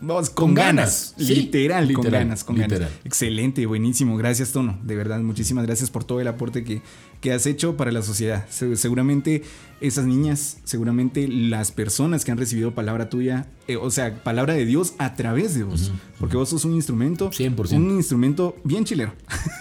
vamos, 0.00 0.30
con, 0.30 0.46
Con 0.48 0.54
ganas. 0.54 1.14
ganas, 1.16 1.26
sí. 1.28 1.34
literal, 1.34 1.92
con 1.92 2.04
ganas, 2.10 2.44
con 2.44 2.56
literal. 2.56 2.80
ganas. 2.88 2.94
Excelente, 3.04 3.64
buenísimo. 3.66 4.16
Gracias, 4.16 4.52
Tono. 4.52 4.78
De 4.82 4.96
verdad, 4.96 5.20
muchísimas 5.20 5.66
gracias 5.66 5.90
por 5.90 6.04
todo 6.04 6.20
el 6.20 6.28
aporte 6.28 6.64
que, 6.64 6.82
que 7.20 7.32
has 7.32 7.46
hecho 7.46 7.76
para 7.76 7.92
la 7.92 8.02
sociedad. 8.02 8.46
Se- 8.50 8.76
seguramente 8.76 9.42
esas 9.80 10.06
niñas, 10.06 10.58
seguramente 10.64 11.28
las 11.28 11.70
personas 11.72 12.24
que 12.24 12.32
han 12.32 12.38
recibido 12.38 12.74
palabra 12.74 13.08
tuya, 13.10 13.46
eh, 13.68 13.76
o 13.76 13.90
sea, 13.90 14.22
palabra 14.24 14.54
de 14.54 14.64
Dios 14.64 14.94
a 14.98 15.14
través 15.14 15.54
de 15.54 15.64
vos. 15.64 15.92
Porque 16.18 16.36
vos 16.36 16.48
sos 16.48 16.64
un 16.64 16.74
instrumento, 16.74 17.30
100%. 17.30 17.76
un 17.76 17.90
instrumento 17.90 18.56
bien 18.64 18.84
chilero. 18.84 19.12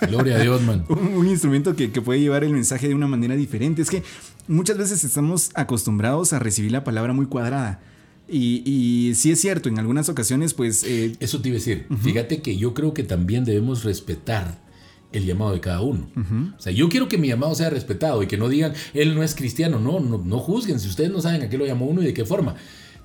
Gloria 0.08 0.36
a 0.38 0.40
Dios, 0.40 0.62
man. 0.62 0.86
un, 0.90 1.00
un 1.16 1.28
instrumento 1.28 1.76
que, 1.76 1.92
que 1.92 2.02
puede 2.02 2.20
llevar 2.22 2.44
el 2.44 2.54
mensaje 2.54 2.88
de 2.88 2.96
una 2.96 3.08
manera 3.08 3.36
diferente. 3.36 3.82
Es 3.82 3.90
que 3.90 4.04
muchas 4.48 4.78
veces 4.78 5.04
estamos 5.04 5.52
acostumbrados 5.54 6.32
a 6.34 6.40
recibir 6.40 6.72
la 6.72 6.84
palabra 6.84 7.12
muy 7.14 7.26
cuadrada. 7.26 7.82
Y, 8.28 8.64
y 8.66 9.14
sí 9.16 9.32
es 9.32 9.40
cierto, 9.40 9.70
en 9.70 9.78
algunas 9.78 10.10
ocasiones, 10.10 10.54
pues... 10.54 10.84
eh, 10.84 11.16
Eso 11.20 11.42
te 11.42 11.50
iba 11.50 11.56
a 11.56 11.60
decir. 11.60 11.88
Fíjate 12.02 12.42
que 12.42 12.58
yo 12.58 12.74
creo 12.74 12.94
que 12.94 13.04
también 13.04 13.46
debemos 13.46 13.84
respetar 13.84 14.64
el 15.12 15.26
llamado 15.26 15.54
de 15.54 15.60
cada 15.62 15.82
uno. 15.82 16.10
O 16.58 16.60
sea, 16.60 16.74
yo 16.74 16.90
quiero 16.90 17.08
que 17.08 17.18
mi 17.18 17.28
llamado 17.28 17.56
sea 17.56 17.70
respetado 17.70 18.22
y 18.24 18.28
que 18.28 18.38
no 18.38 18.50
digan, 18.50 18.74
él 18.94 19.16
no 19.16 19.24
es 19.24 19.36
cristiano. 19.36 19.80
No, 19.80 20.00
no, 20.00 20.18
no 20.18 20.40
juzguen 20.40 20.80
si 20.80 20.90
ustedes 20.90 21.12
no 21.12 21.22
saben 21.22 21.44
a 21.44 21.50
qué 21.50 21.58
lo 21.58 21.66
llamó 21.66 21.86
uno 21.86 22.02
y 22.02 22.06
de 22.06 22.14
qué 22.14 22.26
forma. 22.26 22.56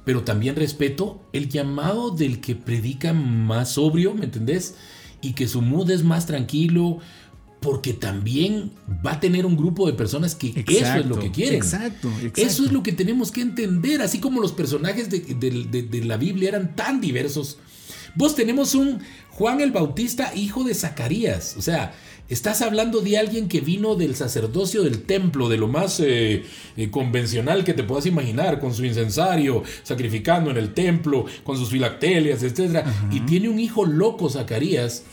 Pero 0.05 0.23
también 0.25 0.57
respeto 0.57 1.23
el 1.33 1.49
llamado 1.49 2.11
del 2.11 2.41
que 2.41 2.57
predica 2.57 3.13
más 3.13 3.73
sobrio, 3.73 4.15
¿me 4.15 4.25
entendés? 4.25 4.75
Y 5.21 5.35
que 5.35 5.47
su 5.47 5.61
mood 5.61 5.91
es 5.91 6.03
más 6.03 6.25
tranquilo, 6.27 6.99
porque 7.61 7.93
también 7.93 8.71
va 9.07 9.13
a 9.13 9.21
tener 9.21 9.45
un 9.47 9.57
grupo 9.57 9.87
de 9.87 9.93
personas 9.93 10.35
que 10.35 10.49
eso 10.49 10.95
es 11.01 11.07
lo 11.07 11.19
que 11.19 11.31
quieren. 11.31 11.57
exacto, 11.57 12.09
exacto. 12.09 12.41
Eso 12.41 12.65
es 12.65 12.73
lo 12.73 12.83
que 12.83 12.93
tenemos 12.93 13.31
que 13.31 13.43
entender, 13.43 14.01
así 14.03 14.19
como 14.19 14.41
los 14.41 14.53
personajes 14.53 15.11
de, 15.11 15.21
de- 15.21 15.65
de- 15.71 15.83
de 15.83 16.05
la 16.05 16.17
Biblia 16.17 16.49
eran 16.51 16.75
tan 16.75 17.01
diversos. 17.01 17.59
Vos 18.15 18.35
tenemos 18.35 18.75
un 18.75 19.01
Juan 19.31 19.61
el 19.61 19.73
Bautista, 19.73 20.35
hijo 20.35 20.65
de 20.65 20.75
Zacarías. 20.75 21.55
O 21.57 21.63
sea, 21.63 21.95
estás 22.29 22.61
hablando 22.63 23.01
de 23.03 23.19
alguien 23.19 23.47
que 23.49 23.61
vino 23.61 23.95
del 23.95 24.17
sacerdocio 24.17 24.83
del 24.83 25.03
templo, 25.03 25.49
de 25.49 25.57
lo 25.59 25.69
más 25.69 26.01
eh, 26.01 26.43
eh, 26.77 26.91
convencional 26.91 27.63
que 27.63 27.73
te 27.75 27.85
puedas 27.85 28.07
imaginar, 28.07 28.59
con 28.59 28.75
su 28.75 28.85
incensario, 28.85 29.63
sacrificando 29.85 30.51
en 30.51 30.57
el 30.57 30.75
templo, 30.75 31.27
con 31.45 31.57
sus 31.57 31.69
filactelias, 31.71 32.43
etc. 32.43 32.85
Y 33.13 33.21
tiene 33.21 33.49
un 33.49 33.61
hijo 33.61 33.85
loco, 33.87 34.29
Zacarías, 34.29 35.05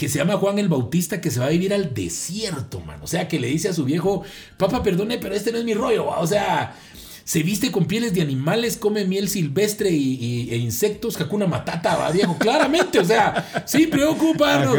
que 0.00 0.08
se 0.08 0.16
llama 0.18 0.38
Juan 0.38 0.58
el 0.58 0.70
Bautista, 0.70 1.20
que 1.20 1.30
se 1.30 1.40
va 1.40 1.46
a 1.46 1.50
vivir 1.50 1.74
al 1.74 1.92
desierto, 1.92 2.80
man. 2.80 2.98
O 3.02 3.06
sea, 3.06 3.28
que 3.28 3.38
le 3.38 3.48
dice 3.48 3.68
a 3.68 3.74
su 3.74 3.84
viejo, 3.84 4.22
papá, 4.56 4.82
perdone, 4.82 5.18
pero 5.18 5.34
este 5.34 5.52
no 5.52 5.58
es 5.58 5.64
mi 5.64 5.74
rollo. 5.74 6.06
va". 6.06 6.20
O 6.20 6.26
sea, 6.26 6.74
se 7.22 7.42
viste 7.42 7.70
con 7.70 7.84
pieles 7.84 8.14
de 8.14 8.22
animales, 8.22 8.78
come 8.78 9.04
miel 9.04 9.28
silvestre 9.28 9.90
y, 9.90 10.14
y- 10.14 10.54
e 10.54 10.56
insectos, 10.56 11.20
Hakuna 11.20 11.46
Matata, 11.46 11.96
va, 11.96 12.10
viejo. 12.12 12.38
Claramente, 12.38 12.98
o 12.98 13.04
sea, 13.04 13.62
sí, 13.66 13.88
preocuparnos. 13.88 14.74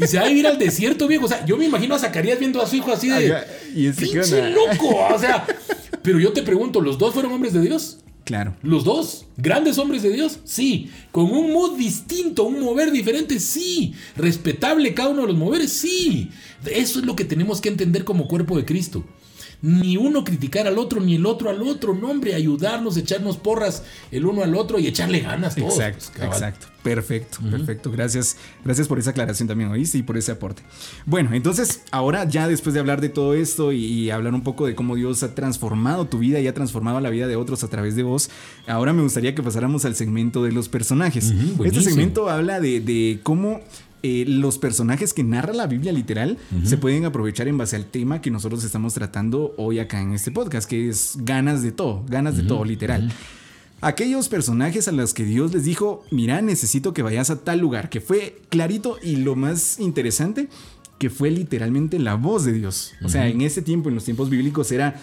Y 0.00 0.06
se 0.06 0.16
va 0.18 0.24
a 0.24 0.28
vivir 0.28 0.46
al 0.46 0.58
desierto, 0.58 1.06
viejo. 1.06 1.26
O 1.26 1.28
sea, 1.28 1.44
yo 1.44 1.58
me 1.58 1.66
imagino 1.66 1.94
a 1.94 1.98
Zacarías 1.98 2.38
viendo 2.38 2.62
a 2.62 2.66
su 2.66 2.76
hijo 2.76 2.90
así 2.92 3.10
de, 3.10 3.34
Ajá. 3.34 3.44
¿Y 3.74 3.88
ese 3.88 4.06
qué 4.06 4.20
pinche 4.20 4.40
onda?" 4.40 4.48
loco. 4.48 4.96
O 5.14 5.18
sea, 5.18 5.46
pero 6.00 6.18
yo 6.18 6.32
te 6.32 6.42
pregunto, 6.42 6.80
¿los 6.80 6.96
dos 6.96 7.12
fueron 7.12 7.30
hombres 7.32 7.52
de 7.52 7.60
Dios? 7.60 7.98
Claro. 8.26 8.54
Los 8.62 8.84
dos, 8.84 9.24
grandes 9.38 9.78
hombres 9.78 10.02
de 10.02 10.10
Dios, 10.10 10.40
sí. 10.44 10.90
Con 11.12 11.32
un 11.32 11.52
mood 11.52 11.78
distinto, 11.78 12.44
un 12.44 12.60
mover 12.60 12.90
diferente, 12.90 13.40
sí. 13.40 13.94
Respetable 14.16 14.92
cada 14.92 15.08
uno 15.08 15.22
de 15.22 15.28
los 15.28 15.36
moveres, 15.36 15.72
sí. 15.72 16.30
Eso 16.66 16.98
es 16.98 17.06
lo 17.06 17.16
que 17.16 17.24
tenemos 17.24 17.62
que 17.62 17.70
entender 17.70 18.04
como 18.04 18.28
cuerpo 18.28 18.58
de 18.58 18.66
Cristo. 18.66 19.04
Ni 19.66 19.96
uno 19.96 20.22
criticar 20.22 20.66
al 20.66 20.78
otro, 20.78 21.00
ni 21.00 21.16
el 21.16 21.26
otro 21.26 21.50
al 21.50 21.60
otro. 21.62 21.92
No, 21.92 22.10
hombre, 22.10 22.34
ayudarnos, 22.34 22.96
echarnos 22.96 23.36
porras 23.36 23.82
el 24.12 24.24
uno 24.24 24.42
al 24.42 24.54
otro 24.54 24.78
y 24.78 24.86
echarle 24.86 25.20
ganas 25.20 25.56
todos. 25.56 25.74
Exacto, 25.74 26.06
pues, 26.06 26.10
cabal. 26.10 26.32
exacto. 26.32 26.66
Perfecto, 26.86 27.38
perfecto. 27.50 27.90
Gracias, 27.90 28.36
gracias 28.64 28.86
por 28.86 29.00
esa 29.00 29.10
aclaración 29.10 29.48
también, 29.48 29.70
¿oíste? 29.70 29.98
Y 29.98 30.04
por 30.04 30.16
ese 30.16 30.30
aporte. 30.30 30.62
Bueno, 31.04 31.30
entonces, 31.32 31.82
ahora 31.90 32.28
ya 32.28 32.46
después 32.46 32.74
de 32.74 32.78
hablar 32.80 33.00
de 33.00 33.08
todo 33.08 33.34
esto 33.34 33.72
y, 33.72 33.84
y 33.84 34.10
hablar 34.10 34.34
un 34.34 34.42
poco 34.42 34.66
de 34.66 34.76
cómo 34.76 34.94
Dios 34.94 35.24
ha 35.24 35.34
transformado 35.34 36.06
tu 36.06 36.20
vida 36.20 36.38
y 36.38 36.46
ha 36.46 36.54
transformado 36.54 37.00
la 37.00 37.10
vida 37.10 37.26
de 37.26 37.34
otros 37.34 37.64
a 37.64 37.68
través 37.68 37.96
de 37.96 38.04
vos, 38.04 38.30
ahora 38.68 38.92
me 38.92 39.02
gustaría 39.02 39.34
que 39.34 39.42
pasáramos 39.42 39.84
al 39.84 39.96
segmento 39.96 40.44
de 40.44 40.52
los 40.52 40.68
personajes. 40.68 41.34
Este 41.64 41.80
segmento 41.80 42.30
habla 42.30 42.60
de, 42.60 42.80
de 42.80 43.18
cómo 43.24 43.60
eh, 44.02 44.24
los 44.26 44.58
personajes 44.58 45.12
que 45.14 45.24
narra 45.24 45.52
la 45.52 45.66
Biblia 45.66 45.92
literal 45.92 46.38
se 46.64 46.76
pueden 46.76 47.04
aprovechar 47.04 47.48
en 47.48 47.58
base 47.58 47.76
al 47.76 47.86
tema 47.86 48.20
que 48.20 48.30
nosotros 48.30 48.62
estamos 48.62 48.94
tratando 48.94 49.54
hoy 49.56 49.78
acá 49.78 50.00
en 50.00 50.12
este 50.12 50.30
podcast, 50.30 50.68
que 50.68 50.88
es 50.88 51.14
ganas 51.18 51.62
de 51.62 51.72
todo, 51.72 52.04
ganas 52.08 52.36
de 52.36 52.42
todo, 52.42 52.64
literal. 52.64 53.10
Aquellos 53.80 54.28
personajes 54.28 54.88
a 54.88 54.92
los 54.92 55.12
que 55.12 55.24
Dios 55.24 55.52
les 55.52 55.64
dijo, 55.64 56.04
mira, 56.10 56.40
necesito 56.40 56.94
que 56.94 57.02
vayas 57.02 57.30
a 57.30 57.44
tal 57.44 57.58
lugar, 57.58 57.90
que 57.90 58.00
fue 58.00 58.40
clarito 58.48 58.98
y 59.02 59.16
lo 59.16 59.36
más 59.36 59.78
interesante, 59.80 60.48
que 60.98 61.10
fue 61.10 61.30
literalmente 61.30 61.98
la 61.98 62.14
voz 62.14 62.44
de 62.44 62.52
Dios. 62.54 62.92
O 63.04 63.08
sea, 63.08 63.28
en 63.28 63.42
ese 63.42 63.60
tiempo, 63.60 63.88
en 63.90 63.94
los 63.94 64.04
tiempos 64.04 64.30
bíblicos, 64.30 64.72
era 64.72 64.98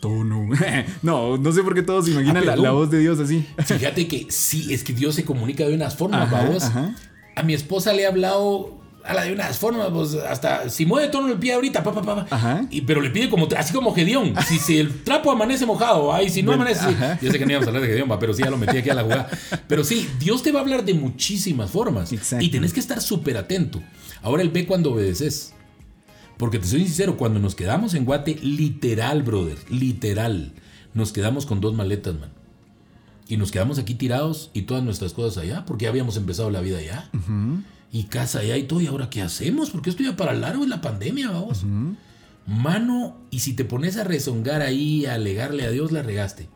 tono. 0.00 0.48
no, 1.02 1.36
no 1.36 1.52
sé 1.52 1.62
por 1.62 1.74
qué 1.74 1.82
todos 1.82 2.04
se 2.04 2.12
imaginan 2.12 2.48
Ah, 2.48 2.56
la, 2.56 2.70
voz 2.70 2.90
de 2.90 3.00
Dios 3.00 3.18
así. 3.18 3.44
Fíjate 3.58 4.06
que 4.06 4.26
sí, 4.28 4.72
es 4.72 4.84
que 4.84 4.92
Dios 4.92 5.14
se 5.14 5.24
comunica 5.24 5.66
de 5.66 5.74
unas 5.74 5.96
formas, 5.96 6.22
Ajá, 6.32 6.42
vamos. 6.44 6.62
ajá. 6.62 6.94
A 7.36 7.42
mi 7.44 7.54
esposa 7.54 7.92
le 7.92 8.02
he 8.02 8.06
hablado 8.06 8.74
a 9.04 9.14
la 9.14 9.22
de 9.22 9.32
unas 9.32 9.56
formas, 9.56 9.88
pues, 9.92 10.14
hasta 10.14 10.68
si 10.68 10.84
mueve 10.84 11.08
tono 11.08 11.28
el 11.28 11.38
pie 11.38 11.52
ahorita, 11.52 11.84
pa, 11.84 11.92
pa, 11.94 12.02
pa. 12.26 12.66
Y, 12.70 12.80
pero 12.80 13.00
le 13.00 13.10
pide 13.10 13.30
como, 13.30 13.46
así 13.56 13.72
como 13.72 13.94
Gedeón. 13.94 14.34
Si, 14.48 14.58
si 14.58 14.78
el 14.78 15.04
trapo 15.04 15.30
amanece 15.30 15.64
mojado, 15.64 16.12
ay, 16.12 16.28
si 16.28 16.42
no 16.42 16.48
Bueno, 16.56 16.62
amanece. 16.64 16.86
ajá. 16.86 17.16
Yo 17.22 17.30
sé 17.30 17.38
que 17.38 17.44
no 17.46 17.52
íbamos 17.52 17.68
a 17.68 17.70
hablar 17.70 17.82
de 17.82 17.88
Gedeón, 17.88 18.08
pero 18.18 18.34
sí 18.34 18.42
ya 18.42 18.50
lo 18.50 18.56
metí 18.56 18.76
aquí 18.78 18.90
a 18.90 18.94
la 18.94 19.02
jugada. 19.04 19.28
Pero 19.68 19.84
sí, 19.84 20.08
Dios 20.18 20.42
te 20.42 20.50
va 20.50 20.58
a 20.58 20.62
hablar 20.62 20.84
de 20.84 20.94
muchísimas 20.94 21.70
formas. 21.70 22.12
Exacto. 22.12 22.44
Y 22.44 22.48
tenés 22.48 22.72
que 22.72 22.80
estar 22.80 23.00
súper 23.00 23.36
atento. 23.36 23.80
Ahora 24.22 24.42
él 24.42 24.50
ve 24.50 24.66
cuando 24.66 24.92
obedeces. 24.92 25.52
Porque 26.36 26.58
te 26.58 26.66
soy 26.66 26.80
sincero, 26.84 27.16
cuando 27.16 27.38
nos 27.38 27.54
quedamos 27.54 27.94
en 27.94 28.04
Guate, 28.04 28.34
literal, 28.42 29.22
brother, 29.22 29.56
literal, 29.70 30.52
nos 30.94 31.12
quedamos 31.12 31.46
con 31.46 31.60
dos 31.60 31.74
maletas, 31.74 32.14
man. 32.18 32.30
Y 33.28 33.36
nos 33.36 33.50
quedamos 33.50 33.78
aquí 33.78 33.94
tirados 33.94 34.50
y 34.54 34.62
todas 34.62 34.84
nuestras 34.84 35.12
cosas 35.12 35.42
allá, 35.42 35.64
porque 35.64 35.84
ya 35.84 35.90
habíamos 35.90 36.16
empezado 36.16 36.50
la 36.50 36.60
vida 36.60 36.78
allá. 36.78 37.10
Y 37.92 38.04
casa 38.04 38.40
allá 38.40 38.56
y 38.56 38.64
todo. 38.64 38.80
¿Y 38.80 38.86
ahora 38.86 39.10
qué 39.10 39.22
hacemos? 39.22 39.70
Porque 39.70 39.90
esto 39.90 40.02
ya 40.02 40.16
para 40.16 40.32
largo 40.34 40.64
es 40.64 40.70
la 40.70 40.80
pandemia, 40.80 41.30
vamos. 41.30 41.64
Mano, 42.46 43.16
y 43.30 43.40
si 43.40 43.54
te 43.54 43.64
pones 43.64 43.96
a 43.96 44.04
rezongar 44.04 44.62
ahí, 44.62 45.06
a 45.06 45.14
alegarle 45.14 45.64
a 45.66 45.70
Dios, 45.70 45.90
la 45.90 46.02
regaste. 46.02 46.48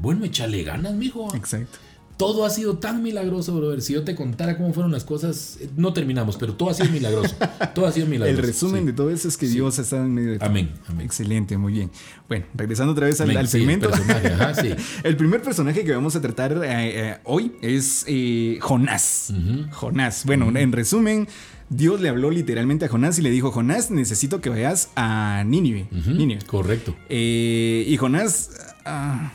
Bueno, 0.00 0.24
échale 0.24 0.62
ganas, 0.62 0.94
mijo. 0.94 1.34
Exacto. 1.34 1.78
Todo 2.16 2.44
ha 2.44 2.50
sido 2.50 2.78
tan 2.78 3.02
milagroso, 3.02 3.54
brother. 3.56 3.82
Si 3.82 3.92
yo 3.92 4.04
te 4.04 4.14
contara 4.14 4.56
cómo 4.56 4.72
fueron 4.72 4.92
las 4.92 5.04
cosas, 5.04 5.58
eh, 5.60 5.68
no 5.76 5.92
terminamos, 5.92 6.36
pero 6.36 6.54
todo 6.54 6.70
ha 6.70 6.74
sido 6.74 6.90
milagroso. 6.90 7.34
todo 7.74 7.86
ha 7.86 7.92
sido 7.92 8.04
El 8.06 8.10
milagroso. 8.12 8.42
resumen 8.42 8.80
sí. 8.82 8.86
de 8.86 8.92
todo 8.92 9.10
eso 9.10 9.28
es 9.28 9.36
que 9.36 9.46
Dios 9.48 9.78
está 9.78 9.96
en 9.96 10.14
medio 10.14 10.32
de 10.32 10.38
todo. 10.38 10.48
Amén, 10.48 10.70
amén. 10.88 11.04
Excelente, 11.04 11.56
muy 11.58 11.72
bien. 11.72 11.90
Bueno, 12.28 12.46
regresando 12.54 12.92
otra 12.92 13.06
vez 13.06 13.20
al, 13.20 13.30
Amén, 13.30 13.38
al 13.38 13.48
sí, 13.48 13.58
el 13.58 13.62
segmento. 13.62 13.90
ajá. 13.92 14.52
El 15.04 15.16
primer 15.16 15.42
personaje 15.42 15.84
que 15.84 15.92
vamos 15.92 16.16
a 16.16 16.20
tratar 16.20 16.52
eh, 16.64 17.10
eh, 17.10 17.16
hoy 17.24 17.52
es 17.60 18.04
eh, 18.06 18.58
Jonás. 18.60 19.32
Jonás. 19.72 20.24
Bueno, 20.24 20.50
en 20.56 20.72
resumen, 20.72 21.28
Dios 21.68 22.00
le 22.00 22.08
habló 22.08 22.30
literalmente 22.30 22.84
a 22.84 22.88
Jonás 22.88 23.18
y 23.18 23.22
le 23.22 23.30
dijo, 23.30 23.50
Jonás, 23.50 23.90
necesito 23.90 24.40
que 24.40 24.48
vayas 24.50 24.90
a 24.96 25.42
Nínive. 25.46 25.88
Nínive. 25.90 26.42
Correcto. 26.46 26.94
Y 27.08 27.96
Jonás... 27.98 28.50
ah, 28.84 29.32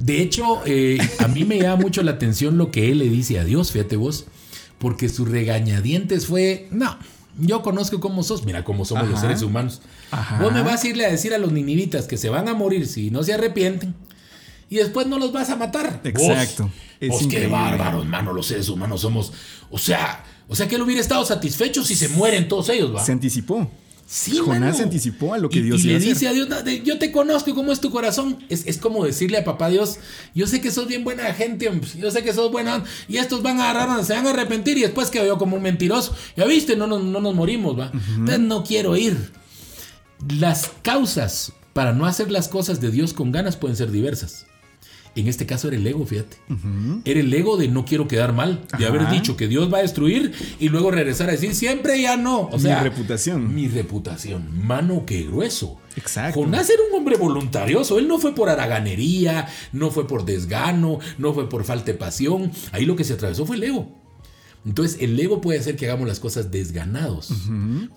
De 0.00 0.22
hecho, 0.22 0.62
eh, 0.66 0.98
a 1.18 1.28
mí 1.28 1.44
me 1.44 1.58
llama 1.58 1.82
mucho 1.82 2.02
la 2.02 2.12
atención 2.12 2.58
lo 2.58 2.70
que 2.70 2.90
él 2.90 2.98
le 2.98 3.08
dice 3.08 3.38
a 3.38 3.44
Dios, 3.44 3.72
fíjate 3.72 3.96
vos, 3.96 4.26
porque 4.78 5.08
su 5.08 5.24
regañadientes 5.24 6.26
fue, 6.26 6.68
no, 6.70 6.98
yo 7.38 7.62
conozco 7.62 8.00
cómo 8.00 8.22
sos, 8.22 8.44
mira 8.44 8.64
cómo 8.64 8.84
somos 8.84 9.08
los 9.08 9.20
seres 9.20 9.42
humanos. 9.42 9.82
Ajá. 10.10 10.42
Vos 10.42 10.52
me 10.52 10.62
vas 10.62 10.84
a 10.84 10.88
irle 10.88 11.06
a 11.06 11.10
decir 11.10 11.34
a 11.34 11.38
los 11.38 11.52
ninivitas 11.52 12.06
que 12.06 12.16
se 12.16 12.28
van 12.28 12.48
a 12.48 12.54
morir 12.54 12.86
si 12.86 13.10
no 13.10 13.22
se 13.22 13.32
arrepienten 13.32 13.94
y 14.68 14.76
después 14.76 15.06
no 15.06 15.18
los 15.18 15.32
vas 15.32 15.50
a 15.50 15.56
matar. 15.56 16.00
Exacto. 16.04 16.64
Vos, 16.64 16.72
Es 17.00 17.08
vos 17.08 17.18
qué 17.18 17.24
increíble. 17.24 17.52
bárbaros, 17.52 18.06
mano, 18.06 18.32
los 18.32 18.46
seres 18.46 18.68
humanos 18.68 19.00
somos, 19.00 19.32
o 19.70 19.78
sea, 19.78 20.24
o 20.48 20.54
sea 20.54 20.68
que 20.68 20.76
él 20.76 20.82
hubiera 20.82 21.00
estado 21.00 21.24
satisfecho 21.24 21.84
si 21.84 21.94
se 21.94 22.08
mueren 22.08 22.48
todos 22.48 22.68
ellos, 22.68 22.94
va. 22.94 23.04
se 23.04 23.12
anticipó. 23.12 23.70
Sí, 24.12 24.38
Jonás 24.38 24.58
mano. 24.60 24.74
se 24.74 24.82
anticipó 24.82 25.34
a 25.34 25.38
lo 25.38 25.48
que 25.48 25.60
Y- 25.60 25.62
Dios 25.62 25.84
y 25.84 25.84
iba 25.84 25.90
a 25.96 26.00
le 26.00 26.04
hacer. 26.04 26.14
dice 26.14 26.26
a 26.28 26.32
Dios, 26.32 26.48
"No, 26.48 26.68
yo 26.68 26.98
te 26.98 27.12
conozco 27.12 27.54
cómo 27.54 27.70
es 27.70 27.80
tu 27.80 27.92
corazón. 27.92 28.38
Es, 28.48 28.66
es 28.66 28.78
como 28.78 29.04
decirle 29.04 29.38
a 29.38 29.44
papá 29.44 29.68
Dios, 29.68 29.98
yo 30.34 30.48
sé 30.48 30.60
que 30.60 30.72
sos 30.72 30.88
bien 30.88 31.04
buena 31.04 31.32
gente, 31.32 31.70
yo 31.96 32.10
sé 32.10 32.24
que 32.24 32.32
sos 32.32 32.50
buena 32.50 32.82
y 33.06 33.18
estos 33.18 33.40
van 33.42 33.60
a 33.60 33.70
agarrar, 33.70 34.04
se 34.04 34.12
van 34.14 34.26
a 34.26 34.30
arrepentir 34.30 34.76
y 34.78 34.80
después 34.80 35.10
quedo 35.10 35.26
yo 35.26 35.38
como 35.38 35.54
un 35.56 35.62
mentiroso. 35.62 36.12
Ya 36.36 36.44
viste, 36.44 36.74
no, 36.74 36.88
nos- 36.88 37.04
no 37.04 37.20
nos 37.20 37.34
morimos, 37.36 37.78
va. 37.78 37.92
Entonces 37.92 38.40
no 38.40 38.64
quiero 38.64 38.96
ir. 38.96 39.30
Las 40.40 40.70
causas 40.82 41.52
para 41.72 41.92
no 41.92 42.04
hacer 42.04 42.32
las 42.32 42.48
cosas 42.48 42.80
de 42.80 42.90
Dios 42.90 43.12
con 43.14 43.30
ganas 43.30 43.56
pueden 43.56 43.76
ser 43.76 43.92
diversas. 43.92 44.44
En 45.16 45.26
este 45.26 45.44
caso 45.44 45.68
era 45.68 45.76
el 45.76 45.86
ego, 45.86 46.06
fíjate. 46.06 46.36
Era 47.04 47.20
el 47.20 47.34
ego 47.34 47.56
de 47.56 47.66
no 47.68 47.84
quiero 47.84 48.06
quedar 48.06 48.32
mal, 48.32 48.64
de 48.78 48.86
Ajá. 48.86 48.94
haber 48.94 49.10
dicho 49.10 49.36
que 49.36 49.48
Dios 49.48 49.72
va 49.72 49.78
a 49.78 49.82
destruir 49.82 50.32
y 50.60 50.68
luego 50.68 50.90
regresar 50.92 51.28
a 51.28 51.32
decir 51.32 51.54
siempre 51.54 52.00
ya 52.00 52.16
no. 52.16 52.42
O 52.42 52.56
Mi 52.56 52.62
sea, 52.62 52.82
reputación. 52.82 53.54
Mi 53.54 53.66
reputación. 53.68 54.64
Mano, 54.66 55.04
qué 55.06 55.24
grueso. 55.24 55.78
Exacto. 55.96 56.40
Jonás 56.40 56.70
era 56.70 56.80
un 56.88 56.96
hombre 56.96 57.16
voluntarioso. 57.16 57.98
Él 57.98 58.06
no 58.06 58.18
fue 58.18 58.34
por 58.34 58.48
haraganería, 58.48 59.48
no 59.72 59.90
fue 59.90 60.06
por 60.06 60.24
desgano, 60.24 61.00
no 61.18 61.34
fue 61.34 61.48
por 61.48 61.64
falta 61.64 61.86
de 61.86 61.94
pasión. 61.98 62.52
Ahí 62.72 62.86
lo 62.86 62.94
que 62.94 63.04
se 63.04 63.14
atravesó 63.14 63.44
fue 63.46 63.56
el 63.56 63.64
ego. 63.64 63.96
Entonces, 64.64 64.98
el 65.00 65.18
ego 65.18 65.40
puede 65.40 65.58
hacer 65.58 65.74
que 65.74 65.86
hagamos 65.86 66.06
las 66.06 66.20
cosas 66.20 66.50
desganados. 66.50 67.32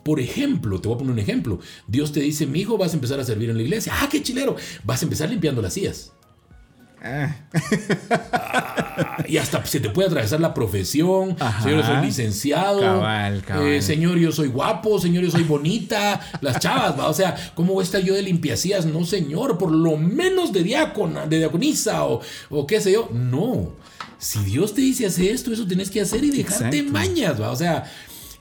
Por 0.04 0.20
ejemplo, 0.20 0.80
te 0.82 0.88
voy 0.88 0.96
a 0.96 0.98
poner 1.00 1.14
un 1.14 1.20
ejemplo. 1.20 1.60
Dios 1.88 2.12
te 2.14 2.22
dice, 2.22 2.48
mi 2.48 2.62
hijo, 2.62 2.78
vas 2.78 2.92
a 2.94 2.96
empezar 2.96 3.20
a 3.20 3.26
servir 3.26 3.50
en 3.50 3.58
la 3.58 3.64
iglesia. 3.64 3.94
Ah, 4.00 4.08
qué 4.10 4.24
chilero. 4.24 4.56
Vas 4.84 5.02
a 5.02 5.06
empezar 5.06 5.30
limpiando 5.30 5.62
las 5.62 5.74
sillas. 5.74 6.14
Ah, 7.04 7.36
Ah, 8.26 9.24
y 9.28 9.38
hasta 9.38 9.66
se 9.66 9.80
te 9.80 9.90
puede 9.90 10.08
atravesar 10.08 10.40
la 10.40 10.54
profesión. 10.54 11.36
Ajá. 11.40 11.64
Señor, 11.64 11.82
yo 11.82 11.86
soy 11.88 12.06
licenciado. 12.06 12.80
Cabal, 12.80 13.42
cabal. 13.44 13.68
Eh, 13.68 13.82
señor, 13.82 14.18
yo 14.18 14.32
soy 14.32 14.48
guapo. 14.48 15.00
Señor, 15.00 15.24
yo 15.24 15.32
soy 15.32 15.44
bonita. 15.44 16.20
Las 16.42 16.60
chavas, 16.60 16.98
¿va? 16.98 17.10
O 17.10 17.14
sea, 17.14 17.36
¿cómo 17.56 17.74
voy 17.74 17.82
a 17.84 17.86
estar 17.86 18.02
yo 18.02 18.14
de 18.14 18.22
limpiacías? 18.22 18.86
No, 18.86 19.04
señor, 19.06 19.58
por 19.58 19.72
lo 19.72 19.98
menos 19.98 20.54
de 20.54 20.64
diácona, 20.64 21.26
de 21.26 21.40
diaconisa 21.40 22.06
o, 22.06 22.22
o 22.50 22.68
qué 22.68 22.80
sé 22.82 22.94
yo. 22.94 23.10
No. 23.12 23.72
Si 24.18 24.40
Dios 24.46 24.74
te 24.74 24.82
dice 24.82 25.06
hacer 25.06 25.32
esto, 25.34 25.52
eso 25.52 25.66
tienes 25.68 25.90
que 25.90 26.02
hacer 26.02 26.24
y 26.24 26.30
dejarte 26.32 26.78
Exacto. 26.78 26.92
mañas, 26.94 27.42
¿va? 27.42 27.52
O 27.52 27.56
sea. 27.56 27.84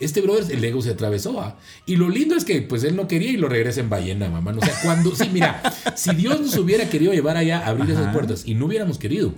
Este 0.05 0.20
brother, 0.20 0.44
el 0.50 0.64
ego 0.64 0.82
se 0.82 0.90
atravesó, 0.90 1.34
¿va? 1.34 1.59
Y 1.86 1.96
lo 1.96 2.09
lindo 2.09 2.34
es 2.34 2.44
que, 2.44 2.62
pues, 2.62 2.84
él 2.84 2.96
no 2.96 3.07
quería 3.09 3.30
y 3.30 3.36
lo 3.36 3.48
regresa 3.48 3.80
en 3.80 3.88
ballena, 3.88 4.28
mamá. 4.28 4.55
O 4.57 4.64
sea, 4.64 4.74
cuando, 4.82 5.14
sí, 5.14 5.28
mira, 5.32 5.62
si 5.94 6.14
Dios 6.14 6.40
nos 6.40 6.57
hubiera 6.57 6.88
querido 6.90 7.12
llevar 7.12 7.36
allá, 7.36 7.61
a 7.61 7.68
abrir 7.68 7.90
esas 7.90 8.12
puertas, 8.12 8.42
y 8.46 8.55
no 8.55 8.66
hubiéramos 8.66 8.98
querido, 8.98 9.34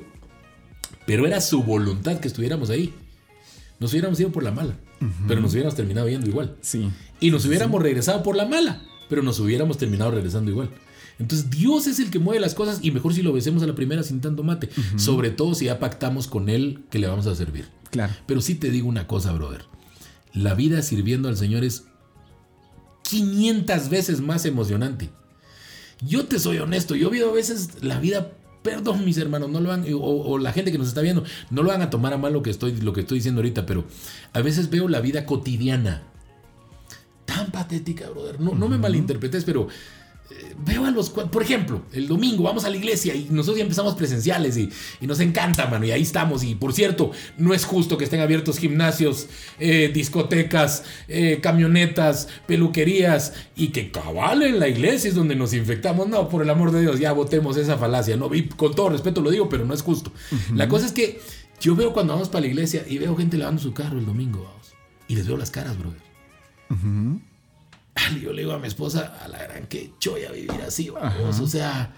pero 1.07 1.27
era 1.27 1.41
su 1.41 1.63
voluntad 1.63 2.19
que 2.19 2.29
estuviéramos 2.29 2.71
ahí. 2.71 2.95
Nos 3.79 3.93
hubiéramos 3.93 4.19
ido 4.21 4.31
por 4.31 4.43
la 4.43 4.53
mala, 4.53 4.77
pero 5.29 5.41
nos 5.41 5.53
hubiéramos 5.53 5.75
terminado 5.77 6.09
yendo 6.09 6.27
igual. 6.27 6.57
sí. 6.61 6.91
Y 7.21 7.31
nos 7.31 7.47
hubiéramos 7.47 7.81
regresado 7.81 8.23
por 8.23 8.37
la 8.37 8.45
mala, 8.45 8.83
pero 9.09 9.23
nos 9.23 9.41
hubiéramos 9.41 9.79
terminado 9.79 10.11
regresando 10.11 10.51
igual. 10.51 10.71
Entonces 11.19 11.49
Dios 11.49 11.87
es 11.87 11.99
el 11.99 12.11
que 12.11 12.19
mueve 12.19 12.41
las 12.41 12.55
cosas 12.55 12.81
y 12.83 12.91
mejor 12.91 13.15
si 13.15 13.23
lo 13.23 13.31
obedecemos 13.31 13.63
a 13.63 13.67
la 13.67 13.75
primera 13.75 14.03
sin 14.03 14.21
tanto 14.21 14.43
mate. 14.43 14.69
Sobre 14.97 15.31
todo 15.31 15.55
si 15.55 15.67
ya 15.67 15.79
pactamos 15.79 16.27
con 16.27 16.49
Él 16.49 16.85
que 16.91 16.99
le 16.99 17.07
vamos 17.07 17.27
a 17.27 17.35
servir. 17.35 17.67
Claro. 17.91 18.13
Pero 18.27 18.41
sí 18.41 18.57
te 18.57 18.71
digo 18.71 18.89
una 18.89 19.07
cosa, 19.07 19.33
brother. 19.33 19.65
La 20.35 20.55
vida 20.55 20.83
sirviendo 20.83 21.29
al 21.29 21.37
Señor 21.37 21.65
es 21.65 21.85
500 23.05 23.89
veces 23.89 24.21
más 24.21 24.45
emocionante. 24.45 25.11
Yo 26.07 26.27
te 26.27 26.39
soy 26.39 26.59
honesto, 26.59 26.95
yo 26.97 27.09
veo 27.09 27.31
a 27.31 27.35
veces 27.35 27.83
la 27.83 28.01
vida, 28.01 28.33
perdón 28.63 29.05
mis 29.05 29.17
hermanos, 29.17 29.49
no 29.49 29.61
lo 29.61 29.69
van, 29.69 29.85
o, 29.95 29.99
o 29.99 30.39
la 30.39 30.53
gente 30.53 30.73
que 30.73 30.79
nos 30.79 30.89
está 30.89 31.01
viendo, 31.01 31.25
no 31.51 31.63
lo 31.63 31.69
van 31.69 31.83
a 31.83 31.91
tomar 31.91 32.13
a 32.13 32.19
mal 32.19 32.33
lo 32.33 32.43
que 32.43 32.51
estoy, 32.51 32.77
lo 32.81 32.93
que 32.93 33.03
estoy 33.03 33.19
diciendo 33.19 33.41
ahorita, 33.41 33.65
pero 33.65 33.85
a 34.33 34.43
veces 34.43 34.71
veo 34.71 34.89
la 34.89 35.01
vida 35.01 35.25
cotidiana 35.25 36.03
tan 37.25 37.51
patética, 37.51 38.09
brother. 38.11 38.41
No, 38.41 38.55
no 38.55 38.69
me 38.69 38.79
malinterpretes, 38.79 39.45
pero 39.45 39.69
veo 40.65 40.87
a 40.87 40.91
los 40.91 41.11
por 41.11 41.43
ejemplo, 41.43 41.83
el 41.93 42.09
domingo 42.09 42.45
vamos 42.45 42.65
a 42.65 42.71
la 42.71 42.77
iglesia 42.77 43.15
y 43.15 43.29
nosotros 43.31 43.59
ya 43.59 43.63
empezamos 43.63 43.95
presenciales 43.95 44.57
y, 44.57 44.71
y 45.01 45.07
nos 45.07 45.21
encanta, 45.21 45.67
mano, 45.67 45.85
y 45.85 45.91
ahí 45.91 46.03
estamos. 46.03 46.43
Y 46.43 46.55
por 46.55 46.73
cierto, 46.73 47.11
no 47.39 47.55
es 47.55 47.65
justo 47.65 47.99
que 47.99 48.05
estén 48.05 48.21
abiertos 48.21 48.59
gimnasios, 48.59 49.29
eh, 49.59 49.91
discotecas, 49.93 50.85
eh, 51.09 51.41
camionetas, 51.43 52.29
peluquerías 52.47 53.33
y 53.57 53.69
que 53.69 53.91
cabal 53.91 54.43
en 54.43 54.59
la 54.59 54.69
iglesia 54.69 55.09
es 55.09 55.15
donde 55.15 55.37
nos 55.37 55.53
infectamos. 55.53 56.09
No, 56.09 56.29
por 56.29 56.43
el 56.43 56.51
amor 56.51 56.73
de 56.73 56.81
Dios, 56.81 56.99
ya 56.99 57.13
votemos 57.13 57.57
esa 57.57 57.77
falacia. 57.77 58.17
No, 58.17 58.33
y 58.35 58.49
con 58.49 58.75
todo 58.75 58.91
respeto 58.91 59.21
lo 59.21 59.31
digo, 59.31 59.49
pero 59.49 59.65
no 59.65 59.75
es 59.75 59.83
justo. 59.83 60.13
La 60.55 60.69
cosa 60.69 60.87
es 60.87 60.93
que 60.93 61.21
yo 61.61 61.75
veo 61.75 61.93
cuando 61.93 62.15
vamos 62.15 62.29
para 62.29 62.43
la 62.43 62.49
iglesia 62.49 62.85
y 62.89 62.99
veo 62.99 63.17
gente 63.17 63.37
lavando 63.37 63.63
su 63.63 63.73
carro 63.73 63.99
el 63.99 64.07
domingo, 64.07 64.45
vamos, 64.45 64.75
y 65.09 65.17
les 65.17 65.27
veo 65.27 65.37
las 65.37 65.51
caras, 65.51 65.79
brother. 65.79 66.01
Yo 68.23 68.33
le 68.33 68.43
digo 68.43 68.53
a 68.53 68.59
mi 68.59 68.67
esposa, 68.69 69.17
a 69.25 69.29
la 69.29 69.39
gran 69.45 69.67
que 69.67 69.93
choya 70.01 70.31
vivir 70.33 70.51
así, 70.67 70.91
vamos. 70.91 71.39
O 71.41 71.47
sea, 71.47 71.93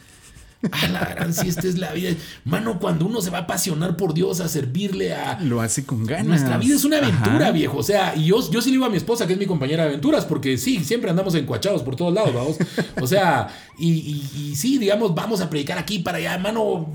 a 0.72 0.88
la 0.88 1.00
gran 1.00 1.32
si 1.32 1.48
esta 1.48 1.66
es 1.66 1.78
la 1.78 1.92
vida. 1.92 2.10
Mano, 2.44 2.78
cuando 2.78 3.06
uno 3.06 3.20
se 3.22 3.30
va 3.30 3.38
a 3.38 3.40
apasionar 3.42 3.96
por 3.96 4.12
Dios, 4.12 4.40
a 4.40 4.48
servirle 4.48 5.14
a. 5.14 5.38
Lo 5.40 5.60
hace 5.62 5.84
con 5.86 6.04
ganas. 6.04 6.26
Nuestra 6.26 6.58
vida 6.58 6.74
es 6.76 6.84
una 6.84 6.98
aventura, 6.98 7.44
Ajá. 7.46 7.50
viejo. 7.52 7.78
O 7.78 7.82
sea, 7.82 8.14
y 8.16 8.26
yo, 8.26 8.38
yo 8.50 8.60
sí 8.60 8.68
le 8.70 8.72
digo 8.76 8.84
a 8.84 8.90
mi 8.90 8.96
esposa 8.98 9.26
que 9.26 9.32
es 9.34 9.38
mi 9.38 9.46
compañera 9.46 9.84
de 9.84 9.90
aventuras, 9.90 10.24
porque 10.26 10.58
sí, 10.58 10.84
siempre 10.84 11.08
andamos 11.10 11.34
encuachados 11.34 11.82
por 11.82 11.96
todos 11.96 12.12
lados, 12.12 12.34
vamos. 12.34 12.56
O 13.00 13.06
sea, 13.06 13.48
y, 13.78 13.90
y- 13.92 14.50
y 14.50 14.56
sí, 14.56 14.78
digamos, 14.78 15.14
vamos 15.14 15.40
a 15.40 15.48
predicar 15.48 15.78
aquí 15.78 16.00
para 16.00 16.18
allá, 16.18 16.36
mano. 16.38 16.92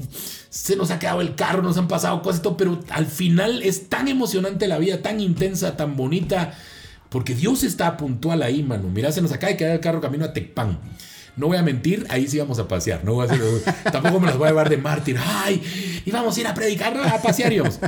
Se 0.49 0.75
nos 0.75 0.91
ha 0.91 0.99
quedado 0.99 1.21
el 1.21 1.33
carro, 1.35 1.61
nos 1.63 1.77
han 1.77 1.87
pasado 1.87 2.21
cosas 2.21 2.39
y 2.39 2.43
todo, 2.43 2.57
pero 2.57 2.79
al 2.89 3.05
final 3.07 3.61
es 3.63 3.89
tan 3.89 4.07
emocionante 4.09 4.67
la 4.67 4.77
vida, 4.79 5.01
tan 5.01 5.19
intensa, 5.21 5.77
tan 5.77 5.95
bonita, 5.95 6.53
porque 7.11 7.35
Dios 7.35 7.63
está 7.63 7.95
puntual 7.97 8.41
ahí, 8.41 8.63
mano. 8.63 8.89
Mira, 8.89 9.11
se 9.11 9.21
nos 9.21 9.31
acaba 9.31 9.51
de 9.51 9.57
quedar 9.57 9.73
el 9.73 9.79
carro 9.81 10.01
camino 10.01 10.25
a 10.25 10.33
Tecpan. 10.33 10.79
No 11.37 11.47
voy 11.47 11.55
a 11.55 11.63
mentir, 11.63 12.05
ahí 12.09 12.27
sí 12.27 12.39
vamos 12.39 12.59
a 12.59 12.67
pasear. 12.67 13.05
No 13.05 13.13
voy 13.13 13.25
a 13.25 13.31
hacer- 13.31 13.41
tampoco 13.91 14.19
me 14.19 14.27
las 14.27 14.37
voy 14.37 14.47
a 14.47 14.49
llevar 14.51 14.69
de 14.69 14.75
mártir. 14.77 15.17
Ay, 15.17 15.61
y 16.05 16.11
vamos 16.11 16.35
a 16.35 16.39
ir 16.41 16.47
a 16.47 16.53
predicar, 16.53 16.95
a 16.97 17.21
pasear 17.21 17.53
íbamos. 17.53 17.79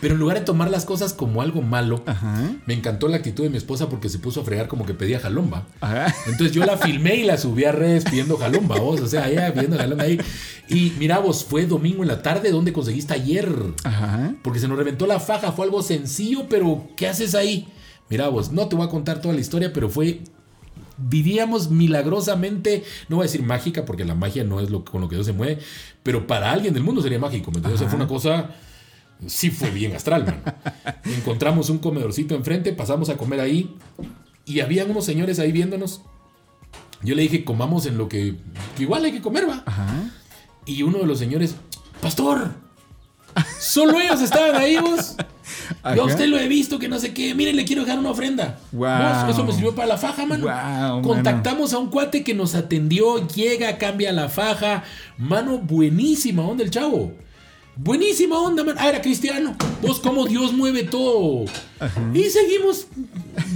Pero 0.00 0.14
en 0.14 0.20
lugar 0.20 0.38
de 0.38 0.44
tomar 0.44 0.70
las 0.70 0.84
cosas 0.84 1.14
como 1.14 1.40
algo 1.40 1.62
malo, 1.62 2.02
Ajá. 2.06 2.50
me 2.66 2.74
encantó 2.74 3.08
la 3.08 3.16
actitud 3.16 3.42
de 3.44 3.50
mi 3.50 3.56
esposa 3.56 3.88
porque 3.88 4.08
se 4.10 4.18
puso 4.18 4.42
a 4.42 4.44
fregar 4.44 4.68
como 4.68 4.84
que 4.84 4.92
pedía 4.94 5.18
jalomba. 5.18 5.66
Ajá. 5.80 6.14
Entonces 6.26 6.52
yo 6.52 6.64
la 6.66 6.76
filmé 6.76 7.16
y 7.16 7.24
la 7.24 7.38
subí 7.38 7.64
a 7.64 7.72
redes 7.72 8.04
pidiendo 8.04 8.36
jalomba, 8.36 8.78
vos. 8.78 9.00
O 9.00 9.06
sea, 9.06 9.30
ella 9.30 9.52
pidiendo 9.54 9.78
jalomba 9.78 10.04
ahí. 10.04 10.20
Y 10.68 10.92
mira 10.98 11.18
vos, 11.20 11.44
fue 11.44 11.64
domingo 11.66 12.02
en 12.02 12.08
la 12.08 12.20
tarde, 12.22 12.50
¿dónde 12.50 12.72
conseguiste 12.72 13.14
ayer? 13.14 13.48
Ajá. 13.84 14.34
Porque 14.42 14.58
se 14.60 14.68
nos 14.68 14.76
reventó 14.76 15.06
la 15.06 15.20
faja, 15.20 15.52
fue 15.52 15.64
algo 15.64 15.82
sencillo, 15.82 16.46
pero 16.50 16.88
¿qué 16.96 17.08
haces 17.08 17.34
ahí? 17.34 17.66
Mira 18.12 18.28
vos, 18.28 18.52
no 18.52 18.68
te 18.68 18.76
voy 18.76 18.86
a 18.86 18.90
contar 18.90 19.22
toda 19.22 19.32
la 19.32 19.40
historia, 19.40 19.72
pero 19.72 19.88
fue, 19.88 20.20
diríamos 20.98 21.70
milagrosamente, 21.70 22.84
no 23.08 23.16
voy 23.16 23.22
a 23.22 23.26
decir 23.26 23.42
mágica, 23.42 23.86
porque 23.86 24.04
la 24.04 24.14
magia 24.14 24.44
no 24.44 24.60
es 24.60 24.68
lo 24.68 24.84
con 24.84 25.00
lo 25.00 25.08
que 25.08 25.14
Dios 25.14 25.24
se 25.24 25.32
mueve, 25.32 25.60
pero 26.02 26.26
para 26.26 26.52
alguien 26.52 26.74
del 26.74 26.82
mundo 26.82 27.00
sería 27.00 27.18
mágico, 27.18 27.50
¿me 27.50 27.56
entiendes? 27.56 27.80
O 27.80 27.84
sea, 27.84 27.88
fue 27.88 27.96
una 27.96 28.06
cosa, 28.06 28.50
sí 29.26 29.48
fue 29.48 29.70
bien 29.70 29.96
astral, 29.96 30.26
man. 30.26 30.42
Encontramos 31.06 31.70
un 31.70 31.78
comedorcito 31.78 32.34
enfrente, 32.34 32.74
pasamos 32.74 33.08
a 33.08 33.16
comer 33.16 33.40
ahí, 33.40 33.74
y 34.44 34.60
habían 34.60 34.90
unos 34.90 35.06
señores 35.06 35.38
ahí 35.38 35.50
viéndonos. 35.50 36.02
Yo 37.02 37.14
le 37.14 37.22
dije, 37.22 37.44
comamos 37.44 37.86
en 37.86 37.96
lo 37.96 38.10
que, 38.10 38.36
que 38.76 38.82
igual 38.82 39.06
hay 39.06 39.12
que 39.12 39.22
comer, 39.22 39.48
va. 39.48 39.62
Ajá. 39.64 40.10
Y 40.66 40.82
uno 40.82 40.98
de 40.98 41.06
los 41.06 41.18
señores, 41.18 41.54
pastor, 42.02 42.50
solo 43.58 43.98
ellos 43.98 44.20
estaban 44.20 44.54
ahí, 44.56 44.76
vos. 44.76 45.16
Ajá. 45.82 45.96
Yo 45.96 46.02
a 46.02 46.06
usted 46.06 46.26
lo 46.26 46.38
he 46.38 46.48
visto, 46.48 46.78
que 46.78 46.88
no 46.88 46.98
sé 46.98 47.12
qué. 47.12 47.34
Miren, 47.34 47.56
le 47.56 47.64
quiero 47.64 47.82
dejar 47.82 47.98
una 47.98 48.10
ofrenda. 48.10 48.58
Vos, 48.72 49.30
eso 49.30 49.44
me 49.44 49.52
sirvió 49.52 49.74
para 49.74 49.88
la 49.88 49.98
faja, 49.98 50.26
mano. 50.26 50.44
Guau, 50.44 51.02
Contactamos 51.02 51.72
a 51.72 51.78
un 51.78 51.90
cuate 51.90 52.24
que 52.24 52.34
nos 52.34 52.54
atendió, 52.54 53.26
llega, 53.28 53.78
cambia 53.78 54.12
la 54.12 54.28
faja. 54.28 54.84
Mano, 55.18 55.58
buenísima, 55.58 56.42
¿dónde 56.42 56.64
el 56.64 56.70
chavo? 56.70 57.12
Buenísima 57.74 58.38
onda, 58.38 58.64
man. 58.64 58.76
Ah, 58.78 58.88
era 58.90 59.00
cristiano. 59.00 59.56
Vos, 59.80 59.98
cómo 59.98 60.26
Dios 60.26 60.52
mueve 60.52 60.82
todo. 60.84 61.46
Y 62.12 62.24
seguimos 62.24 62.86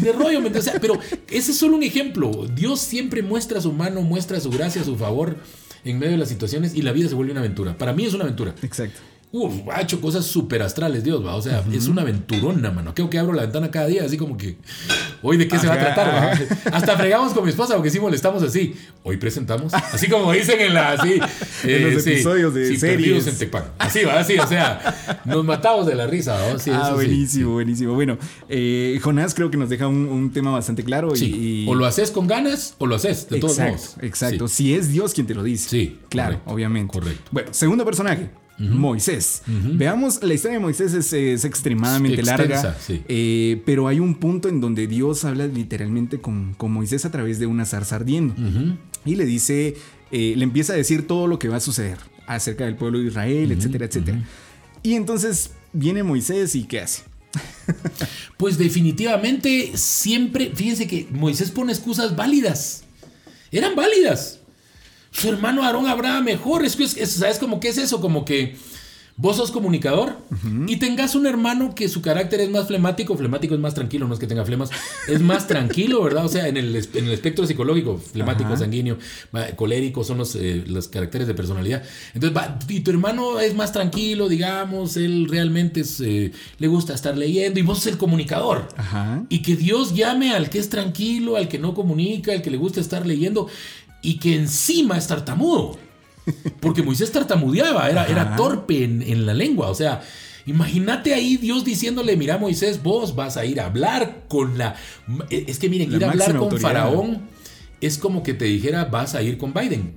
de 0.00 0.12
rollo, 0.12 0.40
pero 0.80 0.98
ese 1.28 1.50
es 1.50 1.58
solo 1.58 1.76
un 1.76 1.82
ejemplo. 1.82 2.46
Dios 2.54 2.80
siempre 2.80 3.22
muestra 3.22 3.60
su 3.60 3.72
mano, 3.72 4.00
muestra 4.00 4.40
su 4.40 4.50
gracia, 4.50 4.82
su 4.82 4.96
favor 4.96 5.36
en 5.84 5.98
medio 5.98 6.12
de 6.12 6.18
las 6.18 6.28
situaciones 6.28 6.74
y 6.74 6.82
la 6.82 6.92
vida 6.92 7.08
se 7.08 7.14
vuelve 7.14 7.32
una 7.32 7.40
aventura. 7.40 7.76
Para 7.76 7.92
mí 7.92 8.04
es 8.04 8.14
una 8.14 8.24
aventura. 8.24 8.54
Exacto. 8.62 9.00
Uf, 9.38 9.68
ha 9.70 9.82
hecho 9.82 10.00
cosas 10.00 10.24
súper 10.24 10.62
astrales, 10.62 11.04
Dios, 11.04 11.24
va. 11.24 11.34
O 11.34 11.42
sea, 11.42 11.62
es 11.72 11.88
una 11.88 12.02
aventurona, 12.02 12.70
mano. 12.70 12.94
Creo 12.94 13.10
que 13.10 13.18
abro 13.18 13.34
la 13.34 13.42
ventana 13.42 13.70
cada 13.70 13.86
día, 13.86 14.04
así 14.04 14.16
como 14.16 14.36
que. 14.38 14.56
Hoy 15.22 15.36
de 15.36 15.46
qué 15.46 15.58
se 15.58 15.66
va 15.66 15.74
a 15.74 15.78
tratar, 15.78 16.08
va? 16.08 16.76
Hasta 16.76 16.96
fregamos 16.96 17.32
con 17.34 17.44
mi 17.44 17.50
esposa 17.50 17.74
porque 17.74 17.90
sí 17.90 18.00
molestamos 18.00 18.42
así. 18.42 18.74
Hoy 19.02 19.18
presentamos. 19.18 19.74
Así 19.74 20.08
como 20.08 20.32
dicen 20.32 20.58
en 20.60 20.72
la. 20.74 20.92
Así, 20.92 21.20
En 21.64 21.94
los 21.94 22.06
episodios 22.06 22.54
de 22.54 22.68
sí, 22.68 22.76
series. 22.78 23.26
En 23.26 23.36
Tecpan. 23.36 23.64
Así 23.78 24.04
va, 24.04 24.20
así. 24.20 24.38
O 24.38 24.46
sea, 24.46 25.20
nos 25.26 25.44
matamos 25.44 25.86
de 25.86 25.94
la 25.94 26.06
risa. 26.06 26.38
Sí, 26.58 26.70
ah, 26.72 26.92
buenísimo, 26.94 27.52
buenísimo. 27.52 27.94
Bueno, 27.94 28.16
eh, 28.48 28.98
Jonás 29.02 29.34
creo 29.34 29.50
que 29.50 29.56
nos 29.58 29.68
deja 29.68 29.86
un, 29.86 30.06
un 30.06 30.32
tema 30.32 30.50
bastante 30.50 30.82
claro. 30.82 31.12
y- 31.14 31.66
O 31.68 31.74
lo 31.74 31.84
haces 31.84 32.10
con 32.10 32.26
ganas 32.26 32.74
o 32.78 32.86
lo 32.86 32.94
haces, 32.96 33.28
de 33.28 33.38
todos 33.40 33.58
exacto, 33.58 33.72
modos. 33.76 33.96
Exacto. 34.00 34.48
Si 34.48 34.74
es 34.74 34.88
Dios 34.92 35.12
quien 35.12 35.26
te 35.26 35.34
lo 35.34 35.42
dice. 35.42 35.68
Sí, 35.68 35.98
Claro, 36.08 36.30
correcto, 36.34 36.54
obviamente. 36.54 36.92
correcto. 36.98 37.28
Bueno, 37.32 37.48
segundo 37.52 37.84
personaje. 37.84 38.30
Moisés. 38.58 39.42
Veamos, 39.46 40.22
la 40.22 40.34
historia 40.34 40.58
de 40.58 40.62
Moisés 40.62 40.94
es, 40.94 41.12
es 41.12 41.44
extremadamente 41.44 42.20
Extensa, 42.20 42.36
larga, 42.36 42.76
sí. 42.80 43.02
eh, 43.08 43.62
pero 43.66 43.88
hay 43.88 44.00
un 44.00 44.14
punto 44.14 44.48
en 44.48 44.60
donde 44.60 44.86
Dios 44.86 45.24
habla 45.24 45.46
literalmente 45.46 46.20
con, 46.20 46.54
con 46.54 46.72
Moisés 46.72 47.04
a 47.04 47.10
través 47.10 47.38
de 47.38 47.46
una 47.46 47.64
zarza 47.64 47.96
ardiendo 47.96 48.34
y 49.04 49.14
le 49.14 49.24
dice, 49.24 49.76
eh, 50.10 50.34
le 50.36 50.44
empieza 50.44 50.72
a 50.72 50.76
decir 50.76 51.06
todo 51.06 51.26
lo 51.26 51.38
que 51.38 51.48
va 51.48 51.56
a 51.56 51.60
suceder 51.60 51.98
acerca 52.26 52.64
del 52.64 52.76
pueblo 52.76 52.98
de 52.98 53.06
Israel, 53.06 53.52
etcétera, 53.52 53.86
etcétera. 53.86 54.22
Y 54.82 54.94
entonces 54.94 55.50
viene 55.72 56.02
Moisés 56.02 56.54
y 56.54 56.64
¿qué 56.64 56.80
hace? 56.80 57.02
Pues 58.36 58.58
definitivamente 58.58 59.72
siempre, 59.76 60.52
fíjense 60.54 60.86
que 60.86 61.08
Moisés 61.10 61.50
pone 61.50 61.72
excusas 61.72 62.14
válidas. 62.14 62.84
Eran 63.50 63.74
válidas. 63.74 64.40
Su 65.16 65.28
hermano 65.28 65.62
Aarón 65.64 65.86
habrá 65.86 66.20
mejor. 66.20 66.64
Es 66.64 66.78
es- 66.78 66.96
es- 66.96 67.10
¿sabes 67.12 67.38
cómo 67.38 67.60
que 67.60 67.68
es 67.68 67.78
eso? 67.78 68.00
Como 68.00 68.24
que 68.24 68.56
vos 69.18 69.38
sos 69.38 69.50
comunicador 69.50 70.14
y 70.66 70.76
tengas 70.76 71.14
un 71.14 71.26
hermano 71.26 71.74
que 71.74 71.88
su 71.88 72.02
carácter 72.02 72.38
es 72.40 72.50
más 72.50 72.66
flemático. 72.66 73.16
Flemático 73.16 73.54
es 73.54 73.60
más 73.60 73.72
tranquilo, 73.72 74.06
no 74.06 74.12
es 74.12 74.20
que 74.20 74.26
tenga 74.26 74.44
flemas. 74.44 74.68
Es 75.08 75.22
más 75.22 75.46
tranquilo, 75.48 76.02
¿verdad? 76.02 76.26
O 76.26 76.28
sea, 76.28 76.48
en 76.48 76.58
el, 76.58 76.76
es- 76.76 76.90
en 76.92 77.06
el 77.06 77.12
espectro 77.12 77.46
psicológico, 77.46 77.96
flemático, 77.96 78.50
Ajá. 78.50 78.58
sanguíneo, 78.58 78.98
colérico 79.56 80.04
son 80.04 80.18
los, 80.18 80.34
eh, 80.36 80.64
los 80.66 80.88
caracteres 80.88 81.26
de 81.26 81.32
personalidad. 81.32 81.82
Entonces, 82.12 82.36
va, 82.36 82.58
y 82.68 82.80
tu 82.80 82.90
hermano 82.90 83.40
es 83.40 83.54
más 83.54 83.72
tranquilo, 83.72 84.28
digamos, 84.28 84.98
él 84.98 85.28
realmente 85.30 85.80
es, 85.80 85.98
eh, 86.00 86.32
le 86.58 86.66
gusta 86.68 86.92
estar 86.92 87.16
leyendo 87.16 87.58
y 87.58 87.62
vos 87.62 87.78
sos 87.78 87.86
el 87.86 87.96
comunicador. 87.96 88.68
Ajá. 88.76 89.24
Y 89.30 89.40
que 89.40 89.56
Dios 89.56 89.94
llame 89.94 90.34
al 90.34 90.50
que 90.50 90.58
es 90.58 90.68
tranquilo, 90.68 91.36
al 91.36 91.48
que 91.48 91.58
no 91.58 91.72
comunica, 91.72 92.32
al 92.32 92.42
que 92.42 92.50
le 92.50 92.58
gusta 92.58 92.80
estar 92.82 93.06
leyendo 93.06 93.48
y 94.06 94.18
que 94.18 94.36
encima 94.36 94.96
es 94.96 95.06
tartamudo. 95.06 95.78
Porque 96.60 96.82
Moisés 96.82 97.12
tartamudeaba, 97.12 97.88
era, 97.90 98.06
era 98.06 98.22
torpe 98.36 98.82
en, 98.84 99.02
en 99.02 99.26
la 99.26 99.34
lengua. 99.34 99.68
O 99.68 99.74
sea, 99.74 100.02
imagínate 100.46 101.14
ahí 101.14 101.36
Dios 101.36 101.64
diciéndole, 101.64 102.16
mira 102.16 102.38
Moisés, 102.38 102.82
vos 102.82 103.14
vas 103.14 103.36
a 103.36 103.44
ir 103.44 103.60
a 103.60 103.66
hablar 103.66 104.24
con 104.28 104.58
la... 104.58 104.74
Es 105.30 105.58
que 105.58 105.68
miren, 105.68 105.90
La 105.90 105.96
ir 105.96 106.04
a 106.04 106.10
hablar 106.10 106.28
con 106.32 106.36
autoridad. 106.44 106.68
Faraón 106.68 107.28
es 107.80 107.98
como 107.98 108.22
que 108.22 108.34
te 108.34 108.44
dijera, 108.46 108.86
vas 108.86 109.14
a 109.14 109.22
ir 109.22 109.38
con 109.38 109.52
Biden. 109.54 109.94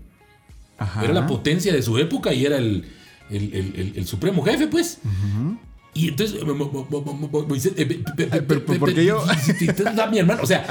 Ajá. 0.78 1.04
Era 1.04 1.14
la 1.14 1.28
potencia 1.28 1.74
de 1.74 1.82
su 1.82 1.98
época 1.98 2.34
y 2.34 2.46
era 2.46 2.58
el, 2.58 2.86
el- 3.30 3.54
el- 3.54 3.74
el- 3.76 3.94
el 3.98 4.08
supremo 4.08 4.44
jefe, 4.44 4.68
pues. 4.68 5.00
Y 5.94 6.10
entonces, 6.10 6.40
Moisés, 6.46 7.74
eh, 7.78 7.86
pe- 7.86 7.96
pe- 8.16 8.28
pe- 8.28 8.42
pero 8.44 8.66
pe- 8.66 8.80
¿por 8.80 8.90
qué 8.90 8.96
pe- 8.96 9.06
yo? 9.06 9.24
mi 10.12 10.20
hermano, 10.20 10.42
o 10.44 10.46
sea, 10.46 10.66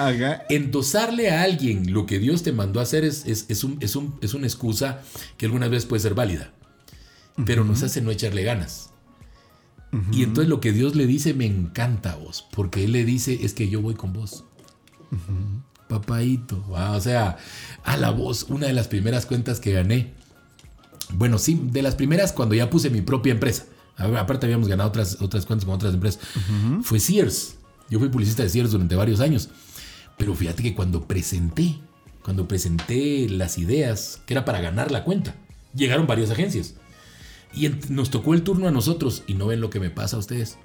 endosarle 0.49 1.31
a 1.31 1.43
alguien 1.43 1.93
lo 1.93 2.07
que 2.07 2.19
Dios 2.19 2.43
te 2.43 2.53
mandó 2.53 2.81
a 2.81 2.85
hacer 2.85 3.05
es, 3.05 3.27
es, 3.27 3.47
es 3.49 3.64
un- 3.64 3.79
es 3.81 3.97
un- 3.97 4.16
es 4.23 4.35
una 4.35 4.47
excusa 4.47 5.03
que 5.37 5.47
algunas 5.47 5.71
veces 5.71 5.87
puede 5.87 6.01
ser 6.01 6.14
válida, 6.14 6.53
pero 7.45 7.64
nos 7.64 7.83
hace 7.83 8.01
no 8.01 8.11
echarle 8.11 8.45
ganas. 8.45 8.91
Y 10.12 10.23
entonces 10.23 10.49
lo 10.49 10.61
que 10.61 10.73
Dios 10.73 10.95
le 10.95 11.07
dice 11.07 11.35
me 11.35 11.47
encanta 11.47 12.12
a 12.12 12.16
vos, 12.16 12.47
porque 12.53 12.85
Él 12.85 12.93
le 12.93 13.05
dice 13.05 13.39
es 13.43 13.55
que 13.55 13.69
yo 13.69 13.81
voy 13.83 13.95
con 13.95 14.12
vos. 14.12 14.45
Papaito, 15.89 16.62
ah, 16.77 16.93
o 16.97 17.01
sea, 17.01 17.39
a 17.83 17.97
la 17.97 18.11
voz, 18.11 18.45
una 18.51 18.66
de 18.66 18.75
las 18.75 18.89
primeras 18.89 19.25
cuentas 19.25 19.59
que 19.59 19.73
gané. 19.73 20.12
Bueno, 21.14 21.39
sí, 21.39 21.59
de 21.73 21.81
las 21.81 21.95
primeras 21.95 22.33
cuando 22.33 22.55
ya 22.55 22.69
puse 22.69 22.91
mi 22.91 23.01
propia 23.01 23.33
empresa. 23.33 23.64
Aparte 23.99 24.46
habíamos 24.46 24.68
ganado 24.68 24.88
otras, 24.88 25.20
otras 25.20 25.44
cuentas 25.44 25.64
con 25.66 25.74
otras 25.74 25.92
empresas. 25.94 26.20
Fue 26.82 27.01
Sears. 27.01 27.57
Yo 27.90 27.99
fui 27.99 28.09
publicista 28.09 28.42
de 28.42 28.49
Sears 28.49 28.70
durante 28.70 28.94
varios 28.96 29.20
años. 29.20 29.49
Pero 30.16 30.34
fíjate 30.34 30.62
que 30.62 30.74
cuando 30.74 31.05
presenté, 31.07 31.78
cuando 32.22 32.46
presenté 32.49 33.28
las 33.28 33.59
ideas, 33.59 34.20
que 34.26 34.34
era 34.34 34.44
para 34.44 34.61
ganar 34.61 34.90
la 34.90 35.05
cuenta, 35.05 35.34
llegaron 35.74 36.07
varias 36.07 36.30
agencias. 36.30 36.74
Y 37.55 37.68
nos 37.88 38.11
tocó 38.11 38.34
el 38.34 38.42
turno 38.42 38.68
a 38.68 38.70
nosotros. 38.70 39.22
Y 39.26 39.34
no 39.34 39.46
ven 39.46 39.61
lo 39.61 39.70
que 39.70 39.80
me 39.80 39.90
pasa 39.90 40.16
a 40.16 40.20
ustedes. 40.20 40.59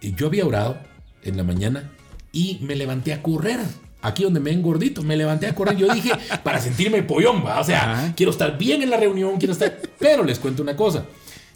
Y 0.00 0.14
Yo 0.14 0.26
había 0.26 0.44
orado 0.46 0.78
en 1.22 1.36
la 1.36 1.44
mañana 1.44 1.90
y 2.32 2.58
me 2.62 2.76
levanté 2.76 3.12
a 3.12 3.22
correr. 3.22 3.60
Aquí 4.02 4.22
donde 4.24 4.40
me 4.40 4.50
ven 4.50 4.60
gordito, 4.60 5.02
me 5.02 5.16
levanté 5.16 5.46
a 5.46 5.54
correr. 5.54 5.76
Yo 5.78 5.92
dije, 5.94 6.10
para 6.44 6.60
sentirme 6.60 7.02
pollón, 7.02 7.42
¿va? 7.46 7.60
o 7.60 7.64
sea, 7.64 7.92
Ajá. 7.92 8.14
quiero 8.14 8.30
estar 8.32 8.58
bien 8.58 8.82
en 8.82 8.90
la 8.90 8.98
reunión, 8.98 9.38
quiero 9.38 9.52
estar... 9.54 9.80
Pero 9.98 10.24
les 10.24 10.38
cuento 10.38 10.62
una 10.62 10.76
cosa. 10.76 11.06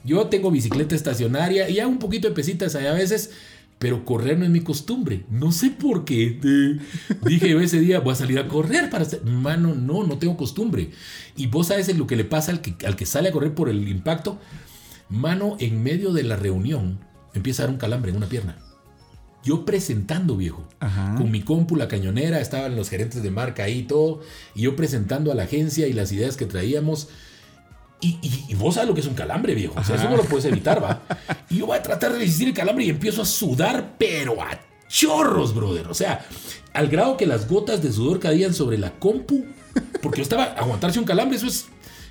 Yo 0.09 0.27
tengo 0.29 0.51
bicicleta 0.51 0.95
estacionaria 0.95 1.69
y 1.69 1.81
hago 1.81 1.91
un 1.91 1.99
poquito 1.99 2.29
de 2.29 2.35
pesitas 2.35 2.75
ahí 2.75 2.87
a 2.87 2.95
veces, 2.95 3.31
pero 3.79 4.07
correr 4.07 4.39
no 4.39 4.47
es 4.47 4.51
mi 4.51 4.61
costumbre. 4.61 5.27
No 5.31 5.53
sé 5.53 5.69
por 5.69 6.07
qué. 6.07 6.41
Dije 7.27 7.51
yo 7.51 7.61
ese 7.61 7.79
día, 7.79 8.01
voy 8.01 8.15
a 8.15 8.17
salir 8.17 8.39
a 8.39 8.49
correr 8.49 8.89
para... 8.89 9.05
hacer-". 9.05 9.23
Mano, 9.25 9.75
no, 9.75 10.05
no 10.05 10.17
tengo 10.17 10.39
costumbre. 10.39 10.93
Y 11.37 11.49
vos 11.49 11.67
sabes 11.67 11.95
lo 11.95 12.07
que 12.07 12.17
le 12.17 12.25
pasa 12.25 12.53
al 12.53 12.63
que, 12.63 12.75
al 12.87 12.97
que 12.97 13.05
sale 13.05 13.29
a 13.29 13.33
correr 13.33 13.55
por 13.55 13.69
el 13.69 13.87
impacto. 13.87 14.39
Mano, 15.11 15.59
en 15.61 15.83
medio 15.83 16.15
de 16.15 16.23
la 16.23 16.37
reunión, 16.37 17.01
empieza 17.35 17.63
a 17.63 17.67
dar 17.67 17.75
un 17.75 17.79
calambre 17.79 18.11
en 18.11 18.17
una 18.17 18.31
pierna. 18.31 18.57
Yo 19.45 19.67
presentando, 19.67 20.39
viejo. 20.39 20.67
Ajá. 20.81 21.17
Con 21.17 21.31
mi 21.31 21.43
compu, 21.43 21.77
la 21.77 21.87
cañonera, 21.87 22.41
estaban 22.41 22.77
los 22.77 22.89
gerentes 22.89 23.23
de 23.23 23.31
marca 23.31 23.65
ahí 23.65 23.81
y 23.81 23.83
todo. 23.83 24.23
Y 24.55 24.63
yo 24.63 24.75
presentando 24.75 25.31
a 25.33 25.35
la 25.35 25.43
agencia 25.43 25.87
y 25.87 25.93
las 25.93 26.13
ideas 26.13 26.39
que 26.39 26.47
traíamos. 26.47 27.09
Y, 28.01 28.19
y- 28.23 28.45
y 28.49 28.55
vos 28.55 28.75
sabes 28.75 28.89
lo 28.89 28.95
que 28.95 29.01
es 29.01 29.07
un 29.07 29.15
calambre, 29.15 29.55
viejo. 29.55 29.75
O 29.79 29.85
sea, 29.85 29.97
eso 29.97 30.09
no 30.09 30.17
lo 30.17 30.25
puedes 30.25 30.45
evitar, 30.45 30.83
va. 30.83 31.03
Y 31.51 31.57
yo 31.59 31.67
voy 31.67 31.77
a 31.79 31.83
tratar 31.83 32.13
de 32.13 32.19
resistir 32.21 32.49
el 32.49 32.55
calambre 32.55 32.85
y 32.85 32.91
empiezo 32.91 33.23
a 33.23 33.25
sudar, 33.25 33.97
pero 33.99 34.41
a 34.41 34.59
chorros, 34.89 35.55
brother. 35.55 35.89
O 35.89 35.95
sea, 35.95 36.25
al 36.73 36.89
grado 36.89 37.17
que 37.17 37.27
las 37.27 37.49
gotas 37.49 37.83
de 37.83 37.93
sudor 37.93 38.21
caían 38.21 38.55
sobre 38.55 38.79
la 38.79 38.93
compu. 38.99 39.45
Porque 40.03 40.19
yo 40.19 40.23
estaba 40.23 40.45
aguantarse 40.45 40.99
un 40.99 41.05
calambre, 41.05 41.37
eso 41.37 41.47
es 41.47 41.67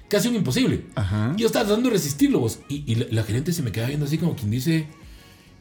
casi 0.09 0.27
un 0.27 0.35
imposible. 0.35 0.85
Ajá. 0.95 1.33
Y 1.37 1.41
yo 1.41 1.47
estaba 1.47 1.65
tratando 1.65 1.89
de 1.89 1.95
resistirlo, 1.95 2.39
vos. 2.39 2.59
Y, 2.69 2.83
y 2.91 2.95
la, 2.95 3.05
la 3.09 3.23
gerente 3.23 3.53
se 3.53 3.61
me 3.61 3.71
queda 3.71 3.87
viendo 3.87 4.05
así 4.05 4.17
como 4.17 4.35
quien 4.35 4.51
dice. 4.51 4.87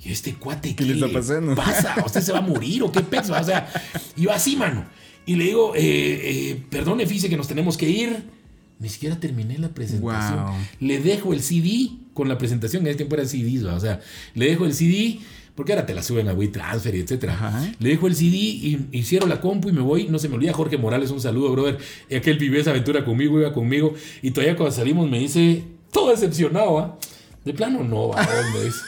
¿Y 0.05 0.13
este 0.13 0.35
cuate 0.35 0.75
qué, 0.77 0.85
le 0.85 0.95
está 0.95 1.09
pasando?" 1.09 1.55
pasa? 1.55 1.95
¿Usted 2.05 2.21
se 2.21 2.33
va 2.33 2.39
a 2.39 2.43
morir 2.43 2.83
o 2.83 2.93
qué 2.93 3.01
pex? 3.01 3.31
O 3.31 3.45
sea, 3.45 3.69
yo 4.17 4.31
así, 4.33 4.57
mano. 4.57 4.85
Y 5.25 5.35
le 5.37 5.45
digo, 5.47 5.73
eh, 5.75 5.81
eh, 5.83 6.63
perdone, 6.71 7.07
fíjese 7.07 7.29
que 7.29 7.37
nos 7.37 7.49
tenemos 7.49 7.77
que 7.77 7.89
ir. 7.89 8.36
Ni 8.79 8.89
siquiera 8.89 9.19
terminé 9.19 9.59
la 9.59 9.69
presentación. 9.71 10.45
Wow. 10.47 10.55
Le 10.81 11.01
dejo 11.01 11.33
el 11.33 11.41
CD 11.41 11.91
con 12.13 12.29
la 12.29 12.37
presentación. 12.39 12.83
En 12.83 12.89
ese 12.89 12.97
tiempo 12.99 13.15
eran 13.15 13.27
CDs, 13.29 13.67
¿va? 13.67 13.75
o 13.75 13.81
sea, 13.81 14.01
le 14.35 14.47
dejo 14.51 14.65
el 14.67 14.75
CD. 14.75 15.19
Porque 15.55 15.73
ahora 15.73 15.87
te 15.87 15.95
la 15.95 16.03
suben 16.03 16.29
a 16.29 16.35
WeTransfer 16.35 16.95
y 16.95 17.01
etcétera. 17.01 17.33
Ajá. 17.33 17.73
Le 17.79 17.89
dejo 17.89 18.07
el 18.09 18.15
CD 18.15 18.37
y, 18.37 18.89
y 18.93 19.03
cierro 19.05 19.27
la 19.27 19.41
compu 19.41 19.71
y 19.71 19.73
me 19.73 19.81
voy. 19.81 20.07
No 20.09 20.19
se 20.19 20.29
me 20.29 20.35
olvida 20.35 20.53
Jorge 20.53 20.77
Morales, 20.77 21.11
un 21.11 21.21
saludo, 21.23 21.51
brother. 21.53 21.79
Aquel 22.15 22.37
vivió 22.39 22.61
esa 22.61 22.71
aventura 22.71 23.03
conmigo, 23.07 23.41
iba 23.41 23.55
conmigo. 23.55 23.95
Y 24.21 24.33
todavía 24.33 24.55
cuando 24.55 24.75
salimos 24.77 25.09
me 25.09 25.19
dice, 25.19 25.65
todo 25.91 26.11
decepcionado, 26.11 26.79
¿ah? 26.79 26.99
De 27.47 27.55
plano, 27.55 27.83
no, 27.83 28.09
va, 28.09 28.17
me 28.55 28.65
dice. 28.65 28.81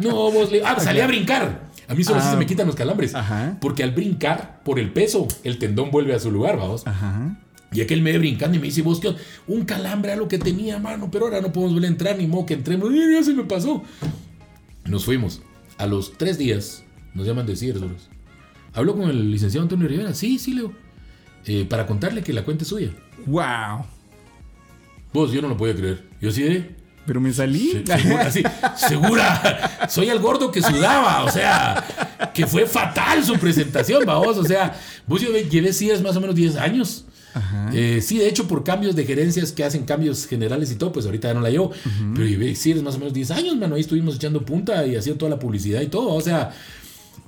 No, 0.00 0.30
vos 0.30 0.52
le. 0.52 0.62
Ah, 0.62 0.78
salí 0.78 1.00
a 1.00 1.06
brincar. 1.06 1.70
A 1.88 1.94
mí 1.94 2.04
solo 2.04 2.20
Ah. 2.22 2.30
se 2.32 2.36
me 2.36 2.44
quitan 2.44 2.66
los 2.66 2.76
calambres. 2.76 3.14
Ajá. 3.14 3.56
Porque 3.60 3.82
al 3.82 3.92
brincar, 3.92 4.60
por 4.64 4.78
el 4.78 4.92
peso, 4.92 5.26
el 5.44 5.56
tendón 5.58 5.90
vuelve 5.90 6.14
a 6.14 6.18
su 6.18 6.30
lugar, 6.30 6.58
vamos. 6.58 6.86
Ajá. 6.86 7.40
Y 7.72 7.80
aquel 7.80 8.02
me 8.02 8.12
ve 8.12 8.18
brincando 8.18 8.56
y 8.56 8.60
me 8.60 8.66
dice, 8.66 8.82
vos. 8.82 9.00
Un 9.46 9.64
calambre 9.64 10.12
a 10.12 10.16
lo 10.16 10.26
que 10.28 10.38
tenía, 10.38 10.78
mano, 10.78 11.08
pero 11.10 11.26
ahora 11.26 11.40
no 11.40 11.52
podemos 11.52 11.74
volver 11.74 11.88
a 11.88 11.92
entrar, 11.92 12.18
ni 12.18 12.26
modo 12.26 12.46
que 12.46 12.54
entremos. 12.54 12.90
Y 12.92 13.12
ya 13.14 13.22
se 13.22 13.32
me 13.32 13.44
pasó. 13.44 13.82
Nos 14.84 15.04
fuimos. 15.04 15.40
A 15.78 15.86
los 15.86 16.18
tres 16.18 16.36
días 16.36 16.84
nos 17.14 17.26
llaman 17.26 17.46
de 17.46 17.56
Cierros. 17.56 18.08
Habló 18.72 18.96
con 18.96 19.08
el 19.08 19.30
licenciado 19.30 19.62
Antonio 19.62 19.86
Rivera. 19.88 20.14
Sí, 20.14 20.38
sí, 20.38 20.52
Leo. 20.54 20.72
Eh, 21.46 21.64
para 21.68 21.86
contarle 21.86 22.22
que 22.22 22.32
la 22.32 22.44
cuenta 22.44 22.64
es 22.64 22.68
suya. 22.68 22.90
Wow. 23.26 23.84
Vos, 25.12 25.32
yo 25.32 25.40
no 25.42 25.48
lo 25.48 25.56
podía 25.56 25.74
creer. 25.74 26.04
Yo 26.20 26.30
sí, 26.30 26.44
¿eh? 26.44 26.76
Pero 27.06 27.20
me 27.20 27.32
salí. 27.32 27.70
Se- 27.72 27.86
segura, 27.98 28.22
así, 28.26 28.42
segura. 28.76 29.88
Soy 29.88 30.08
el 30.10 30.18
gordo 30.20 30.52
que 30.52 30.62
sudaba, 30.62 31.24
o 31.24 31.30
sea, 31.30 32.30
que 32.34 32.46
fue 32.46 32.66
fatal 32.66 33.24
su 33.24 33.34
presentación, 33.34 34.04
vamos. 34.06 34.36
O 34.36 34.44
sea, 34.44 34.78
vos 35.06 35.20
yo 35.20 35.30
llevé 35.36 35.72
más 36.02 36.14
o 36.16 36.20
menos 36.20 36.34
10 36.36 36.56
años. 36.56 37.06
Eh, 37.72 38.00
sí, 38.02 38.18
de 38.18 38.28
hecho, 38.28 38.48
por 38.48 38.64
cambios 38.64 38.96
de 38.96 39.04
gerencias 39.04 39.52
que 39.52 39.64
hacen 39.64 39.84
cambios 39.84 40.26
generales 40.26 40.70
y 40.72 40.76
todo, 40.76 40.92
pues 40.92 41.06
ahorita 41.06 41.28
ya 41.28 41.34
no 41.34 41.40
la 41.40 41.50
llevo. 41.50 41.70
Pero 42.14 42.56
sí, 42.56 42.72
es 42.72 42.82
más 42.82 42.96
o 42.96 42.98
menos 42.98 43.12
10 43.12 43.30
años, 43.32 43.56
mano. 43.56 43.74
Ahí 43.74 43.82
estuvimos 43.82 44.16
echando 44.16 44.44
punta 44.44 44.86
y 44.86 44.96
haciendo 44.96 45.18
toda 45.18 45.30
la 45.30 45.38
publicidad 45.38 45.80
y 45.80 45.86
todo. 45.88 46.08
O 46.14 46.20
sea, 46.20 46.52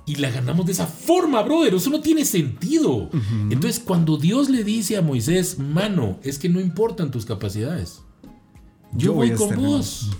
y 0.04 0.16
la 0.16 0.30
ganamos 0.30 0.66
de 0.66 0.72
esa 0.72 0.86
forma, 0.86 1.42
brother. 1.42 1.74
Eso 1.74 1.90
no 1.90 2.00
tiene 2.00 2.24
sentido. 2.24 3.10
Entonces, 3.50 3.80
cuando 3.80 4.16
Dios 4.16 4.50
le 4.50 4.64
dice 4.64 4.96
a 4.96 5.02
Moisés, 5.02 5.58
mano, 5.58 6.18
es 6.22 6.38
que 6.38 6.48
no 6.48 6.60
importan 6.60 7.10
tus 7.10 7.24
capacidades. 7.24 8.00
Yo, 8.92 9.06
Yo 9.06 9.12
voy 9.14 9.30
con 9.30 9.50
estar 9.50 9.58
vos. 9.58 10.10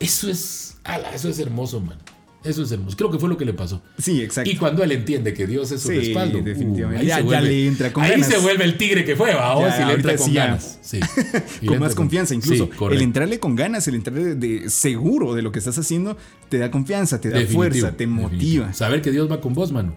Eso 0.00 0.28
es, 0.28 0.76
ala, 0.84 1.14
eso 1.14 1.28
es 1.28 1.38
hermoso, 1.38 1.80
man. 1.80 1.98
Eso 2.44 2.62
es 2.62 2.70
hermoso. 2.72 2.96
Creo 2.96 3.10
que 3.10 3.18
fue 3.18 3.28
lo 3.30 3.38
que 3.38 3.44
le 3.46 3.54
pasó. 3.54 3.82
Sí, 3.98 4.20
exacto. 4.20 4.50
Y 4.50 4.56
cuando 4.56 4.82
él 4.84 4.92
entiende 4.92 5.32
que 5.32 5.46
Dios 5.46 5.70
es 5.72 5.80
su 5.80 5.88
Sí, 5.88 5.94
respaldo, 5.98 6.38
uh, 6.40 6.42
definitivamente. 6.44 7.00
ahí 7.02 7.08
Ya- 7.08 7.16
se 7.16 7.22
vuelve, 7.22 7.48
le 7.48 7.66
entra 7.66 7.92
con 7.92 8.04
ahí 8.04 8.10
ganas. 8.10 8.26
se 8.28 8.36
vuelve 8.38 8.64
el 8.64 8.76
tigre 8.76 9.04
que 9.04 9.16
fue, 9.16 9.34
va, 9.34 9.58
Ya, 9.60 9.76
si 9.78 9.84
le 9.84 9.92
entra 9.94 10.16
con 10.16 10.26
sí 10.26 10.34
ganas. 10.34 10.78
Sí. 10.82 11.00
Con 11.66 11.78
más 11.78 11.94
confianza, 11.94 12.34
incluso. 12.34 12.68
El 12.90 13.00
entrarle 13.00 13.38
con 13.40 13.56
ganas, 13.56 13.88
el 13.88 13.94
entrarle 13.94 14.34
de 14.34 14.68
seguro 14.68 15.34
de 15.34 15.40
lo 15.42 15.50
que 15.52 15.58
estás 15.58 15.78
haciendo, 15.78 16.16
te 16.50 16.58
da 16.58 16.70
confianza, 16.70 17.18
te 17.20 17.30
da 17.30 17.38
Definitivo, 17.38 17.62
fuerza, 17.62 17.96
te 17.96 18.06
definitivo. 18.06 18.28
motiva. 18.30 18.72
Saber 18.74 19.00
que 19.00 19.10
Dios 19.10 19.30
va 19.30 19.40
con 19.40 19.54
vos, 19.54 19.72
mano. 19.72 19.94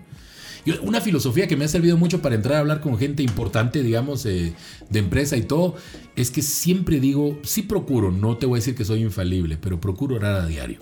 Una 0.81 0.99
filosofía 1.01 1.47
que 1.47 1.55
me 1.55 1.63
ha 1.65 1.67
servido 1.69 1.95
mucho 1.97 2.21
para 2.21 2.35
entrar 2.35 2.55
a 2.55 2.59
hablar 2.59 2.81
con 2.81 2.97
gente 2.97 3.23
importante, 3.23 3.83
digamos, 3.83 4.25
eh, 4.25 4.53
de 4.89 4.99
empresa 4.99 5.37
y 5.37 5.41
todo, 5.43 5.75
es 6.17 6.29
que 6.31 6.41
siempre 6.41 6.99
digo, 6.99 7.39
sí 7.43 7.61
procuro, 7.61 8.11
no 8.11 8.37
te 8.37 8.45
voy 8.45 8.57
a 8.57 8.59
decir 8.59 8.75
que 8.75 8.83
soy 8.83 9.01
infalible, 9.01 9.57
pero 9.61 9.79
procuro 9.79 10.15
orar 10.17 10.41
a 10.41 10.45
diario. 10.47 10.79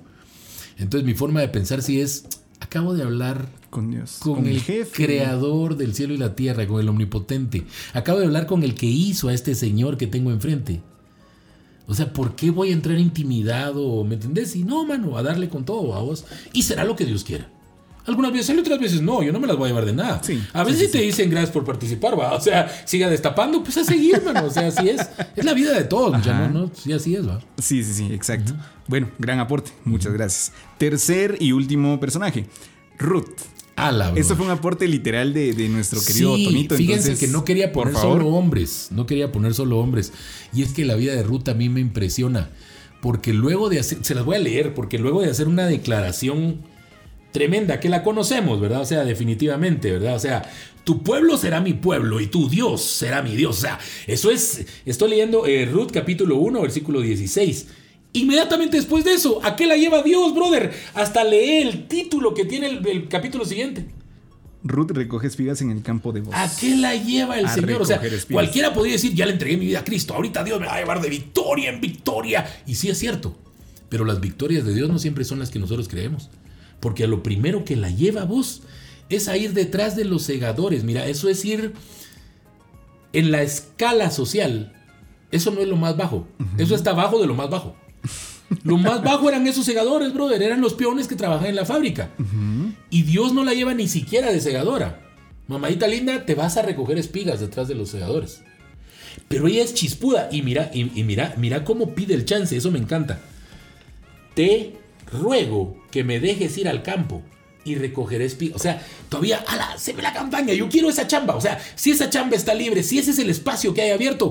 Entonces 0.78 1.06
mi 1.06 1.14
forma 1.14 1.42
de 1.42 1.48
pensar 1.48 1.82
sí 1.82 2.02
es, 2.02 2.26
acabo 2.60 2.94
de 2.94 3.04
hablar 3.04 3.48
Con 3.70 3.92
Dios. 3.92 4.18
con, 4.20 4.46
el, 4.48 4.62
creador 4.92 5.78
del 5.78 5.94
cielo 5.94 6.14
y 6.14 6.18
la 6.18 6.36
tierra, 6.36 6.68
con 6.68 6.82
el 6.82 6.90
omnipotente. 6.90 7.66
Acabo 7.94 8.20
de 8.20 8.26
hablar 8.26 8.46
con 8.46 8.64
el 8.64 8.76
que 8.76 8.88
hizo 8.88 9.30
a 9.30 9.34
este 9.34 9.56
señor 9.56 9.98
que 9.98 10.08
tengo 10.08 10.32
enfrente. 10.32 10.82
O 11.88 11.94
sea, 11.94 12.12
¿por 12.14 12.36
qué 12.36 12.50
voy 12.50 12.70
a 12.70 12.74
entrar 12.74 12.98
intimidado? 12.98 14.04
¿Me 14.04 14.16
entendés? 14.16 14.56
Y 14.56 14.64
no, 14.64 14.86
mano, 14.86 15.18
a 15.18 15.24
darle 15.24 15.50
con 15.50 15.66
todo 15.66 15.94
a 15.94 16.02
vos. 16.02 16.26
Y 16.52 16.64
será 16.64 16.84
lo 16.84 16.96
que 16.96 17.06
Dios 17.06 17.24
quiera. 17.24 17.50
Algunas 18.06 18.32
veces 18.32 18.48
sale, 18.48 18.60
otras 18.62 18.80
veces 18.80 19.02
no, 19.02 19.24
yo 19.24 19.32
no 19.32 19.40
me 19.40 19.48
las 19.48 19.58
voy 19.58 19.66
a 19.66 19.70
llevar 19.70 19.86
de 19.86 19.94
nada. 19.94 20.22
Sí, 20.24 20.42
a 20.54 20.64
veces 20.64 20.80
sí, 20.80 20.86
sí, 20.86 20.92
te 20.92 21.02
dicen 21.02 21.30
gracias 21.30 21.52
por 21.52 21.66
participar, 21.66 22.20
va. 22.20 22.34
O 22.34 22.42
sea, 22.42 22.70
siga 22.86 23.10
destapando, 23.10 23.64
pues 23.64 23.78
a 23.78 23.84
seguir, 23.84 24.22
mano. 24.24 24.46
O 24.46 24.50
sea, 24.50 24.68
así 24.68 24.90
es. 24.90 25.02
Es 25.36 25.44
la 25.44 25.54
vida 25.54 25.74
de 25.74 25.86
todos, 25.86 26.24
ya 26.24 26.48
no, 26.48 26.50
no, 26.68 26.72
sí, 26.74 26.94
así 26.94 27.16
es, 27.16 27.28
va. 27.28 27.40
Sí, 27.58 27.84
sí, 27.84 27.94
sí, 27.94 28.14
exacto. 28.14 28.54
Bueno, 28.88 29.10
gran 29.18 29.40
aporte. 29.40 29.72
Muchas 29.86 30.14
gracias. 30.14 30.52
Tercer 30.78 31.38
y 31.40 31.52
último 31.52 32.00
personaje, 32.00 32.46
Ruth. 33.00 33.26
A 33.78 33.92
la 33.92 34.14
Esto 34.16 34.38
fue 34.38 34.46
un 34.46 34.52
aporte 34.52 34.88
literal 34.88 35.34
de, 35.34 35.54
de 35.54 35.68
nuestro 35.68 36.00
querido 36.02 36.38
sí, 36.38 36.46
Tonito. 36.46 36.76
Fíjense 36.76 37.10
entonces, 37.10 37.20
que 37.20 37.28
no 37.28 37.44
quería 37.44 37.74
por 37.74 37.88
poner 37.88 38.00
favor. 38.00 38.20
solo 38.20 38.30
hombres, 38.30 38.88
no 38.92 39.06
quería 39.06 39.34
poner 39.34 39.54
solo 39.54 39.80
hombres. 39.80 40.14
Y 40.54 40.62
es 40.62 40.72
que 40.72 40.86
la 40.86 40.96
vida 40.96 41.14
de 41.14 41.24
Ruth 41.24 41.50
a 41.50 41.54
mí 41.56 41.68
me 41.68 41.82
impresiona, 41.82 42.52
porque 43.02 43.34
luego 43.34 43.68
de 43.68 43.80
hacer, 43.80 43.98
se 44.04 44.16
las 44.16 44.24
voy 44.24 44.38
a 44.38 44.40
leer, 44.40 44.74
porque 44.74 44.98
luego 44.98 45.22
de 45.22 45.30
hacer 45.30 45.50
una 45.50 45.66
declaración 45.66 46.62
tremenda, 47.36 47.80
que 47.82 47.90
la 47.90 48.02
conocemos, 48.02 48.62
¿verdad? 48.62 48.80
O 48.82 48.86
sea, 48.86 49.04
definitivamente, 49.04 49.92
¿verdad? 49.92 50.16
O 50.16 50.20
sea, 50.20 50.50
tu 50.86 51.04
pueblo 51.04 51.38
será 51.38 51.60
mi 51.60 51.74
pueblo 51.74 52.22
y 52.22 52.28
tu 52.28 52.48
Dios 52.50 52.82
será 52.82 53.22
mi 53.22 53.36
Dios. 53.36 53.58
O 53.58 53.62
sea, 53.62 53.78
eso 54.08 54.32
es, 54.32 54.66
estoy 54.86 55.10
leyendo 55.10 55.46
eh, 55.46 55.66
Ruth 55.66 55.92
capítulo 55.92 56.38
1, 56.38 56.62
versículo 56.62 57.02
16. 57.02 57.68
Inmediatamente 58.14 58.78
después 58.78 59.04
de 59.04 59.14
eso, 59.14 59.42
¿a 59.44 59.58
qué 59.58 59.68
la 59.68 59.76
lleva 59.76 60.02
Dios, 60.02 60.34
brother? 60.34 60.72
Hasta 60.94 61.26
lee 61.26 61.62
el 61.64 61.88
título 61.90 62.34
que 62.34 62.46
tiene 62.46 62.68
el- 62.68 62.88
el 62.88 63.08
capítulo 63.10 63.44
siguiente. 63.44 63.86
Ruth 64.64 64.92
recoge 64.92 65.28
espigas 65.28 65.62
en 65.62 65.70
el 65.72 65.82
campo 65.84 66.12
de 66.14 66.22
voz. 66.22 66.34
¿A 66.34 66.50
qué 66.60 66.76
la 66.78 66.96
lleva 66.96 67.38
el 67.38 67.46
A 67.48 67.54
Señor? 67.54 67.82
O 67.82 67.86
sea, 67.86 67.98
espigas. 67.98 68.26
cualquiera 68.32 68.74
podría 68.74 68.94
decir, 68.94 69.14
ya 69.14 69.26
le 69.26 69.34
entregué 69.34 69.58
mi 69.58 69.66
vida 69.68 69.80
a 69.82 69.84
Cristo, 69.84 70.14
ahorita 70.16 70.44
Dios 70.44 70.60
me 70.60 70.66
va 70.68 70.76
a 70.76 70.80
llevar 70.80 71.02
de 71.02 71.10
victoria 71.10 71.70
en 71.70 71.82
victoria. 71.82 72.46
Y 72.66 72.76
sí 72.76 72.90
es 72.90 72.98
cierto, 72.98 73.36
pero 73.90 74.06
las 74.06 74.22
victorias 74.22 74.66
de 74.66 74.74
Dios 74.74 74.90
no 74.90 74.98
siempre 74.98 75.24
son 75.26 75.38
las 75.40 75.50
que 75.52 75.60
nosotros 75.60 75.88
creemos. 75.88 76.30
Porque 76.86 77.06
a 77.06 77.08
lo 77.08 77.24
primero 77.24 77.66
que 77.66 77.76
la 77.76 77.90
lleva 77.90 78.22
a 78.22 78.26
vos 78.26 78.62
es 79.10 79.28
a 79.28 79.36
ir 79.38 79.54
detrás 79.54 79.96
de 79.96 80.06
los 80.06 80.22
segadores. 80.22 80.84
Mira, 80.84 81.08
eso 81.08 81.30
es 81.30 81.44
ir 81.44 81.74
en 83.12 83.32
la 83.32 83.42
escala 83.42 84.12
social. 84.12 84.72
Eso 85.32 85.50
no 85.50 85.62
es 85.62 85.68
lo 85.68 85.78
más 85.78 85.98
bajo. 85.98 86.28
Eso 86.60 86.76
está 86.76 86.92
abajo 86.92 87.20
de 87.20 87.26
lo 87.26 87.34
más 87.34 87.50
bajo. 87.50 87.76
Lo 88.64 88.78
más 88.78 89.02
bajo 89.02 89.28
eran 89.28 89.48
esos 89.48 89.66
segadores, 89.66 90.14
brother. 90.14 90.44
Eran 90.44 90.62
los 90.62 90.76
peones 90.76 91.08
que 91.08 91.16
trabajaban 91.16 91.50
en 91.50 91.56
la 91.56 91.66
fábrica. 91.66 92.12
Y 92.92 93.02
Dios 93.02 93.34
no 93.34 93.44
la 93.44 93.56
lleva 93.56 93.74
ni 93.74 93.88
siquiera 93.88 94.32
de 94.32 94.40
segadora. 94.40 95.02
Mamadita 95.48 95.88
linda, 95.88 96.24
te 96.24 96.36
vas 96.36 96.56
a 96.56 96.62
recoger 96.62 97.00
espigas 97.00 97.40
detrás 97.40 97.68
de 97.68 97.74
los 97.74 97.90
segadores. 97.90 98.44
Pero 99.28 99.48
ella 99.48 99.64
es 99.64 99.74
chispuda. 99.74 100.30
Y 100.32 100.44
mira, 100.44 100.70
y, 100.72 100.92
y 100.94 101.04
mira, 101.04 101.34
mira 101.38 101.64
cómo 101.64 101.96
pide 101.96 102.14
el 102.14 102.26
chance. 102.26 102.56
Eso 102.56 102.70
me 102.70 102.78
encanta. 102.78 103.22
Te 104.36 104.85
ruego 105.20 105.76
que 105.92 106.04
me 106.04 106.20
dejes 106.20 106.58
ir 106.58 106.68
al 106.68 106.84
campo 106.84 107.24
y 107.64 107.76
recoger 107.76 108.22
espigas. 108.22 108.56
O 108.56 108.60
sea, 108.60 108.86
todavía, 109.10 109.44
ala, 109.48 109.78
se 109.78 109.94
ve 109.94 110.02
la 110.02 110.14
campaña. 110.14 110.54
Yo 110.54 110.70
quiero 110.70 110.90
esa 110.90 111.08
chamba. 111.08 111.36
O 111.36 111.42
sea, 111.42 111.60
si 111.76 111.92
esa 111.92 112.10
chamba 112.10 112.36
está 112.38 112.54
libre, 112.54 112.84
si 112.84 113.00
ese 113.00 113.12
es 113.12 113.20
el 113.20 113.30
espacio 113.30 113.74
que 113.74 113.82
hay 113.82 113.92
abierto, 113.92 114.30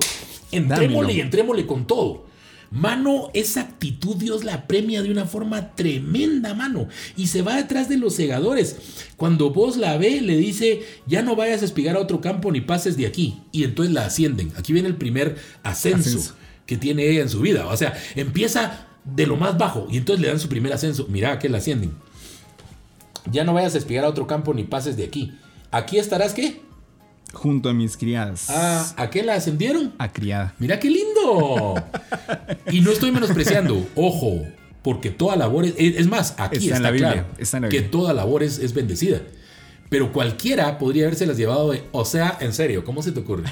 entrémosle 0.52 1.14
y 1.14 1.20
entrémosle 1.20 1.66
con 1.66 1.86
todo. 1.86 2.26
Mano, 2.70 3.30
esa 3.34 3.60
actitud 3.60 4.16
Dios 4.16 4.42
la 4.42 4.66
premia 4.66 5.00
de 5.02 5.10
una 5.10 5.26
forma 5.26 5.76
tremenda, 5.76 6.54
mano. 6.54 6.88
Y 7.16 7.28
se 7.28 7.42
va 7.42 7.56
detrás 7.56 7.88
de 7.88 7.98
los 7.98 8.14
segadores. 8.14 8.76
Cuando 9.16 9.50
vos 9.50 9.76
la 9.76 9.96
ve, 9.96 10.20
le 10.20 10.36
dice, 10.36 10.82
ya 11.06 11.22
no 11.22 11.36
vayas 11.36 11.62
a 11.62 11.66
espigar 11.66 11.96
a 11.96 12.00
otro 12.00 12.20
campo 12.20 12.50
ni 12.50 12.60
pases 12.60 12.96
de 12.96 13.06
aquí. 13.06 13.42
Y 13.52 13.62
entonces 13.62 13.94
la 13.94 14.06
ascienden. 14.06 14.52
Aquí 14.56 14.72
viene 14.72 14.88
el 14.88 14.96
primer 14.96 15.36
ascenso, 15.62 16.08
Ascenso. 16.08 16.34
que 16.66 16.76
tiene 16.76 17.08
ella 17.08 17.22
en 17.22 17.28
su 17.28 17.40
vida. 17.40 17.66
O 17.68 17.76
sea, 17.76 17.94
empieza 18.16 18.88
de 19.04 19.26
lo 19.26 19.36
más 19.36 19.58
bajo 19.58 19.86
y 19.90 19.98
entonces 19.98 20.22
le 20.22 20.28
dan 20.28 20.40
su 20.40 20.48
primer 20.48 20.72
ascenso. 20.72 21.06
Mira 21.08 21.38
que 21.38 21.48
la 21.48 21.58
ascienden. 21.58 21.92
Ya 23.30 23.44
no 23.44 23.54
vayas 23.54 23.74
a 23.74 23.78
espigar 23.78 24.04
a 24.04 24.08
otro 24.08 24.26
campo 24.26 24.52
ni 24.54 24.64
pases 24.64 24.96
de 24.96 25.04
aquí. 25.04 25.32
Aquí 25.70 25.98
estarás, 25.98 26.34
¿qué? 26.34 26.62
Junto 27.32 27.68
a 27.68 27.74
mis 27.74 27.96
criadas. 27.96 28.46
Ah, 28.48 28.92
¿a 28.96 29.10
qué 29.10 29.22
la 29.22 29.34
ascendieron? 29.34 29.92
A 29.98 30.12
criada. 30.12 30.54
Mira 30.58 30.78
qué 30.78 30.88
lindo. 30.88 31.74
y 32.70 32.80
no 32.80 32.90
estoy 32.90 33.10
menospreciando, 33.10 33.86
ojo, 33.96 34.42
porque 34.82 35.10
toda 35.10 35.34
labor 35.34 35.64
es, 35.64 35.74
es 35.76 36.06
más, 36.06 36.34
aquí 36.38 36.56
Está 36.56 36.64
está, 36.66 36.76
en 36.76 36.82
la 36.82 36.90
Biblia, 36.90 37.12
claro 37.12 37.28
está 37.38 37.56
en 37.56 37.62
la 37.64 37.68
que 37.70 37.80
toda 37.82 38.12
labor 38.12 38.42
es, 38.42 38.58
es 38.58 38.74
bendecida. 38.74 39.22
Pero 39.88 40.12
cualquiera 40.12 40.78
podría 40.78 41.04
habérselas 41.04 41.36
llevado 41.36 41.72
de, 41.72 41.84
o 41.92 42.04
sea, 42.04 42.36
en 42.40 42.52
serio, 42.52 42.84
¿cómo 42.84 43.02
se 43.02 43.12
te 43.12 43.20
ocurre? 43.20 43.44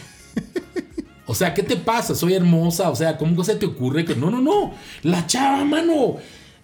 O 1.26 1.34
sea, 1.34 1.54
¿qué 1.54 1.62
te 1.62 1.76
pasa? 1.76 2.14
Soy 2.14 2.34
hermosa, 2.34 2.90
o 2.90 2.96
sea, 2.96 3.16
¿cómo 3.16 3.44
se 3.44 3.54
te 3.54 3.66
ocurre 3.66 4.04
que 4.04 4.16
no, 4.16 4.30
no, 4.30 4.40
no? 4.40 4.72
La 5.02 5.26
chava, 5.26 5.64
mano, 5.64 6.16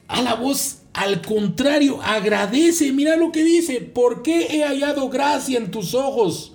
a 0.09 0.23
la 0.23 0.35
voz, 0.35 0.79
al 0.93 1.23
contrario, 1.23 2.01
agradece, 2.03 2.93
mira 2.93 3.17
lo 3.17 3.31
que 3.31 3.45
dice, 3.45 3.81
¿por 3.81 4.23
qué 4.23 4.49
he 4.51 4.65
hallado 4.65 5.09
gracia 5.09 5.59
en 5.59 5.71
tus 5.71 5.95
ojos? 5.95 6.53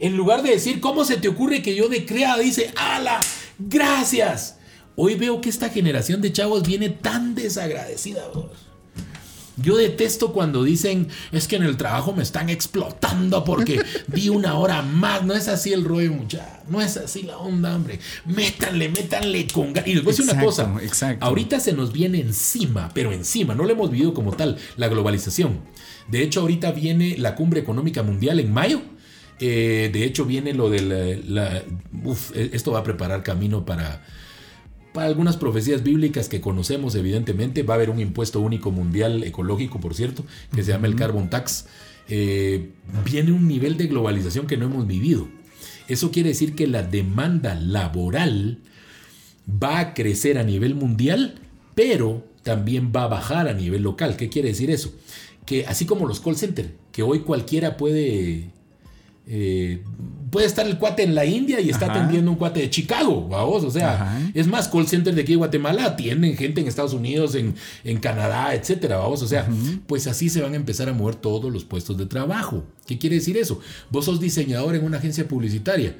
En 0.00 0.16
lugar 0.16 0.42
de 0.42 0.50
decir, 0.50 0.80
¿cómo 0.80 1.04
se 1.04 1.16
te 1.16 1.28
ocurre 1.28 1.62
que 1.62 1.76
yo 1.76 1.88
de 1.88 2.04
criada? 2.04 2.42
Dice, 2.42 2.72
¡ala! 2.76 3.20
¡Gracias! 3.58 4.58
Hoy 4.96 5.14
veo 5.14 5.40
que 5.40 5.48
esta 5.48 5.68
generación 5.68 6.20
de 6.20 6.32
chavos 6.32 6.66
viene 6.66 6.88
tan 6.88 7.34
desagradecida. 7.34 8.28
bro. 8.28 8.50
Yo 9.56 9.76
detesto 9.76 10.32
cuando 10.32 10.64
dicen, 10.64 11.08
es 11.32 11.46
que 11.46 11.56
en 11.56 11.62
el 11.62 11.76
trabajo 11.76 12.12
me 12.12 12.22
están 12.22 12.48
explotando 12.48 13.44
porque 13.44 13.80
di 14.08 14.28
una 14.28 14.58
hora 14.58 14.82
más. 14.82 15.24
No 15.24 15.34
es 15.34 15.48
así 15.48 15.72
el 15.72 15.84
rollo, 15.84 16.12
muchacha. 16.12 16.62
No 16.68 16.80
es 16.80 16.96
así 16.96 17.22
la 17.22 17.38
onda, 17.38 17.74
hombre. 17.76 17.98
Métanle, 18.26 18.88
métanle 18.88 19.46
con 19.46 19.72
ganas. 19.72 19.88
Y 19.88 19.94
les 19.94 20.02
voy 20.04 20.12
a 20.12 20.16
decir 20.16 20.32
una 20.32 20.42
cosa. 20.44 20.74
exacto. 20.82 21.24
Ahorita 21.24 21.60
se 21.60 21.72
nos 21.72 21.92
viene 21.92 22.20
encima, 22.20 22.90
pero 22.94 23.12
encima. 23.12 23.54
No 23.54 23.64
lo 23.64 23.70
hemos 23.70 23.90
vivido 23.90 24.12
como 24.14 24.32
tal, 24.32 24.56
la 24.76 24.88
globalización. 24.88 25.60
De 26.08 26.22
hecho, 26.22 26.40
ahorita 26.40 26.72
viene 26.72 27.16
la 27.18 27.34
cumbre 27.34 27.60
económica 27.60 28.02
mundial 28.02 28.40
en 28.40 28.52
mayo. 28.52 28.82
Eh, 29.40 29.90
de 29.92 30.04
hecho, 30.04 30.24
viene 30.24 30.54
lo 30.54 30.70
de 30.70 30.80
la, 31.26 31.42
la- 31.42 31.62
uf, 32.04 32.30
eh, 32.36 32.50
esto 32.52 32.72
va 32.72 32.80
a 32.80 32.84
preparar 32.84 33.22
camino 33.22 33.64
para, 33.64 34.04
para 34.94 35.08
algunas 35.08 35.36
profecías 35.36 35.82
bíblicas 35.82 36.28
que 36.28 36.40
conocemos, 36.40 36.94
evidentemente. 36.94 37.64
Va 37.64 37.74
a 37.74 37.78
haber 37.78 37.90
un 37.90 37.98
impuesto 37.98 38.38
único 38.38 38.70
mundial 38.70 39.24
ecológico, 39.24 39.80
por 39.80 39.92
cierto, 39.92 40.24
que 40.54 40.62
se 40.62 40.70
llama 40.70 40.86
el 40.86 40.94
Carbon 40.94 41.28
Tax. 41.28 41.66
Eh, 42.08 42.70
viene 43.04 43.32
un 43.32 43.48
nivel 43.48 43.76
de 43.76 43.88
globalización 43.88 44.46
que 44.46 44.56
no 44.56 44.66
hemos 44.66 44.86
vivido. 44.86 45.26
Eso 45.88 46.12
quiere 46.12 46.28
decir 46.28 46.54
que 46.54 46.68
la 46.68 46.84
demanda 46.84 47.56
laboral 47.56 48.60
va 49.50 49.80
a 49.80 49.94
crecer 49.94 50.38
a 50.38 50.44
nivel 50.44 50.76
mundial, 50.76 51.40
pero 51.74 52.24
también 52.44 52.92
va 52.94 53.02
a 53.02 53.08
bajar 53.08 53.48
a 53.48 53.52
nivel 53.52 53.82
local. 53.82 54.16
¿Qué 54.16 54.28
quiere 54.28 54.50
decir 54.50 54.70
eso? 54.70 54.94
Que 55.44 55.66
así 55.66 55.86
como 55.86 56.06
los 56.06 56.20
call 56.20 56.36
center, 56.36 56.72
que 56.92 57.02
hoy 57.02 57.22
cualquiera 57.22 57.76
puede 57.76 58.52
eh, 59.26 59.82
puede 60.30 60.46
estar 60.46 60.66
el 60.66 60.78
cuate 60.78 61.02
en 61.02 61.14
la 61.14 61.24
India 61.24 61.60
y 61.60 61.70
está 61.70 61.86
Ajá. 61.86 61.94
atendiendo 61.94 62.30
un 62.30 62.36
cuate 62.36 62.60
de 62.60 62.68
Chicago, 62.70 63.28
vamos, 63.28 63.64
o 63.64 63.70
sea, 63.70 63.94
Ajá. 63.94 64.30
es 64.34 64.46
más, 64.46 64.68
call 64.68 64.86
center 64.86 65.14
de 65.14 65.22
aquí 65.22 65.32
de 65.32 65.36
Guatemala 65.36 65.84
atienden 65.84 66.36
gente 66.36 66.60
en 66.60 66.66
Estados 66.66 66.92
Unidos, 66.92 67.34
en, 67.34 67.54
en 67.84 67.98
Canadá, 67.98 68.54
etcétera, 68.54 68.96
vamos, 68.98 69.22
o 69.22 69.26
sea, 69.26 69.48
pues 69.86 70.06
así 70.06 70.28
se 70.28 70.42
van 70.42 70.52
a 70.52 70.56
empezar 70.56 70.88
a 70.88 70.92
mover 70.92 71.14
todos 71.14 71.52
los 71.52 71.64
puestos 71.64 71.96
de 71.96 72.06
trabajo. 72.06 72.64
¿Qué 72.86 72.98
quiere 72.98 73.16
decir 73.16 73.36
eso? 73.36 73.60
Vos 73.90 74.04
sos 74.04 74.20
diseñador 74.20 74.74
en 74.74 74.84
una 74.84 74.98
agencia 74.98 75.26
publicitaria. 75.26 75.96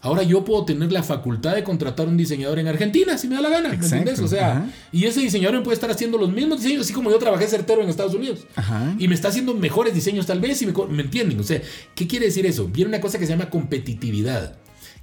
Ahora 0.00 0.22
yo 0.22 0.44
puedo 0.44 0.64
tener 0.64 0.92
la 0.92 1.02
facultad 1.02 1.54
de 1.54 1.64
contratar 1.64 2.06
un 2.06 2.16
diseñador 2.16 2.58
en 2.58 2.68
Argentina 2.68 3.18
si 3.18 3.26
me 3.26 3.34
da 3.34 3.40
la 3.42 3.48
gana, 3.48 3.68
¿me 3.70 3.74
entiendes? 3.74 4.20
O 4.20 4.28
sea, 4.28 4.52
ajá. 4.52 4.66
y 4.92 5.06
ese 5.06 5.20
diseñador 5.20 5.56
me 5.58 5.64
puede 5.64 5.74
estar 5.74 5.90
haciendo 5.90 6.18
los 6.18 6.30
mismos 6.30 6.62
diseños, 6.62 6.84
así 6.84 6.92
como 6.92 7.10
yo 7.10 7.18
trabajé 7.18 7.48
certero 7.48 7.82
en 7.82 7.88
Estados 7.88 8.14
Unidos. 8.14 8.46
Ajá. 8.54 8.94
Y 8.98 9.08
me 9.08 9.14
está 9.14 9.28
haciendo 9.28 9.54
mejores 9.54 9.94
diseños 9.94 10.26
tal 10.26 10.40
vez, 10.40 10.62
y 10.62 10.66
me, 10.66 10.72
¿me 10.90 11.02
entienden? 11.02 11.40
O 11.40 11.42
sea, 11.42 11.60
¿qué 11.94 12.06
quiere 12.06 12.26
decir 12.26 12.46
eso? 12.46 12.68
Viene 12.68 12.90
una 12.90 13.00
cosa 13.00 13.18
que 13.18 13.26
se 13.26 13.32
llama 13.32 13.50
competitividad. 13.50 14.56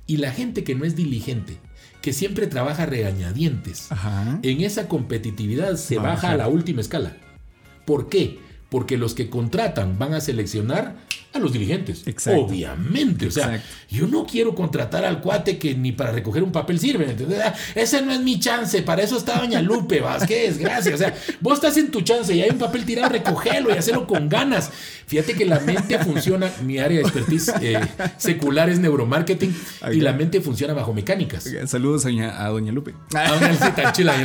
Y 0.07 0.17
la 0.17 0.31
gente 0.31 0.63
que 0.63 0.75
no 0.75 0.85
es 0.85 0.95
diligente, 0.95 1.57
que 2.01 2.13
siempre 2.13 2.47
trabaja 2.47 2.85
regañadientes, 2.85 3.91
Ajá. 3.91 4.39
en 4.43 4.61
esa 4.61 4.87
competitividad 4.87 5.75
se 5.75 5.97
baja 5.97 6.31
a 6.31 6.37
la 6.37 6.47
última 6.47 6.81
escala. 6.81 7.17
¿Por 7.85 8.09
qué? 8.09 8.39
Porque 8.69 8.97
los 8.97 9.13
que 9.13 9.29
contratan 9.29 9.97
van 9.97 10.13
a 10.13 10.21
seleccionar 10.21 10.95
a 11.35 11.39
los 11.39 11.53
dirigentes. 11.53 12.03
Exacto. 12.07 12.41
Obviamente. 12.41 13.27
O 13.27 13.31
sea, 13.31 13.55
Exacto. 13.55 13.67
yo 13.89 14.07
no 14.07 14.25
quiero 14.25 14.55
contratar 14.55 15.05
al 15.05 15.21
cuate 15.21 15.57
que 15.57 15.75
ni 15.75 15.91
para 15.91 16.11
recoger 16.11 16.43
un 16.43 16.51
papel 16.51 16.79
sirve. 16.79 17.09
¿entendés? 17.09 17.39
Ah, 17.43 17.53
Ese 17.75 18.01
no 18.01 18.11
es 18.11 18.19
mi 18.21 18.39
chance. 18.39 18.81
Para 18.81 19.03
eso 19.03 19.17
está 19.17 19.39
Doña 19.39 19.61
Lupe. 19.61 19.99
Vas, 19.99 20.25
qué 20.25 20.43
desgracia. 20.47 20.93
O 20.93 20.97
sea, 20.97 21.13
vos 21.41 21.55
estás 21.55 21.77
en 21.77 21.91
tu 21.91 22.01
chance 22.01 22.33
y 22.33 22.41
hay 22.41 22.49
un 22.49 22.57
papel 22.57 22.85
tirado, 22.85 23.09
recogelo 23.09 23.73
y 23.73 23.77
hacerlo 23.77 24.07
con 24.07 24.29
ganas. 24.29 24.71
Fíjate 25.07 25.33
que 25.33 25.45
la 25.45 25.59
mente 25.59 25.99
funciona. 25.99 26.49
Mi 26.63 26.79
área 26.79 26.97
de 26.97 27.03
expertise 27.03 27.51
eh, 27.61 27.79
secular 28.17 28.69
es 28.69 28.79
neuromarketing 28.79 29.55
y 29.91 30.01
la 30.01 30.13
mente 30.13 30.41
funciona 30.41 30.73
bajo 30.73 30.93
mecánicas. 30.93 31.49
Saludos 31.65 32.05
a 32.05 32.09
doña, 32.09 32.43
a 32.45 32.49
doña 32.49 32.71
Lupe. 32.71 32.93
Ah, 33.13 33.37
tan 33.75 33.93
chila, 33.93 34.15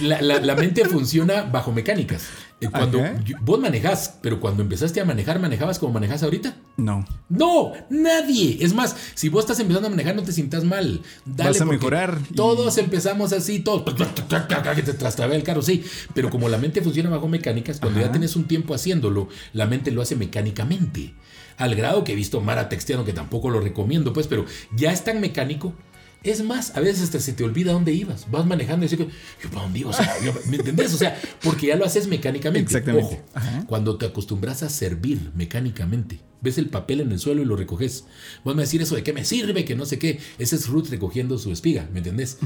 la 0.00 0.54
mente 0.56 0.84
funciona 0.84 1.42
bajo 1.42 1.72
mecánicas. 1.72 2.22
Eh, 2.62 2.68
Cuando 2.70 3.00
Ajá. 3.00 3.14
vos 3.40 3.58
manejás, 3.58 4.18
pero 4.22 4.38
cuando 4.38 4.62
empezaste 4.62 5.00
a 5.00 5.04
manejar, 5.04 5.40
¿manejabas 5.40 5.78
como 5.80 5.92
manejas 5.94 6.22
ahorita? 6.22 6.56
No. 6.76 7.04
No, 7.28 7.72
nadie. 7.90 8.58
Es 8.60 8.72
más, 8.72 8.96
si 9.14 9.28
vos 9.28 9.40
estás 9.40 9.58
empezando 9.58 9.88
a 9.88 9.90
manejar, 9.90 10.14
no 10.14 10.22
te 10.22 10.30
sientas 10.32 10.62
mal. 10.62 11.02
Dale 11.24 11.50
Vas 11.50 11.60
a 11.60 11.64
mejorar 11.64 12.18
y- 12.30 12.34
Todos 12.34 12.78
empezamos 12.78 13.32
así, 13.32 13.58
todos. 13.60 13.82
Que 14.76 14.82
te 14.82 14.94
trastrabea 14.94 15.36
el 15.36 15.42
carro, 15.42 15.60
sí. 15.60 15.84
Pero 16.14 16.30
como 16.30 16.48
la 16.48 16.56
mente 16.58 16.80
funciona 16.82 17.10
bajo 17.10 17.26
mecánicas, 17.28 17.80
cuando 17.80 18.00
ya 18.00 18.10
tienes 18.12 18.36
un 18.36 18.44
tiempo 18.44 18.74
haciéndolo, 18.74 19.28
la 19.52 19.66
mente 19.66 19.90
lo 19.90 20.00
hace 20.00 20.14
mecánicamente. 20.16 21.14
Al 21.58 21.74
grado 21.74 22.04
que 22.04 22.12
he 22.12 22.16
visto 22.16 22.40
Mara 22.40 22.68
texteando, 22.68 23.04
que 23.04 23.12
tampoco 23.12 23.50
lo 23.50 23.60
recomiendo, 23.60 24.12
pues, 24.12 24.26
pero 24.28 24.46
ya 24.74 24.92
es 24.92 25.04
tan 25.04 25.20
mecánico. 25.20 25.74
Es 26.22 26.44
más, 26.44 26.76
a 26.76 26.80
veces 26.80 27.02
hasta 27.02 27.18
se 27.20 27.32
te 27.32 27.42
olvida 27.44 27.72
dónde 27.72 27.92
ibas. 27.92 28.30
Vas 28.30 28.46
manejando 28.46 28.86
y 28.86 28.88
dices, 28.88 29.06
yo 29.42 29.50
para 29.50 29.62
dónde 29.62 29.80
iba, 29.80 29.90
O 29.90 29.92
sea, 29.92 30.12
yo- 30.24 30.32
¿me 30.48 30.56
entendés? 30.56 30.94
O 30.94 30.96
sea, 30.96 31.20
porque 31.42 31.66
ya 31.68 31.76
lo 31.76 31.84
haces 31.84 32.06
mecánicamente. 32.06 32.60
Exactamente. 32.76 33.14
Ojo, 33.14 33.24
Ajá. 33.34 33.64
cuando 33.66 33.96
te 33.98 34.06
acostumbras 34.06 34.62
a 34.62 34.68
servir 34.70 35.30
mecánicamente, 35.34 36.20
ves 36.40 36.58
el 36.58 36.68
papel 36.68 37.00
en 37.00 37.12
el 37.12 37.18
suelo 37.18 37.42
y 37.42 37.44
lo 37.44 37.56
recoges. 37.56 38.04
Vos 38.44 38.54
me 38.54 38.62
decir 38.62 38.82
eso 38.82 38.94
de 38.94 39.02
qué 39.02 39.12
me 39.12 39.24
sirve, 39.24 39.64
que 39.64 39.74
no 39.76 39.84
sé 39.86 39.98
qué. 39.98 40.18
Ese 40.38 40.56
es 40.56 40.68
Ruth 40.68 40.88
recogiendo 40.90 41.38
su 41.38 41.50
espiga, 41.52 41.88
¿me 41.92 41.98
entendés? 41.98 42.38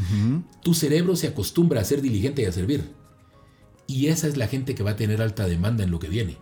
Tu 0.63 0.75
cerebro 0.75 1.17
se 1.17 1.29
acostumbra 1.29 1.81
a 1.81 1.85
ser 1.85 2.01
diligente 2.03 2.43
y 2.43 2.47
a 2.47 2.53
servir. 2.53 2.85
Y 3.89 4.09
esa 4.09 4.27
es 4.27 4.37
la 4.37 4.49
gente 4.49 4.75
que 4.75 4.83
va 4.83 4.93
a 4.93 4.97
tener 4.97 5.23
alta 5.23 5.47
demanda 5.47 5.85
en 5.85 5.91
lo 5.93 5.99
que 6.01 6.09
viene. 6.09 6.37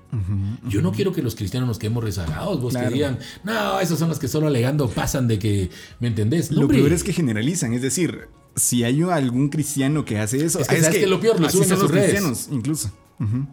Yo 0.69 0.81
no 0.81 0.93
quiero 0.93 1.12
que 1.12 1.21
los 1.23 1.35
cristianos 1.35 1.69
nos 1.69 1.79
quedemos 1.79 2.03
rezagados, 2.03 2.61
vos 2.61 2.73
Claro. 2.73 2.89
que 2.89 2.95
digan, 2.95 3.19
no, 3.45 3.81
esos 3.81 3.99
son 3.99 4.09
los 4.09 4.19
que 4.19 4.29
solo 4.29 4.47
alegando 4.47 4.89
pasan 4.89 5.29
de 5.29 5.39
que, 5.39 5.69
¿me 6.01 6.09
entendés? 6.09 6.51
No, 6.51 6.57
Lo 6.57 6.62
hombre. 6.62 6.79
peor 6.79 6.93
es 6.93 7.05
que 7.05 7.12
generalizan, 7.12 7.75
es 7.75 7.83
decir, 7.83 8.29
si 8.57 8.83
hay 8.85 9.03
algún 9.03 9.51
cristiano 9.51 10.05
que 10.07 10.19
hace 10.19 10.45
eso, 10.45 10.61
Es 10.61 10.69
que, 10.69 10.81
¿sabes 10.81 10.97
qué 10.97 11.05
es 11.05 11.11
lo 11.11 11.21
peor? 11.21 11.39
Lo 11.39 11.51
suben 11.51 11.71
a 11.71 11.75
sus 11.75 11.83
los 11.83 11.91
redes. 11.91 12.11
cristianos, 12.11 12.49
incluso. 12.51 12.91
Ujú. 13.21 13.47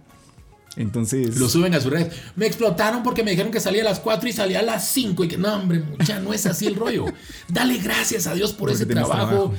Entonces, 0.77 1.37
Lo 1.37 1.49
suben 1.49 1.73
a 1.73 1.81
sus 1.81 1.91
redes. 1.91 2.13
Me 2.35 2.45
explotaron 2.45 3.03
porque 3.03 3.23
me 3.23 3.31
dijeron 3.31 3.51
que 3.51 3.59
salía 3.59 3.81
a 3.81 3.85
las 3.85 3.99
4 3.99 4.29
y 4.29 4.31
salía 4.31 4.59
a 4.59 4.63
las 4.63 4.87
5. 4.89 5.25
Y 5.25 5.27
que 5.27 5.37
no, 5.37 5.53
hombre, 5.53 5.83
ya 6.05 6.19
no 6.19 6.33
es 6.33 6.45
así 6.45 6.65
el 6.65 6.75
rollo. 6.75 7.05
Dale 7.49 7.77
gracias 7.77 8.25
a 8.27 8.33
Dios 8.33 8.51
por 8.51 8.69
Porque 8.69 8.75
ese 8.75 8.85
trabajo. 8.85 9.53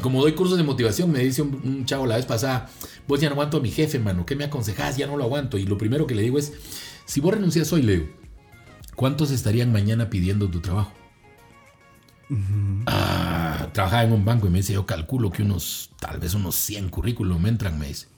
Como 0.00 0.20
doy 0.20 0.32
cursos 0.32 0.58
de 0.58 0.64
motivación, 0.64 1.10
me 1.10 1.20
dice 1.20 1.42
un, 1.42 1.60
un 1.64 1.86
chavo 1.86 2.06
la 2.06 2.16
vez 2.16 2.26
pasada: 2.26 2.68
Vos 3.06 3.20
ya 3.20 3.28
no 3.28 3.34
aguanto 3.34 3.56
a 3.56 3.60
mi 3.60 3.70
jefe, 3.70 3.98
mano. 3.98 4.26
¿Qué 4.26 4.36
me 4.36 4.44
aconsejás? 4.44 4.96
Ya 4.96 5.06
no 5.06 5.16
lo 5.16 5.24
aguanto. 5.24 5.56
Y 5.56 5.64
lo 5.64 5.78
primero 5.78 6.06
que 6.06 6.14
le 6.14 6.22
digo 6.22 6.38
es: 6.38 6.52
Si 7.06 7.20
vos 7.20 7.32
renuncias 7.32 7.72
hoy, 7.72 7.82
Leo, 7.82 8.06
¿cuántos 8.96 9.30
estarían 9.30 9.72
mañana 9.72 10.10
pidiendo 10.10 10.48
tu 10.48 10.60
trabajo? 10.60 10.92
Ah, 12.86 13.68
trabajaba 13.72 14.04
en 14.04 14.12
un 14.12 14.24
banco 14.26 14.46
y 14.46 14.50
me 14.50 14.58
dice: 14.58 14.74
Yo 14.74 14.84
calculo 14.84 15.30
que 15.30 15.42
unos, 15.42 15.90
tal 15.98 16.20
vez 16.20 16.34
unos 16.34 16.54
100 16.54 16.90
currículum 16.90 17.42
me 17.42 17.48
entran, 17.48 17.78
me 17.78 17.88
dice. 17.88 18.08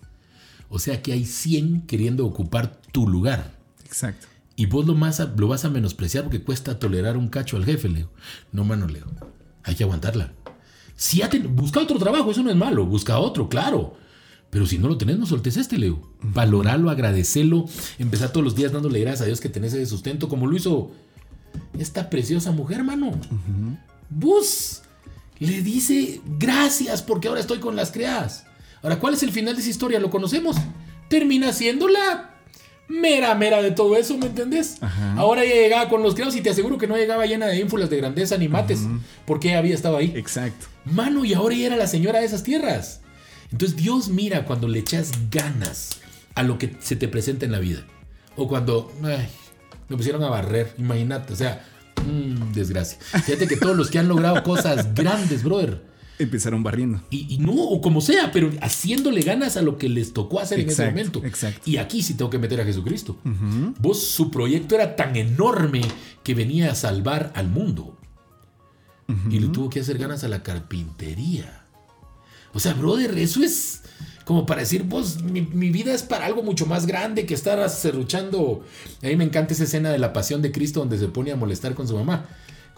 O 0.71 0.79
sea 0.79 1.03
que 1.03 1.13
hay 1.13 1.27
100 1.27 1.83
queriendo 1.83 2.25
ocupar 2.25 2.81
tu 2.93 3.07
lugar. 3.07 3.53
exacto. 3.85 4.29
Y 4.57 4.67
vos 4.67 4.87
lo, 4.87 4.95
más, 4.95 5.23
lo 5.37 5.49
vas 5.49 5.65
a 5.65 5.71
menospreciar 5.71 6.25
porque 6.25 6.43
cuesta 6.43 6.79
tolerar 6.79 7.17
un 7.17 7.29
cacho 7.29 7.57
al 7.57 7.65
jefe, 7.65 7.89
Leo. 7.89 8.11
No, 8.53 8.63
mano, 8.63 8.87
Leo. 8.89 9.07
Hay 9.63 9.75
que 9.75 9.85
aguantarla. 9.85 10.33
Si 10.97 11.19
ya 11.19 11.31
busca 11.49 11.81
otro 11.81 11.99
trabajo, 11.99 12.31
eso 12.31 12.43
no 12.43 12.51
es 12.51 12.57
malo. 12.57 12.85
Busca 12.85 13.19
otro, 13.19 13.49
claro. 13.49 13.97
Pero 14.51 14.67
si 14.67 14.77
no 14.77 14.89
lo 14.89 14.99
tenés, 14.99 15.19
no 15.19 15.25
soltes 15.25 15.57
este, 15.57 15.79
Leo. 15.79 16.13
Valoralo, 16.21 16.91
agradecelo. 16.91 17.65
Empezar 17.99 18.33
todos 18.33 18.45
los 18.45 18.55
días 18.55 18.71
dándole 18.71 19.01
gracias 19.01 19.23
a 19.23 19.27
Dios 19.27 19.41
que 19.41 19.49
tenés 19.49 19.73
ese 19.73 19.87
sustento, 19.87 20.29
como 20.29 20.47
lo 20.47 20.55
hizo 20.55 20.93
esta 21.79 22.11
preciosa 22.11 22.53
mujer, 22.53 22.85
mano. 22.85 23.13
Vos 24.11 24.83
le 25.39 25.63
dice 25.63 26.21
gracias 26.39 27.01
porque 27.01 27.29
ahora 27.29 27.41
estoy 27.41 27.61
con 27.61 27.77
las 27.77 27.93
criadas. 27.93 28.45
Ahora, 28.83 28.99
¿cuál 28.99 29.15
es 29.15 29.23
el 29.23 29.33
final 29.33 29.55
de 29.55 29.61
esa 29.61 29.71
historia? 29.71 30.01
¿Lo 30.01 30.11
conocemos? 30.11 30.57
Termina 31.09 31.53
siendo 31.53 31.89
la 31.89 32.31
mera, 32.89 33.35
mera 33.35 33.63
de 33.63 33.71
todo 33.71 33.97
eso, 33.97 34.19
¿me 34.19 34.27
entendés? 34.27 34.79
Ajá. 34.81 35.15
Ahora 35.15 35.45
ya 35.45 35.55
llegaba 35.55 35.89
con 35.89 36.03
los 36.03 36.15
criados 36.15 36.35
y 36.37 36.41
te 36.41 36.51
aseguro 36.51 36.77
que 36.77 36.87
no 36.87 36.97
llegaba 36.97 37.25
llena 37.27 37.47
de 37.47 37.59
ínfulas 37.59 37.89
de 37.89 37.97
grandeza 37.99 38.37
ni 38.37 38.49
mates, 38.49 38.81
porque 39.27 39.49
ella 39.49 39.59
había 39.59 39.75
estado 39.75 39.97
ahí. 39.97 40.13
Exacto. 40.17 40.67
Mano, 40.85 41.25
y 41.25 41.35
ahora 41.35 41.55
ella 41.55 41.67
era 41.67 41.77
la 41.77 41.87
señora 41.87 42.21
de 42.21 42.27
esas 42.27 42.43
tierras. 42.43 43.01
Entonces 43.53 43.77
Dios 43.77 44.09
mira 44.09 44.45
cuando 44.45 44.69
le 44.69 44.79
echas 44.79 45.13
ganas 45.31 46.01
a 46.35 46.43
lo 46.43 46.59
que 46.59 46.77
se 46.81 46.97
te 46.97 47.09
presenta 47.09 47.47
en 47.47 47.53
la 47.53 47.59
vida. 47.59 47.85
O 48.37 48.49
cuando 48.49 48.93
ay, 49.03 49.29
me 49.89 49.97
pusieron 49.97 50.23
a 50.23 50.31
barrer, 50.31 50.73
imagínate, 50.79 51.33
o 51.33 51.37
sea, 51.37 51.65
mm, 52.07 52.53
desgracia. 52.53 52.99
Fíjate 53.25 53.49
que 53.49 53.57
todos 53.57 53.77
los 53.77 53.91
que 53.91 53.99
han 53.99 54.09
logrado 54.09 54.43
cosas 54.43 54.95
grandes, 54.95 55.43
brother, 55.43 55.83
Empezaron 56.21 56.63
barriendo. 56.63 57.01
y, 57.11 57.27
y 57.35 57.39
no, 57.39 57.53
o 57.53 57.81
como 57.81 58.01
sea, 58.01 58.31
pero 58.33 58.51
haciéndole 58.61 59.23
ganas 59.23 59.57
a 59.57 59.63
lo 59.63 59.79
que 59.79 59.89
les 59.89 60.13
tocó 60.13 60.39
hacer 60.41 60.61
en 60.61 60.69
ese 60.71 60.87
momento. 60.87 61.23
exacto. 61.25 61.63
Y 61.65 61.79
aquí 61.79 62.03
sí 62.03 62.15
tengo 62.15 62.31
que 62.31 62.39
meter 62.39 62.61
a 62.61 62.65
Jesucristo. 62.65 63.17
Vos, 63.81 64.03
su 64.03 64.31
proyecto 64.31 64.75
era 64.75 64.95
tan 64.97 65.17
enorme 65.17 65.81
que 66.23 66.35
venía 66.35 66.71
a 66.71 66.75
salvar 66.75 67.33
al 67.35 67.49
mundo. 67.49 67.97
Y 69.29 69.41
le 69.41 69.49
tuvo 69.49 69.69
que 69.71 69.81
hacer 69.81 69.99
ganas 69.99 70.23
a 70.23 70.29
la 70.29 70.45
carpintería. 70.45 71.65
O 72.55 72.61
sea, 72.61 72.75
brother, 72.75 73.19
eso 73.19 73.43
es 73.43 73.83
como 74.25 74.47
para 74.47 74.61
decir, 74.61 74.85
vos, 74.85 75.21
mi, 75.23 75.41
mi 75.43 75.71
vida 75.71 75.93
es 75.93 76.05
para 76.05 76.27
algo 76.27 76.45
mucho 76.45 76.65
más 76.65 76.87
grande 76.87 77.27
que 77.27 77.35
estar 77.35 77.69
serruchando. 77.69 78.65
A 79.03 79.07
mí 79.07 79.17
me 79.17 79.25
encanta 79.25 79.55
esa 79.55 79.65
escena 79.65 79.91
de 79.91 79.99
la 79.99 80.13
pasión 80.13 80.43
de 80.43 80.53
Cristo 80.53 80.79
donde 80.79 80.99
se 80.99 81.09
pone 81.09 81.33
a 81.33 81.37
molestar 81.37 81.75
con 81.75 81.89
su 81.89 81.97
mamá, 81.97 82.29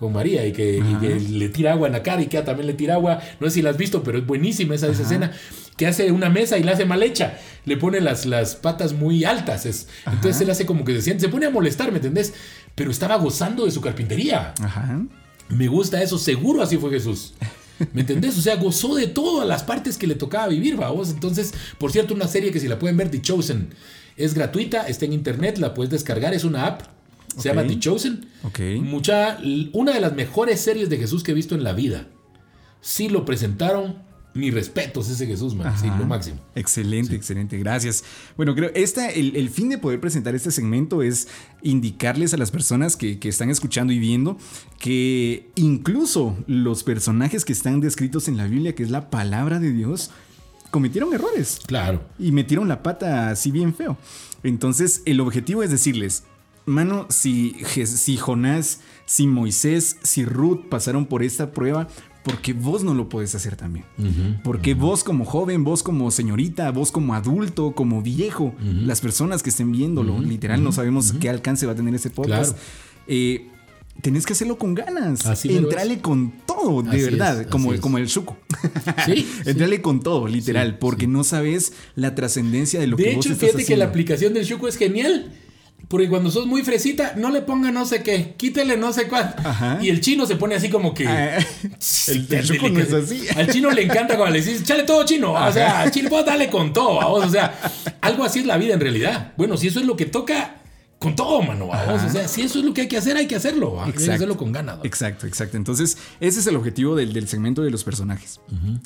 con 0.02 0.12
María, 0.12 0.44
y 0.44 0.52
que, 0.52 0.78
y 0.78 0.94
que 1.00 1.20
le 1.20 1.48
tira 1.48 1.72
agua 1.72 1.86
en 1.86 1.92
la 1.92 2.02
cara 2.02 2.20
y 2.20 2.26
que 2.26 2.42
también 2.42 2.66
le 2.66 2.74
tira 2.74 2.94
agua. 2.94 3.20
No 3.40 3.48
sé 3.48 3.54
si 3.54 3.62
la 3.62 3.70
has 3.70 3.76
visto, 3.76 4.02
pero 4.02 4.18
es 4.18 4.26
buenísima 4.26 4.74
esa, 4.74 4.88
esa 4.88 5.02
escena. 5.02 5.32
Que 5.76 5.86
hace 5.86 6.10
una 6.10 6.28
mesa 6.28 6.58
y 6.58 6.64
la 6.64 6.72
hace 6.72 6.84
mal 6.84 7.02
hecha. 7.02 7.38
Le 7.64 7.76
pone 7.76 8.00
las, 8.00 8.26
las 8.26 8.56
patas 8.56 8.92
muy 8.92 9.24
altas. 9.24 9.64
Es, 9.64 9.88
entonces 10.04 10.40
él 10.42 10.50
hace 10.50 10.66
como 10.66 10.84
que 10.84 10.92
se 10.94 11.02
siente, 11.02 11.22
se 11.22 11.28
pone 11.28 11.46
a 11.46 11.50
molestar, 11.50 11.92
¿me 11.92 11.98
entendés? 11.98 12.34
Pero 12.74 12.90
estaba 12.90 13.16
gozando 13.16 13.64
de 13.64 13.70
su 13.70 13.80
carpintería. 13.80 14.52
Ajá. 14.60 15.00
Me 15.48 15.68
gusta 15.68 16.02
eso, 16.02 16.18
seguro 16.18 16.62
así 16.62 16.76
fue 16.78 16.90
Jesús. 16.90 17.34
¿Me 17.92 18.00
entendés? 18.00 18.36
O 18.36 18.42
sea, 18.42 18.56
gozó 18.56 18.96
de 18.96 19.06
todas 19.06 19.46
las 19.46 19.62
partes 19.62 19.96
que 19.96 20.06
le 20.06 20.16
tocaba 20.16 20.48
vivir, 20.48 20.76
vamos. 20.76 21.10
Entonces, 21.10 21.54
por 21.78 21.92
cierto, 21.92 22.12
una 22.12 22.26
serie 22.26 22.50
que 22.50 22.60
si 22.60 22.68
la 22.68 22.78
pueden 22.78 22.96
ver, 22.96 23.10
The 23.10 23.22
Chosen, 23.22 23.68
es 24.16 24.34
gratuita, 24.34 24.88
está 24.88 25.04
en 25.04 25.12
internet, 25.12 25.58
la 25.58 25.74
puedes 25.74 25.90
descargar, 25.90 26.34
es 26.34 26.44
una 26.44 26.66
app, 26.66 26.82
se 27.32 27.38
Ok. 27.50 27.56
llama 27.56 27.66
The 27.68 27.78
Chosen. 27.78 28.26
Mucha, 28.82 29.38
una 29.72 29.92
de 29.92 30.00
las 30.00 30.14
mejores 30.14 30.60
series 30.60 30.88
de 30.90 30.98
Jesús 30.98 31.22
que 31.22 31.32
he 31.32 31.34
visto 31.34 31.54
en 31.54 31.64
la 31.64 31.72
vida. 31.72 32.08
Sí 32.80 33.08
lo 33.08 33.24
presentaron, 33.24 34.02
mi 34.34 34.50
respetos 34.50 35.08
ese 35.10 35.26
Jesús, 35.26 35.54
man, 35.54 35.72
sí, 35.78 35.86
lo 35.98 36.06
máximo. 36.06 36.38
Excelente, 36.54 37.14
excelente, 37.14 37.58
gracias. 37.58 38.02
Bueno, 38.36 38.54
creo 38.54 38.70
esta, 38.74 39.10
el, 39.10 39.36
el 39.36 39.50
fin 39.50 39.68
de 39.68 39.76
poder 39.78 40.00
presentar 40.00 40.34
este 40.34 40.50
segmento 40.50 41.02
es 41.02 41.28
indicarles 41.62 42.32
a 42.34 42.38
las 42.38 42.50
personas 42.50 42.96
que, 42.96 43.18
que 43.18 43.28
están 43.28 43.50
escuchando 43.50 43.92
y 43.92 43.98
viendo 43.98 44.38
que 44.78 45.50
incluso 45.54 46.36
los 46.46 46.82
personajes 46.82 47.44
que 47.44 47.52
están 47.52 47.80
descritos 47.80 48.26
en 48.28 48.36
la 48.36 48.46
Biblia, 48.46 48.74
que 48.74 48.82
es 48.82 48.90
la 48.90 49.10
palabra 49.10 49.60
de 49.60 49.70
Dios, 49.72 50.10
cometieron 50.70 51.12
errores 51.12 51.60
Claro. 51.66 52.02
y 52.18 52.32
metieron 52.32 52.66
la 52.68 52.82
pata 52.82 53.28
así 53.30 53.50
bien 53.50 53.74
feo. 53.74 53.96
Entonces, 54.42 55.02
el 55.04 55.20
objetivo 55.20 55.62
es 55.62 55.70
decirles, 55.70 56.24
mano, 56.66 57.06
si, 57.10 57.56
si 57.84 58.16
Jonás, 58.16 58.80
si 59.06 59.26
Moisés, 59.26 59.96
si 60.02 60.24
Ruth 60.24 60.68
pasaron 60.68 61.06
por 61.06 61.22
esta 61.22 61.52
prueba, 61.52 61.88
porque 62.24 62.52
vos 62.52 62.84
no 62.84 62.94
lo 62.94 63.08
podés 63.08 63.34
hacer 63.34 63.56
también. 63.56 63.84
Porque 64.44 64.74
vos 64.74 65.02
como 65.04 65.24
joven, 65.24 65.64
vos 65.64 65.82
como 65.82 66.10
señorita, 66.10 66.70
vos 66.70 66.92
como 66.92 67.14
adulto, 67.14 67.72
como 67.72 68.02
viejo, 68.02 68.54
las 68.60 69.00
personas 69.00 69.42
que 69.42 69.50
estén 69.50 69.72
viéndolo, 69.72 70.20
literal, 70.20 70.62
no 70.62 70.72
sabemos 70.72 71.12
qué 71.20 71.28
alcance 71.28 71.66
va 71.66 71.72
a 71.72 71.76
tener 71.76 71.94
este 71.94 72.10
podcast. 72.10 72.52
Claro. 72.52 72.66
eh, 73.08 73.48
tenés 74.00 74.24
que 74.24 74.32
hacerlo 74.32 74.56
con 74.56 74.74
ganas. 74.74 75.26
Así 75.26 75.54
Entrale 75.54 76.00
con 76.00 76.32
todo, 76.46 76.82
de 76.82 76.90
Así 76.90 77.02
verdad, 77.02 77.42
es, 77.42 77.46
como, 77.48 77.76
como 77.80 77.98
el 77.98 78.08
suco. 78.08 78.36
Sí, 79.04 79.28
Entrale 79.44 79.82
con 79.82 80.00
todo, 80.00 80.28
literal, 80.28 80.70
Sí, 80.70 80.76
porque 80.80 81.06
sí. 81.06 81.10
no 81.10 81.24
sabes 81.24 81.72
la 81.96 82.14
trascendencia 82.14 82.80
de 82.80 82.86
lo 82.86 82.96
De 82.96 83.04
que 83.04 83.16
vos 83.16 83.26
hecho, 83.26 83.32
estás 83.34 83.50
fíjate 83.50 83.64
que 83.64 83.76
la 83.76 83.86
aplicación 83.86 84.32
del 84.32 84.44
Shuko 84.44 84.68
es 84.68 84.76
genial. 84.76 85.32
Porque 85.92 86.08
cuando 86.08 86.30
sos 86.30 86.46
muy 86.46 86.62
fresita, 86.62 87.12
no 87.18 87.28
le 87.28 87.42
ponga 87.42 87.70
no 87.70 87.84
sé 87.84 88.02
qué, 88.02 88.32
quítele 88.38 88.78
no 88.78 88.94
sé 88.94 89.08
cuál. 89.08 89.34
Ajá. 89.44 89.78
Y 89.82 89.90
el 89.90 90.00
chino 90.00 90.24
se 90.24 90.36
pone 90.36 90.54
así 90.54 90.70
como 90.70 90.94
que. 90.94 91.06
Ah, 91.06 91.36
el, 92.08 92.26
el 92.30 92.72
no 92.72 92.80
es 92.80 92.92
así. 92.94 93.26
Al 93.36 93.46
chino 93.52 93.70
le 93.70 93.82
encanta 93.82 94.16
cuando 94.16 94.32
le 94.32 94.40
dices, 94.40 94.64
chale 94.64 94.84
todo 94.84 95.04
chino. 95.04 95.34
O 95.34 95.52
sea, 95.52 95.90
chino, 95.90 96.08
dale 96.22 96.48
con 96.48 96.72
todo, 96.72 96.96
vamos. 96.96 97.26
O 97.26 97.28
sea, 97.28 97.60
algo 98.00 98.24
así 98.24 98.38
es 98.38 98.46
la 98.46 98.56
vida 98.56 98.72
en 98.72 98.80
realidad. 98.80 99.34
Bueno, 99.36 99.58
si 99.58 99.66
eso 99.66 99.80
es 99.80 99.84
lo 99.84 99.94
que 99.94 100.06
toca, 100.06 100.61
con 101.02 101.16
todo, 101.16 101.42
mano, 101.42 101.66
vamos. 101.66 102.02
O 102.04 102.08
sea, 102.08 102.28
si 102.28 102.42
eso 102.42 102.60
es 102.60 102.64
lo 102.64 102.72
que 102.72 102.82
hay 102.82 102.88
que 102.88 102.96
hacer, 102.96 103.16
hay 103.16 103.26
que 103.26 103.34
hacerlo. 103.36 103.82
Hay 103.82 103.92
que 103.92 104.10
hacerlo 104.10 104.36
con 104.36 104.52
ganas. 104.52 104.78
¿va? 104.78 104.80
Exacto, 104.84 105.26
exacto. 105.26 105.56
Entonces, 105.56 105.98
ese 106.20 106.40
es 106.40 106.46
el 106.46 106.56
objetivo 106.56 106.94
del, 106.94 107.12
del 107.12 107.28
segmento 107.28 107.62
de 107.62 107.70
los 107.70 107.84
personajes. 107.84 108.40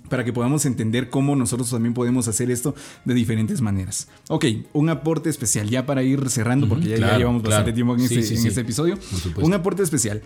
Para 0.08 0.24
que 0.24 0.32
podamos 0.32 0.64
entender 0.66 1.10
cómo 1.10 1.36
nosotros 1.36 1.70
también 1.70 1.94
podemos 1.94 2.26
hacer 2.28 2.50
esto 2.50 2.74
de 3.04 3.14
diferentes 3.14 3.60
maneras. 3.60 4.08
Ok, 4.28 4.46
un 4.72 4.88
aporte 4.88 5.28
especial, 5.30 5.68
ya 5.68 5.84
para 5.86 6.02
ir 6.02 6.28
cerrando, 6.30 6.68
porque 6.68 6.84
ya, 6.88 6.96
ya 6.96 6.96
claro, 6.98 7.18
llevamos 7.18 7.42
bastante 7.42 7.72
tiempo 7.72 7.94
en, 7.94 8.00
Sí, 8.08 8.14
este, 8.16 8.22
sí, 8.26 8.34
en 8.36 8.42
sí. 8.42 8.48
este 8.48 8.60
episodio. 8.62 8.98
Un 9.42 9.54
aporte 9.54 9.82
especial. 9.82 10.22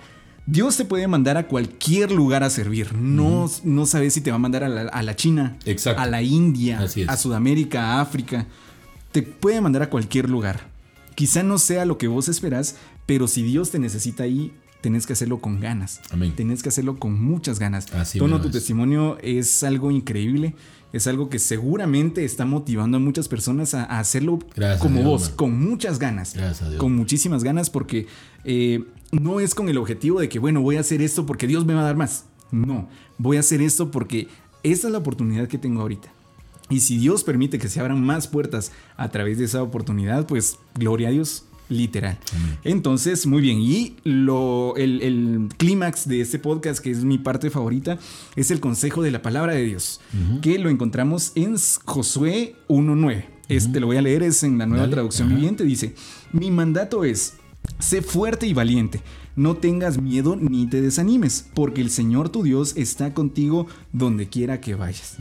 Dios 0.46 0.76
te 0.76 0.84
puede 0.84 1.06
mandar 1.06 1.36
a 1.36 1.46
cualquier 1.46 2.10
lugar 2.12 2.42
a 2.42 2.50
servir. 2.50 2.94
No, 2.94 3.50
no 3.64 3.86
sabes 3.86 4.14
si 4.14 4.20
te 4.20 4.30
va 4.30 4.36
a 4.36 4.38
mandar 4.38 4.64
a 4.64 4.68
la, 4.68 4.82
a 4.82 5.02
la 5.02 5.14
China, 5.14 5.56
Exacto. 5.64 6.00
a 6.00 6.06
la 6.06 6.22
India, 6.22 6.80
a 7.08 7.16
Sudamérica, 7.16 7.94
a 7.94 8.00
África. 8.00 8.46
Te 9.12 9.22
puede 9.22 9.60
mandar 9.60 9.82
a 9.82 9.90
cualquier 9.90 10.30
lugar. 10.30 10.69
Quizá 11.20 11.42
no 11.42 11.58
sea 11.58 11.84
lo 11.84 11.98
que 11.98 12.08
vos 12.08 12.30
esperás, 12.30 12.76
pero 13.04 13.28
si 13.28 13.42
Dios 13.42 13.70
te 13.70 13.78
necesita 13.78 14.22
ahí, 14.22 14.54
tenés 14.80 15.06
que 15.06 15.12
hacerlo 15.12 15.38
con 15.38 15.60
ganas. 15.60 16.00
Amén. 16.10 16.32
Tenés 16.34 16.62
que 16.62 16.70
hacerlo 16.70 16.98
con 16.98 17.22
muchas 17.22 17.58
ganas. 17.58 17.92
Así 17.92 18.18
Tono, 18.18 18.40
tu 18.40 18.46
es. 18.46 18.54
testimonio 18.54 19.18
es 19.20 19.62
algo 19.62 19.90
increíble. 19.90 20.54
Es 20.94 21.06
algo 21.06 21.28
que 21.28 21.38
seguramente 21.38 22.24
está 22.24 22.46
motivando 22.46 22.96
a 22.96 23.00
muchas 23.00 23.28
personas 23.28 23.74
a, 23.74 23.84
a 23.84 23.98
hacerlo 23.98 24.38
Gracias 24.56 24.80
a 24.80 24.82
como 24.82 25.00
Dios, 25.00 25.10
vos, 25.10 25.22
man. 25.28 25.36
con 25.36 25.60
muchas 25.60 25.98
ganas. 25.98 26.32
Gracias 26.32 26.62
a 26.62 26.68
Dios. 26.70 26.80
Con 26.80 26.96
muchísimas 26.96 27.44
ganas 27.44 27.68
porque 27.68 28.06
eh, 28.44 28.82
no 29.12 29.40
es 29.40 29.54
con 29.54 29.68
el 29.68 29.76
objetivo 29.76 30.20
de 30.20 30.30
que, 30.30 30.38
bueno, 30.38 30.62
voy 30.62 30.78
a 30.78 30.80
hacer 30.80 31.02
esto 31.02 31.26
porque 31.26 31.46
Dios 31.46 31.66
me 31.66 31.74
va 31.74 31.80
a 31.82 31.84
dar 31.84 31.96
más. 31.98 32.24
No, 32.50 32.88
voy 33.18 33.36
a 33.36 33.40
hacer 33.40 33.60
esto 33.60 33.90
porque 33.90 34.28
esta 34.62 34.86
es 34.86 34.92
la 34.92 34.98
oportunidad 35.00 35.48
que 35.48 35.58
tengo 35.58 35.82
ahorita. 35.82 36.10
Y 36.70 36.80
si 36.80 36.98
Dios 36.98 37.24
permite 37.24 37.58
que 37.58 37.68
se 37.68 37.80
abran 37.80 38.02
más 38.02 38.28
puertas 38.28 38.72
a 38.96 39.08
través 39.10 39.38
de 39.38 39.44
esa 39.44 39.62
oportunidad, 39.62 40.26
pues 40.26 40.58
gloria 40.74 41.08
a 41.08 41.10
Dios, 41.10 41.44
literal. 41.68 42.18
Entonces, 42.64 43.26
muy 43.26 43.42
bien. 43.42 43.58
Y 43.60 43.96
lo, 44.04 44.76
el, 44.76 45.02
el 45.02 45.48
clímax 45.56 46.06
de 46.08 46.20
este 46.20 46.38
podcast, 46.38 46.80
que 46.80 46.90
es 46.90 47.04
mi 47.04 47.18
parte 47.18 47.50
favorita, 47.50 47.98
es 48.36 48.50
el 48.50 48.60
consejo 48.60 49.02
de 49.02 49.10
la 49.10 49.22
palabra 49.22 49.54
de 49.54 49.64
Dios, 49.64 50.00
que 50.42 50.58
lo 50.58 50.68
encontramos 50.70 51.32
en 51.34 51.56
Josué 51.84 52.56
1.9. 52.68 53.24
Este 53.48 53.80
lo 53.80 53.86
voy 53.86 53.96
a 53.96 54.02
leer, 54.02 54.22
es 54.22 54.44
en 54.44 54.58
la 54.58 54.66
nueva 54.66 54.82
Dale, 54.82 54.92
traducción 54.92 55.28
viviente. 55.28 55.64
Dice, 55.64 55.94
mi 56.32 56.52
mandato 56.52 57.04
es, 57.04 57.34
sé 57.80 58.00
fuerte 58.00 58.46
y 58.46 58.52
valiente. 58.52 59.00
No 59.34 59.56
tengas 59.56 60.00
miedo 60.00 60.36
ni 60.36 60.68
te 60.68 60.80
desanimes, 60.80 61.48
porque 61.54 61.80
el 61.80 61.90
Señor 61.90 62.28
tu 62.28 62.42
Dios 62.42 62.74
está 62.76 63.14
contigo 63.14 63.66
donde 63.92 64.28
quiera 64.28 64.60
que 64.60 64.74
vayas. 64.74 65.16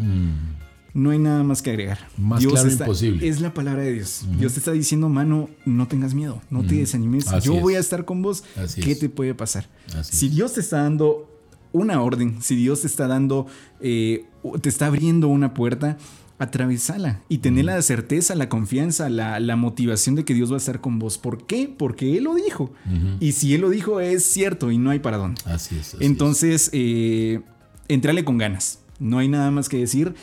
No 0.94 1.12
hay 1.12 1.20
nada 1.20 1.44
más 1.44 1.62
que 1.62 1.70
agregar. 1.70 2.00
Más 2.18 2.46
claro 2.46 2.70
imposible. 2.70 3.28
Es 3.28 3.42
la 3.42 3.54
palabra 3.54 3.84
de 3.84 3.94
Dios. 3.94 4.26
Dios 4.38 4.54
te 4.54 4.60
está 4.60 4.72
diciendo, 4.72 5.10
mano, 5.10 5.50
no 5.66 5.88
tengas 5.88 6.14
miedo, 6.14 6.42
no 6.50 6.64
te 6.64 6.76
desanimes. 6.76 7.28
Así 7.28 7.48
Yo 7.48 7.56
es. 7.56 7.62
voy 7.62 7.76
a 7.76 7.80
estar 7.80 8.06
con 8.06 8.22
vos. 8.22 8.44
Así 8.58 8.82
¿Qué 8.82 8.94
es. 8.94 9.00
te 9.00 9.10
puede 9.10 9.36
pasar? 9.36 9.68
Así 9.96 10.16
si. 10.16 10.30
Dios 10.30 10.54
te 10.54 10.62
está 10.62 10.82
dando 10.84 11.30
una 11.72 12.02
orden, 12.02 12.42
si 12.42 12.56
Dios 12.56 12.82
te 12.82 12.88
está 12.88 13.08
dando, 13.08 13.46
eh, 13.80 14.26
te 14.62 14.70
está 14.70 14.88
abriendo 14.88 15.28
una 15.28 15.54
puerta, 15.54 15.98
atravesala 16.40 17.22
y 17.30 17.40
tener 17.40 17.66
la 17.66 17.82
certeza, 17.82 18.34
la 18.34 18.50
confianza, 18.50 19.10
la, 19.10 19.40
la 19.40 19.56
motivación 19.56 20.16
de 20.16 20.26
que 20.26 20.34
Dios 20.34 20.50
va 20.52 20.56
a 20.56 20.58
estar 20.58 20.82
con 20.82 20.98
vos. 20.98 21.18
¿Por 21.18 21.46
qué? 21.46 21.74
Porque 21.78 22.18
Él 22.18 22.24
lo 22.24 22.36
dijo. 22.36 22.72
Y 23.20 23.34
si 23.34 23.54
Él 23.54 23.62
lo 23.62 23.70
dijo, 23.70 24.00
es 24.00 24.24
cierto 24.24 24.72
y 24.72 24.78
no 24.78 24.90
hay 24.90 25.00
para 25.00 25.18
dónde. 25.18 25.42
Así 25.46 25.78
es. 25.78 25.94
así 25.96 26.06
Entonces, 26.06 26.70
eh, 26.74 27.42
entrale 27.88 28.24
con 28.24 28.38
ganas. 28.38 28.80
No 29.00 29.20
hay 29.20 29.28
nada 29.28 29.52
más 29.52 29.70
que 29.70 29.78
decir. 29.78 30.16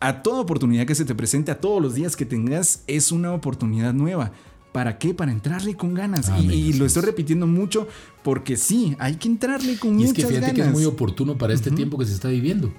A 0.00 0.22
toda 0.22 0.40
oportunidad 0.40 0.86
que 0.86 0.94
se 0.94 1.04
te 1.04 1.14
presente, 1.14 1.50
a 1.50 1.60
todos 1.60 1.82
los 1.82 1.94
días 1.94 2.14
que 2.16 2.24
tengas, 2.24 2.82
es 2.86 3.10
una 3.12 3.32
oportunidad 3.32 3.92
nueva. 3.94 4.32
¿Para 4.72 4.98
qué? 4.98 5.12
Para 5.14 5.32
entrarle 5.32 5.74
con 5.74 5.94
ganas. 5.94 6.28
Y- 6.28 6.32
Amén, 6.32 6.50
y, 6.52 6.70
así 6.70 6.78
lo 6.78 6.84
es. 6.84 6.92
estoy 6.96 7.02
repitiendo 7.10 7.46
mucho 7.46 7.88
porque 8.22 8.56
sí, 8.56 8.94
hay 9.00 9.16
que 9.16 9.26
entrarle 9.28 9.76
con 9.78 9.98
Y 9.98 10.04
es 10.04 10.10
muchas 10.10 10.24
que 10.24 10.28
fíjate 10.28 10.40
ganas. 10.48 10.54
que 10.54 10.60
es 10.62 10.72
muy 10.72 10.84
oportuno 10.84 11.36
para 11.36 11.54
este 11.54 11.70
tiempo 11.70 11.98
que 11.98 12.04
se 12.04 12.12
está 12.14 12.28
viviendo, 12.28 12.72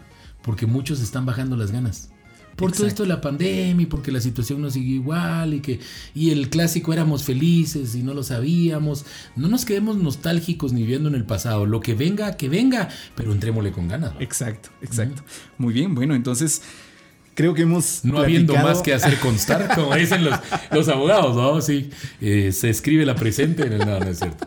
porque 0.44 0.66
muchos 0.66 1.02
están 1.02 1.26
bajando 1.26 1.58
las 1.58 1.72
ganas. 1.72 2.10
Por 2.56 2.72
todo 2.72 2.84
Exacto. 2.84 2.88
esto 2.88 3.04
de 3.04 3.10
la 3.10 3.22
pandemia, 3.22 3.84
y 3.84 3.86
porque 3.86 4.12
la 4.12 4.20
situación 4.20 4.62
no 4.62 4.70
sigue 4.70 4.96
igual, 4.96 5.54
y 5.54 5.62
que 5.62 5.80
y 6.14 6.32
el 6.32 6.50
clásico 6.50 6.91
éramos 6.91 7.24
felices 7.24 7.96
y 7.96 8.04
no 8.04 8.14
lo 8.14 8.22
sabíamos. 8.22 9.06
No 9.38 9.48
nos 9.48 9.64
quedemos 9.66 9.96
nostálgicos 9.98 10.74
ni 10.74 10.82
viviendo 10.82 11.08
en 11.10 11.16
el 11.16 11.26
pasado. 11.26 11.66
Lo 11.66 11.80
que 11.80 11.96
venga, 11.96 12.36
que 12.38 12.50
venga, 12.50 12.90
pero 13.16 13.32
entrémosle 13.32 13.72
con 13.72 13.88
ganas. 13.88 14.12
¿va? 14.12 14.22
Exacto, 14.22 14.70
exacto. 14.82 15.24
Muy 15.58 15.74
bien, 15.74 15.96
bueno, 15.96 16.16
entonces 16.16 16.62
creo 17.40 17.53
que 17.53 17.61
hemos. 17.61 18.03
No 18.03 18.20
habiendo 18.20 18.53
más 18.53 18.82
que 18.82 18.94
hacer 18.94 19.18
constar, 19.18 19.70
como 19.76 19.95
dicen 19.95 20.26
los, 20.26 20.38
los 20.72 20.90
abogados, 20.90 21.38
¿no? 21.38 21.61
Sí, 21.61 21.90
eh, 22.20 22.52
se 22.52 22.70
escribe 22.70 23.06
la 23.06 23.16
presente. 23.16 23.70
No, 23.70 23.98
no 23.98 24.10
es 24.10 24.20
cierto. 24.20 24.45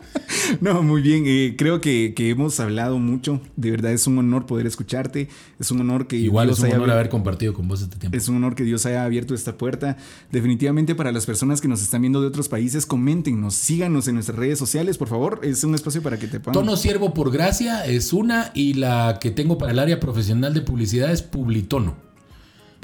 No, 0.61 0.83
muy 0.83 1.01
bien. 1.01 1.23
eh, 1.25 1.55
creo 1.57 1.81
que, 1.81 2.13
que 2.15 2.29
hemos 2.29 2.59
hablado 2.59 2.99
mucho. 2.99 3.41
De 3.55 3.71
verdad 3.71 3.93
es 3.93 4.05
un 4.05 4.19
honor 4.19 4.45
poder 4.45 4.67
escucharte. 4.67 5.27
Es 5.59 5.71
un 5.71 5.81
honor 5.81 6.05
que 6.05 6.17
Igual 6.17 6.49
Dios 6.49 6.59
es 6.59 6.63
un 6.65 6.67
haya 6.67 6.77
honor 6.77 6.91
haber 6.91 7.09
compartido 7.09 7.55
con 7.55 7.67
vos 7.67 7.81
este 7.81 7.97
tiempo. 7.97 8.15
Es 8.15 8.29
un 8.29 8.35
honor 8.35 8.53
que 8.53 8.63
Dios 8.63 8.85
haya 8.85 9.05
abierto 9.05 9.33
esta 9.33 9.57
puerta. 9.57 9.97
Definitivamente 10.31 10.93
para 10.93 11.11
las 11.11 11.25
personas 11.25 11.61
que 11.61 11.67
nos 11.67 11.81
están 11.81 12.01
viendo 12.01 12.21
de 12.21 12.27
otros 12.27 12.47
países, 12.47 12.85
coméntenos, 12.85 13.55
síganos 13.55 14.07
en 14.07 14.13
nuestras 14.13 14.37
redes 14.37 14.59
sociales, 14.59 14.99
por 14.99 15.07
favor. 15.07 15.39
Es 15.41 15.63
un 15.63 15.73
espacio 15.73 16.03
para 16.03 16.19
que 16.19 16.27
te 16.27 16.39
puedan. 16.39 16.53
Tono 16.53 16.77
Siervo 16.77 17.15
por 17.15 17.31
Gracia 17.31 17.87
es 17.87 18.13
una 18.13 18.51
y 18.53 18.75
la 18.75 19.17
que 19.19 19.31
tengo 19.31 19.57
para 19.57 19.71
el 19.71 19.79
área 19.79 19.99
profesional 19.99 20.53
de 20.53 20.61
publicidad 20.61 21.11
es 21.11 21.23
Publitono. 21.23 22.12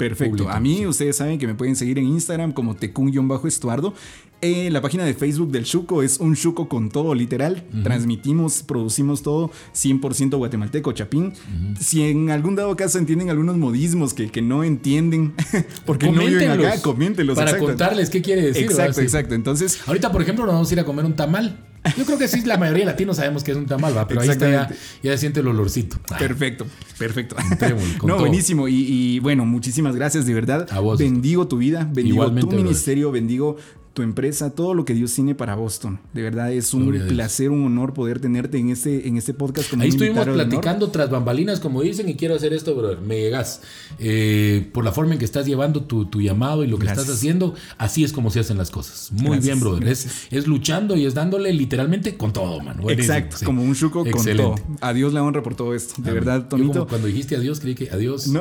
Perfecto. 0.08 0.48
A 0.48 0.58
mí 0.60 0.86
ustedes 0.86 1.16
saben 1.16 1.38
que 1.38 1.46
me 1.46 1.54
pueden 1.54 1.76
seguir 1.76 1.98
en 1.98 2.06
Instagram 2.06 2.52
como 2.52 2.74
tecun-estuardo. 2.74 3.92
Eh, 4.40 4.70
la 4.70 4.80
página 4.80 5.04
de 5.04 5.12
Facebook 5.12 5.50
del 5.50 5.64
Chuco 5.64 6.02
es 6.02 6.18
un 6.18 6.34
Chuco 6.34 6.68
con 6.70 6.88
todo, 6.88 7.14
literal. 7.14 7.62
Transmitimos, 7.82 8.62
producimos 8.62 9.22
todo 9.22 9.50
100% 9.74 10.38
guatemalteco, 10.38 10.92
chapín. 10.92 11.34
Si 11.78 12.02
en 12.02 12.30
algún 12.30 12.56
dado 12.56 12.74
caso 12.76 12.98
entienden 12.98 13.28
algunos 13.28 13.58
modismos 13.58 14.14
que, 14.14 14.30
que 14.30 14.40
no 14.40 14.64
entienden, 14.64 15.34
porque 15.84 16.10
no 16.10 16.24
viven 16.24 16.50
acá, 16.50 16.80
Coméntenlos. 16.80 17.36
Para 17.36 17.50
exacto. 17.50 17.66
contarles 17.66 18.08
qué 18.08 18.22
quiere 18.22 18.40
decir. 18.40 18.64
Exacto, 18.64 19.02
exacto. 19.02 19.34
Entonces, 19.34 19.80
Ahorita, 19.86 20.10
por 20.10 20.22
ejemplo, 20.22 20.46
nos 20.46 20.54
vamos 20.54 20.70
a 20.70 20.74
ir 20.74 20.80
a 20.80 20.84
comer 20.84 21.04
un 21.04 21.14
tamal. 21.14 21.58
Yo 21.96 22.04
creo 22.04 22.18
que 22.18 22.28
sí, 22.28 22.42
la 22.44 22.58
mayoría 22.58 22.84
de 22.84 22.90
latinos 22.90 23.16
sabemos 23.16 23.42
que 23.42 23.52
es 23.52 23.56
un 23.56 23.66
tamal, 23.66 23.96
¿va? 23.96 24.06
pero 24.06 24.20
ahí 24.20 24.28
está 24.28 24.50
ya, 24.50 24.70
ya 25.02 25.16
siente 25.16 25.40
el 25.40 25.48
olorcito. 25.48 25.96
Ah, 26.10 26.18
Perfecto, 26.18 26.66
perfecto. 26.98 27.36
No, 28.02 28.14
todo. 28.14 28.18
buenísimo. 28.20 28.68
Y, 28.68 28.74
y, 28.86 29.18
bueno, 29.20 29.44
muchísimas 29.46 29.96
gracias, 29.96 30.26
de 30.26 30.34
verdad. 30.34 30.68
A 30.70 30.80
vos. 30.80 30.98
Bendigo 30.98 31.48
tu 31.48 31.56
vida, 31.58 31.84
bendigo 31.90 32.16
Igualmente, 32.16 32.42
tu 32.42 32.46
brother. 32.48 32.64
ministerio, 32.64 33.10
bendigo 33.10 33.56
tu 34.00 34.04
empresa, 34.04 34.50
todo 34.54 34.72
lo 34.72 34.86
que 34.86 34.94
Dios 34.94 35.12
tiene 35.14 35.34
para 35.34 35.54
Boston. 35.56 36.00
De 36.14 36.22
verdad 36.22 36.50
es 36.52 36.72
un 36.72 36.86
Gloria 36.86 37.06
placer, 37.06 37.50
un 37.50 37.64
honor 37.66 37.92
poder 37.92 38.18
tenerte 38.18 38.56
en 38.58 38.70
este, 38.70 39.06
en 39.06 39.18
este 39.18 39.34
podcast. 39.34 39.68
Como 39.68 39.82
Ahí 39.82 39.90
estuvimos 39.90 40.26
platicando 40.26 40.90
tras 40.90 41.10
bambalinas, 41.10 41.60
como 41.60 41.82
dicen, 41.82 42.08
y 42.08 42.14
quiero 42.14 42.34
hacer 42.34 42.54
esto, 42.54 42.74
brother. 42.74 43.00
Me 43.00 43.20
llegas. 43.20 43.60
Eh, 43.98 44.70
por 44.72 44.84
la 44.84 44.92
forma 44.92 45.12
en 45.12 45.18
que 45.18 45.24
estás 45.26 45.44
llevando 45.46 45.82
tu, 45.82 46.06
tu 46.06 46.22
llamado 46.22 46.64
y 46.64 46.66
lo 46.66 46.78
que 46.78 46.84
Gracias. 46.86 47.04
estás 47.06 47.18
haciendo, 47.18 47.54
así 47.76 48.02
es 48.04 48.12
como 48.12 48.30
se 48.30 48.40
hacen 48.40 48.56
las 48.56 48.70
cosas. 48.70 49.12
Muy 49.12 49.22
Gracias, 49.36 49.44
bien, 49.44 49.60
brother. 49.60 49.88
Es, 49.88 50.26
es 50.30 50.46
luchando 50.46 50.96
y 50.96 51.04
es 51.04 51.12
dándole 51.12 51.52
literalmente 51.52 52.16
con 52.16 52.32
todo, 52.32 52.60
man. 52.60 52.78
Buenísimo, 52.80 53.14
Exacto, 53.14 53.36
sí. 53.36 53.44
como 53.44 53.62
un 53.62 53.74
chuco 53.74 54.04
con 54.10 54.24
todo. 54.24 54.54
A 54.80 54.92
Dios 54.94 55.12
la 55.12 55.22
honra 55.22 55.42
por 55.42 55.54
todo 55.54 55.74
esto. 55.74 55.94
De 56.00 56.10
Amén. 56.10 56.24
verdad, 56.24 56.48
Yo 56.56 56.66
como 56.68 56.86
cuando 56.86 57.06
dijiste 57.06 57.36
adiós, 57.36 57.60
creí 57.60 57.74
que 57.74 57.90
adiós. 57.90 58.28
No. 58.28 58.40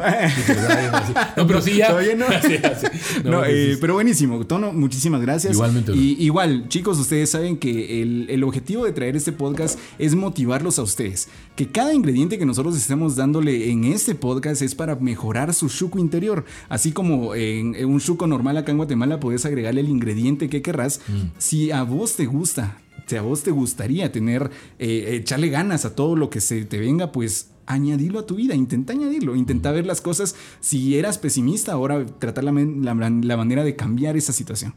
Pero 1.36 1.62
sí 1.62 1.76
ya. 1.76 1.88
Todavía 1.90 2.16
no. 2.16 2.26
Sí, 2.42 2.56
así. 2.64 2.88
No, 3.26 3.32
No, 3.32 3.46
eh, 3.46 3.74
sí. 3.74 3.78
pero 3.82 3.96
buenísimo, 3.96 4.46
Tono, 4.46 4.72
muchísimas 4.72 5.22
gracias. 5.22 5.49
Igualmente, 5.56 5.92
bro. 5.92 6.00
Y 6.02 6.16
igual, 6.24 6.68
chicos, 6.70 6.98
ustedes 7.00 7.30
saben 7.30 7.58
que 7.58 8.02
el, 8.02 8.28
el 8.30 8.44
objetivo 8.44 8.86
de 8.86 8.92
traer 8.92 9.16
este 9.16 9.32
podcast 9.32 9.80
es 9.98 10.16
motivarlos 10.16 10.80
a 10.80 10.84
ustedes. 10.84 11.28
Que 11.56 11.68
cada 11.68 11.94
ingrediente 11.94 12.38
que 12.38 12.46
nosotros 12.46 12.76
estemos 12.78 13.16
dándole 13.16 13.70
en 13.72 13.84
este 13.86 14.16
podcast 14.16 14.62
es 14.62 14.76
para 14.76 14.96
mejorar 14.96 15.54
su 15.54 15.70
chuco 15.70 16.00
interior. 16.00 16.46
Así 16.70 16.92
como 16.92 17.36
en, 17.36 17.76
en 17.76 17.86
un 17.90 18.00
chuco 18.00 18.28
normal 18.28 18.58
acá 18.58 18.72
en 18.72 18.78
Guatemala 18.78 19.20
puedes 19.20 19.46
agregarle 19.46 19.82
el 19.82 19.90
ingrediente 19.90 20.50
que 20.50 20.62
querrás. 20.62 21.02
Mm. 21.08 21.38
Si 21.38 21.72
a 21.72 21.84
vos 21.84 22.16
te 22.16 22.26
gusta, 22.26 22.78
si 23.06 23.16
a 23.16 23.22
vos 23.22 23.44
te 23.44 23.52
gustaría 23.52 24.12
tener, 24.12 24.52
eh, 24.78 25.16
echarle 25.22 25.50
ganas 25.50 25.86
a 25.86 25.96
todo 25.96 26.16
lo 26.16 26.30
que 26.30 26.42
se 26.42 26.64
te 26.66 26.78
venga, 26.78 27.12
pues 27.12 27.50
añadirlo 27.66 28.18
a 28.20 28.26
tu 28.26 28.34
vida, 28.36 28.56
intenta 28.56 28.94
añadirlo, 28.94 29.36
intenta 29.36 29.72
ver 29.72 29.86
las 29.86 30.02
cosas, 30.02 30.36
si 30.60 30.98
eras 30.98 31.20
pesimista, 31.20 31.72
ahora 31.74 32.04
tratar 32.04 32.44
la, 32.44 32.52
la- 32.52 33.10
la 33.12 33.38
manera 33.38 33.64
de 33.64 33.76
cambiar 33.76 34.18
esa 34.18 34.34
situación 34.34 34.74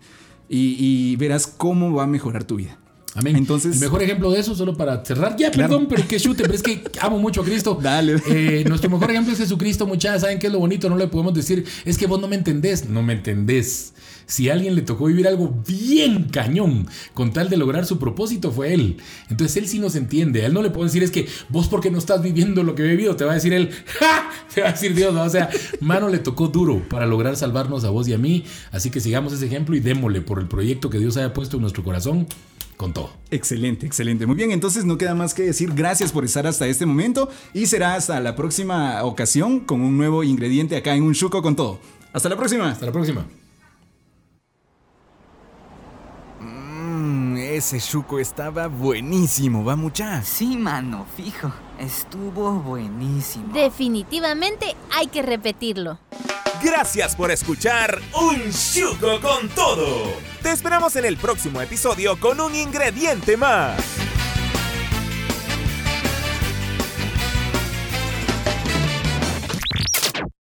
y, 0.53 0.77
y 1.12 1.16
verás 1.16 1.47
cómo 1.47 1.93
va 1.95 2.05
a 2.05 2.07
mejorar 2.07 2.45
tu 2.45 2.57
vida. 2.57 2.79
Amén. 3.15 3.37
Entonces- 3.37 3.74
el 3.74 3.81
mejor 3.81 4.03
ejemplo 4.03 4.31
de 4.31 4.41
eso, 4.41 4.55
solo 4.55 4.74
para 4.74 5.05
cerrar, 5.05 5.37
ya, 5.37 5.51
Claro. 5.51 5.69
perdón, 5.69 5.87
pero 5.89 6.09
que 6.09 6.19
chute, 6.19 6.43
pero 6.45 6.55
es 6.55 6.62
que 6.62 6.83
amo 7.01 7.19
mucho 7.19 7.43
a 7.43 7.45
Cristo. 7.45 7.79
Dale. 7.83 8.16
Eh, 8.27 8.65
nuestro 8.66 8.89
mejor 8.89 9.11
ejemplo 9.11 9.33
es 9.33 9.39
Jesucristo, 9.39 9.87
muchachas. 9.87 10.23
¿Saben 10.23 10.39
qué 10.39 10.47
es 10.47 10.53
lo 10.53 10.59
bonito? 10.61 10.89
No 10.89 10.97
le 10.97 11.09
podemos 11.09 11.35
decir, 11.35 11.65
es 11.85 11.99
que 11.99 12.07
vos 12.07 12.19
no 12.20 12.27
me 12.29 12.37
entendés. 12.37 12.89
No 12.89 13.03
me 13.03 13.12
entendés. 13.12 13.93
Si 14.32 14.48
a 14.48 14.54
alguien 14.54 14.74
le 14.74 14.80
tocó 14.80 15.09
vivir 15.09 15.28
algo 15.28 15.62
bien 15.68 16.30
cañón 16.30 16.88
con 17.12 17.34
tal 17.34 17.50
de 17.50 17.59
lograr 17.59 17.84
su 17.84 17.98
propósito, 17.98 18.50
fue 18.50 18.72
él. 18.72 18.96
Entonces 19.28 19.59
él 19.59 19.68
sí 19.68 19.78
nos 19.78 19.94
entiende. 19.94 20.42
A 20.42 20.46
él 20.46 20.54
no 20.54 20.62
le 20.62 20.70
puedo 20.70 20.86
decir, 20.86 21.02
es 21.02 21.10
que 21.10 21.28
vos 21.50 21.68
porque 21.68 21.90
no 21.90 21.98
estás 21.98 22.22
viviendo 22.22 22.62
lo 22.62 22.74
que 22.74 22.82
he 22.82 22.88
vivido, 22.88 23.14
te 23.14 23.26
va 23.26 23.32
a 23.32 23.34
decir 23.34 23.52
él, 23.52 23.68
¡ja! 23.98 24.30
Te 24.54 24.62
va 24.62 24.70
a 24.70 24.72
decir 24.72 24.94
Dios, 24.94 25.12
¿no? 25.12 25.22
O 25.22 25.28
sea, 25.28 25.50
mano 25.80 26.09
le 26.09 26.18
tocó 26.18 26.48
duro 26.48 26.82
para 26.88 27.04
lograr 27.04 27.36
salvarnos 27.36 27.84
a 27.84 27.90
vos 27.90 28.09
y 28.09 28.14
a 28.14 28.18
mí. 28.18 28.44
Así 28.70 28.88
que 28.88 29.00
sigamos 29.00 29.34
ese 29.34 29.44
ejemplo 29.44 29.76
y 29.76 29.80
démosle 29.80 30.22
por 30.22 30.38
el 30.38 30.48
proyecto 30.48 30.88
que 30.88 30.98
Dios 30.98 31.18
haya 31.18 31.34
puesto 31.34 31.56
en 31.59 31.60
nuestro 31.60 31.84
corazón 31.84 32.26
con 32.78 32.94
todo. 32.94 33.10
Excelente, 33.30 33.84
excelente. 33.84 34.24
Muy 34.26 34.36
bien, 34.36 34.50
entonces 34.50 34.86
no 34.86 34.96
queda 34.96 35.14
más 35.14 35.34
que 35.34 35.42
decir 35.42 35.74
gracias 35.74 36.10
por 36.10 36.24
estar 36.24 36.46
hasta 36.46 36.66
este 36.66 36.86
momento 36.86 37.28
y 37.52 37.66
será 37.66 37.96
hasta 37.96 38.18
la 38.20 38.34
próxima 38.34 39.04
ocasión 39.04 39.60
con 39.60 39.82
un 39.82 39.98
nuevo 39.98 40.24
ingrediente 40.24 40.74
acá 40.74 40.94
en 40.94 41.02
un 41.02 41.12
Chuco 41.12 41.42
con 41.42 41.54
todo. 41.54 41.78
Hasta 42.14 42.30
la 42.30 42.36
próxima. 42.36 42.70
Hasta 42.70 42.86
la 42.86 42.92
próxima. 42.92 43.26
Mmm, 46.40 47.36
ese 47.57 47.81
chuco 47.81 48.19
estaba 48.19 48.69
buenísimo, 48.69 49.65
va 49.65 49.77
mucha. 49.77 50.23
Sí, 50.23 50.57
mano, 50.57 51.07
fijo. 51.16 51.53
Estuvo 51.79 52.53
buenísimo. 52.53 53.53
Definitivamente 53.53 54.74
hay 54.95 55.09
que 55.09 55.23
repetirlo. 55.23 55.99
Gracias 56.62 57.16
por 57.16 57.31
escuchar 57.31 58.01
Un 58.15 58.41
Chuco 58.53 59.20
con 59.20 59.49
Todo. 59.49 60.12
Te 60.43 60.53
esperamos 60.53 60.95
en 60.97 61.05
el 61.05 61.16
próximo 61.16 61.61
episodio 61.61 62.19
con 62.20 62.41
un 62.41 62.55
ingrediente 62.55 63.37
más. 63.37 64.11